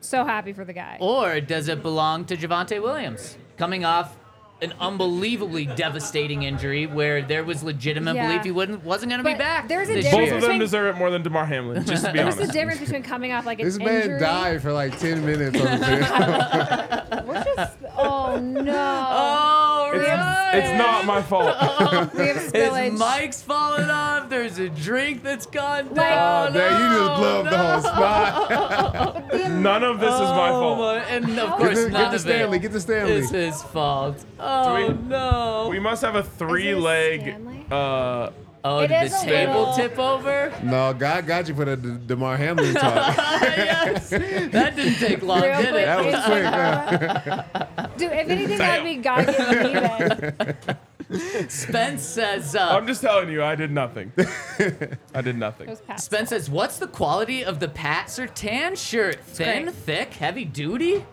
So 0.00 0.24
happy 0.24 0.52
for 0.52 0.64
the 0.64 0.72
guy. 0.72 0.96
or 1.00 1.40
does 1.40 1.68
it 1.68 1.82
belong 1.82 2.24
to 2.26 2.36
Javonte 2.36 2.80
Williams 2.82 3.36
coming 3.56 3.84
off? 3.84 4.16
An 4.60 4.74
unbelievably 4.80 5.66
devastating 5.76 6.42
injury 6.42 6.86
where 6.88 7.22
there 7.22 7.44
was 7.44 7.62
legitimate 7.62 8.16
Yeah. 8.16 8.26
belief 8.26 8.42
he 8.42 8.50
wouldn't 8.50 8.82
wasn't 8.82 9.10
going 9.10 9.18
to 9.20 9.24
be 9.24 9.30
But 9.34 9.38
back. 9.38 9.68
there's 9.68 9.88
a 9.88 9.92
this 9.94 10.06
difference 10.06 10.20
Both 10.20 10.26
year. 10.26 10.34
of 10.34 10.40
them 10.40 10.48
between- 10.50 10.58
deserve 10.58 10.96
it 10.96 10.98
more 10.98 11.10
than 11.12 11.22
Damar 11.22 11.44
Hamlin. 11.46 11.84
Just 11.86 12.04
to 12.04 12.10
be 12.10 12.18
There's 12.18 12.34
honest. 12.34 12.48
the 12.48 12.52
difference 12.58 12.80
between 12.80 13.04
coming 13.04 13.30
off 13.32 13.46
like 13.46 13.60
an 13.60 13.66
This 13.66 13.78
man 13.78 14.02
injury. 14.02 14.18
died 14.18 14.60
for 14.60 14.72
like 14.72 14.98
10 14.98 15.24
minutes 15.24 15.60
on 15.60 15.78
the 15.78 15.86
field. 17.12 17.28
We're 17.28 17.44
just. 17.54 17.76
Oh 17.96 18.36
no. 18.40 18.72
Oh, 19.10 19.57
Oh, 19.94 20.00
It's, 20.00 20.08
right. 20.08 20.50
it's 20.54 20.78
not 20.78 21.04
my 21.04 21.22
fault. 21.22 21.46
we 22.14 22.26
have 22.26 22.36
spillage. 22.36 22.90
His 22.92 22.98
mic's 23.00 23.42
falling 23.42 23.88
off. 23.90 24.28
There's 24.28 24.58
a 24.58 24.68
drink 24.68 25.22
that's 25.22 25.46
gone 25.46 25.92
down. 25.94 26.50
oh, 26.50 26.52
damn, 26.52 26.92
you 26.92 26.98
just 26.98 27.16
blew 27.18 27.28
up 27.28 27.44
no. 27.44 27.50
the 27.50 27.58
whole 27.58 27.80
spot. 27.82 29.34
None 29.50 29.84
of 29.84 30.00
this 30.00 30.14
is 30.14 30.20
my 30.20 30.48
Oh, 30.50 30.60
fault. 30.60 30.78
my- 30.78 31.04
and 31.04 31.24
of 31.24 31.34
Get 31.34 31.58
course, 31.58 31.84
the, 31.84 31.90
none 31.90 32.02
get 32.02 32.08
the 32.10 32.14
of 32.16 32.20
Stanley. 32.20 32.56
it 32.58 32.60
Get 32.60 32.72
the 32.72 32.80
Stanley. 32.80 33.12
is 33.12 33.30
his 33.30 33.62
fault. 33.62 34.24
Oh 34.38 34.74
we- 34.74 34.88
no! 35.08 35.68
We 35.70 35.78
must 35.80 36.02
have 36.02 36.14
a 36.16 36.22
three-leg. 36.22 37.20
Stanley? 37.20 37.66
Uh, 37.70 38.30
oh, 38.64 38.80
It 38.80 38.88
did 38.88 39.00
the 39.10 39.16
is 39.16 39.22
a 39.22 39.26
table 39.26 39.58
little- 39.60 39.74
tip 39.74 39.98
over? 39.98 40.52
No, 40.62 40.92
God 40.94 41.26
got 41.26 41.48
you 41.48 41.54
for 41.54 41.64
the 41.64 41.76
D- 41.76 41.96
Damar 42.06 42.36
Hamlin 42.36 42.74
talk. 42.74 43.16
yes, 43.16 44.10
that 44.10 44.74
didn't 44.76 44.94
take 44.96 45.22
long, 45.22 45.42
Real 45.42 45.56
did 45.62 45.70
quick, 45.70 45.82
it? 45.82 45.86
That 45.86 46.04
was 46.04 46.14
is- 46.14 46.24
quick. 46.24 46.44
huh? 46.44 47.86
Dude, 47.96 48.12
if 48.12 48.28
anything, 48.28 48.58
that'd 48.58 48.84
be 48.84 48.96
God 48.96 49.26
giving 49.26 49.62
me 49.62 49.80
then. 49.80 51.48
Spence 51.48 52.02
says. 52.02 52.54
Uh, 52.54 52.68
I'm 52.70 52.86
just 52.86 53.00
telling 53.00 53.30
you, 53.30 53.42
I 53.42 53.54
did 53.54 53.70
nothing. 53.70 54.12
I 54.18 55.22
did 55.22 55.28
It 55.28 55.36
nothing. 55.36 55.68
was 55.70 55.80
past. 55.80 56.04
Spence 56.04 56.28
says, 56.28 56.50
"What's 56.50 56.78
the 56.78 56.86
quality 56.86 57.42
of 57.44 57.60
the 57.60 57.68
Pat 57.68 58.08
Surtain 58.08 58.76
shirt? 58.76 59.20
Thin, 59.24 59.64
great. 59.64 59.74
thick, 59.74 60.12
heavy 60.14 60.44
duty? 60.44 61.06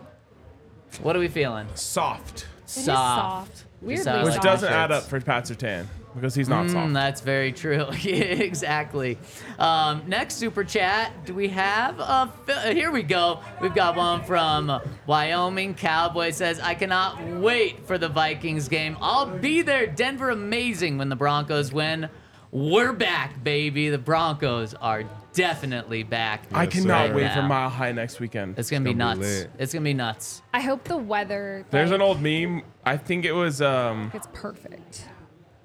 What 1.01 1.15
are 1.15 1.19
we 1.19 1.29
feeling? 1.29 1.67
Soft. 1.75 2.45
It 2.63 2.65
is 2.65 2.71
soft. 2.85 3.65
Weirdly 3.81 3.95
Just 4.03 4.07
how 4.09 4.15
I 4.15 4.23
Which 4.25 4.39
doesn't 4.41 4.71
add 4.73 4.91
up 4.91 5.03
shirts. 5.03 5.09
for 5.09 5.21
Pat 5.21 5.43
Surtain 5.45 5.85
because 6.15 6.33
he's 6.33 6.49
not 6.49 6.65
Mm, 6.67 6.71
soft. 6.71 6.93
that's 6.93 7.21
very 7.21 7.51
true. 7.51 7.85
Exactly. 8.05 9.17
Um, 9.59 10.03
next 10.07 10.35
super 10.35 10.63
chat, 10.63 11.11
do 11.25 11.33
we 11.33 11.49
have? 11.49 11.99
A, 11.99 12.31
here 12.73 12.91
we 12.91 13.03
go. 13.03 13.39
We've 13.61 13.75
got 13.75 13.95
one 13.95 14.23
from 14.23 14.81
Wyoming 15.05 15.73
Cowboy 15.75 16.31
says, 16.31 16.59
"I 16.59 16.73
cannot 16.73 17.21
wait 17.39 17.85
for 17.85 17.97
the 17.97 18.07
Vikings 18.09 18.67
game. 18.67 18.97
I'll 19.01 19.25
be 19.25 19.61
there. 19.61 19.87
Denver 19.87 20.29
amazing 20.29 20.97
when 20.97 21.09
the 21.09 21.15
Broncos 21.15 21.71
win. 21.73 22.09
We're 22.51 22.93
back, 22.93 23.43
baby. 23.43 23.89
The 23.89 23.97
Broncos 23.97 24.73
are 24.75 25.03
definitely 25.33 26.03
back. 26.03 26.43
I 26.53 26.65
cannot 26.65 27.09
sir. 27.09 27.15
wait 27.15 27.33
for. 27.33 27.41
Mile 27.41 27.69
High 27.69 27.91
next 27.91 28.19
weekend. 28.21 28.57
It's 28.57 28.69
gonna 28.69 28.85
be 28.85 28.93
gonna 28.93 29.15
be 29.15 29.19
nuts. 29.21 29.39
lit. 29.41 29.51
It's 29.59 29.73
gonna 29.73 29.83
be 29.83 29.93
nuts. 29.93 30.41
I 30.53 30.61
hope 30.61 30.85
the 30.85 30.97
weather. 30.97 31.65
There's 31.71 31.91
like, 31.91 31.95
an 31.99 32.01
old 32.01 32.21
meme. 32.21 32.63
I 32.85 32.95
think 32.97 33.25
it 33.25 33.33
was 33.33 33.61
um, 33.61 34.11
It's 34.13 34.27
perfect. 34.33 35.09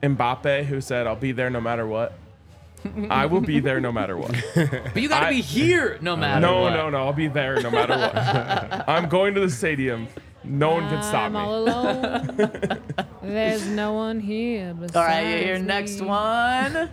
Mbappe 0.03 0.65
who 0.65 0.81
said, 0.81 1.07
"I'll 1.07 1.17
be 1.17 1.33
there 1.33 1.51
no 1.51 1.61
matter 1.61 1.87
what." 1.87 2.13
I 3.11 3.27
will 3.27 3.43
be 3.43 3.61
there 3.61 3.79
no 3.79 3.93
matter 3.93 4.17
what. 4.17 4.35
But 4.55 4.97
you 5.03 5.09
gotta 5.11 5.27
I- 5.27 5.31
be 5.31 5.43
here 5.43 5.99
no 6.01 6.17
matter 6.17 6.41
No, 6.41 6.61
what. 6.63 6.71
no, 6.71 6.77
no. 6.89 6.91
No, 6.91 7.07
I'll 7.07 7.13
be 7.13 7.29
there 7.29 7.61
no 7.61 7.71
matter 7.71 7.95
what. 7.97 8.15
I'm 8.89 9.09
going 9.11 9.35
to 9.35 9.41
the 9.41 9.51
stadium. 9.51 10.09
No 10.45 10.71
one 10.71 10.89
can 10.89 11.03
stop 11.03 11.25
I'm 11.27 11.33
me. 11.35 11.39
all 11.39 11.59
alone. 11.59 12.81
There's 13.23 13.67
no 13.67 13.93
one 13.93 14.19
here. 14.21 14.75
All 14.95 15.03
right, 15.05 15.21
you 15.21 15.37
hear 15.45 15.55
besides 15.59 15.63
next 15.65 16.01
me. 16.01 16.07
one. 16.07 16.91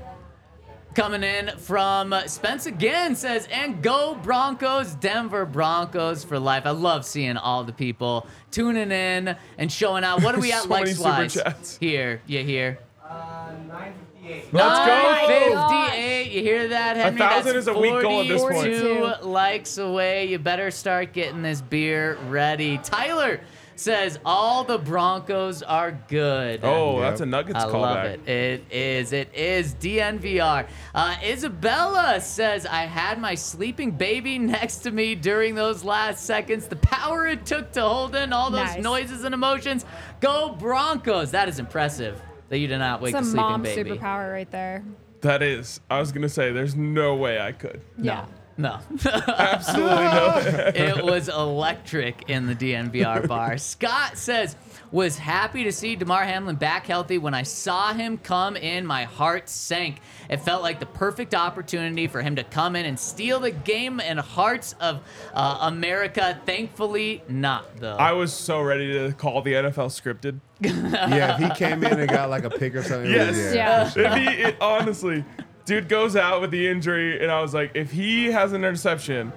Coming 0.93 1.23
in 1.23 1.51
from 1.59 2.13
Spence 2.25 2.65
again 2.65 3.15
says, 3.15 3.47
and 3.51 3.81
go 3.81 4.15
Broncos, 4.21 4.95
Denver 4.95 5.45
Broncos 5.45 6.23
for 6.25 6.37
life. 6.39 6.63
I 6.65 6.71
love 6.71 7.05
seeing 7.05 7.37
all 7.37 7.63
the 7.63 7.71
people 7.71 8.27
tuning 8.51 8.91
in 8.91 9.37
and 9.59 9.71
showing 9.71 10.03
out. 10.03 10.21
What 10.23 10.35
are 10.35 10.41
we 10.41 10.51
at 10.51 10.63
So 10.63 10.69
many 10.69 10.85
likes 10.85 10.97
super 10.97 11.09
wise? 11.09 11.33
chats. 11.35 11.77
Here, 11.77 12.21
you 12.25 12.43
hear? 12.43 12.79
Uh, 13.09 13.51
958. 13.67 14.53
Let's 14.53 14.79
go. 14.79 14.85
958. 14.85 16.31
You 16.31 16.41
hear 16.41 16.67
that, 16.69 16.97
Henry? 16.97 17.19
thousand 17.19 17.53
That's 17.53 17.57
is 17.57 17.67
a 17.67 17.77
weak 17.77 18.01
goal 18.01 18.21
at 18.21 18.27
this 18.27 18.41
point. 18.41 18.53
42 18.55 19.13
likes 19.25 19.77
away. 19.77 20.25
You 20.25 20.39
better 20.39 20.71
start 20.71 21.13
getting 21.13 21.41
this 21.41 21.61
beer 21.61 22.17
ready. 22.27 22.77
Tyler 22.79 23.39
says 23.77 24.19
all 24.25 24.63
the 24.63 24.77
Broncos 24.79 25.61
are 25.61 25.91
good. 26.09 26.61
Oh, 26.63 26.93
Yep. 26.99 27.01
that's 27.09 27.21
a 27.21 27.25
Nuggets 27.27 27.59
I 27.59 27.65
love 27.65 28.05
it. 28.05 28.27
It 28.27 28.65
is. 28.71 29.13
It 29.13 29.29
is 29.35 29.75
DNVR. 29.75 30.65
Uh, 30.95 31.15
Isabella 31.23 32.19
says, 32.19 32.65
I 32.65 32.81
had 32.81 33.21
my 33.21 33.35
sleeping 33.35 33.91
baby 33.91 34.39
next 34.39 34.77
to 34.79 34.91
me 34.91 35.13
during 35.15 35.53
those 35.55 35.83
last 35.83 36.25
seconds. 36.25 36.67
The 36.67 36.75
power 36.77 37.27
it 37.27 37.45
took 37.45 37.71
to 37.73 37.81
hold 37.83 38.15
in 38.15 38.33
all 38.33 38.49
those 38.49 38.75
Nice. 38.75 38.83
noises 38.83 39.23
and 39.23 39.33
emotions. 39.33 39.85
Go 40.21 40.55
Broncos. 40.59 41.31
That 41.31 41.47
is 41.47 41.59
impressive 41.59 42.19
that 42.49 42.59
you 42.59 42.67
did 42.67 42.79
not 42.79 43.01
wake 43.01 43.13
It's 43.13 43.21
a 43.21 43.23
the 43.23 43.25
sleeping 43.31 43.41
mom 43.41 43.61
baby. 43.61 43.91
superpower 43.91 44.31
right 44.31 44.49
there. 44.51 44.83
That 45.21 45.41
is. 45.41 45.79
I 45.89 45.99
was 45.99 46.11
gonna 46.11 46.29
say, 46.29 46.51
there's 46.51 46.75
no 46.75 47.15
way 47.15 47.39
I 47.39 47.51
could. 47.51 47.81
Yeah. 47.97 48.25
No. 48.57 48.79
Absolutely 49.05 49.95
no. 49.95 50.41
it 50.75 51.03
was 51.03 51.29
electric 51.29 52.29
in 52.29 52.47
the 52.47 52.55
DNVR 52.55 53.27
bar. 53.27 53.57
Scott 53.59 54.17
says, 54.17 54.55
was 54.91 55.17
happy 55.17 55.63
to 55.65 55.71
see 55.71 55.95
Damar 55.95 56.23
Hamlin 56.23 56.55
back 56.55 56.87
healthy. 56.87 57.17
When 57.17 57.33
I 57.33 57.43
saw 57.43 57.93
him 57.93 58.17
come 58.17 58.55
in, 58.55 58.85
my 58.85 59.03
heart 59.03 59.49
sank. 59.49 59.99
It 60.29 60.37
felt 60.37 60.63
like 60.63 60.79
the 60.79 60.85
perfect 60.85 61.33
opportunity 61.35 62.07
for 62.07 62.21
him 62.21 62.35
to 62.37 62.43
come 62.43 62.75
in 62.75 62.85
and 62.85 62.99
steal 62.99 63.39
the 63.39 63.51
game 63.51 63.99
and 63.99 64.19
hearts 64.19 64.73
of 64.79 65.01
uh, 65.33 65.57
America. 65.61 66.39
Thankfully, 66.45 67.23
not 67.27 67.77
though. 67.77 67.95
I 67.97 68.13
was 68.13 68.33
so 68.33 68.61
ready 68.61 68.93
to 68.93 69.13
call 69.13 69.41
the 69.41 69.53
NFL 69.53 69.89
scripted. 69.89 70.39
Yeah, 70.59 71.35
if 71.35 71.39
he 71.39 71.49
came 71.65 71.83
in 71.83 71.99
and 71.99 72.09
got 72.09 72.29
like 72.29 72.43
a 72.43 72.49
pick 72.49 72.75
or 72.75 72.81
something. 72.83 73.11
it 73.11 73.27
was- 73.27 73.37
Yes. 73.53 73.95
Yeah. 73.95 74.11
If 74.11 74.17
he, 74.17 74.41
it, 74.43 74.57
honestly, 74.59 75.23
dude 75.65 75.87
goes 75.89 76.15
out 76.15 76.41
with 76.41 76.49
the 76.51 76.67
injury, 76.67 77.21
and 77.21 77.31
I 77.31 77.41
was 77.41 77.53
like, 77.53 77.71
if 77.75 77.91
he 77.91 78.27
has 78.31 78.53
an 78.53 78.63
interception, 78.63 79.31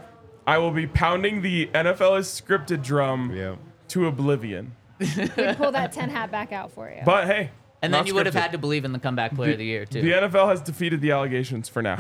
I 0.47 0.59
will 0.59 0.71
be 0.71 0.87
pounding 0.87 1.43
the 1.43 1.67
NFL 1.75 2.19
is 2.21 2.27
scripted 2.29 2.83
drum 2.83 3.33
Yeah. 3.35 3.57
to 3.89 4.07
oblivion. 4.07 4.73
We 5.01 5.07
pull 5.55 5.73
that 5.73 5.93
10 5.93 6.11
hat 6.11 6.31
back 6.31 6.53
out 6.53 6.73
for 6.73 6.89
you. 6.91 7.03
But 7.05 7.27
hey, 7.27 7.51
and 7.83 7.93
then 7.93 8.01
not 8.01 8.07
you 8.09 8.15
would 8.15 8.27
have 8.27 8.35
scripted. 8.35 8.41
had 8.41 8.53
to 8.53 8.59
believe 8.59 8.85
in 8.85 8.93
the 8.93 8.99
comeback 8.99 9.35
player 9.35 9.53
of 9.53 9.59
the 9.59 9.65
year 9.65 9.87
too. 9.87 10.03
The 10.03 10.13
NFL 10.13 10.49
has 10.49 10.61
defeated 10.61 11.01
the 11.01 11.13
allegations 11.13 11.69
for 11.69 11.83
now. 11.83 11.97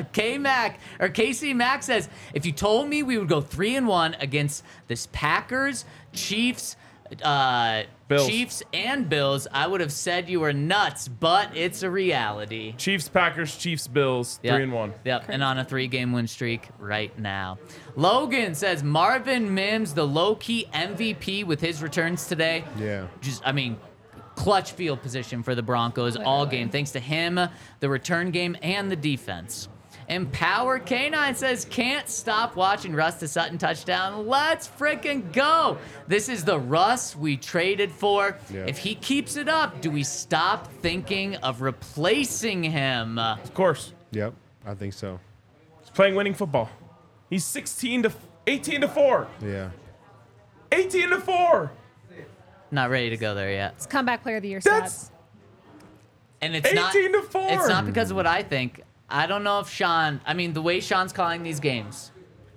K 0.12 0.38
Mac 0.38 0.80
or 0.98 1.08
KC 1.08 1.54
Mac 1.54 1.82
says, 1.82 2.08
if 2.32 2.44
you 2.44 2.52
told 2.52 2.88
me 2.88 3.02
we 3.02 3.16
would 3.18 3.28
go 3.28 3.40
three 3.40 3.76
and 3.76 3.86
one 3.86 4.14
against 4.14 4.64
this 4.88 5.08
Packers, 5.12 5.84
Chiefs, 6.12 6.76
uh, 7.22 7.82
Bills. 8.08 8.28
Chiefs 8.28 8.62
and 8.72 9.08
Bills, 9.08 9.46
I 9.52 9.66
would 9.66 9.80
have 9.80 9.92
said 9.92 10.28
you 10.28 10.40
were 10.40 10.52
nuts. 10.52 11.08
But 11.08 11.56
it's 11.56 11.82
a 11.82 11.90
reality. 11.90 12.74
Chiefs, 12.76 13.08
Packers, 13.08 13.56
Chiefs, 13.56 13.86
Bills, 13.88 14.40
Yep. 14.42 14.54
three 14.54 14.62
and 14.64 14.72
one. 14.72 14.92
Yep, 15.04 15.26
and 15.28 15.42
on 15.42 15.58
a 15.58 15.64
three-game 15.64 16.12
win 16.12 16.26
streak 16.26 16.68
right 16.78 17.16
now. 17.18 17.58
Logan 17.96 18.54
says 18.54 18.82
Marvin 18.82 19.54
Mims, 19.54 19.94
the 19.94 20.06
low-key 20.06 20.66
MVP 20.72 21.44
with 21.44 21.60
his 21.60 21.82
returns 21.82 22.26
today. 22.26 22.64
Yeah. 22.78 23.06
Just, 23.20 23.42
I 23.46 23.52
mean, 23.52 23.78
clutch 24.34 24.72
field 24.72 25.00
position 25.00 25.42
for 25.42 25.54
the 25.54 25.62
Broncos 25.62 26.16
all 26.16 26.44
game, 26.46 26.68
thanks 26.68 26.90
to 26.92 27.00
him, 27.00 27.38
the 27.80 27.88
return 27.88 28.30
game, 28.30 28.56
and 28.62 28.90
the 28.90 28.96
defense. 28.96 29.68
Empower 30.08 30.78
K9 30.78 31.34
says, 31.34 31.64
can't 31.64 32.08
stop 32.08 32.56
watching 32.56 32.94
Russ 32.94 33.18
to 33.20 33.28
Sutton 33.28 33.58
touchdown. 33.58 34.26
Let's 34.26 34.68
freaking 34.68 35.32
go. 35.32 35.78
This 36.06 36.28
is 36.28 36.44
the 36.44 36.58
Russ 36.58 37.16
we 37.16 37.36
traded 37.36 37.90
for. 37.90 38.36
Yeah. 38.52 38.64
If 38.66 38.78
he 38.78 38.94
keeps 38.94 39.36
it 39.36 39.48
up, 39.48 39.80
do 39.80 39.90
we 39.90 40.02
stop 40.02 40.70
thinking 40.82 41.36
of 41.36 41.62
replacing 41.62 42.62
him? 42.62 43.18
Of 43.18 43.54
course, 43.54 43.92
Yep. 44.10 44.34
I 44.66 44.74
think 44.74 44.92
so. 44.92 45.18
he's 45.80 45.90
playing 45.90 46.14
winning 46.14 46.34
football. 46.34 46.70
He's 47.30 47.44
16 47.44 48.04
to 48.04 48.12
18 48.46 48.82
to 48.82 48.88
four. 48.88 49.26
Yeah. 49.42 49.70
18 50.72 51.10
to 51.10 51.20
four. 51.20 51.70
Not 52.70 52.90
ready 52.90 53.10
to 53.10 53.16
go 53.16 53.34
there 53.34 53.50
yet. 53.52 53.74
It's 53.76 53.86
comeback 53.86 54.22
player 54.22 54.36
of 54.36 54.42
the 54.42 54.48
year 54.48 54.60
That's 54.60 55.04
stats. 55.06 55.10
And 56.42 56.54
it's 56.56 56.66
18 56.66 56.74
not 56.76 56.92
to 56.92 57.22
four. 57.22 57.46
It's 57.48 57.68
not 57.68 57.86
because 57.86 58.10
of 58.10 58.16
what 58.16 58.26
I 58.26 58.42
think. 58.42 58.82
I 59.08 59.26
don't 59.26 59.44
know 59.44 59.60
if 59.60 59.68
Sean. 59.68 60.20
I 60.26 60.34
mean, 60.34 60.52
the 60.52 60.62
way 60.62 60.80
Sean's 60.80 61.12
calling 61.12 61.42
these 61.42 61.60
games, 61.60 62.10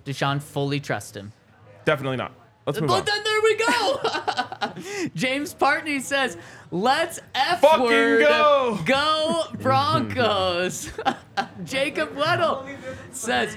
does 0.04 0.16
Sean 0.16 0.40
fully 0.40 0.80
trust 0.80 1.16
him? 1.16 1.32
Definitely 1.84 2.16
not. 2.16 2.32
Let's 2.66 2.80
move 2.82 2.90
on. 2.90 2.98
But 3.00 3.06
then 3.06 3.24
there 3.24 3.40
we 3.42 3.56
go. 3.56 5.08
James 5.14 5.54
Partney 5.54 6.02
says, 6.02 6.36
"Let's 6.70 7.18
f 7.34 7.60
Fucking 7.62 7.82
word 7.82 8.20
go." 8.20 8.78
go 8.84 9.44
Broncos." 9.58 10.92
Jacob 11.64 12.14
Weddle 12.14 12.68
says, 13.10 13.56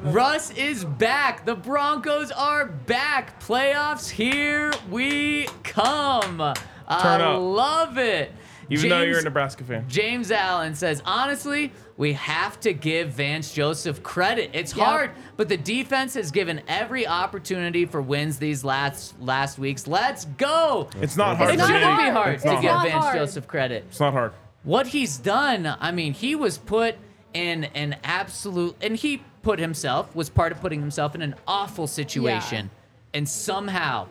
"Russ 0.00 0.52
is 0.52 0.86
back. 0.86 1.44
The 1.44 1.54
Broncos 1.54 2.30
are 2.30 2.64
back. 2.64 3.38
Playoffs 3.42 4.08
here 4.08 4.72
we 4.90 5.48
come. 5.62 6.40
I 6.40 6.54
up. 6.88 7.40
love 7.42 7.98
it." 7.98 8.32
Even 8.70 8.88
though 8.88 9.02
you're 9.02 9.18
a 9.18 9.22
Nebraska 9.22 9.64
fan. 9.64 9.84
James 9.86 10.30
Allen 10.30 10.74
says, 10.74 11.02
honestly, 11.04 11.72
we 11.96 12.12
have 12.14 12.60
to 12.60 12.72
give 12.72 13.10
Vance 13.10 13.52
Joseph 13.52 14.02
credit. 14.02 14.50
It's 14.52 14.76
Yep. 14.76 14.86
hard, 14.86 15.10
but 15.36 15.48
the 15.48 15.56
defense 15.56 16.14
has 16.14 16.30
given 16.30 16.60
every 16.68 17.06
opportunity 17.06 17.86
for 17.86 18.02
wins 18.02 18.38
these 18.38 18.64
last 18.64 19.18
last 19.20 19.58
weeks. 19.58 19.86
Let's 19.86 20.24
go. 20.24 20.88
It's 21.00 21.16
not 21.16 21.36
hard 21.38 21.50
It 21.50 21.52
to 21.54 21.58
not 21.58 21.66
shouldn't 21.68 21.96
be 21.98 22.02
hard. 22.04 22.12
hard 22.12 22.38
to 22.40 22.46
not 22.52 22.62
give. 22.62 22.72
Vance 22.82 23.04
hard. 23.04 23.16
Joseph 23.16 23.46
credit. 23.48 23.84
It's 23.88 24.00
not 24.00 24.12
hard. 24.12 24.32
What 24.62 24.88
he's 24.88 25.16
done, 25.16 25.74
I 25.80 25.90
mean, 25.92 26.12
he 26.12 26.34
was 26.34 26.58
put 26.58 26.96
in 27.32 27.64
an 27.74 27.96
absolute, 28.02 28.74
and 28.82 28.96
he 28.96 29.22
put 29.42 29.58
himself, 29.58 30.14
was 30.14 30.28
part 30.28 30.50
of 30.52 30.60
putting 30.60 30.80
himself 30.80 31.14
in 31.14 31.22
an 31.22 31.34
awful 31.46 31.86
situation. 31.86 32.70
And 33.14 33.28
somehow 33.28 34.08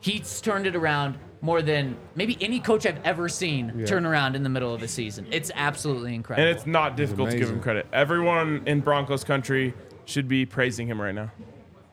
he's 0.00 0.40
turned 0.40 0.66
it 0.66 0.76
around 0.76 1.16
more 1.44 1.60
than 1.60 1.94
maybe 2.16 2.38
any 2.40 2.58
coach 2.58 2.86
I've 2.86 2.98
ever 3.04 3.28
seen 3.28 3.70
Yeah. 3.76 3.84
turn 3.84 4.06
around 4.06 4.34
in 4.34 4.42
the 4.42 4.48
middle 4.48 4.72
of 4.72 4.82
a 4.82 4.88
season. 4.88 5.26
It's 5.30 5.50
absolutely 5.54 6.14
incredible. 6.14 6.48
And 6.48 6.56
it's 6.56 6.66
not 6.66 6.96
difficult 6.96 7.30
to 7.32 7.36
give 7.38 7.50
him 7.50 7.60
credit. 7.60 7.86
Everyone 7.92 8.62
in 8.64 8.80
Broncos 8.80 9.24
country 9.24 9.74
should 10.06 10.26
be 10.26 10.46
praising 10.46 10.86
him 10.86 10.98
right 10.98 11.14
now. 11.14 11.30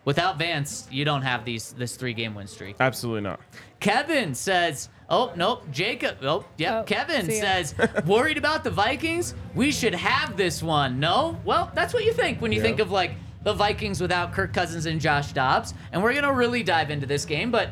Without 0.05 0.39
Vance, 0.39 0.87
you 0.89 1.03
don't 1.03 1.21
have 1.23 1.43
these 1.43 1.73
this 1.73 1.97
three 1.97 2.13
game 2.13 2.33
win 2.33 2.47
streak. 2.47 2.77
Absolutely 2.79 3.21
not. 3.21 3.41
Kevin 3.81 4.33
says, 4.33 4.87
"Oh 5.09 5.33
nope, 5.35 5.65
Jacob. 5.69 6.19
Oh 6.23 6.45
yep." 6.57 6.73
Oh, 6.73 6.83
Kevin 6.83 7.29
says, 7.29 7.75
"Worried 8.05 8.37
about 8.37 8.63
the 8.63 8.71
Vikings? 8.71 9.35
We 9.53 9.69
should 9.71 9.93
have 9.93 10.37
this 10.37 10.63
one." 10.63 10.97
No, 11.01 11.37
well, 11.43 11.71
that's 11.75 11.93
what 11.93 12.05
you 12.05 12.13
think 12.13 12.41
when 12.41 12.51
you 12.53 12.59
Yeah. 12.59 12.63
think 12.67 12.79
of 12.79 12.89
like 12.89 13.11
the 13.43 13.53
Vikings 13.53 13.99
without 13.99 14.31
Kirk 14.31 14.53
Cousins 14.53 14.85
and 14.85 14.99
Josh 15.01 15.33
Dobbs. 15.33 15.73
And 15.91 16.01
we're 16.01 16.13
gonna 16.13 16.33
really 16.33 16.63
dive 16.63 16.89
into 16.89 17.05
this 17.05 17.25
game, 17.25 17.51
but 17.51 17.69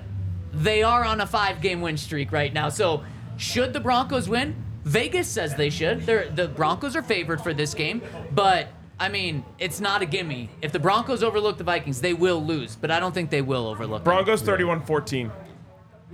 they 0.54 0.84
are 0.84 1.04
on 1.04 1.22
a 1.22 1.28
five 1.28 1.62
game 1.62 1.82
win 1.82 1.98
streak 1.98 2.32
right 2.32 2.54
now. 2.54 2.70
So 2.70 3.04
should 3.38 3.74
the 3.74 3.80
Broncos 3.80 4.28
win? 4.28 4.56
Vegas 4.84 5.28
says 5.28 5.56
they 5.56 5.70
should. 5.70 6.06
They're, 6.06 6.30
the 6.30 6.48
Broncos 6.48 6.96
are 6.96 7.04
favored 7.04 7.42
for 7.42 7.54
this 7.54 7.74
game, 7.74 8.02
but. 8.32 8.68
I 9.02 9.08
mean, 9.08 9.46
it's 9.60 9.80
not 9.80 10.02
a 10.02 10.06
gimme. 10.06 10.50
If 10.62 10.74
the 10.74 10.80
Broncos 10.80 11.24
overlook 11.24 11.58
the 11.58 11.64
Vikings, 11.64 12.02
they 12.02 12.14
will 12.14 12.44
lose, 12.44 12.76
but 12.76 12.92
I 12.92 13.00
don't 13.00 13.14
think 13.14 13.30
they 13.30 13.42
will 13.42 13.66
overlook. 13.66 14.04
Broncos 14.04 14.42
31 14.42 14.82
14. 14.82 15.32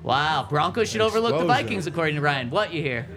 Wow, 0.03 0.45
Broncos 0.47 0.91
should 0.91 1.01
overlook 1.01 1.39
the 1.39 1.45
Vikings, 1.45 1.87
according 1.87 2.13
to 2.13 2.21
Ryan. 2.21 2.51
What 2.51 2.71
you 2.71 2.83
hear? 2.83 3.07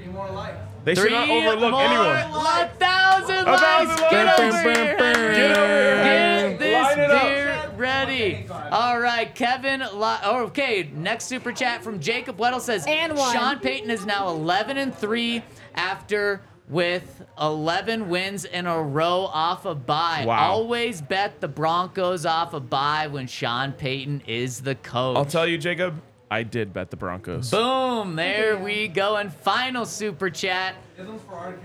Three 0.94 1.10
more. 1.10 1.20
They 1.20 1.26
should 1.26 1.28
not 1.28 1.30
overlook 1.30 1.70
more, 1.72 1.80
anyone. 1.82 2.16
A 2.16 2.68
thousand 2.78 3.48
A 3.48 3.58
thousand. 3.58 3.96
Get 4.10 4.26
likes. 4.26 4.40
over 4.40 4.62
here. 4.62 4.96
Get 5.34 5.58
over 5.58 5.66
here. 5.68 6.04
Get 6.04 6.58
this 6.58 6.74
Line 6.96 6.98
it 7.00 7.10
up. 7.10 7.22
beer 7.22 7.70
ready. 7.76 8.46
All 8.70 8.98
right, 9.00 9.32
Kevin. 9.34 9.80
Li- 9.80 9.86
oh, 10.24 10.44
okay, 10.46 10.90
next 10.94 11.24
super 11.26 11.52
chat 11.52 11.82
from 11.82 12.00
Jacob 12.00 12.36
Weddle 12.38 12.60
says 12.60 12.84
And 12.88 13.16
one. 13.16 13.32
Sean 13.32 13.58
Payton 13.60 13.90
is 13.90 14.04
now 14.06 14.28
11 14.28 14.76
and 14.78 14.94
three 14.94 15.42
after 15.74 16.40
with 16.68 17.24
11 17.40 18.10
wins 18.10 18.44
in 18.44 18.66
a 18.66 18.82
row 18.82 19.28
off 19.32 19.64
a 19.64 19.74
bye. 19.74 20.24
Wow. 20.26 20.50
Always 20.52 21.00
bet 21.00 21.40
the 21.40 21.48
Broncos 21.48 22.26
off 22.26 22.52
a 22.52 22.60
bye 22.60 23.06
when 23.06 23.26
Sean 23.26 23.72
Payton 23.72 24.22
is 24.26 24.60
the 24.60 24.74
coach. 24.74 25.16
I'll 25.16 25.24
tell 25.24 25.46
you, 25.46 25.56
Jacob, 25.56 25.94
I 26.30 26.42
did 26.42 26.72
bet 26.72 26.90
the 26.90 26.96
Broncos. 26.96 27.50
Boom! 27.50 28.16
There 28.16 28.58
we 28.58 28.88
go. 28.88 29.16
And 29.16 29.32
final 29.32 29.86
super 29.86 30.28
chat. 30.30 30.74
This 30.96 31.06
one's 31.06 31.22
for 31.22 31.56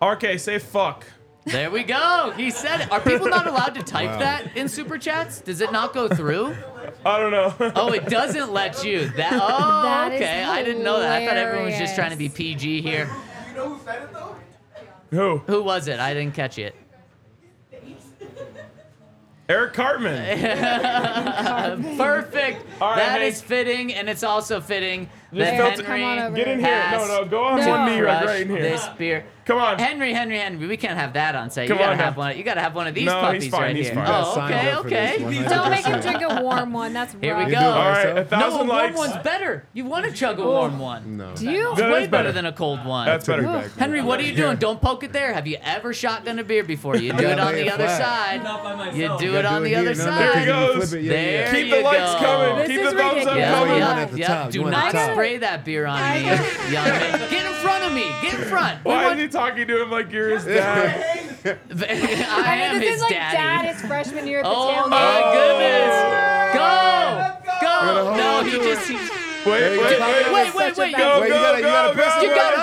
RK. 0.00 0.22
RK, 0.32 0.38
say 0.38 0.58
fuck. 0.58 1.04
There 1.46 1.70
we 1.70 1.82
go. 1.82 2.32
He 2.36 2.50
said 2.50 2.80
it. 2.82 2.90
Are 2.92 3.00
people 3.00 3.28
not 3.28 3.46
allowed 3.46 3.74
to 3.74 3.82
type 3.82 4.08
Wow. 4.10 4.18
that 4.20 4.56
in 4.56 4.68
super 4.68 4.96
chats? 4.96 5.40
Does 5.40 5.60
it 5.60 5.72
not 5.72 5.92
go 5.92 6.08
through? 6.08 6.56
I 7.04 7.18
don't 7.18 7.32
know. 7.32 7.54
Oh, 7.76 7.92
it 7.92 8.06
doesn't 8.06 8.50
let 8.52 8.82
you. 8.84 9.08
That. 9.10 9.32
Oh, 9.34 9.38
That 9.82 10.12
is 10.12 10.20
oh, 10.20 10.24
okay. 10.24 10.42
I 10.44 10.62
didn't 10.62 10.84
know 10.84 11.00
that. 11.00 11.20
I 11.22 11.26
thought 11.26 11.36
everyone 11.36 11.66
was 11.66 11.78
just 11.78 11.94
trying 11.96 12.12
to 12.12 12.16
be 12.16 12.28
PG 12.30 12.80
here. 12.80 13.06
Do 13.06 13.50
you 13.50 13.56
know 13.56 13.74
who 13.74 13.84
said 13.84 14.02
it 14.04 14.12
though? 14.12 14.36
Who? 15.10 15.38
Who 15.46 15.62
was 15.62 15.86
it? 15.88 16.00
I 16.00 16.14
didn't 16.14 16.34
catch 16.34 16.58
it. 16.58 16.74
Eric 19.48 19.74
Cartman. 19.74 20.38
Perfect. 21.98 22.64
All 22.80 22.90
right, 22.90 22.96
That 22.96 23.20
Hank. 23.20 23.22
is 23.24 23.42
fitting, 23.42 23.92
and 23.94 24.08
it's 24.08 24.22
also 24.22 24.60
fitting 24.60 25.08
Just 25.32 25.50
that 25.50 25.54
Henry 25.54 25.84
Come 25.84 26.02
on 26.02 26.18
over 26.18 26.36
Get 26.36 26.48
in 26.48 26.60
here. 26.60 26.68
has 26.80 27.08
No, 27.08 27.22
no, 27.22 27.28
go 27.28 27.44
on 27.44 27.60
No. 27.60 27.68
one 27.68 27.86
knee 27.90 28.00
right, 28.00 28.22
crushed 28.22 28.26
right 28.26 28.40
in 28.42 28.48
here. 28.48 28.62
this 28.62 28.88
beer. 28.96 29.24
Come 29.44 29.58
on. 29.58 29.78
Henry, 29.78 30.12
Henry, 30.14 30.38
Henry. 30.38 30.66
We 30.66 30.76
can't 30.76 30.98
have 30.98 31.12
that 31.14 31.34
on 31.34 31.50
set. 31.50 31.68
Come 31.68 31.76
you 31.76 31.82
gotta 31.82 31.92
on 31.92 31.98
have 31.98 32.14
now. 32.16 32.18
one. 32.24 32.38
You 32.38 32.44
gotta 32.44 32.60
have 32.62 32.74
one 32.74 32.86
of 32.86 32.94
these 32.94 33.04
No, 33.04 33.18
he's 33.32 33.44
puppies 33.44 33.48
fine, 33.50 33.60
right 33.60 33.76
he's 33.76 33.86
here. 33.88 33.94
fine. 33.96 34.06
Oh, 34.08 34.42
okay, 34.44 34.70
up 34.70 34.82
for 34.84 34.88
this 34.90 35.20
okay. 35.22 35.48
Don't 35.48 35.70
make 35.70 35.84
him 35.84 36.00
drink 36.00 36.22
a 36.22 36.42
warm 36.42 36.72
one. 36.72 36.92
That's 36.94 37.14
Here 37.20 37.36
we 37.36 37.44
go. 37.44 37.50
do 37.50 37.54
it 37.56 37.58
All 37.62 37.88
right, 37.90 38.04
yourself. 38.08 38.32
a 38.32 38.36
No, 38.36 38.38
a 38.38 38.50
thousand 38.50 38.68
warm 38.68 38.94
one's 38.94 39.16
better. 39.22 39.64
You 39.74 39.84
want 39.84 40.06
to 40.06 40.12
chug 40.12 40.38
a 40.38 40.44
warm 40.44 40.78
one. 40.78 41.16
No. 41.18 41.34
Do 41.34 41.50
you? 41.50 41.70
It's 41.72 41.80
That 41.80 41.92
way 41.92 42.00
better 42.00 42.08
better. 42.10 42.32
than 42.32 42.46
a 42.46 42.52
cold 42.52 42.84
one. 42.86 43.06
That's 43.06 43.26
better. 43.26 43.42
Back, 43.42 43.70
Henry, 43.76 44.00
what 44.00 44.18
are 44.18 44.22
you 44.22 44.34
doing? 44.34 44.56
Don't 44.56 44.80
poke 44.80 45.04
it 45.04 45.12
there. 45.12 45.34
Have 45.34 45.46
you 45.46 45.58
ever 45.62 45.92
shotgun 45.92 46.38
a 46.38 46.44
beer 46.44 46.64
before? 46.64 46.96
You 46.96 47.12
do 47.12 47.26
it 47.26 47.38
on 47.38 47.54
the 47.54 47.70
other 47.70 47.88
side. 47.88 48.42
Not 48.42 48.62
by 48.64 48.74
myself. 48.76 48.96
You 49.20 49.28
do 49.28 49.36
it 49.36 49.44
on 49.44 49.62
the 49.62 49.74
other 49.74 49.92
here. 49.92 49.98
No, 49.98 50.04
no, 50.04 50.10
side. 50.10 50.20
There 50.20 50.28
he 50.28 50.34
'cause 50.34 50.46
you 50.46 50.52
goes. 50.80 50.88
flip 50.90 51.00
it, 51.00 51.04
yeah, 51.04 51.12
There. 51.12 51.52
Keep 51.52 51.70
the 51.70 51.80
likes 51.82 52.12
go. 52.14 52.18
coming. 52.20 52.66
Keep 52.66 52.80
the 52.82 52.90
thumbs 52.92 53.26
up 53.26 53.34
coming. 53.34 53.38
yeah, 53.78 54.00
at 54.00 54.10
the 54.10 54.18
yeah. 54.18 54.26
top. 54.26 54.50
Do 54.50 54.64
not 54.70 54.90
spray 55.12 55.36
that 55.38 55.64
beer 55.66 55.86
on 55.86 56.00
me, 56.14 56.22
young 56.24 56.84
man. 56.88 57.30
Get 57.30 57.44
in 57.46 57.52
front 57.54 57.84
of 57.84 57.92
me. 57.92 58.04
Get 58.22 58.34
in 58.34 58.40
front. 58.46 58.84
We 58.84 58.90
Why 58.90 59.04
want- 59.04 59.18
is 59.18 59.24
he 59.24 59.33
talking 59.34 59.66
to 59.66 59.82
him 59.82 59.90
like 59.90 60.10
you're 60.12 60.30
his 60.30 60.44
dad? 60.44 61.36
I 61.44 61.50
I 61.50 62.56
am 62.56 62.72
mean, 62.72 62.80
this 62.80 62.88
his 62.90 62.96
is 62.96 63.02
like 63.02 63.10
daddy. 63.10 63.36
dad 63.36 63.74
is 63.74 63.80
freshman 63.82 64.26
year 64.26 64.38
at 64.38 64.44
the 64.44 64.48
Oh 64.50 64.70
tailgate. 64.72 64.88
my 64.90 65.22
oh. 65.24 65.32
goodness! 65.34 65.94
Go! 66.54 66.70
Go! 67.60 68.04
hold 68.04 68.16
No, 68.16 68.42
he 68.44 68.50
just. 68.58 68.88
He, 68.88 68.94
Wait, 68.94 69.50
wait, 69.50 69.74
you 69.74 69.80
wait, 69.82 69.98
go. 69.98 70.06
wait. 70.06 70.32
wait, 70.32 70.54
wait, 70.54 70.74
Such 70.74 70.78
a 70.78 70.80
wait! 70.80 70.96
Go, 70.96 71.20
Wait, 71.20 71.26
you 71.28 71.34
go, 71.34 71.42
gotta- 71.42 71.58
you 71.58 71.64
gotta 71.64 71.88
go, 71.88 71.94
press 71.94 72.14
go, 72.14 72.22
You 72.22 72.28
go. 72.28 72.34
got 72.34 72.54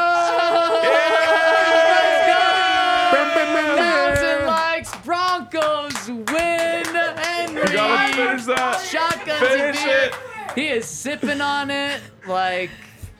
Yeah. 2.27 3.77
Thousand 3.77 4.47
likes. 4.47 4.95
Broncos 5.05 6.07
win. 6.09 6.85
Henry. 6.85 7.61
You 7.61 7.67
gotta 7.75 8.13
finish 8.15 8.45
that. 8.45 8.81
Shotguns 8.81 9.47
Finish 9.47 9.83
beer. 9.83 10.09
it. 10.09 10.15
He 10.55 10.67
is 10.69 10.85
sipping 10.85 11.39
on 11.41 11.69
it 11.69 12.01
like 12.27 12.71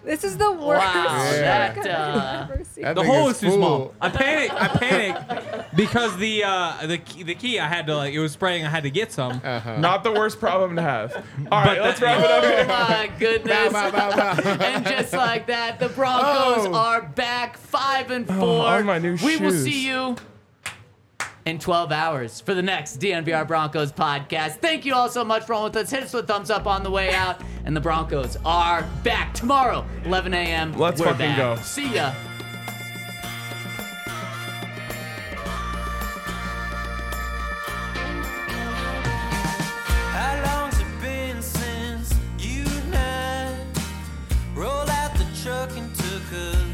This 0.04 0.24
is 0.24 0.36
the 0.38 0.52
worst. 0.52 0.82
wow. 0.84 1.06
Yeah. 1.32 1.74
That 1.74 1.88
uh, 1.88 2.44
I've 2.46 2.52
ever 2.52 2.64
seen. 2.64 2.84
That 2.84 2.96
The 2.96 3.04
hole 3.04 3.28
is 3.30 3.36
is 3.36 3.42
too 3.42 3.48
full. 3.50 3.58
small. 3.58 3.94
I 4.02 4.10
panicked. 4.10 4.54
I 4.56 4.68
panicked 4.70 5.76
because 5.76 6.18
the 6.18 6.44
uh, 6.44 6.88
the 6.88 6.98
key, 6.98 7.24
the 7.24 7.36
key 7.36 7.60
I 7.60 7.68
had 7.68 7.86
to 7.88 7.96
like 7.96 8.14
it 8.14 8.20
was 8.20 8.32
spraying. 8.32 8.66
I 8.66 8.70
had 8.70 8.84
to 8.84 8.90
get 8.90 9.12
some. 9.12 9.40
Uh-huh. 9.44 9.78
Not 9.78 10.04
the 10.04 10.12
worst 10.12 10.40
problem 10.40 10.76
to 10.78 10.82
have. 10.82 11.16
All 11.52 11.62
right, 11.64 11.78
But 11.78 11.82
let's 11.86 12.02
wrap 12.02 12.20
it 12.20 12.26
up 12.26 12.44
oh 12.44 12.48
here. 12.48 12.66
my 12.68 13.12
goodness. 13.20 13.74
Bow, 13.74 13.92
bow, 13.92 14.10
bow, 14.16 14.36
bow. 14.36 14.52
and 14.66 14.86
just 14.88 15.14
like 15.14 15.48
that, 15.48 15.80
the 15.80 15.90
Broncos 15.90 16.66
Oh. 16.68 16.74
are 16.74 17.02
back 17.04 17.58
five 17.58 18.10
and 18.12 18.28
four. 18.28 18.66
on 18.66 18.86
my 18.86 18.98
new 18.98 19.18
we 19.24 19.38
will 19.38 19.52
shoes. 19.52 19.64
see 19.64 19.88
you 19.88 20.16
in 21.46 21.60
12 21.60 21.92
hours 21.92 22.42
for 22.42 22.54
the 22.54 22.62
next 22.62 23.00
DNVR 23.00 23.48
Broncos 23.48 23.92
podcast. 23.92 24.58
Thank 24.58 24.86
you 24.86 24.94
all 24.94 25.10
so 25.10 25.24
much 25.24 25.44
for 25.44 25.54
all 25.54 25.64
with 25.66 25.76
us. 25.76 25.90
Hit 25.90 26.04
us 26.04 26.14
with 26.14 26.28
thumbs 26.28 26.50
up 26.50 26.68
on 26.68 26.84
the 26.84 26.92
way 26.92 27.14
out. 27.14 27.42
And 27.66 27.76
the 27.76 27.82
Broncos 27.82 28.38
are 28.46 28.88
back 29.04 29.34
tomorrow, 29.34 29.86
11 30.06 30.34
a.m. 30.34 30.74
Let's 30.74 31.00
We're 31.00 31.08
fucking 31.08 31.20
back. 31.20 31.38
go. 31.38 31.56
See 31.58 31.94
ya. 31.96 32.14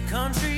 country 0.09 0.56